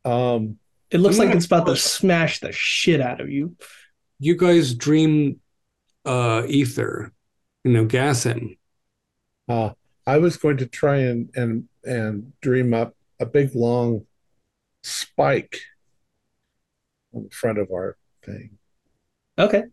[0.06, 0.58] Um,
[0.90, 3.56] It looks I'm like it's about to smash the shit out of you.
[4.20, 5.42] You guys dream
[6.06, 7.12] uh ether,
[7.64, 8.58] you know, gas him.
[9.50, 9.72] Uh,
[10.06, 14.06] I was going to try and and and dream up a big long
[14.84, 15.62] spike
[17.14, 18.58] on the front of our thing.
[19.38, 19.64] Okay.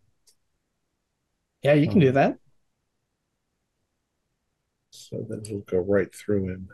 [1.63, 2.39] Yeah, you can do Um, that.
[4.91, 6.69] So then it'll go right through him.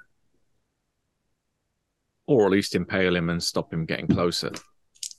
[2.26, 4.50] Or at least impale him and stop him getting closer.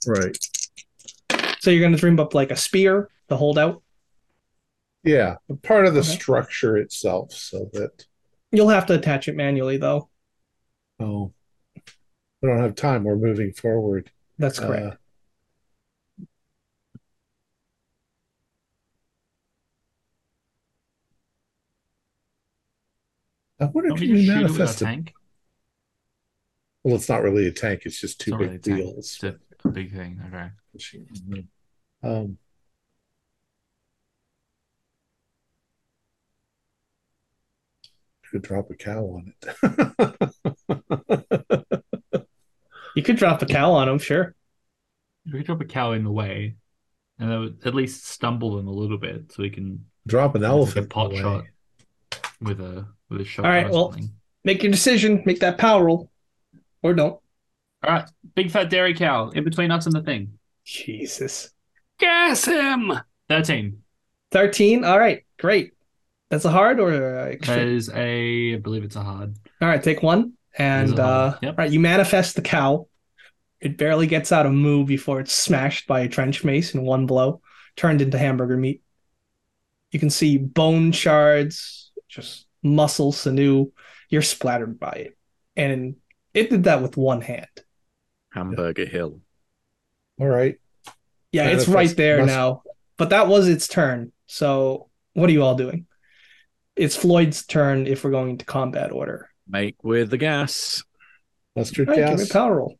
[0.07, 0.37] Right.
[1.59, 3.81] So you're gonna dream up like a spear to hold out.
[5.05, 5.37] Yeah.
[5.63, 6.13] Part of the Okay.
[6.13, 8.05] structure itself so that
[8.51, 10.09] You'll have to attach it manually though.
[10.99, 11.33] oh
[12.41, 14.11] we don't have time, we're moving forward.
[14.37, 14.97] That's Uh, correct.
[23.59, 24.85] I wonder Don't if we we just shoot it with our manifest it.
[24.85, 25.13] tank?
[26.83, 28.83] Well, it's not really a tank, it's just two It's not really big a tank,
[28.85, 29.13] wheels.
[29.15, 30.21] It's a, a big thing.
[30.27, 30.49] Okay.
[32.03, 32.37] Um,
[38.35, 40.85] could drop a cow on it.
[42.95, 44.33] You could drop a cow on him, sure.
[45.25, 46.55] We could drop a cow in the way,
[47.19, 50.41] and that would at least stumble them a little bit, so we can drop an
[50.43, 51.21] like elephant a pot away.
[51.21, 51.43] shot
[52.41, 53.43] with a with a shot.
[53.45, 54.09] right, or well- something.
[54.43, 56.11] Make your decision, make that power roll.
[56.83, 57.19] Or don't.
[57.83, 60.37] all right, big fat dairy cow in between us and the thing.
[60.63, 61.49] Jesus.
[61.99, 62.93] Gas him.
[63.27, 63.81] Thirteen.
[64.31, 64.83] 13.
[64.83, 65.71] All right, great.
[66.29, 69.35] That's a hard or a that is a I believe it's a hard.
[69.61, 70.33] All right, take one.
[70.57, 71.33] And Is it hard?
[71.33, 71.57] uh Yep.
[71.57, 72.87] right, you manifest the cow.
[73.61, 77.05] It barely gets out of moo before it's smashed by a trench mace in one
[77.05, 77.41] blow,
[77.75, 78.81] turned into hamburger meat.
[79.91, 83.71] You can see bone shards, just muscle, sinew.
[84.09, 85.17] You're splattered by it.
[85.55, 85.95] And
[86.33, 87.47] it did that with one hand.
[88.31, 89.21] Hamburger Hill.
[90.19, 90.57] All right.
[91.31, 92.63] Yeah, it's right there mus- now.
[92.97, 94.11] But that was its turn.
[94.27, 95.87] So what are you all doing?
[96.75, 99.29] It's Floyd's turn if we're going to combat order.
[99.47, 100.83] Make with the gas.
[101.55, 102.29] Mustard All right, give me gas.
[102.29, 102.75] a power roll.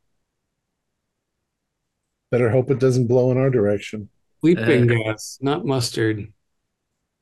[2.32, 4.10] Better hope it doesn't blow in our direction.
[4.42, 6.34] Sleeping Uh, gas, not mustard.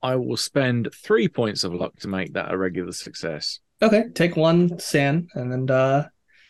[0.02, 3.60] I will spend three points of luck to make that a regular success.
[3.82, 6.08] Okay, take one, SAN, and then uh,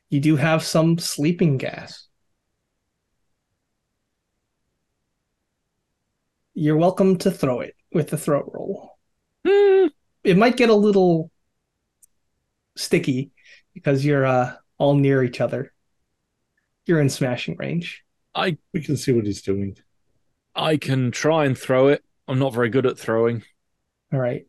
[0.10, 2.08] you do have some sleeping gas.
[6.54, 8.93] You're welcome to throw it with the throat roll.
[10.24, 11.32] It might get a little
[12.76, 13.32] sticky
[13.74, 15.74] because you're uh, all near each other.
[16.86, 18.04] You're in smashing range.
[18.36, 19.78] I we can see what he's doing.
[20.56, 22.04] I can try and throw it.
[22.28, 23.44] I'm not very good at throwing.
[24.12, 24.46] All right.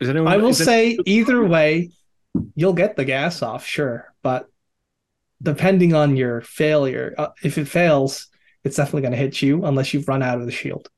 [0.00, 0.32] Is anyone?
[0.32, 1.90] I will is it- say either way,
[2.54, 4.48] you'll get the gas off, sure, but
[5.42, 8.28] depending on your failure, uh, if it fails,
[8.64, 10.88] it's definitely going to hit you unless you've run out of the shield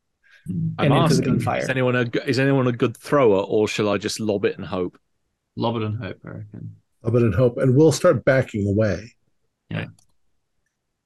[0.48, 0.74] Mm.
[0.78, 1.60] I'm and into the asking, gunfire.
[1.60, 4.66] Is anyone a is anyone a good thrower, or shall I just lob it and
[4.66, 4.98] hope?
[5.56, 6.76] Lob it and hope, I reckon.
[7.02, 7.58] Love it and hope.
[7.58, 9.14] And we'll start backing away.
[9.70, 9.86] Yeah.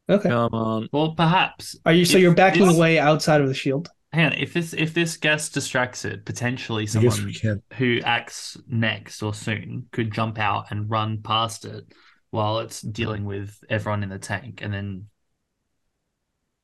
[0.08, 0.28] Okay.
[0.28, 0.88] Come on.
[0.92, 1.76] Well, perhaps.
[1.86, 3.88] Are you so if you're backing this- away outside of the shield?
[4.12, 7.62] Hang on, if this if this gas distracts it, potentially someone can.
[7.74, 11.84] who acts next or soon could jump out and run past it
[12.30, 15.06] while it's dealing with everyone in the tank and then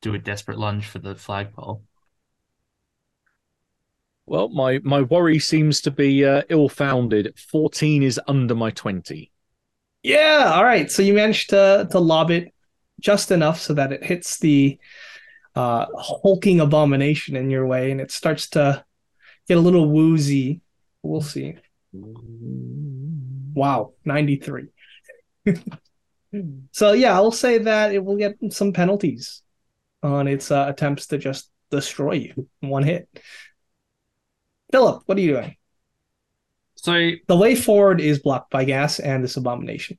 [0.02, 1.84] do a desperate lunge for the flagpole.
[4.26, 7.38] Well, my my worry seems to be uh, ill-founded.
[7.38, 9.30] Fourteen is under my twenty.
[10.02, 10.52] Yeah.
[10.54, 10.90] All right.
[10.90, 12.52] So you managed to to lob it
[13.00, 14.78] just enough so that it hits the
[15.54, 18.84] uh, hulking abomination in your way, and it starts to
[19.48, 20.60] get a little woozy.
[21.02, 21.56] We'll see.
[23.54, 24.66] Wow, 93.
[26.72, 29.42] so yeah, I'll say that it will get some penalties
[30.02, 33.08] on its uh, attempts to just destroy you one hit.
[34.72, 35.56] Philip, what are you doing?
[36.76, 39.98] So The way forward is blocked by gas and this abomination.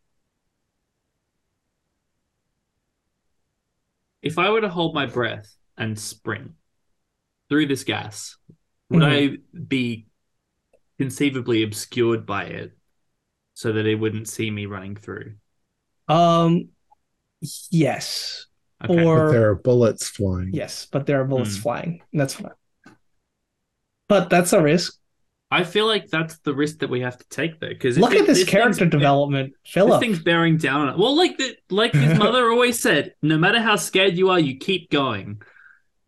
[4.22, 6.52] if I were to hold my breath and sprint
[7.50, 8.38] through this gas,
[8.90, 9.34] would Mhm.
[9.34, 9.38] I
[9.68, 10.08] be
[11.00, 12.78] conceivably obscured by it
[13.54, 15.36] so that it wouldn't see me running through?
[16.08, 16.70] Um,
[17.72, 18.46] yes,
[18.84, 18.94] Okay.
[18.94, 20.52] or But there are bullets flying.
[20.54, 21.62] yes, but there are bullets Hmm.
[21.62, 22.02] flying.
[22.14, 22.52] That's fine.
[24.08, 24.98] But that's a risk.
[25.50, 27.70] I feel like that's the risk that we have to take though.
[27.70, 30.00] Because Look at this character development, Philip.
[30.02, 30.98] This thing's bearing down on it.
[30.98, 34.58] Well, like the like his mother always said, no matter how scared you are, you
[34.58, 35.42] keep going.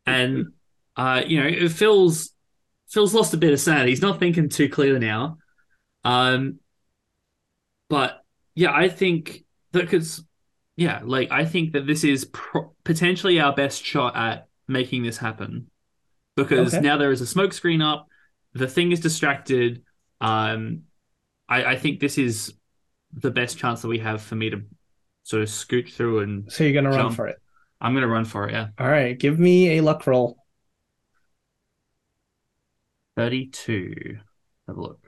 [0.05, 0.53] And
[0.97, 2.31] uh, you know, it feels
[2.89, 3.91] Phil's lost a bit of sanity.
[3.91, 5.37] He's not thinking too clearly now.
[6.03, 6.59] Um,
[7.89, 8.23] but
[8.55, 10.23] yeah, I think that because
[10.75, 15.17] yeah, like I think that this is pro- potentially our best shot at making this
[15.17, 15.68] happen
[16.43, 16.81] because Okay.
[16.85, 18.07] now there is a smoke screen up,
[18.53, 19.83] the thing is distracted.
[20.21, 20.83] Um,
[21.47, 22.53] I, I think this is
[23.13, 24.61] the best chance that we have for me to
[25.23, 27.37] sort of scoot through and So you're gonna run for it.
[27.81, 28.51] I'm gonna run for it.
[28.53, 30.37] Yeah, All right, give me a luck roll.
[33.15, 34.17] thirty-two.
[34.67, 34.99] Have a look.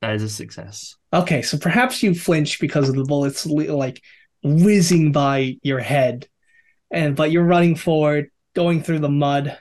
[0.00, 0.96] That is a success.
[1.12, 4.02] Okay, so perhaps you flinch because of the bullets li- like
[4.42, 6.26] whizzing by your head,
[6.90, 9.58] and but you're running forward, going through the mud.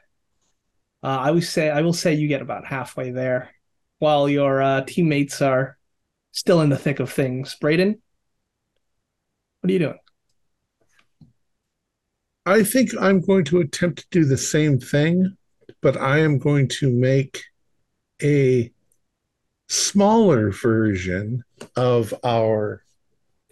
[1.01, 3.51] Uh, I would say I will say you get about halfway there,
[3.99, 5.77] while your uh, teammates are
[6.31, 7.55] still in the thick of things.
[7.59, 8.01] Braden,
[9.61, 9.99] what are you doing?
[12.45, 15.37] I think I'm going to attempt to do the same thing,
[15.81, 17.43] but I am going to make
[18.21, 18.71] a
[19.67, 21.43] smaller version
[21.75, 22.83] of our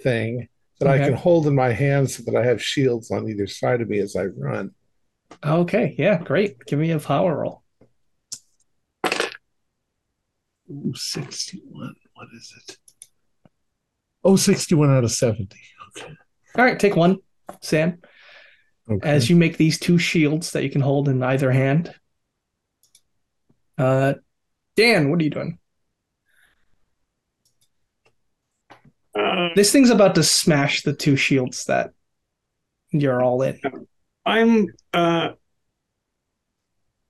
[0.01, 3.47] thing that I can hold in my hand so that I have shields on either
[3.47, 4.71] side of me as I run.
[5.45, 6.65] Okay, yeah, great.
[6.65, 7.63] Give me a power roll.
[10.69, 11.95] Ooh, 61.
[12.13, 12.77] What is it?
[14.23, 15.47] Oh, 61 out of 70.
[15.97, 16.13] Okay.
[16.55, 17.17] All right, take one,
[17.61, 17.99] SAN.
[18.89, 19.07] Okay.
[19.07, 21.93] as you make these two shields that you can hold in either hand.
[23.77, 24.13] Uh,
[24.77, 25.59] Dan, what are you doing?
[29.13, 31.91] Uh, This thing's about to smash the two shields that
[32.91, 33.59] you're all in.
[34.27, 35.29] I'm uh,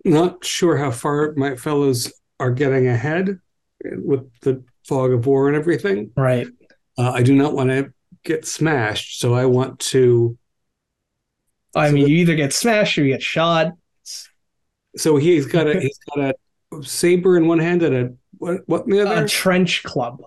[0.05, 3.39] not sure how far my fellows are getting ahead
[3.83, 6.11] with the fog of war and everything.
[6.15, 6.47] Right.
[6.97, 7.91] Uh, I do not want to
[8.23, 10.37] get smashed, so I want to.
[11.75, 13.73] I So mean, the- you either get smashed or you get shot.
[14.95, 16.35] So he's got a he's got
[16.71, 19.25] a saber in one hand and a what what the other?
[19.25, 20.21] A trench club.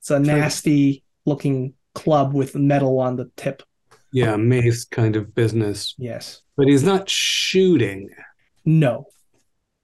[0.00, 3.62] It's a nasty looking club with metal on the tip
[4.14, 5.94] yeah, mace kind of business.
[5.98, 6.40] Yes.
[6.56, 8.10] But he's not shooting.
[8.64, 9.06] No.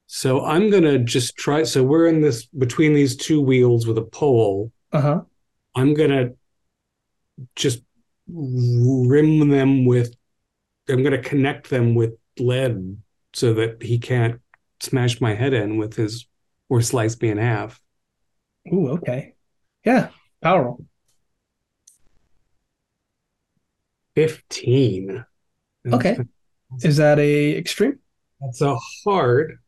[0.06, 1.64] So I'm going to just try.
[1.64, 4.70] So we're in this between these two wheels with a pole.
[4.92, 5.20] Uh huh.
[5.74, 6.36] I'm going to
[7.56, 7.82] just
[8.28, 10.14] rim them with,
[10.88, 12.98] I'm going to connect them with lead
[13.32, 14.40] so that he can't
[14.80, 16.26] smash my head in with his,
[16.68, 17.80] or slice me in half.
[18.72, 19.34] Ooh, okay.
[19.84, 20.10] Yeah.
[20.40, 20.86] Powerful.
[24.14, 25.24] 15.
[25.92, 26.18] Okay.
[26.82, 27.98] Is that a extreme?
[28.40, 29.58] That's a hard.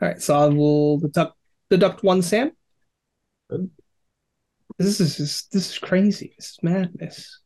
[0.00, 1.36] All right, so I will deduct
[1.70, 2.52] deduct one SAN.
[4.78, 6.34] This is this is crazy.
[6.36, 7.40] This is madness.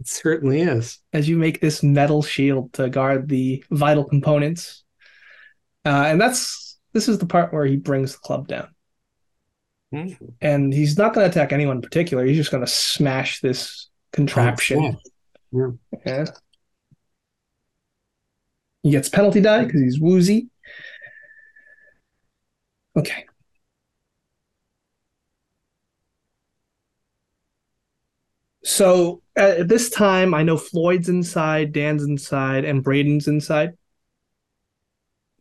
[0.00, 0.98] It certainly is.
[1.12, 4.84] As you make this metal shield to guard the vital components,
[5.84, 8.68] uh, and that's this is the part where he brings the club down,
[9.94, 10.24] mm-hmm.
[10.40, 12.24] and he's not going to attack anyone in particular.
[12.24, 14.78] He's just going to smash this contraption.
[14.80, 15.00] Oh,
[15.52, 16.00] yeah.
[16.04, 16.24] Yeah.
[18.82, 20.48] He gets penalty die because he's woozy.
[22.96, 23.26] Okay.
[28.64, 33.74] So at this time, I know Floyd's inside, Dan's inside, and Braden's inside.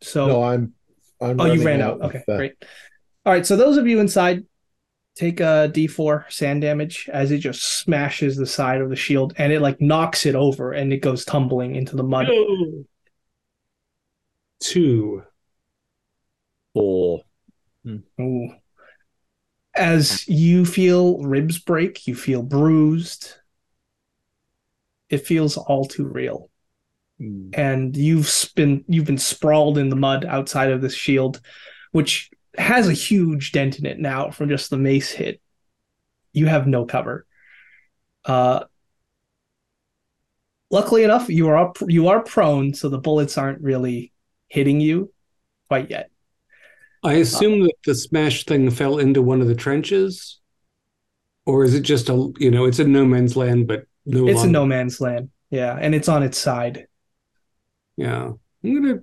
[0.01, 0.73] So no, I'm.
[1.21, 2.01] I'm Oh, you ran out out.
[2.01, 2.53] Okay, great.
[3.25, 4.45] All right, so those of you inside,
[5.15, 9.51] take a D4 SAN damage as it just smashes the side of the shield and
[9.51, 12.27] it like knocks it over and it goes tumbling into the mud.
[14.59, 15.23] Two.
[16.73, 17.21] Or
[17.83, 17.97] hmm.
[18.19, 18.49] Ooh.
[19.73, 23.35] As you feel ribs break, you feel bruised.
[25.09, 26.49] It feels all too real.
[27.17, 27.51] Hmm.
[27.53, 31.39] and you've been you've been sprawled in the mud outside of this shield,
[31.93, 35.41] which has a huge dent in it now from just the mace hit.
[36.33, 37.25] You have no cover.
[38.25, 38.65] Uh,
[40.69, 44.11] luckily enough, you are up, you are prone, so the bullets aren't really
[44.47, 45.13] hitting you
[45.67, 46.09] quite yet.
[47.03, 50.39] I assume that the smash thing fell into one of the trenches,
[51.45, 54.27] or is it just a you know it's a no man's land, but no.
[54.27, 56.87] It's a no man's land, yeah, and it's on its side.
[57.95, 58.31] Yeah,
[58.63, 59.01] I'm gonna.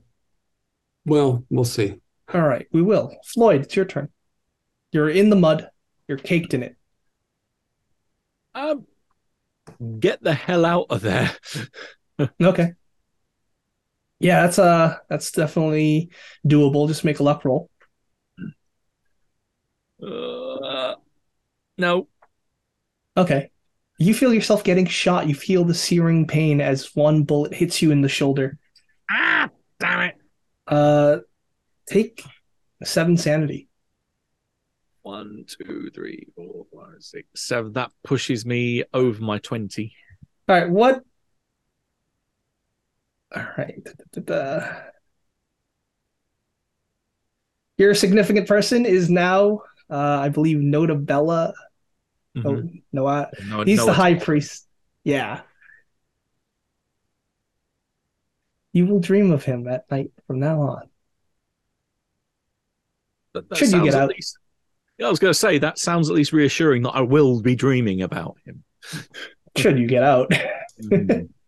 [1.04, 2.00] Well, we'll see.
[2.28, 3.14] All right, we will.
[3.24, 4.08] Floyd, it's your turn.
[4.92, 5.70] You're in the mud.
[6.08, 6.76] You're caked in it.
[8.54, 8.86] um,
[9.98, 11.30] get the hell out of there.
[12.40, 12.74] Okay.
[14.20, 16.10] Yeah, that's uh that's definitely
[16.46, 16.86] doable.
[16.88, 17.68] Just make a luck roll.
[20.02, 20.96] Uh,
[21.78, 22.08] no.
[23.16, 23.50] Okay.
[23.98, 25.28] You feel yourself getting shot.
[25.28, 28.58] You feel the searing pain as one bullet hits you in the shoulder.
[29.10, 30.16] Ah, damn it.
[30.66, 31.18] Uh
[31.86, 32.24] take
[32.82, 33.68] seven sanity.
[35.02, 37.72] One, two, three, four, five, six, seven.
[37.72, 39.92] That pushes me over my 20.
[40.48, 41.02] All right, what?
[43.34, 43.82] All right.
[43.82, 44.82] Da-da-da-da.
[47.78, 51.52] Your significant person is now, uh, I believe, Notabella.
[52.36, 52.46] Mhm.
[52.46, 54.68] Oh, no, uh, No, he's no, the high priest.
[55.02, 55.42] Yeah.
[58.72, 60.91] You will dream of him at night from now on.
[63.34, 64.08] That- that Should you get at out?
[64.10, 64.38] least-
[64.98, 67.54] yeah, I was going to say that sounds at least reassuring that I will be
[67.54, 68.62] dreaming about him.
[69.56, 70.30] Should you get out?
[70.82, 71.28] Mhm.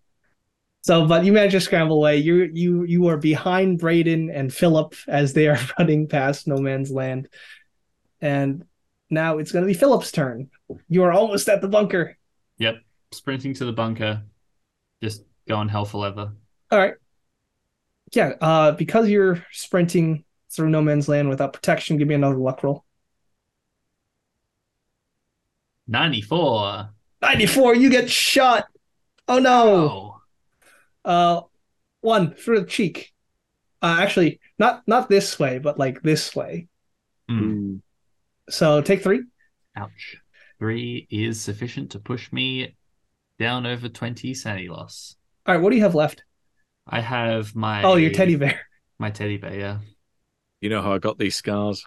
[0.83, 2.19] So, but you manage to scramble away.
[2.19, 6.91] You you you are behind Braden and Philip as they are running past No Man's
[6.91, 7.29] Land,
[8.21, 8.67] and
[9.09, 10.51] now it's going to be Philip's turn.
[10.91, 12.19] You are almost at the bunker.
[12.59, 12.81] Yep.
[13.13, 14.25] Sprinting to the bunker.
[15.03, 16.33] Just going hell for leather.
[16.71, 16.95] All right.
[18.13, 18.35] Yeah.
[18.39, 20.24] Uh, because you're sprinting
[20.55, 22.85] through No Man's Land without protection, give me another luck roll.
[25.87, 26.91] 94.
[27.23, 27.75] Ninety-four.
[27.75, 28.67] You get shot.
[29.29, 30.21] Oh no.
[31.05, 31.11] Oh.
[31.11, 31.41] Uh,
[32.01, 33.13] one through the cheek.
[33.83, 36.69] Uh, actually, not not this way, but like this way.
[37.29, 37.77] Hmm.
[38.51, 39.23] So take three.
[39.77, 40.17] Ouch.
[40.59, 42.77] Three is sufficient to push me
[43.39, 45.17] down over 20 sanity loss.
[45.47, 45.63] All right.
[45.63, 46.25] What do you have left?
[46.87, 48.61] I have my Oh, your teddy bear.
[48.99, 49.79] my teddy bear, yeah.
[50.65, 51.87] You know how I got these scars?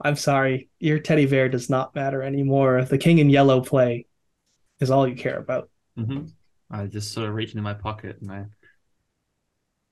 [0.00, 2.84] I'm sorry, your teddy bear does not matter anymore.
[2.84, 4.06] The king in yellow play
[4.80, 5.70] is all you care about.
[5.96, 6.24] hmm
[6.68, 8.46] I just sort of reach into my pocket and I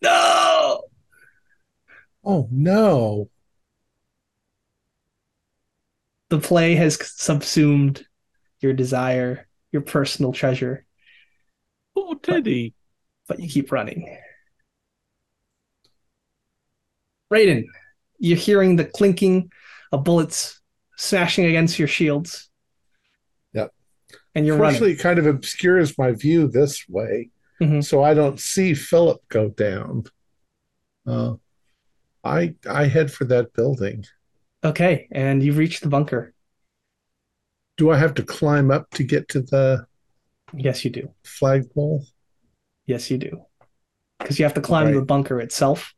[0.02, 0.82] No!
[2.24, 3.30] Oh no.
[6.30, 8.04] The play has subsumed
[8.58, 10.84] your desire, your personal treasure,
[11.94, 12.74] Poor Teddy.
[13.28, 14.18] but you keep running.
[17.28, 17.66] Braden,
[18.18, 19.50] you're hearing the clinking
[19.92, 20.60] of bullets
[20.96, 22.50] smashing against your shields.
[23.52, 23.72] Yep.
[24.34, 24.98] And you're Fortunately, running.
[24.98, 27.30] it kind of obscures my view this way,
[27.60, 27.84] Mhm.
[27.84, 30.04] so I don't see Philip go down.
[31.06, 31.34] Uh,
[32.22, 34.04] I I head for that building.
[34.64, 36.32] Okay, and you've reached the bunker.
[37.76, 39.86] Do I have to climb up to get to the
[40.56, 41.12] Yes, you do.
[41.24, 42.06] flagpole?
[42.86, 43.44] Yes, you do.
[44.18, 44.94] Because you have to climb Right.
[44.94, 45.92] the bunker itself.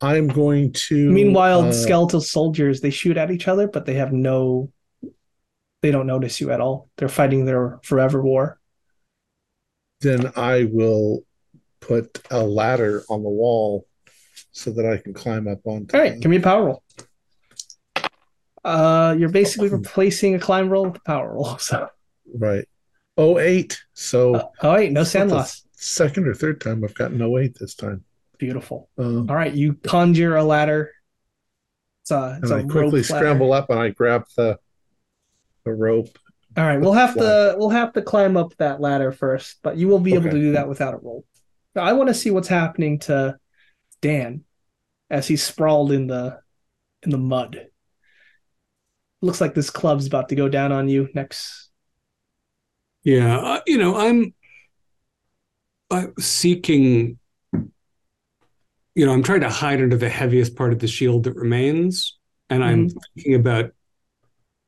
[0.00, 1.10] I'm going to.
[1.10, 4.72] Meanwhile, uh, skeletal soldiers they shoot at each other, but they have no.
[5.82, 6.88] They don't notice you at all.
[6.96, 8.58] They're fighting their forever war.
[10.02, 11.24] then I will
[11.80, 13.86] put a ladder on the wall
[14.52, 15.96] so that I can climb up onto.
[15.96, 16.82] All right, give me a power roll.
[18.64, 21.56] Uh, you're basically replacing a climb roll with a power roll.
[21.58, 21.88] So,
[22.34, 22.66] right.
[23.16, 23.80] Oh eight.
[23.94, 25.66] So uh, all right, no SAN loss.
[25.72, 28.04] Second or third time I've gotten no eight this time.
[28.40, 28.88] Beautiful.
[28.98, 30.92] Uh, All right, you conjure a ladder.
[32.02, 33.04] It's a, it's and a I quickly rope ladder.
[33.04, 34.58] scramble up and I grab the
[35.66, 36.18] the rope.
[36.56, 39.88] All right, we'll have to we'll have to climb up that ladder first, but you
[39.88, 41.26] will be able to do that without a roll.
[41.74, 43.38] Now, I want to see what's happening to
[44.00, 44.44] Dan
[45.10, 46.40] as he's sprawled in the
[47.02, 47.66] in the mud.
[49.20, 51.68] Looks like this club's about to go down on you next.
[53.04, 54.34] Yeah, uh, you know, I'm
[55.90, 57.19] I'm seeking
[58.94, 62.18] you know, I'm trying to hide under the heaviest part of the shield that remains,
[62.48, 62.98] and I'm mm-hmm.
[63.14, 63.72] thinking about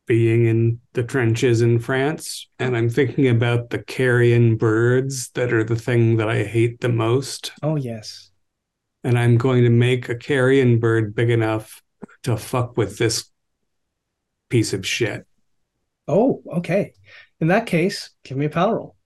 [0.07, 5.65] being in the trenches in France, and I'm thinking about the carrion birds that are
[5.65, 8.31] the thing that I hate the most, Oh yes.
[9.05, 11.83] and I'm going to make a carrion bird big enough
[12.25, 13.31] to fuck with this
[14.49, 15.27] piece of shit.
[16.09, 16.93] Oh, okay.
[17.41, 18.97] In that case, give me a power roll.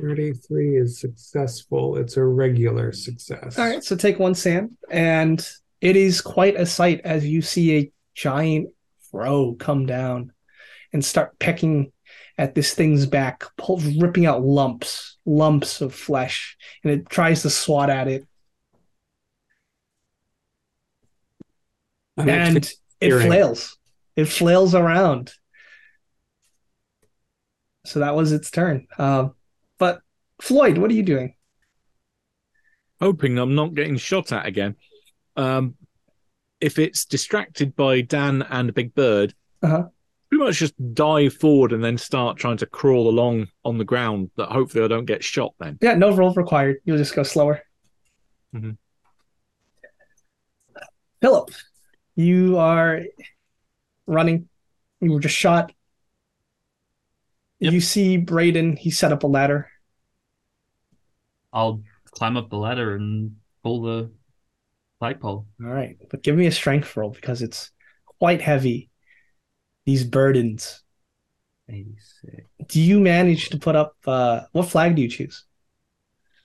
[0.00, 1.96] 33 is successful.
[1.96, 3.58] It's a regular success.
[3.58, 5.46] All right, so take one SAN, and
[5.80, 8.70] it is quite a sight as you see a giant
[9.10, 10.32] crow come down
[10.92, 11.92] and start pecking
[12.36, 17.50] at this thing's back, pull, ripping out lumps, lumps of flesh, and it tries to
[17.50, 18.26] swat at it,
[22.16, 23.76] I'm and it flails.
[24.16, 25.32] It flails around.
[27.86, 28.86] So that was its turn.
[28.98, 29.34] Um,
[29.78, 30.00] but
[30.40, 31.34] Floyd, what are you doing?
[33.00, 34.74] hoping I'm not getting shot at again.
[35.36, 35.76] Um,
[36.60, 39.84] if it's distracted by Dan and Big Bird, Uh-huh.
[40.28, 44.32] pretty much just dive forward and then start trying to crawl along on the ground.
[44.36, 45.54] That hopefully I don't get shot.
[45.60, 46.78] Then Yeah, no roll required.
[46.84, 47.62] You'll just go slower.
[48.52, 48.76] Mhm.
[51.20, 51.50] Philip,
[52.16, 53.02] you are
[54.06, 54.48] running.
[55.00, 55.72] You were just shot.
[57.60, 57.72] Yep.
[57.72, 58.76] You see Braden.
[58.76, 59.67] He set up a ladder.
[61.52, 64.10] I'll climb up the ladder and pull the
[64.98, 65.46] flagpole.
[65.62, 67.70] All right, but give me a strength roll because it's
[68.18, 68.90] quite heavy.
[69.86, 70.82] These burdens.
[71.68, 72.46] 86.
[72.66, 73.94] Do you manage to put up?
[74.06, 75.44] Uh, what flag do you choose?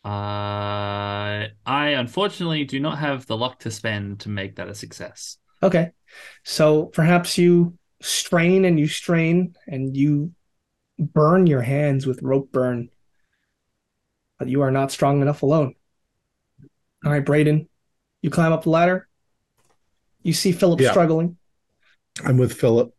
[0.05, 5.37] Uh, I unfortunately do not have the luck to spend to make that a success.
[5.61, 5.91] Okay,
[6.43, 10.33] so perhaps you strain and you strain and you
[10.99, 12.89] burn your hands with rope burn,
[14.43, 15.73] but you are not strong enough alone.
[17.05, 17.69] All right, Braden,
[18.21, 19.07] you climb up the ladder.
[20.21, 20.91] You see Philip Yeah.
[20.91, 21.37] struggling.
[22.25, 22.93] I'm with Philip.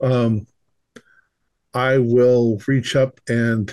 [0.00, 0.48] Um,
[1.72, 3.72] I will reach up and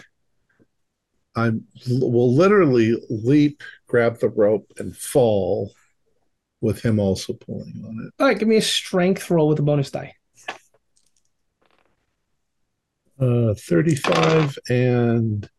[1.35, 1.53] I
[1.89, 5.73] will literally leap, grab the rope, and fall
[6.61, 8.13] with him also pulling on it.
[8.21, 10.13] All right, give me a strength roll with a bonus die.
[13.19, 15.49] Uh, 35 and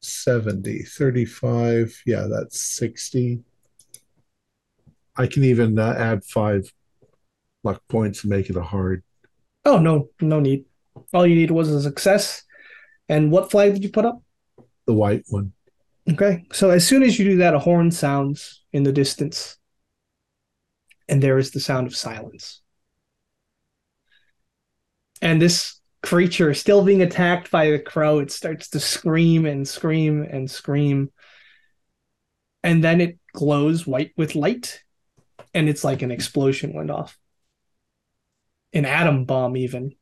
[0.00, 0.82] 70.
[0.84, 3.40] 35, yeah, that's 60.
[5.16, 6.72] I can even uh, add five
[7.64, 9.02] luck points and make it a hard.
[9.64, 10.66] Oh no, no need.
[11.12, 12.44] All you need was a success.
[13.08, 14.22] And what flag did you put up?
[14.86, 15.52] The white one.
[16.10, 19.58] Okay, so as soon as you do that, a horn sounds in the distance,
[21.08, 22.60] and there is the sound of silence.
[25.20, 30.22] And this creature, still being attacked by the crow, it starts to scream and scream
[30.22, 31.10] and scream.
[32.62, 34.82] And then it glows white with light,
[35.52, 37.18] and it's like an explosion went off.
[38.72, 39.96] An atom bomb, even.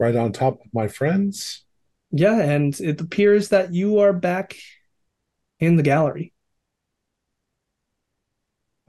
[0.00, 1.64] Right on top of my friends.
[2.10, 4.56] Yeah, and it appears that you are back
[5.60, 6.32] in the gallery.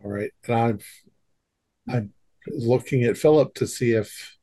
[0.03, 0.31] All right.
[0.47, 0.79] And I'm
[1.87, 2.13] I'm
[2.47, 4.36] looking at Philip to see if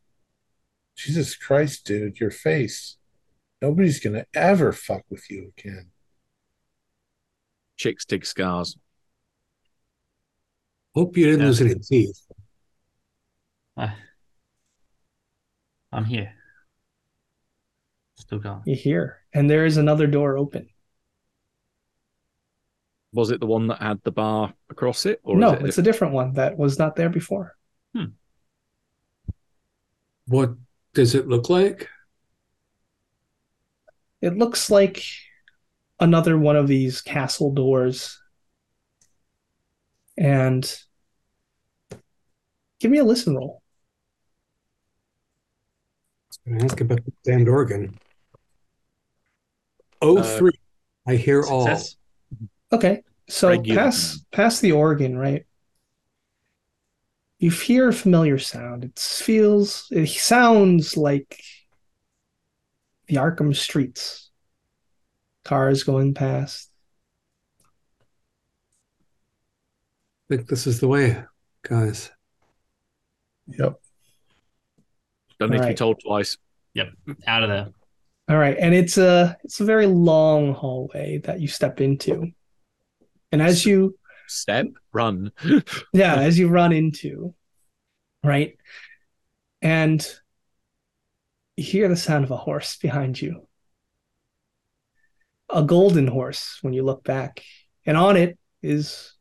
[0.97, 2.97] Jesus Christ, dude, your face.
[3.61, 5.91] Nobody's gonna ever fuck with you again.
[7.77, 8.77] Chicks dig scars.
[10.95, 11.47] Hope you didn't Yeah.
[11.47, 12.21] lose any teeth.
[13.77, 13.95] I,
[15.91, 16.35] I'm here.
[18.17, 18.63] Still gone.
[18.67, 19.21] You're here.
[19.33, 20.69] and there is another door open.
[23.13, 25.79] Was it the one that had the bar across it, or no, is it it's
[25.79, 27.57] a different one that was not there before.
[27.95, 28.07] Hmm.
[30.27, 30.55] What
[30.95, 31.89] does it look like?
[34.21, 35.03] It looks like
[36.01, 38.21] another one of these castle doors.
[40.17, 40.65] And
[42.81, 43.61] give me a listen roll.
[46.31, 47.99] I was going to ask about the damned organ.
[50.01, 50.53] Oh, Uh, three.
[51.07, 51.69] I hear all.
[52.73, 53.83] Okay, so Regular.
[53.83, 55.47] pass pass the organ, right?
[57.45, 58.85] You hear a familiar sound.
[58.85, 61.43] It feels it sounds like
[63.07, 64.31] the Arkham streets.
[65.45, 66.71] Cars going past.
[70.31, 71.23] I think this is the way,
[71.69, 72.11] guys.
[73.47, 73.79] Yep.
[75.39, 76.39] Don't need to be told twice.
[76.73, 76.93] Yep.
[77.27, 77.69] Out of there.
[78.31, 82.33] All right, and it's a it's a very long hallway that you step into.
[83.33, 85.33] And as you Step, run.
[85.93, 87.35] yeah, as you run into,
[88.23, 88.57] right?
[89.63, 90.07] And
[91.57, 93.47] you hear the sound of a horse behind you.
[95.51, 97.43] A golden horse when you look back.
[97.87, 99.15] And on it is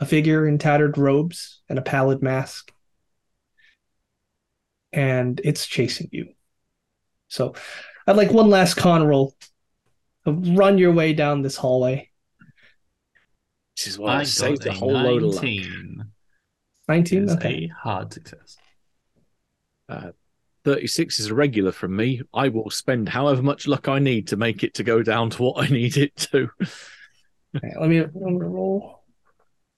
[0.00, 2.72] a figure in tattered robes and a pallid mask.
[4.92, 6.32] And it's chasing you.
[7.28, 7.54] So
[8.06, 9.34] I'd like one last con roll.
[10.26, 12.10] Run your way down this hallway.
[13.84, 15.42] This is why I, I saved got a a whole load of luck.
[15.42, 16.04] 19.
[16.88, 17.24] 19?
[17.24, 17.64] Is Okay.
[17.64, 18.56] a hard success.
[19.88, 20.10] Uh,
[20.64, 22.22] 36 is a regular from me.
[22.32, 25.42] I will spend however much luck I need to make it to go down to
[25.42, 26.48] what I need it to.
[27.56, 29.02] Okay, let me, let me roll.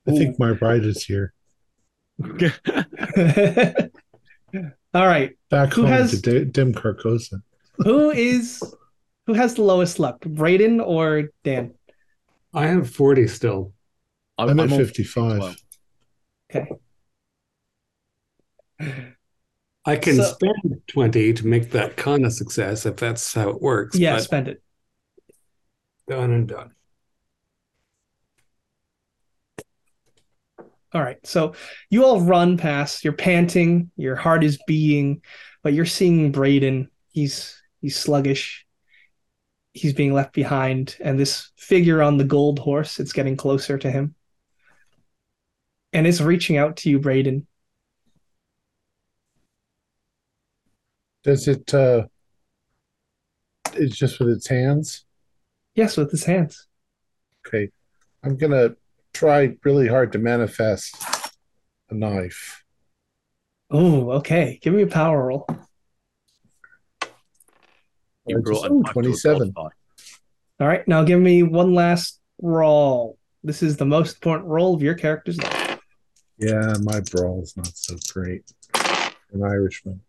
[0.06, 1.32] I think my bride is here.
[4.94, 5.32] All right.
[5.50, 7.42] Back Who home has- to D- Dim Carcosa.
[7.78, 8.62] Who is
[9.26, 10.20] who has the lowest luck?
[10.20, 11.74] Braden or Dan?
[12.52, 13.72] I have 40 still.
[14.38, 15.38] I'm at on 55.
[15.40, 15.54] well.
[16.54, 16.68] Okay.
[19.86, 23.60] I can So- spend 20 to make that kind of success if that's how it
[23.60, 23.96] works.
[23.98, 24.62] Yeah, but spend it.
[26.08, 26.70] done and done.
[30.92, 31.18] All right.
[31.26, 31.54] So
[31.90, 35.22] you all run past, you're panting, your heart is beating,
[35.62, 36.88] but you're seeing Braden.
[37.08, 38.64] He's he's sluggish.
[39.72, 43.90] He's being left behind, and this figure on the gold horse, it's getting closer to
[43.90, 44.14] him.
[45.94, 47.46] And it's reaching out to you, Braden.
[51.22, 52.06] Does it uh
[53.74, 55.04] it's just with its hands.
[55.74, 56.66] Yes, with its hands.
[57.46, 57.70] Okay.
[58.22, 58.74] I'm gonna
[59.14, 60.96] try really hard to manifest
[61.88, 62.64] a knife.
[63.70, 64.58] Oh, okay.
[64.62, 65.46] Give me a power roll.
[68.26, 69.52] You brought just- a knife to a 27.
[69.56, 73.18] All right, now give me one last roll.
[73.42, 75.63] This is the most important roll of your character's life.
[76.38, 78.50] Yeah, my brawl's not so great.
[79.32, 80.00] An Irishman.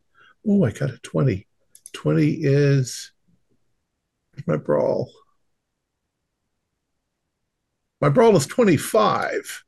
[0.47, 1.47] Oh, I got a 20.
[1.93, 3.11] 20 is
[4.47, 5.09] my brawl.
[8.01, 9.63] My brawl is 25.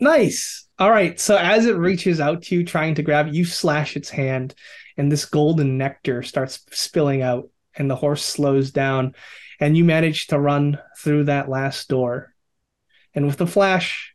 [0.00, 0.66] Nice.
[0.78, 1.20] All right.
[1.20, 4.54] So as it reaches out to you, trying to grab you slash its hand,
[4.96, 9.14] and this golden nectar starts spilling out, and the horse slows down,
[9.60, 12.34] and you manage to run through that last door.
[13.14, 14.09] And with the flash,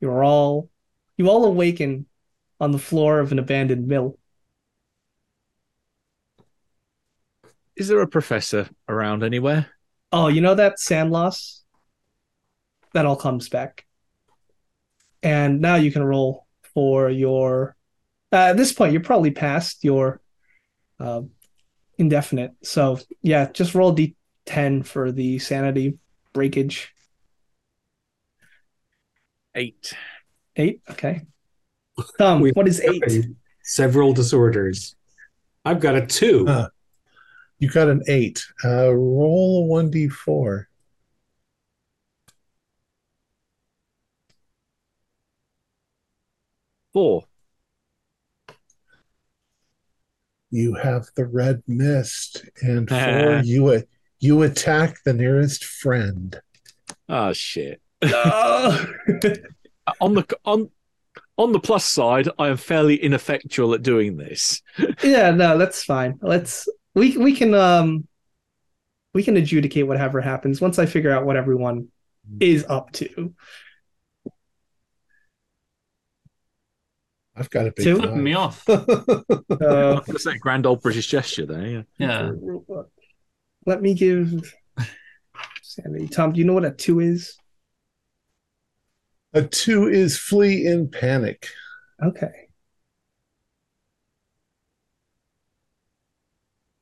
[0.00, 0.70] you're all
[1.16, 2.06] you all awaken
[2.60, 4.18] on the floor of an abandoned mill.
[7.76, 9.66] Is there a professor around anywhere?
[10.10, 11.62] Oh, you know that SAN loss?
[12.94, 13.84] That all comes back.
[15.22, 17.76] And now you can roll for your.
[18.32, 20.20] Uh, at this point, you're probably past your
[20.98, 21.22] uh,
[21.98, 22.52] indefinite.
[22.62, 25.98] So, yeah, just roll d10 for the sanity
[26.32, 26.92] breakage.
[29.58, 29.92] Eight.
[30.56, 30.82] Eight.
[30.88, 31.22] Okay.
[32.16, 33.26] Tom, what is eight?
[33.64, 34.94] Several disorders.
[35.64, 36.46] I've got a two.
[36.46, 36.68] Huh.
[37.58, 38.40] You got an 8.
[38.64, 40.66] Uh, roll a 1d4.
[46.92, 47.24] Four.
[50.50, 53.84] You have the red mist, and 4 you a-
[54.20, 56.40] you attack the nearest friend.
[57.08, 57.80] Oh shit.
[60.00, 60.70] On the on
[61.36, 64.60] on the plus side, I am fairly ineffectual at doing this.
[65.02, 66.18] yeah, no, that's fine.
[66.20, 68.06] Let's we we can um
[69.14, 71.88] we can adjudicate whatever happens once I figure out what everyone
[72.40, 73.34] is up to.
[77.34, 77.94] I've got a big Two?
[77.94, 78.02] knife.
[78.02, 78.64] Flipping me off.
[79.60, 81.66] Uh, That's that grand old British gesture there.
[81.66, 81.82] Yeah.
[81.98, 82.30] Yeah.
[83.66, 84.54] let me give
[85.62, 86.06] Sandy.
[86.06, 87.36] Tom, do you know what a two is?
[89.32, 91.48] A 2 is flee in panic.
[92.02, 92.48] Okay.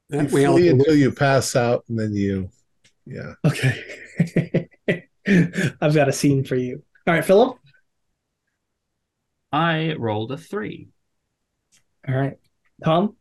[0.09, 2.49] You we flee until you pass out, and then you,
[3.07, 3.33] yeah.
[3.45, 4.69] Okay.
[5.81, 6.83] I've got a scene for you.
[7.07, 7.59] All right, Philip.
[9.51, 10.91] I rolled a three.
[12.07, 12.37] All right.
[12.85, 13.17] Tom.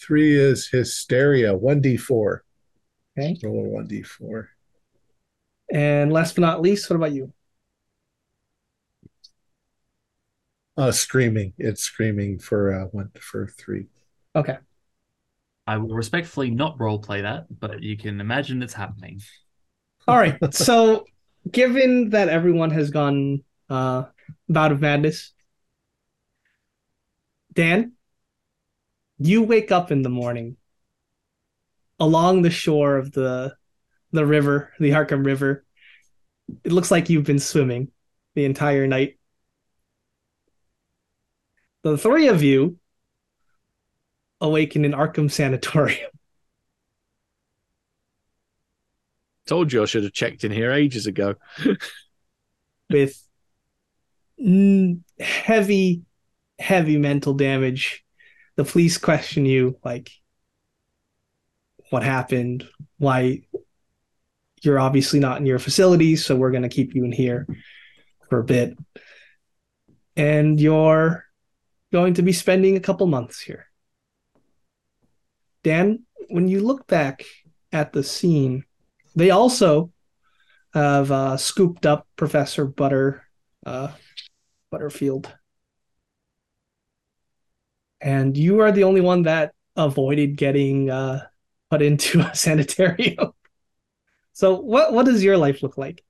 [0.00, 2.40] Three is hysteria, 1d4.
[3.18, 3.36] Okay.
[3.42, 4.46] Roll a 1d4.
[5.72, 7.32] And last but not least, what about you?
[10.76, 11.54] Uh, screaming.
[11.58, 13.86] It's screaming for uh, one for three.
[14.34, 14.58] Okay.
[15.66, 19.20] I will respectfully not role play that, but you can imagine it's happening.
[20.06, 20.38] All right.
[20.52, 21.06] So,
[21.50, 24.04] given that everyone has gone uh,
[24.48, 25.32] bout of madness,
[27.52, 27.92] Dan,
[29.18, 30.56] you wake up in the morning
[31.98, 33.54] along the shore of the
[34.12, 35.64] the river, the Arkham River.
[36.64, 37.88] It looks like you've been swimming
[38.34, 39.18] the entire night.
[41.86, 42.78] The three of you
[44.40, 46.10] awaken in Arkham Sanatorium.
[49.46, 51.36] Told you I should have checked in here ages ago.
[52.90, 53.22] with
[55.20, 56.02] heavy,
[56.58, 58.04] heavy mental damage.
[58.56, 60.10] The police question you, like,
[61.90, 62.68] what happened?
[62.98, 63.42] Why?
[64.60, 67.46] You're obviously not in your facility, so we're going to keep you in here
[68.28, 68.76] for a bit.
[70.16, 71.25] And you're
[71.92, 73.66] going to be spending a couple months here.
[75.62, 77.24] Dan, when you look back
[77.72, 78.64] at the scene,
[79.14, 79.92] they also
[80.74, 83.24] have uh, scooped up Professor Butter
[83.64, 83.88] uh,
[84.70, 85.32] Butterfield,
[88.00, 91.26] and you are the only one that avoided getting uh,
[91.70, 93.32] put into a sanitarium.
[94.32, 96.04] so, what what does your life look like?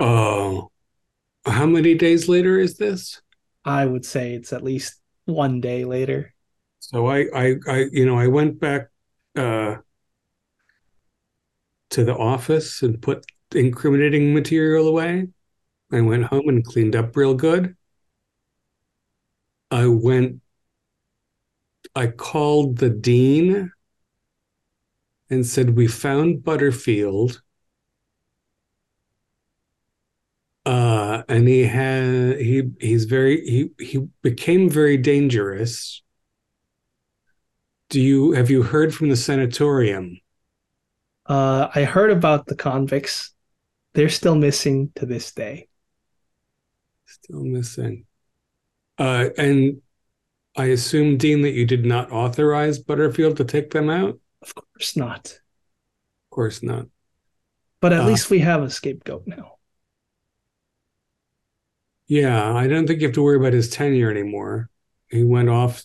[0.00, 0.70] Oh,
[1.46, 3.20] how many days later is this?
[3.64, 6.34] I would say it's at least one day later.
[6.80, 8.88] So I, I, I, you know, I went back
[9.36, 9.76] uh,
[11.90, 15.28] to the office and put incriminating material away.
[15.92, 17.76] I went home and cleaned up real good.
[19.70, 20.40] I went,
[21.94, 23.72] I called the dean
[25.30, 27.40] and said, We found Butterfield.
[30.66, 36.02] Uh, and he had he he's very he he became very dangerous
[37.90, 40.18] do you have you heard from the sanatorium?
[41.26, 43.32] Uh, I heard about the convicts.
[43.94, 45.68] They're still missing to this day.
[47.06, 48.06] Still missing.
[48.98, 49.82] Uh, and
[50.56, 54.18] I assume, Dean, that you did not authorize Butterfield to take them out?
[54.42, 55.40] Of course not.
[56.26, 56.86] Of course not.
[57.80, 59.53] But at Uh, least we have a scapegoat now.
[62.06, 64.68] Yeah, I don't think you have to worry about his tenure anymore.
[65.08, 65.84] He went off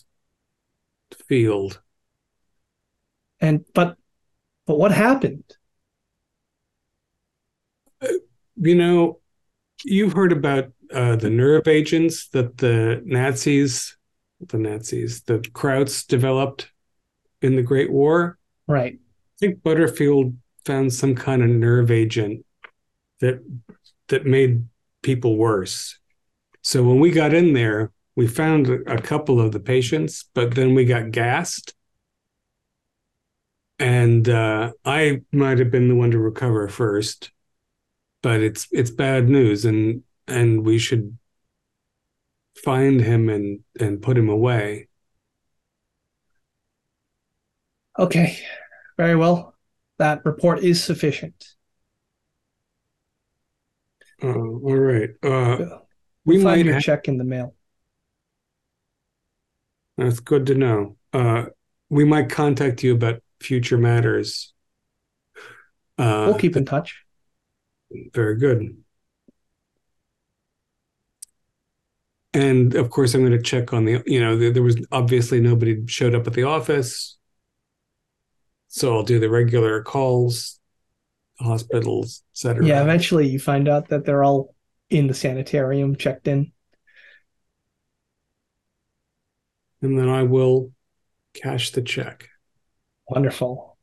[1.10, 1.80] the field.
[3.40, 3.96] And but
[4.66, 5.44] but what happened?
[8.56, 9.20] You know,
[9.84, 13.96] you've heard about uh, the nerve agents that the Nazis,
[14.46, 16.70] the Nazis, the Krauts developed
[17.40, 18.38] in the Great War.
[18.66, 18.94] Right.
[18.94, 22.44] I think Butterfield found some kind of nerve agent
[23.20, 23.42] that
[24.08, 24.64] that made
[25.02, 25.99] people worse.
[26.62, 30.74] So when we got in there, we found a couple of the patients, but then
[30.74, 31.74] we got gassed.
[33.78, 37.30] And uh, I might have been the one to recover first,
[38.22, 41.16] but it's it's bad news, and and we should
[42.62, 44.88] find him and and put him away.
[47.98, 48.38] Okay.
[48.96, 49.54] Very well.
[49.98, 51.54] That report is sufficient.
[54.22, 55.10] Uh, all right.
[55.22, 55.79] Uh,
[56.30, 57.54] we Find might your check in the mail.
[59.98, 60.96] That's good to know.
[61.12, 61.46] Uh,
[61.88, 64.52] we might contact you about future matters.
[65.98, 67.04] Uh, We'll keep in touch.
[68.14, 68.76] Very good.
[72.32, 75.40] And of course, I'm going to check on the, you know, there, there was obviously
[75.40, 77.18] nobody showed up at the office.
[78.68, 80.60] So I'll do the regular calls,
[81.40, 82.64] hospitals, et cetera.
[82.64, 84.54] Yeah, eventually you find out that they're all
[84.90, 86.52] in the sanitarium, checked in.
[89.82, 90.72] And then I will
[91.34, 92.28] cash the check.
[93.08, 93.78] Wonderful.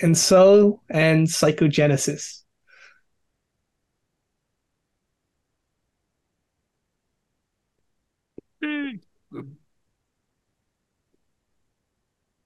[0.00, 2.42] And so, and psychogenesis.
[8.62, 8.96] Hmm.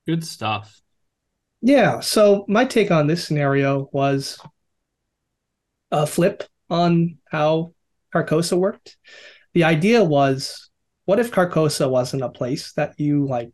[0.07, 0.81] Good stuff.
[1.61, 4.39] Yeah, so my take on this scenario was
[5.91, 7.75] a flip on how
[8.15, 8.97] Carcosa worked.
[9.55, 10.71] The idea was
[11.05, 13.53] what if Carcosa wasn't a place that you like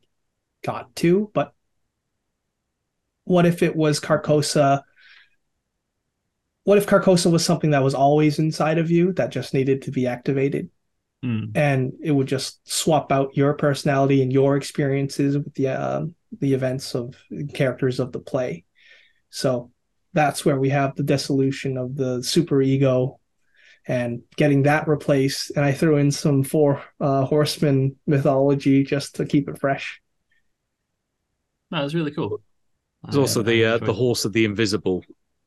[0.64, 1.52] got to, but
[3.24, 4.82] what if it was Carcosa?
[6.64, 9.90] What if Carcosa was something that was always inside of you that just needed to
[9.90, 10.70] be activated?
[11.24, 11.44] Hmm.
[11.54, 16.52] and it would just swap out your personality and your experiences with the um the
[16.52, 17.16] events of
[17.54, 18.64] characters of the play.
[19.30, 19.70] So
[20.12, 23.20] that's where we have the dissolution of the super ego
[23.86, 25.50] and getting that replaced.
[25.56, 30.00] And I threw in some four uh, horsemen mythology just to keep it fresh.
[31.70, 32.40] No, it was really cool.
[33.02, 35.04] There's also I- the uh, the horse of the invisible,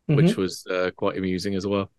[0.09, 0.15] Mhm.
[0.17, 1.91] which was uh, quite amusing as well.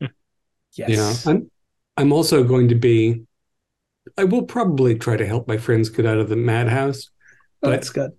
[0.00, 0.88] yes.
[1.26, 1.30] Yeah.
[1.30, 1.50] I'm,
[1.96, 3.22] I'm also going to be,
[4.16, 7.10] I will probably try to help my friends get out of the madhouse.
[7.62, 8.12] Oh, that's good.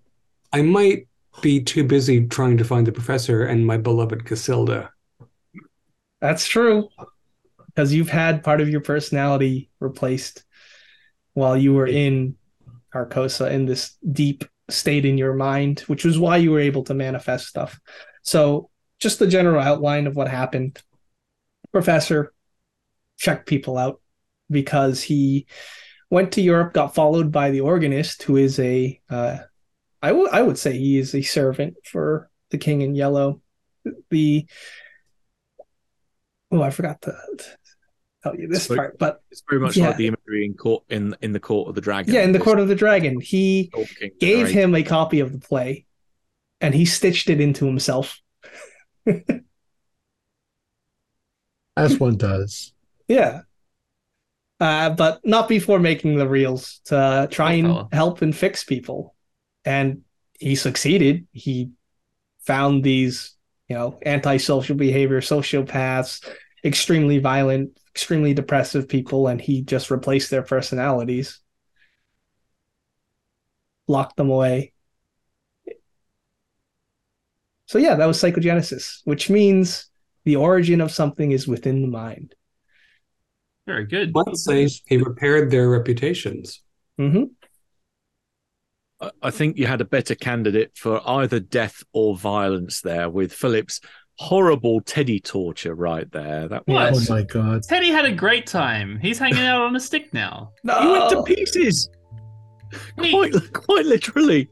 [0.52, 1.08] I might
[1.42, 4.90] be too busy trying to find the professor and my beloved Cassilda.
[6.22, 6.90] That's true.
[7.68, 10.44] Because you've had part of your personality replaced
[11.34, 12.36] while you were in
[12.94, 16.94] Carcosa in this deep state in your mind, which was why you were able to
[16.94, 17.80] manifest stuff.
[18.24, 20.82] So, just the general outline of what happened.
[21.72, 22.34] Professor
[23.18, 24.02] checked people out
[24.50, 25.46] because he
[26.10, 29.38] went to Europe, got followed by the organist, who is a, uh,
[30.02, 33.42] I would I would say he is a servant for the King in Yellow.
[34.10, 34.48] The
[36.52, 37.16] oh, I forgot to
[38.24, 39.88] tell you this So- part, but It's very much Yeah.
[39.88, 42.14] like the imagery in court in in the court of the dragon.
[42.14, 44.60] yeah, in the Court of the Dragon, he talking gave narrator.
[44.60, 45.86] him a copy of the play,
[46.62, 48.20] and he stitched it into himself.
[51.78, 52.74] as one does.
[53.08, 53.42] Yeah.
[54.60, 57.90] Uh, but not before making the reels to try and fella.
[57.94, 59.16] help and fix people.
[59.64, 60.02] And
[60.38, 61.28] he succeeded.
[61.32, 61.72] He
[62.42, 63.36] found these,
[63.70, 66.28] you know, antisocial behavior, sociopaths,
[66.66, 71.40] extremely violent, extremely depressive people, and he just replaced their personalities,
[73.88, 74.74] locked them away.
[77.68, 79.90] So, yeah, that was psychogenesis, which means
[80.26, 82.34] the origin of something is within the mind.
[83.68, 84.12] Very good.
[84.14, 86.64] Might say he repaired their reputations.
[86.98, 87.26] hmm
[89.02, 93.32] I- I think you had a better candidate for either death or violence there with
[93.34, 93.80] Philip's
[94.18, 96.48] horrible teddy torture right there.
[96.50, 96.88] That What?
[96.90, 97.64] Oh was my god.
[97.64, 99.00] Teddy had a great time.
[99.02, 100.52] He's hanging out on a stick now.
[100.64, 101.90] he went to pieces.
[102.98, 103.12] Neat.
[103.14, 104.50] Quite quite literally.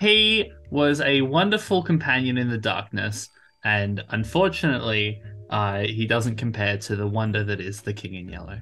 [0.00, 3.28] he was a wonderful companion in the darkness,
[3.64, 5.20] and unfortunately,
[5.50, 8.60] uh, he doesn't compare to the wonder that is the King in Yellow.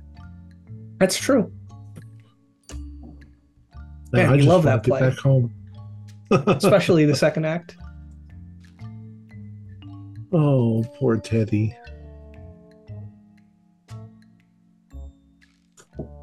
[0.98, 1.52] That's true.
[4.12, 5.00] Man, Man, we just love wanna that get play.
[5.00, 5.54] back home.
[6.30, 7.76] Especially the second act.
[10.32, 11.76] oh, poor Teddy.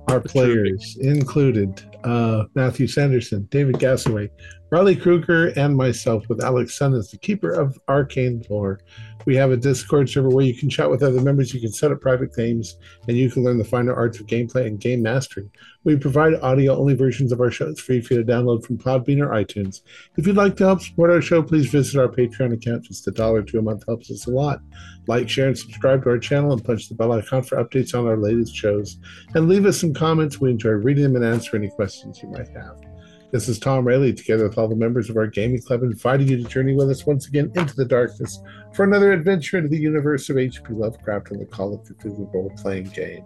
[0.08, 4.30] Our players included uh, Matthew Sanderson, David Gassaway,
[4.72, 8.80] Riley Kruger, and myself, with Alex Sun as the keeper of arcane lore.
[9.26, 11.92] We have a Discord server where you can chat with other members, you can set
[11.92, 12.78] up private games,
[13.08, 15.50] and you can learn the finer arts of gameplay and game mastery.
[15.84, 19.22] We provide audio only versions of our shows free for you to download from Podbean
[19.22, 19.82] or iTunes.
[20.18, 22.86] If you'd like to help support our show, please visit our Patreon account.
[22.86, 24.62] Just a dollar to a month helps us a lot.
[25.08, 28.08] Like, share, and subscribe to our channel and punch the bell icon for updates on
[28.08, 28.98] our latest shows.
[29.36, 30.40] And leave us some comments.
[30.40, 32.93] We enjoy reading them and answering any questions you might have.
[33.34, 36.38] This is Tom Rayleigh, together with all the members of our gaming club, inviting you
[36.38, 38.40] to journey with us once again into the darkness
[38.76, 40.72] for another adventure into the universe of H.P.
[40.72, 43.26] Lovecraft and the Call of Cthulhu role playing game.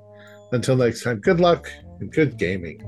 [0.53, 1.69] Until next time, good luck
[2.00, 2.80] and good gaming.